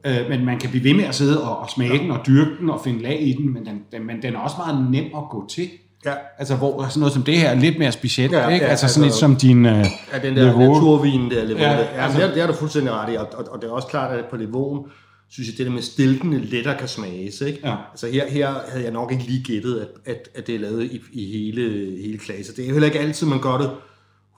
øh, 0.06 0.30
men 0.30 0.46
man 0.46 0.60
kan 0.60 0.70
blive 0.70 0.84
ved 0.84 0.94
med 0.94 1.04
at 1.04 1.16
sidde 1.16 1.44
og, 1.44 1.60
og 1.60 1.70
smage 1.70 1.94
ja. 1.94 1.98
den 1.98 2.12
og 2.12 2.20
dyrke 2.28 2.52
den 2.60 2.70
og 2.70 2.82
finde 2.84 3.02
lag 3.04 3.22
i 3.22 3.34
den, 3.34 3.54
men 3.54 3.66
den, 3.66 3.82
den, 3.92 4.08
men 4.08 4.22
den 4.22 4.36
er 4.36 4.40
også 4.40 4.56
meget 4.58 4.92
nem 4.92 5.06
at 5.06 5.24
gå 5.32 5.48
til. 5.50 5.70
Ja. 6.06 6.14
Altså, 6.38 6.56
hvor 6.56 6.88
sådan 6.88 7.00
noget 7.00 7.14
som 7.14 7.24
det 7.24 7.38
her 7.38 7.50
er 7.50 7.56
lidt 7.56 7.80
mere 7.80 7.92
specielt, 7.92 8.32
ja, 8.32 8.48
ikke? 8.48 8.66
Ja, 8.66 8.72
altså, 8.72 8.88
sådan 8.88 9.04
altså, 9.04 9.26
lidt 9.28 9.40
som 9.42 9.50
din... 9.50 9.66
Uh, 9.66 9.72
ja, 9.72 10.20
den 10.24 10.36
der 10.36 10.46
niveau. 10.46 10.74
naturvin 10.74 11.32
der, 11.32 11.44
Levon. 11.44 11.62
Ja, 11.62 11.72
ja, 11.72 12.04
altså, 12.04 12.22
det, 12.22 12.36
det 12.36 12.44
er 12.44 12.48
du 12.48 12.54
fuldstændig 12.54 12.94
ret 12.94 13.14
i, 13.14 13.16
og, 13.16 13.28
og, 13.34 13.46
og, 13.52 13.62
det 13.62 13.68
er 13.68 13.72
også 13.72 13.88
klart, 13.88 14.20
at 14.20 14.26
på 14.26 14.38
Levon, 14.38 14.86
synes 15.30 15.50
jeg, 15.50 15.58
det 15.58 15.66
der 15.66 15.72
med 15.72 15.82
stilkene 15.82 16.40
lettere 16.40 16.78
kan 16.78 16.88
smages, 16.88 17.42
ikke? 17.42 17.60
Ja. 17.64 17.76
Altså, 17.92 18.08
her, 18.08 18.30
her 18.30 18.54
havde 18.70 18.84
jeg 18.84 18.94
nok 18.94 19.12
ikke 19.12 19.24
lige 19.24 19.44
gættet, 19.44 19.80
at, 19.80 20.16
at, 20.16 20.30
at 20.36 20.48
det 20.48 20.56
er 20.56 20.60
lavet 20.60 20.84
i, 20.84 21.02
i 21.12 21.32
hele, 21.38 21.62
hele 22.02 22.18
klasse. 22.18 22.56
Det 22.56 22.64
er 22.64 22.68
jo 22.68 22.74
heller 22.74 22.88
ikke 22.88 23.00
altid, 23.00 23.28
man 23.28 23.42
gør 23.42 23.58
det 23.58 23.70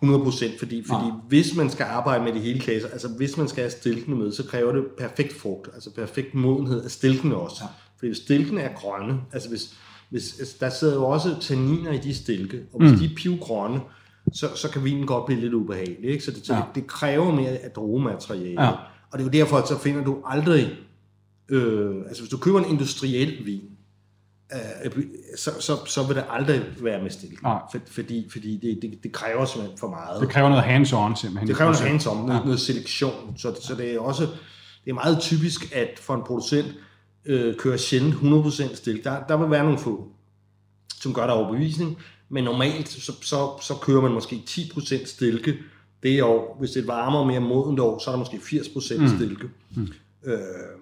100%, 0.04 0.60
fordi, 0.60 0.84
fordi 0.88 1.06
ja. 1.06 1.12
hvis 1.28 1.56
man 1.56 1.70
skal 1.70 1.84
arbejde 1.84 2.24
med 2.24 2.34
de 2.34 2.40
hele 2.40 2.60
klasser, 2.60 2.90
altså 2.90 3.08
hvis 3.08 3.38
man 3.38 3.48
skal 3.48 3.64
have 3.64 3.72
stilkene 3.72 4.16
med, 4.16 4.32
så 4.32 4.44
kræver 4.44 4.72
det 4.72 4.84
perfekt 4.98 5.34
frugt, 5.34 5.70
altså 5.74 5.94
perfekt 5.96 6.36
modenhed 6.36 6.84
af 6.84 6.92
stilkene 6.92 7.36
også. 7.36 7.58
Ja. 7.62 7.68
Fordi 7.98 8.08
hvis 8.08 8.18
stilkene 8.18 8.62
er 8.62 8.74
grønne, 8.76 9.20
altså 9.34 9.50
hvis, 9.50 9.76
hvis 10.10 10.40
altså 10.40 10.56
der 10.60 10.70
sidder 10.70 10.96
jo 10.96 11.06
også 11.06 11.36
tanniner 11.42 11.92
i 11.92 11.98
de 11.98 12.16
stilke, 12.16 12.62
og 12.74 12.80
hvis 12.80 12.92
mm. 12.92 12.98
de 12.98 13.06
er 13.06 13.16
pivgrønne, 13.16 13.80
så, 14.34 14.50
så 14.56 14.70
kan 14.70 14.84
vinen 14.84 15.06
godt 15.06 15.26
blive 15.26 15.42
lidt 15.42 15.54
ubehagelig. 15.54 16.10
Ikke? 16.10 16.24
Så, 16.24 16.32
det, 16.32 16.50
ja. 16.50 16.56
det, 16.56 16.64
det 16.76 16.88
kræver 16.88 17.32
mere 17.32 17.50
af 17.50 17.72
drogemateriale. 17.72 18.64
Ja. 18.64 18.70
Og 19.12 19.20
det 19.20 19.20
er 19.20 19.24
jo 19.24 19.30
derfor, 19.30 19.58
at 19.58 19.68
så 19.68 19.80
finder 19.80 20.04
du 20.04 20.18
aldrig, 20.26 20.78
øh, 21.50 21.96
altså 22.08 22.22
hvis 22.22 22.30
du 22.30 22.38
køber 22.38 22.60
en 22.60 22.70
industriel 22.70 23.46
vin, 23.46 23.62
øh, 24.86 25.04
så, 25.38 25.52
så, 25.60 25.86
så 25.86 26.04
vil 26.04 26.16
det 26.16 26.24
aldrig 26.30 26.62
være 26.82 27.02
med 27.02 27.10
stilke. 27.10 27.38
For, 27.42 27.80
fordi, 27.88 28.30
fordi 28.32 28.58
det, 28.58 28.80
det, 28.82 29.04
det 29.04 29.12
kræver 29.12 29.46
simpelthen 29.46 29.78
for 29.78 29.90
meget. 29.90 30.22
Det 30.22 30.30
kræver 30.30 30.50
noget 30.50 30.64
hands-on 30.64 31.16
simpelthen. 31.22 31.48
Det 31.48 31.56
kræver 31.56 31.72
noget 31.72 31.92
hands-on, 31.92 32.26
noget, 32.26 32.40
ja. 32.40 32.46
noget 32.46 32.60
selektion. 32.60 33.38
Så, 33.38 33.56
så 33.62 33.76
det 33.76 33.96
er 33.96 34.00
også 34.00 34.28
det 34.86 34.90
er 34.90 34.94
meget 34.94 35.20
typisk, 35.20 35.76
at 35.76 36.00
for 36.00 36.16
en 36.16 36.24
producent 36.26 36.76
øh, 37.26 37.56
kører 37.56 37.78
sjældent 37.78 38.16
100% 38.16 38.76
stilke. 38.76 39.04
Der, 39.04 39.24
der 39.28 39.38
vil 39.38 39.52
være 39.52 39.64
nogle 39.64 39.80
få, 39.80 40.08
som 41.02 41.14
gør 41.14 41.28
der 41.28 41.34
overbevisning, 41.34 41.98
men 42.30 42.44
normalt 42.44 42.90
så, 42.90 43.12
så, 43.22 43.52
så 43.62 43.74
kører 43.82 44.02
man 44.02 44.12
måske 44.12 44.44
10% 44.50 45.06
stilke 45.06 45.58
det 46.04 46.24
år. 46.24 46.58
Hvis 46.60 46.72
det 46.72 46.82
er 46.82 46.86
varmere 46.86 47.22
og 47.22 47.28
mere 47.28 47.40
modent 47.40 47.80
år, 47.80 48.00
så 48.00 48.10
er 48.10 48.12
der 48.12 48.20
måske 48.20 48.38
80% 48.38 49.02
mm. 49.02 49.08
stilke. 49.08 49.50
Mm. 49.76 49.88
Øh, 50.26 50.38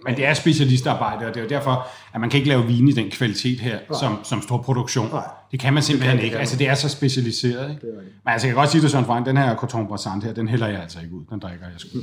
men 0.06 0.16
det 0.16 0.26
er 0.26 0.34
specialistarbejde, 0.34 1.26
og 1.26 1.34
det 1.34 1.40
er 1.40 1.44
jo 1.44 1.50
derfor, 1.50 1.88
at 2.14 2.22
man 2.22 2.30
kan 2.30 2.38
ikke 2.38 2.50
lave 2.50 2.66
vin 2.66 2.88
i 2.88 2.92
den 2.92 3.12
kvalitet 3.12 3.60
her, 3.60 3.80
som, 4.00 4.20
som 4.24 4.42
stor 4.42 4.58
produktion. 4.58 5.10
Nej. 5.10 5.24
Det 5.52 5.60
kan 5.60 5.74
man 5.74 5.84
simpelthen 5.84 6.18
det 6.18 6.22
kan, 6.22 6.26
ikke. 6.26 6.40
Altså, 6.40 6.58
det 6.58 6.68
er 6.68 6.76
så 6.76 6.90
specialiseret. 6.90 7.70
Ikke? 7.70 7.88
Det 7.88 7.96
Men 7.96 8.34
altså, 8.34 8.48
jeg 8.48 8.54
kan 8.54 8.62
godt 8.62 8.70
sige 8.70 8.82
det 8.82 8.92
sådan, 8.92 9.06
Frank, 9.06 9.26
den 9.26 9.38
her 9.38 9.56
Coton 9.56 9.88
Brassant 9.88 10.24
her, 10.24 10.34
den 10.34 10.48
hælder 10.48 10.68
jeg 10.68 10.82
altså 10.82 11.00
ikke 11.00 11.14
ud. 11.14 11.24
Den 11.30 11.40
drikker 11.40 11.66
jeg 11.66 11.80
sgu. 11.80 11.98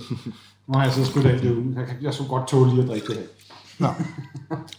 Nu 0.68 0.78
har 0.78 0.84
jeg 0.84 0.92
så 0.92 1.04
skudt 1.04 1.26
alt 1.26 1.42
det 1.42 1.50
ud. 1.50 1.74
Jeg, 1.76 1.84
jeg 2.02 2.14
så 2.14 2.22
godt 2.28 2.48
tåle 2.48 2.70
lige 2.70 2.82
at 2.82 2.88
drikke 2.88 3.06
det 3.06 3.16
her. 3.16 3.24
Nå. 3.78 3.88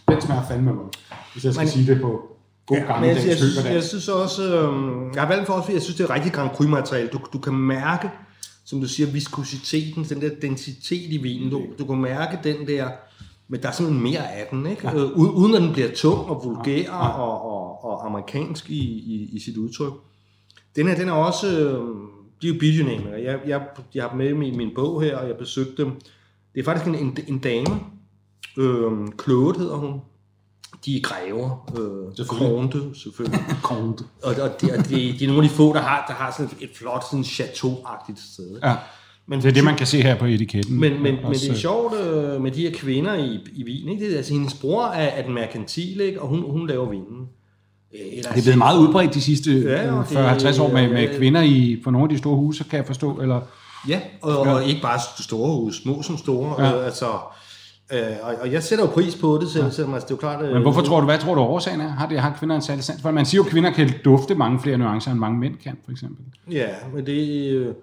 den 0.08 0.22
smager 0.22 0.42
fandme 0.48 0.72
godt, 0.72 0.96
hvis 1.32 1.44
jeg 1.44 1.52
skal 1.54 1.64
men, 1.64 1.72
sige 1.72 1.94
det 1.94 2.00
på 2.00 2.36
god 2.66 2.76
ja, 2.76 2.84
gang. 2.84 3.06
Jeg, 3.06 3.16
jeg, 3.26 3.36
synes, 3.36 3.64
jeg 3.64 3.82
synes 3.82 4.08
også, 4.08 4.42
øh, 4.42 5.14
jeg 5.14 5.22
har 5.22 5.28
valgt 5.28 5.46
for 5.46 5.52
også, 5.52 5.64
fordi 5.64 5.74
jeg 5.74 5.82
synes, 5.82 5.96
det 5.96 6.04
er 6.04 6.14
rigtig 6.14 6.32
Grand 6.32 6.50
Cru 6.50 6.64
materiale. 6.64 7.08
Du, 7.08 7.18
du 7.32 7.38
kan 7.38 7.52
mærke, 7.52 8.10
som 8.70 8.80
du 8.80 8.88
siger, 8.88 9.10
viskositeten, 9.10 10.04
den 10.04 10.20
der 10.20 10.30
densitet 10.42 11.12
i 11.12 11.16
vinen. 11.16 11.50
Du, 11.50 11.62
du 11.78 11.84
kan 11.84 12.00
mærke 12.00 12.38
den 12.44 12.66
der, 12.66 12.90
men 13.48 13.62
der 13.62 13.68
er 13.68 13.72
simpelthen 13.72 14.02
mere 14.02 14.32
af 14.32 14.46
den, 14.50 14.66
ikke? 14.66 14.88
Ja. 14.88 14.94
Øh, 14.94 15.18
uden 15.18 15.54
at 15.54 15.62
den 15.62 15.72
bliver 15.72 15.88
tung 15.94 16.18
og 16.18 16.44
vulgær 16.44 16.76
ja. 16.76 17.06
Ja. 17.06 17.08
Og, 17.08 17.42
og, 17.42 17.84
og 17.84 18.06
amerikansk 18.06 18.70
i, 18.70 18.82
i, 18.84 19.28
i 19.32 19.38
sit 19.38 19.56
udtryk. 19.56 19.92
Den 20.76 20.88
her, 20.88 20.94
den 20.94 21.08
er 21.08 21.12
også, 21.12 21.46
øh, 21.46 21.84
de 22.42 22.48
er 22.48 22.52
jo 22.52 22.58
bidjonæmer. 22.60 23.10
Jeg, 23.16 23.40
jeg, 23.46 23.66
jeg 23.94 24.04
har 24.04 24.16
med 24.16 24.28
i 24.28 24.56
min 24.56 24.70
bog 24.74 25.02
her, 25.02 25.16
og 25.16 25.28
jeg 25.28 25.36
besøgte 25.36 25.84
dem. 25.84 25.90
Det 26.54 26.60
er 26.60 26.64
faktisk 26.64 26.86
en, 26.86 26.94
en, 26.94 27.18
en 27.28 27.38
dame, 27.38 27.80
øh, 28.58 29.08
Claude 29.24 29.58
hedder 29.58 29.76
hun, 29.76 30.00
de 30.84 30.96
er 30.96 31.00
grever, 31.00 31.70
øh, 31.70 32.16
selvfølgelig. 32.16 32.48
Kronte, 32.48 33.00
selvfølgelig. 33.00 33.40
Kronte. 33.62 34.04
Og, 34.22 34.34
og, 34.42 34.60
de, 34.60 34.72
og 34.78 34.88
de, 34.88 34.94
de, 35.18 35.24
er 35.24 35.28
nogle 35.28 35.42
af 35.42 35.48
de 35.48 35.54
få, 35.54 35.72
der 35.72 35.80
har, 35.80 36.04
der 36.08 36.14
har 36.14 36.34
sådan 36.36 36.50
et 36.60 36.70
flot 36.74 37.04
sådan 37.10 37.24
chateau-agtigt 37.24 38.32
sted. 38.32 38.58
Ja. 38.62 38.74
Men, 39.26 39.40
det 39.42 39.48
er 39.48 39.52
det, 39.52 39.64
man 39.64 39.76
kan 39.76 39.86
se 39.86 40.02
her 40.02 40.18
på 40.18 40.24
etiketten. 40.24 40.80
Men, 40.80 41.02
men, 41.02 41.14
men 41.22 41.32
det 41.32 41.50
er 41.50 41.54
sjovt 41.54 41.94
øh, 41.94 42.42
med 42.42 42.50
de 42.50 42.60
her 42.60 42.72
kvinder 42.74 43.14
i, 43.14 43.38
i 43.52 43.64
Wien. 43.64 43.88
Ikke? 43.88 44.04
Det 44.04 44.12
er, 44.12 44.16
altså, 44.16 44.32
hendes 44.32 44.54
bror 44.54 44.86
er, 44.86 45.06
er 45.06 45.22
den 45.22 45.34
merkantil, 45.34 46.00
ikke? 46.00 46.22
og 46.22 46.28
hun, 46.28 46.50
hun 46.50 46.66
laver 46.66 46.90
vinen. 46.90 47.28
Øh, 47.94 48.00
eller 48.12 48.30
det 48.30 48.38
er 48.38 48.42
blevet 48.42 48.58
meget 48.58 48.78
udbredt 48.78 49.14
de 49.14 49.20
sidste 49.20 49.60
ja, 49.60 50.02
40-50 50.02 50.62
år 50.62 50.72
med, 50.72 50.88
med 50.88 51.18
kvinder 51.18 51.42
i, 51.42 51.80
på 51.84 51.90
nogle 51.90 52.04
af 52.04 52.08
de 52.08 52.18
store 52.18 52.36
huse, 52.36 52.64
kan 52.64 52.76
jeg 52.76 52.86
forstå. 52.86 53.20
Eller? 53.20 53.40
Ja, 53.88 54.00
og, 54.22 54.38
og 54.38 54.64
ikke 54.64 54.82
bare 54.82 55.00
store 55.20 55.56
huse, 55.56 55.82
små 55.82 56.02
som 56.02 56.18
store. 56.18 56.66
Ja. 56.66 56.78
Øh, 56.78 56.86
altså, 56.86 57.06
Øh, 57.92 58.00
og, 58.22 58.34
og 58.40 58.52
jeg 58.52 58.62
sætter 58.62 58.84
jo 58.84 58.90
pris 58.90 59.16
på 59.16 59.38
det, 59.40 59.50
selv, 59.50 59.64
ja. 59.64 59.70
selvom 59.70 59.94
altså, 59.94 60.06
det 60.06 60.12
er 60.12 60.16
jo 60.16 60.20
klart... 60.20 60.52
Men 60.52 60.62
hvorfor 60.62 60.80
tror 60.80 61.00
du, 61.00 61.06
hvad 61.06 61.18
tror 61.18 61.34
du 61.34 61.40
årsagen 61.40 61.80
er? 61.80 61.88
Har, 61.88 62.08
det, 62.08 62.20
har 62.20 62.36
kvinder 62.38 62.56
en 62.56 62.62
særlig 62.62 62.84
sans? 62.84 63.02
For 63.02 63.10
man 63.10 63.26
siger 63.26 63.38
jo, 63.38 63.44
at 63.44 63.50
kvinder 63.50 63.70
kan 63.70 63.90
dufte 64.04 64.34
mange 64.34 64.60
flere 64.60 64.78
nuancer, 64.78 65.10
end 65.10 65.18
mange 65.18 65.38
mænd 65.38 65.56
kan, 65.56 65.76
for 65.84 65.92
eksempel. 65.92 66.24
Ja, 66.50 66.68
men 66.94 67.06
det... 67.06 67.50
Øh, 67.50 67.74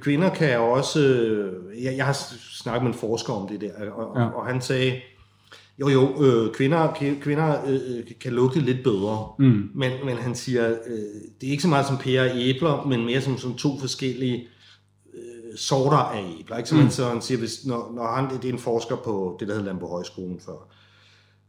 kvinder 0.00 0.30
kan 0.30 0.58
også... 0.58 1.00
Øh, 1.00 1.84
jeg, 1.84 1.96
jeg 1.96 2.04
har 2.04 2.16
snakket 2.62 2.82
med 2.82 2.92
en 2.92 2.98
forsker 2.98 3.32
om 3.32 3.48
det 3.48 3.60
der, 3.60 3.90
og, 3.90 4.20
ja. 4.20 4.26
og 4.26 4.46
han 4.46 4.60
sagde, 4.60 5.00
jo 5.80 5.88
jo, 5.88 6.24
øh, 6.24 6.54
kvinder, 6.54 7.14
kvinder 7.22 7.64
øh, 7.66 7.74
øh, 7.74 8.04
kan 8.20 8.32
lugte 8.32 8.60
lidt 8.60 8.82
bedre, 8.82 9.26
mm. 9.38 9.70
men, 9.74 9.92
men 10.04 10.16
han 10.16 10.34
siger, 10.34 10.68
øh, 10.68 10.96
det 11.40 11.46
er 11.46 11.50
ikke 11.50 11.62
så 11.62 11.68
meget 11.68 11.86
som 11.86 11.96
pære 11.96 12.30
og 12.30 12.36
æbler, 12.36 12.86
men 12.86 13.04
mere 13.04 13.20
som, 13.20 13.38
som 13.38 13.54
to 13.54 13.78
forskellige 13.78 14.46
sorter 15.56 15.96
af 15.96 16.34
æbler. 16.40 16.56
Ikke? 16.56 16.68
Så, 16.68 16.74
mm. 16.74 16.90
så 16.90 17.08
han 17.08 17.22
siger, 17.22 17.38
hvis, 17.38 17.66
når, 17.66 17.92
når 17.94 18.06
han, 18.06 18.30
det 18.30 18.48
er 18.48 18.52
en 18.52 18.58
forsker 18.58 18.96
på 18.96 19.36
det, 19.40 19.48
der 19.48 19.54
hedder 19.54 19.66
Lambo 19.66 19.86
Højskolen 19.86 20.40
før, 20.40 20.68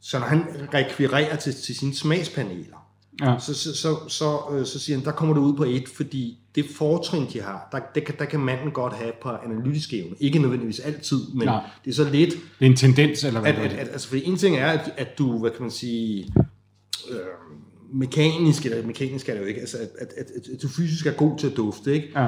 så 0.01 0.19
når 0.19 0.25
han 0.25 0.45
rekvirerer 0.73 1.35
til, 1.35 1.53
til 1.53 1.75
sine 1.75 1.95
smagspaneler, 1.95 2.89
ja. 3.21 3.35
så, 3.39 3.53
så, 3.53 3.75
så, 3.75 3.95
så, 4.07 4.39
øh, 4.51 4.65
så 4.65 4.79
siger 4.79 4.97
han, 4.97 5.05
der 5.05 5.11
kommer 5.11 5.35
det 5.35 5.41
ud 5.41 5.53
på 5.53 5.63
et, 5.63 5.89
fordi 5.89 6.37
det 6.55 6.65
fortrin, 6.75 7.27
de 7.33 7.41
har, 7.41 7.67
der, 7.71 8.01
kan, 8.01 8.15
der 8.19 8.25
kan 8.25 8.39
manden 8.39 8.71
godt 8.71 8.93
have 8.93 9.11
på 9.21 9.29
analytisk 9.29 9.93
evne. 9.93 10.15
Ikke 10.19 10.39
nødvendigvis 10.39 10.79
altid, 10.79 11.19
men 11.33 11.47
ja. 11.47 11.59
det 11.85 11.91
er 11.91 11.95
så 11.95 12.09
lidt... 12.09 12.33
Det 12.33 12.65
er 12.65 12.69
en 12.69 12.75
tendens, 12.75 13.23
eller 13.23 13.41
hvad 13.41 13.53
at, 13.53 13.59
at, 13.59 13.71
at, 13.71 13.87
altså, 13.87 14.07
for 14.07 14.15
en 14.15 14.37
ting 14.37 14.55
er, 14.55 14.67
at, 14.67 14.93
at 14.97 15.17
du, 15.17 15.39
hvad 15.39 15.51
kan 15.51 15.61
man 15.61 15.71
sige... 15.71 16.33
Øh, 17.11 17.17
mekanisk, 17.93 18.65
eller 18.65 18.87
mekanisk 18.87 19.29
er 19.29 19.33
det 19.33 19.41
jo 19.41 19.45
ikke, 19.45 19.59
altså 19.59 19.77
at, 19.77 19.89
at, 19.99 20.13
at, 20.17 20.25
at 20.53 20.61
du 20.61 20.67
fysisk 20.67 21.05
er 21.05 21.11
god 21.11 21.37
til 21.37 21.47
at 21.47 21.57
dufte, 21.57 21.93
ikke? 21.93 22.19
Ja 22.21 22.27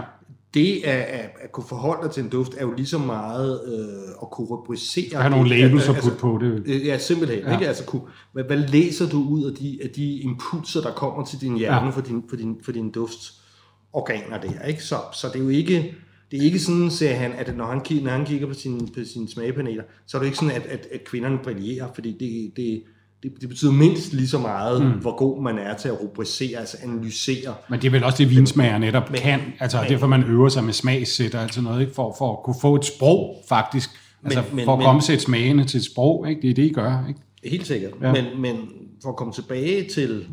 det 0.54 0.82
at, 0.86 1.02
at, 1.02 1.30
at 1.42 1.52
kunne 1.52 1.68
forholde 1.70 2.04
dig 2.04 2.12
til 2.12 2.24
en 2.24 2.30
duft, 2.30 2.54
er 2.58 2.62
jo 2.62 2.74
lige 2.74 2.86
så 2.86 2.98
meget 2.98 3.62
øh, 3.68 4.10
at 4.22 4.30
kunne 4.32 4.48
rubricere... 4.48 5.22
Have 5.22 5.30
nogle 5.30 5.50
labels 5.50 5.90
at 5.90 5.96
putte 5.96 6.10
altså, 6.10 6.20
på 6.20 6.40
det. 6.42 6.64
Øh, 6.66 6.86
ja, 6.86 6.98
simpelthen. 6.98 7.40
Ja. 7.40 7.54
Ikke? 7.54 7.68
Altså, 7.68 7.86
kunne, 7.86 8.02
hvad, 8.34 8.44
hvad 8.44 8.58
læser 8.58 9.10
du 9.10 9.24
ud 9.30 9.44
af 9.44 9.56
de, 9.56 9.80
af 9.84 9.90
de 9.90 10.20
impulser, 10.20 10.82
der 10.82 10.94
kommer 10.94 11.26
til 11.26 11.42
din 11.42 11.58
hjerne 11.58 11.86
ja. 11.86 11.92
for, 11.92 12.02
din, 12.02 12.24
for, 12.30 12.36
din, 12.36 12.56
for 12.64 12.72
din 12.72 12.92
duftorganer 12.92 14.42
der? 14.42 14.64
Ikke? 14.64 14.84
Så, 14.84 14.96
så 15.14 15.28
det 15.28 15.36
er 15.36 15.44
jo 15.44 15.50
ikke... 15.50 15.96
Det 16.32 16.40
er 16.40 16.44
ikke 16.44 16.60
sådan, 16.60 16.92
siger 16.92 17.14
han, 17.14 17.32
at 17.34 17.58
når 17.58 17.66
han, 17.66 17.82
når 18.04 18.12
han 18.12 18.26
kigger 18.26 18.48
på 18.48 18.54
sine, 18.54 18.80
på 18.80 19.00
sine 19.14 19.30
smagepaneler, 19.30 19.84
så 20.06 20.18
er 20.18 20.22
det 20.22 20.28
ikke 20.28 20.38
sådan, 20.38 20.56
at, 20.56 20.66
at, 20.66 20.88
at 20.92 21.04
kvinderne 21.04 21.40
brillerer, 21.44 21.88
fordi 21.94 22.12
det, 22.12 22.52
det, 22.58 22.84
det, 23.24 23.32
det 23.42 23.50
betyder 23.50 23.72
mindst 23.72 24.14
lige 24.14 24.28
så 24.28 24.40
meget, 24.40 24.82
mm. 24.82 24.92
hvor 24.92 25.18
god 25.18 25.42
man 25.44 25.58
er 25.58 25.78
til 25.78 25.90
at 25.90 26.02
rubricere, 26.02 26.60
altså 26.60 26.78
analysere. 26.84 27.56
Men 27.70 27.82
det 27.82 27.88
er 27.88 27.92
vel 27.92 28.04
også 28.04 28.18
det, 28.18 28.30
vinsmager 28.30 28.78
netop 28.78 29.12
men, 29.12 29.20
kan. 29.20 29.40
Altså 29.60 29.82
men, 29.82 29.90
derfor 29.90 30.08
man 30.08 30.24
øver 30.24 30.50
sig 30.50 30.64
med 30.64 30.74
smagssætter, 30.74 31.40
altså 31.40 31.62
noget, 31.62 31.82
ikke? 31.82 31.94
For, 31.94 32.16
for 32.18 32.32
at 32.32 32.44
kunne 32.44 32.56
få 32.62 32.76
et 32.76 32.86
sprog, 32.86 33.44
faktisk. 33.50 33.90
Altså 34.24 34.44
men, 34.54 34.66
for 34.66 34.78
at 34.78 34.84
komme 34.84 35.02
sætte 35.02 35.24
smagene 35.24 35.66
til 35.66 35.78
et 35.78 35.86
sprog, 35.86 36.30
ikke? 36.30 36.42
Det 36.42 36.50
er 36.50 36.54
det, 36.54 36.64
I 36.64 36.74
gør, 36.74 37.06
ikke? 37.08 37.20
Helt 37.44 37.68
sikkert. 37.68 37.92
Ja. 38.02 38.12
Men, 38.12 38.42
men 38.42 38.56
for 39.04 39.10
at 39.10 39.16
komme 39.16 39.34
tilbage 39.34 39.90
til 39.90 40.26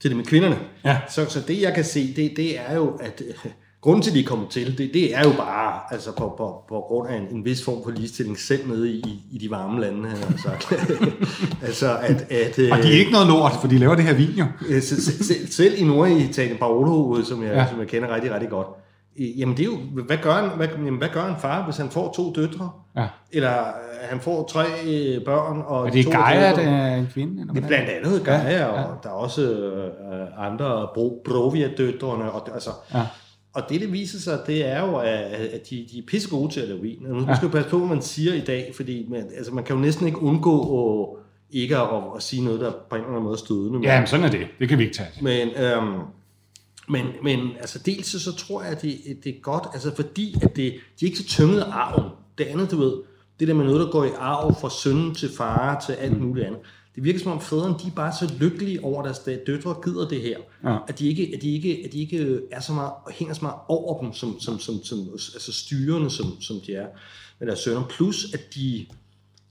til 0.00 0.10
det 0.10 0.16
med 0.16 0.24
kvinderne. 0.24 0.58
Ja. 0.84 0.98
Så, 1.08 1.26
så 1.28 1.40
det, 1.48 1.62
jeg 1.62 1.74
kan 1.74 1.84
se, 1.84 2.14
det, 2.16 2.32
det 2.36 2.58
er 2.58 2.74
jo, 2.74 2.88
at 2.88 3.22
øh, 3.28 3.50
grunden 3.84 4.02
til, 4.02 4.10
at 4.10 4.14
de 4.14 4.20
er 4.20 4.24
kommet 4.24 4.48
til, 4.48 4.78
det, 4.78 4.90
det 4.94 5.16
er 5.16 5.22
jo 5.24 5.32
bare 5.36 5.80
altså 5.90 6.12
på, 6.12 6.34
på, 6.36 6.64
på 6.68 6.80
grund 6.88 7.08
af 7.08 7.16
en, 7.16 7.36
en 7.36 7.44
vis 7.44 7.64
form 7.64 7.82
for 7.84 7.90
ligestilling 7.90 8.38
selv 8.38 8.68
nede 8.68 8.90
i, 8.90 9.22
i 9.32 9.38
de 9.38 9.50
varme 9.50 9.80
lande. 9.80 10.08
Her, 10.08 10.26
altså, 10.26 10.48
altså 11.68 11.96
at, 11.96 12.26
at, 12.30 12.58
og 12.72 12.78
de 12.82 12.94
er 12.94 12.98
ikke 12.98 13.12
noget 13.12 13.26
lort, 13.26 13.52
for 13.60 13.68
de 13.68 13.78
laver 13.78 13.94
det 13.94 14.04
her 14.04 14.14
vin 14.14 14.30
jo. 14.30 14.44
selv, 14.80 15.00
selv, 15.00 15.46
selv 15.46 15.74
i 15.76 15.84
Norditalien, 15.84 16.58
Barolo, 16.58 17.24
som 17.24 17.42
jeg, 17.42 17.52
ja. 17.52 17.66
som 17.70 17.80
jeg 17.80 17.88
kender 17.88 18.14
rigtig, 18.14 18.32
rigtig 18.32 18.50
godt, 18.50 18.66
Jamen 19.18 19.56
det 19.56 19.62
er 19.62 19.66
jo, 19.66 20.02
hvad 20.02 20.16
gør 20.16 20.36
en, 20.36 20.50
hvad, 20.56 20.68
jamen, 20.68 20.98
hvad 20.98 21.08
gør 21.08 21.24
en 21.24 21.36
far, 21.38 21.64
hvis 21.64 21.76
han 21.76 21.90
får 21.90 22.12
to 22.16 22.32
døtre? 22.32 22.70
Ja. 22.96 23.06
Eller 23.32 23.58
øh, 23.58 24.08
han 24.10 24.20
får 24.20 24.46
tre 24.46 24.64
øh, 24.86 25.24
børn 25.24 25.62
og 25.66 25.86
Er 25.86 25.90
det 25.90 26.04
to 26.04 26.10
Gaia, 26.10 26.54
der 26.54 26.70
er 26.70 26.96
en 26.96 27.08
kvinde? 27.12 27.40
Eller 27.40 27.54
det 27.54 27.64
er 27.64 27.68
blandt 27.68 27.88
andet 27.88 28.24
Gaia, 28.24 28.50
ja, 28.50 28.58
ja. 28.58 28.82
og 28.82 28.96
der 29.02 29.08
er 29.08 29.12
også 29.12 29.42
øh, 29.42 30.46
andre 30.46 30.88
Bro, 30.94 31.22
Brovia-døtrene. 31.24 32.32
Og, 32.32 32.48
altså, 32.54 32.70
ja. 32.94 33.00
Og 33.54 33.62
det, 33.68 33.80
det 33.80 33.92
viser 33.92 34.18
sig, 34.18 34.40
det 34.46 34.66
er 34.66 34.80
jo, 34.80 34.96
at, 34.96 35.70
de, 35.70 35.86
de 35.92 35.98
er 35.98 36.02
pisse 36.06 36.30
gode 36.30 36.52
til 36.52 36.60
at 36.60 36.68
lave 36.68 36.80
vin. 36.80 36.98
Nu 37.00 37.20
skal 37.20 37.46
ja. 37.46 37.52
passe 37.52 37.70
på, 37.70 37.78
hvad 37.78 37.88
man 37.88 38.02
siger 38.02 38.34
i 38.34 38.40
dag, 38.40 38.72
fordi 38.76 39.06
man, 39.08 39.30
altså, 39.36 39.54
man 39.54 39.64
kan 39.64 39.76
jo 39.76 39.82
næsten 39.82 40.06
ikke 40.06 40.22
undgå 40.22 40.60
at, 40.80 41.08
ikke 41.50 41.76
at, 41.76 41.88
at 42.16 42.22
sige 42.22 42.44
noget, 42.44 42.60
der 42.60 42.72
på 42.90 42.96
en 42.96 43.00
eller 43.00 43.10
anden 43.10 43.24
måde 43.24 43.38
stødende. 43.38 43.80
Ja, 43.82 43.98
men 44.00 44.06
sådan 44.06 44.26
er 44.26 44.30
det. 44.30 44.46
Det 44.58 44.68
kan 44.68 44.78
vi 44.78 44.82
ikke 44.84 44.96
tage. 44.96 45.10
Men... 45.22 45.48
Øhm, 45.48 46.00
men, 46.88 47.06
men 47.22 47.50
altså 47.60 47.78
dels 47.78 48.06
så, 48.06 48.20
så 48.20 48.36
tror 48.36 48.62
jeg, 48.62 48.72
at 48.72 48.82
det, 48.82 48.98
det 49.24 49.36
er 49.36 49.40
godt, 49.40 49.64
altså 49.72 49.94
fordi 49.94 50.36
at 50.42 50.56
det, 50.56 50.72
de 51.00 51.04
er 51.04 51.06
ikke 51.06 51.18
så 51.18 51.26
tynget 51.26 51.60
af 51.60 51.70
arven. 51.70 52.10
Det 52.38 52.44
andet, 52.44 52.70
du 52.70 52.76
ved, 52.76 52.92
det 53.40 53.48
der 53.48 53.54
med 53.54 53.64
noget, 53.64 53.80
der 53.80 53.90
går 53.90 54.04
i 54.04 54.10
arv 54.18 54.54
fra 54.60 54.70
søn 54.70 55.14
til 55.14 55.30
far 55.36 55.80
til 55.86 55.92
alt 55.92 56.20
muligt 56.20 56.46
andet. 56.46 56.60
Det 56.94 57.04
virker 57.04 57.20
som 57.20 57.32
om 57.32 57.40
fædrene, 57.40 57.74
de 57.82 57.86
er 57.86 57.94
bare 57.96 58.12
så 58.20 58.34
lykkelige 58.40 58.84
over, 58.84 59.02
at 59.02 59.04
deres 59.04 59.38
døtre 59.46 59.76
gider 59.84 60.08
det 60.08 60.20
her. 60.20 60.38
Ja. 60.64 60.76
At, 60.88 60.98
de 60.98 61.08
ikke, 61.08 61.30
at, 61.34 61.42
de 61.42 61.54
ikke, 61.54 61.82
at 61.84 61.92
de 61.92 62.00
ikke 62.00 62.40
er 62.50 62.60
så 62.60 62.72
meget, 62.72 62.92
hænger 63.10 63.34
så 63.34 63.40
meget 63.42 63.56
over 63.68 64.02
dem, 64.02 64.12
som, 64.12 64.40
som, 64.40 64.58
som, 64.58 64.84
som 64.84 64.98
altså 65.12 65.52
styrende, 65.52 66.10
som, 66.10 66.40
som 66.40 66.56
de 66.66 66.74
er 66.74 66.86
med 67.38 67.46
deres 67.46 67.58
sønner. 67.58 67.82
Plus, 67.90 68.34
at 68.34 68.54
de, 68.54 68.86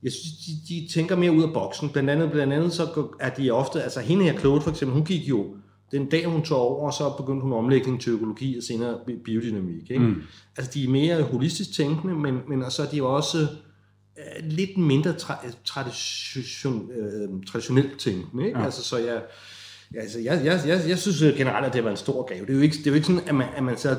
jeg 0.03 0.11
synes, 0.11 0.33
de, 0.45 0.51
de 0.73 0.87
tænker 0.93 1.15
mere 1.15 1.31
ud 1.31 1.43
af 1.43 1.53
boksen. 1.53 1.89
Blandt 1.89 2.09
andet, 2.09 2.31
blandt 2.31 2.53
andet 2.53 2.73
så 2.73 3.07
er 3.19 3.29
de 3.29 3.51
ofte, 3.51 3.83
altså 3.83 3.99
hende 3.99 4.23
her 4.23 4.39
Claude 4.39 4.61
for 4.61 4.69
eksempel, 4.69 4.93
hun 4.93 5.05
gik 5.05 5.29
jo 5.29 5.55
den 5.91 6.05
dag, 6.05 6.25
hun 6.25 6.41
tog 6.41 6.59
over, 6.59 6.91
så 6.91 7.13
begyndte 7.17 7.41
hun 7.41 7.53
omlægning 7.53 8.01
til 8.01 8.11
økologi 8.13 8.57
og 8.57 8.63
senere 8.63 8.97
biodynamik. 9.25 9.91
Ikke? 9.91 10.03
Mm. 10.03 10.21
Altså, 10.57 10.71
de 10.73 10.83
er 10.83 10.89
mere 10.89 11.21
holistisk 11.21 11.73
tænkende, 11.73 12.13
men, 12.13 12.39
men 12.47 12.71
så 12.71 12.83
er 12.83 12.89
de 12.89 13.03
også 13.03 13.37
uh, 13.41 13.47
lidt 14.43 14.77
mindre 14.77 15.11
tra- 15.11 15.55
tradition, 15.65 16.81
uh, 16.81 17.43
traditionelt 17.43 17.99
tænkende. 17.99 18.45
Ikke? 18.45 18.59
Ja. 18.59 18.65
Altså, 18.65 18.83
så 18.83 18.97
jeg, 18.97 19.21
altså, 19.95 20.19
jeg, 20.19 20.41
jeg, 20.45 20.59
jeg, 20.67 20.79
jeg 20.87 20.97
synes 20.97 21.37
generelt, 21.37 21.65
at 21.65 21.73
det 21.73 21.83
var 21.83 21.89
en 21.89 21.97
stor 21.97 22.25
gave. 22.33 22.45
Det 22.45 22.49
er 22.49 22.57
jo 22.57 22.61
ikke, 22.61 22.77
det 22.77 22.87
er 22.87 22.91
jo 22.91 22.95
ikke 22.95 23.07
sådan, 23.07 23.21
at 23.27 23.35
man, 23.35 23.47
at 23.55 23.63
man 23.63 23.77
så 23.77 23.95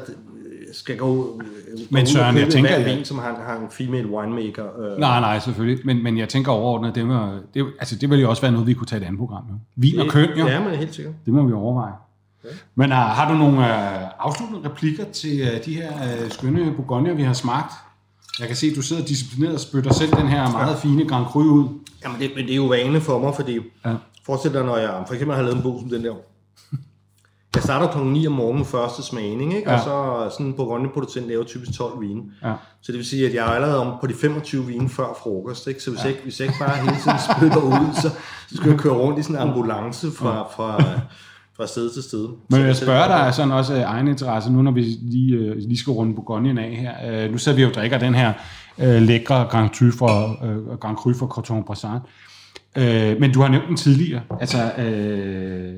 skal 0.72 0.96
gå, 0.96 1.40
øh, 1.40 1.78
men 1.90 2.06
Søren, 2.06 2.36
jeg 2.36 2.48
tænker, 2.48 2.76
hver 2.76 2.94
vin, 2.94 3.04
som 3.04 3.18
har, 3.18 3.42
har 3.46 3.56
en 3.56 3.70
female 3.70 4.08
winemaker. 4.08 4.80
Øh. 4.80 4.98
Nej, 4.98 5.20
nej, 5.20 5.38
selvfølgelig. 5.38 5.86
Men, 5.86 6.02
men 6.02 6.18
jeg 6.18 6.28
tænker 6.28 6.52
overordnet, 6.52 6.94
det, 6.94 7.06
må, 7.06 7.28
det, 7.54 7.66
altså, 7.78 7.96
det 7.96 8.10
vil 8.10 8.20
jo 8.20 8.30
også 8.30 8.42
være 8.42 8.52
noget, 8.52 8.66
vi 8.66 8.74
kunne 8.74 8.86
tage 8.86 9.02
et 9.02 9.06
andet 9.06 9.18
program. 9.18 9.44
Jo. 9.50 9.54
Vin 9.76 10.00
og 10.00 10.08
køn, 10.08 10.28
jo. 10.38 10.46
Ja, 10.46 10.64
men 10.64 10.74
helt 10.74 10.94
sikkert. 10.94 11.14
Det 11.24 11.34
må 11.34 11.46
vi 11.46 11.52
overveje. 11.52 11.92
Ja. 12.44 12.48
Men 12.74 12.90
har, 12.90 13.08
har 13.08 13.32
du 13.32 13.38
nogle 13.38 13.58
uh, 13.58 14.26
afsluttende 14.26 14.68
replikker 14.68 15.04
til 15.04 15.42
uh, 15.42 15.64
de 15.64 15.74
her 15.74 15.92
uh, 15.92 16.30
skønne 16.30 16.74
Bourgogne, 16.76 17.16
vi 17.16 17.22
har 17.22 17.32
smagt? 17.32 17.72
Jeg 18.38 18.46
kan 18.46 18.56
se, 18.56 18.66
at 18.66 18.76
du 18.76 18.82
sidder 18.82 19.04
disciplineret 19.04 19.54
og 19.54 19.60
spytter 19.60 19.92
selv 19.92 20.12
den 20.12 20.28
her 20.28 20.50
meget 20.52 20.78
fine 20.78 21.08
Grand 21.08 21.26
Cru 21.26 21.40
ud. 21.40 21.68
Jamen, 22.04 22.20
det, 22.20 22.30
men 22.36 22.44
det 22.44 22.52
er 22.52 22.56
jo 22.56 22.66
vane 22.66 23.00
for 23.00 23.18
mig, 23.18 23.34
fordi 23.34 23.58
ja. 23.84 23.94
forestil 24.26 24.52
dig, 24.52 24.64
når 24.64 24.76
jeg 24.76 25.04
for 25.06 25.14
eksempel 25.14 25.36
har 25.36 25.42
lavet 25.42 25.56
en 25.56 25.62
bog 25.62 25.80
som 25.80 25.90
den 25.90 26.04
der, 26.04 26.14
jeg 27.54 27.62
starter 27.62 27.92
kl. 27.92 27.98
9 27.98 28.26
om 28.26 28.32
morgenen 28.32 28.64
første 28.64 29.02
smagning, 29.02 29.56
ikke? 29.56 29.70
Ja. 29.70 29.76
og 29.76 29.84
så 29.84 30.28
sådan 30.34 30.46
en 30.46 30.54
Bourgogne-producent 30.54 31.28
laver 31.28 31.44
typisk 31.44 31.78
12 31.78 32.00
vine. 32.00 32.22
Ja. 32.42 32.52
Så 32.82 32.92
det 32.92 32.98
vil 32.98 33.06
sige, 33.06 33.26
at 33.26 33.34
jeg 33.34 33.46
er 33.46 33.50
allerede 33.50 33.80
om 33.80 33.96
på 34.00 34.06
de 34.06 34.14
25 34.14 34.66
vine 34.66 34.88
før 34.88 35.18
frokost. 35.22 35.66
Ikke? 35.66 35.80
Så 35.80 35.90
hvis, 35.90 36.04
ja. 36.04 36.08
jeg, 36.08 36.16
hvis 36.22 36.40
jeg 36.40 36.48
ikke 36.48 36.58
bare 36.58 36.76
hele 36.76 36.96
tiden 37.02 37.18
spytter 37.36 37.60
ud, 37.60 37.94
så, 38.02 38.10
så 38.48 38.56
skal 38.56 38.70
jeg 38.70 38.78
køre 38.78 38.94
rundt 38.94 39.18
i 39.18 39.22
sådan 39.22 39.36
en 39.36 39.48
ambulance 39.48 40.10
fra, 40.10 40.42
fra, 40.56 41.00
fra 41.56 41.66
sted 41.66 41.90
til 41.90 42.02
sted. 42.02 42.28
Men 42.50 42.60
jeg 42.60 42.76
spørger 42.76 43.06
dig 43.08 43.34
sådan 43.34 43.52
også 43.52 43.82
egen 43.82 44.08
interesse, 44.08 44.52
nu 44.52 44.62
når 44.62 44.70
vi 44.70 44.80
lige, 45.02 45.34
øh, 45.36 45.56
lige 45.56 45.78
skal 45.78 45.90
runde 45.90 46.14
Bourgogne 46.14 46.62
af 46.62 46.76
her. 46.76 47.24
Øh, 47.24 47.32
nu 47.32 47.38
ser 47.38 47.52
vi 47.52 47.62
jo 47.62 47.70
drikker 47.70 47.98
den 47.98 48.14
her 48.14 48.32
øh, 48.78 49.02
lækre 49.02 49.46
Grand 49.50 49.70
Cru 49.70 49.90
fra, 49.90 50.46
øh, 50.46 50.78
Grand 50.78 50.96
Cru 50.96 51.12
fra 51.12 51.26
Coton 51.26 51.64
Brassard. 51.64 52.00
Øh, 52.76 53.20
men 53.20 53.32
du 53.32 53.40
har 53.40 53.48
nævnt 53.48 53.68
den 53.68 53.76
tidligere, 53.76 54.22
altså 54.40 54.72
øh, 54.78 55.74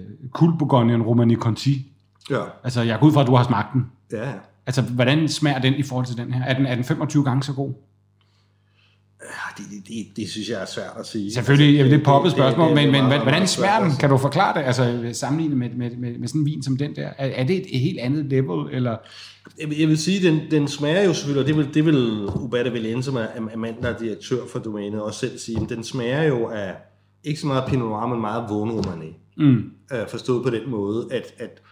Bourgogne 0.59 1.05
Romani 1.05 1.35
Conti. 1.35 1.93
Ja. 2.31 2.41
Altså, 2.65 2.83
jeg 2.83 2.99
går 3.01 3.07
ud 3.07 3.13
fra, 3.13 3.21
at 3.21 3.27
du 3.27 3.35
har 3.35 3.45
smagt 3.45 3.73
den. 3.73 3.87
Ja. 4.13 4.33
Altså, 4.67 4.83
hvordan 4.83 5.29
smager 5.29 5.59
den 5.59 5.75
i 5.75 5.83
forhold 5.83 6.07
til 6.07 6.17
den 6.17 6.33
her? 6.33 6.45
Er 6.45 6.55
den, 6.55 6.67
er 6.67 6.75
den 6.75 6.85
25 6.85 7.25
gange 7.25 7.43
så 7.43 7.53
god? 7.53 7.73
Det, 9.59 9.65
det, 9.71 9.89
det, 9.89 10.17
det 10.17 10.31
synes 10.31 10.49
jeg 10.49 10.63
er 10.63 10.67
svært 10.67 10.93
at 10.99 11.07
sige. 11.07 11.35
Selvfølgelig, 11.35 11.81
altså, 11.81 11.85
det 11.85 11.95
er 11.95 11.99
et 11.99 12.05
poppet 12.05 12.33
spørgsmål, 12.33 12.69
det, 12.69 12.77
det, 12.77 12.85
det, 12.85 12.93
men, 12.93 13.09
men 13.09 13.21
hvordan 13.21 13.47
smager 13.47 13.83
den? 13.83 13.93
Kan 14.01 14.11
du 14.11 14.19
forklare 14.19 14.59
det? 14.59 14.67
Altså, 14.67 15.11
sammenlignet 15.13 15.59
med, 15.59 15.71
med, 15.71 15.91
med, 15.97 16.19
med 16.19 16.29
sådan 16.29 16.41
en 16.41 16.47
vin 16.47 16.63
som 16.63 16.77
den 16.77 16.97
der. 16.97 17.09
Er, 17.19 17.27
er 17.27 17.45
det 17.45 17.57
et, 17.57 17.81
helt 17.81 17.99
andet 17.99 18.25
level, 18.25 18.75
eller... 18.75 18.97
Jeg, 19.61 19.81
jeg 19.81 19.89
vil 19.89 19.99
sige, 19.99 20.29
den, 20.29 20.41
den 20.51 20.69
smager 20.69 21.05
jo 21.05 21.13
selvfølgelig, 21.13 21.43
og 21.43 21.49
det 21.49 21.57
vil, 21.57 21.75
det 21.75 21.85
vil 21.85 22.29
Ubata 22.37 22.71
Velen, 22.71 23.03
som 23.03 23.17
er, 23.17 23.27
er 23.53 23.57
mand, 23.57 23.83
der 23.83 23.89
er 23.89 23.99
direktør 23.99 24.41
for 24.53 24.59
domænet, 24.59 25.03
også 25.03 25.21
selv 25.21 25.39
sige, 25.39 25.59
men 25.61 25.69
den 25.69 25.85
smager 25.85 26.23
jo 26.23 26.49
af 26.49 26.75
ikke 27.25 27.41
så 27.41 27.47
meget 27.47 27.65
Pinot 27.69 27.89
Noir, 27.89 28.07
men 28.07 28.21
meget 28.21 28.45
Vaughn 28.51 28.71
Romanée. 28.71 29.15
Mm. 29.37 29.71
Øh, 29.93 30.09
forstået 30.09 30.45
på 30.45 30.51
den 30.51 30.71
måde, 30.71 31.09
at, 31.11 31.35
at 31.39 31.63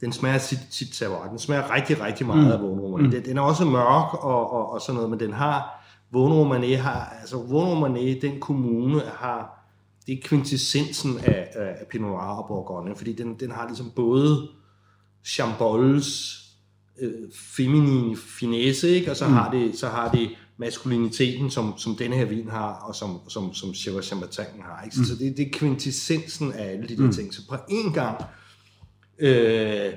den 0.00 0.12
smager 0.12 0.38
sit, 0.38 0.58
sit 0.70 0.88
terroir. 0.92 1.28
Den 1.28 1.38
smager 1.38 1.74
rigtig, 1.74 2.02
rigtig 2.02 2.26
meget 2.26 2.46
mm. 2.46 2.52
af 2.52 2.60
Vaughn 2.60 2.80
Romanée. 2.80 3.04
Mm. 3.04 3.10
Den, 3.10 3.24
den 3.24 3.38
er 3.38 3.42
også 3.42 3.64
mørk 3.64 4.14
og, 4.14 4.52
og, 4.52 4.72
og 4.72 4.80
sådan 4.80 4.94
noget, 4.94 5.10
men 5.10 5.20
den 5.20 5.32
har, 5.32 5.79
Romanée 6.14 6.76
har, 6.76 7.16
altså 7.20 7.36
Romanée, 7.36 8.20
den 8.20 8.40
kommune 8.40 9.00
har, 9.00 9.66
det 10.06 10.18
er 10.18 10.22
kvintessensen 10.22 11.18
af, 11.18 11.48
af 11.54 11.86
Pinot 11.90 12.10
Noir 12.10 12.22
og 12.22 12.48
Bourgogne, 12.48 12.96
fordi 12.96 13.12
den, 13.12 13.34
den 13.40 13.50
har 13.50 13.66
ligesom 13.66 13.92
både 13.96 14.48
Chambols 15.24 16.40
øh, 17.00 17.12
feminine 17.56 18.16
finesse, 18.16 18.88
ikke? 18.88 19.10
og 19.10 19.16
så, 19.16 19.26
mm. 19.26 19.32
har 19.32 19.50
det, 19.50 19.78
så 19.78 19.88
har 19.88 20.10
det 20.10 20.30
maskuliniteten, 20.56 21.50
som, 21.50 21.78
som 21.78 21.96
denne 21.96 22.16
her 22.16 22.24
vin 22.24 22.48
har, 22.48 22.72
og 22.72 22.94
som, 22.94 23.20
som, 23.28 23.54
som 23.54 23.74
Cheval 23.74 24.02
Chambertin 24.02 24.62
har. 24.62 24.84
Ikke? 24.84 24.96
Så, 24.96 25.00
mm. 25.00 25.06
så 25.06 25.14
det, 25.14 25.36
det 25.36 25.46
er 25.46 25.50
kvintessensen 25.52 26.52
af 26.52 26.72
alle 26.72 26.88
de 26.88 26.96
der 26.96 27.02
mm. 27.02 27.12
ting. 27.12 27.34
Så 27.34 27.42
på 27.48 27.56
en 27.68 27.92
gang, 27.92 28.24
øh, 29.18 29.92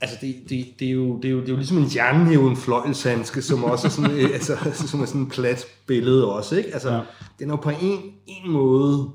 altså 0.00 0.16
det, 0.20 0.36
det, 0.48 0.66
det, 0.78 0.88
er 0.88 0.92
jo, 0.92 1.16
det, 1.16 1.24
er 1.24 1.32
jo, 1.32 1.40
det 1.40 1.48
er 1.48 1.52
jo 1.52 1.56
ligesom 1.56 1.78
en 1.78 1.90
jernhæven 1.94 2.56
fløjelshandske, 2.56 3.42
som 3.42 3.64
også 3.64 3.86
er 3.86 3.90
sådan, 3.90 4.10
øh, 4.10 4.30
altså, 4.32 4.56
som 4.90 5.00
er 5.00 5.04
sådan 5.04 5.20
en 5.20 5.28
plat 5.28 5.66
billede 5.86 6.32
også. 6.32 6.56
Ikke? 6.56 6.72
Altså, 6.72 6.92
ja. 6.92 7.00
Den 7.38 7.50
er 7.50 7.52
jo 7.52 7.56
på 7.56 7.70
en, 7.70 8.00
en 8.26 8.50
måde 8.50 9.10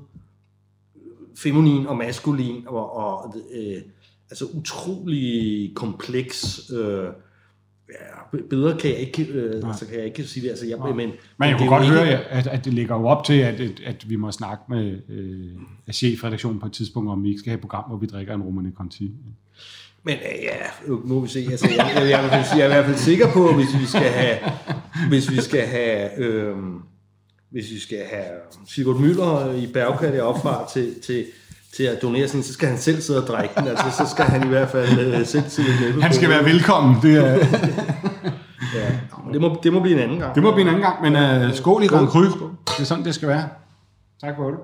feminin 1.36 1.86
og 1.86 1.96
maskulin, 1.96 2.64
og, 2.66 2.96
og 2.96 3.34
øh, 3.54 3.82
altså 4.30 4.44
utrolig 4.44 5.72
kompleks 5.74 6.60
øh, 6.72 7.06
Ja, 7.88 8.38
bedre 8.50 8.78
kan 8.78 8.90
jeg 8.90 8.98
ikke, 8.98 9.32
øh, 9.32 9.68
altså 9.68 9.86
kan 9.86 9.98
jeg 9.98 10.04
ikke 10.04 10.24
sige 10.24 10.44
det. 10.44 10.50
Altså, 10.50 10.66
jeg, 10.66 10.78
men, 10.78 10.96
men, 10.96 11.10
men 11.38 11.48
jeg 11.48 11.58
kunne 11.58 11.68
godt 11.68 11.82
ikke... 11.82 11.94
høre, 11.94 12.08
at, 12.08 12.46
at 12.46 12.64
det 12.64 12.74
ligger 12.74 12.96
jo 12.96 13.06
op 13.06 13.24
til, 13.24 13.34
at, 13.34 13.60
at, 13.60 13.80
at 13.84 14.08
vi 14.08 14.16
må 14.16 14.32
snakke 14.32 14.64
med 14.68 15.00
øh, 15.08 15.92
chefredaktionen 15.92 16.60
på 16.60 16.66
et 16.66 16.72
tidspunkt, 16.72 17.10
om 17.10 17.22
vi 17.22 17.28
ikke 17.28 17.38
skal 17.38 17.50
have 17.50 17.54
et 17.54 17.60
program, 17.60 17.84
hvor 17.88 17.96
vi 17.96 18.06
drikker 18.06 18.34
en 18.34 18.42
Romane 18.42 18.72
Conti. 18.76 19.14
Men 20.04 20.14
øh, 20.14 20.44
ja, 20.44 20.90
må 21.04 21.20
vi 21.20 21.28
se. 21.28 21.48
Altså, 21.50 21.68
jeg, 21.76 21.92
jeg, 21.94 22.10
jeg, 22.10 22.28
jeg, 22.32 22.46
jeg 22.56 22.60
er 22.60 22.64
i 22.64 22.68
hvert 22.68 22.84
fald 22.84 22.96
sikker 22.96 23.32
på, 23.32 23.52
hvis 23.52 23.80
vi 23.80 23.86
skal 23.86 24.10
have, 24.10 24.38
hvis 25.08 25.30
vi 25.30 25.40
skal 25.40 25.66
have, 25.66 26.18
øh, 26.18 26.56
hvis 27.50 27.70
vi 27.70 27.80
skal 27.80 27.98
have 28.10 28.24
Sigurd 28.68 29.00
Møller 29.00 29.54
i 29.54 29.66
Bergkær 29.66 30.10
deroppe 30.10 30.40
fra 30.40 30.68
til, 30.72 30.94
til 31.06 31.26
til 31.76 31.82
at 31.82 32.02
donere 32.02 32.28
sådan, 32.28 32.42
så 32.42 32.52
skal 32.52 32.68
han 32.68 32.78
selv 32.78 33.00
sidde 33.00 33.22
og 33.22 33.28
drikke 33.28 33.54
den. 33.56 33.68
Altså, 33.68 34.04
så 34.04 34.10
skal 34.10 34.24
han 34.24 34.46
i 34.46 34.48
hvert 34.48 34.70
fald 34.70 35.20
uh, 35.20 35.26
selv 35.26 35.44
sidde 35.48 35.68
med. 35.94 36.02
Han 36.02 36.12
skal 36.12 36.28
være 36.28 36.44
velkommen. 36.44 36.96
Det 37.02 37.14
er... 37.16 37.32
ja, 38.74 38.98
det 39.32 39.40
må, 39.40 39.60
det 39.62 39.72
må 39.72 39.80
blive 39.80 39.96
en 39.96 40.02
anden 40.02 40.18
gang. 40.18 40.34
Det 40.34 40.42
må 40.42 40.52
blive 40.52 40.62
en 40.62 40.68
anden 40.68 40.82
gang, 40.82 41.02
men 41.02 41.46
uh, 41.46 41.54
skål 41.54 41.82
i 41.82 41.86
Grand 41.86 42.08
Cru. 42.08 42.20
Det 42.20 42.80
er 42.80 42.84
sådan, 42.84 43.04
det 43.04 43.14
skal 43.14 43.28
være. 43.28 43.48
Tak 44.20 44.36
for 44.36 44.50
det. 44.50 44.58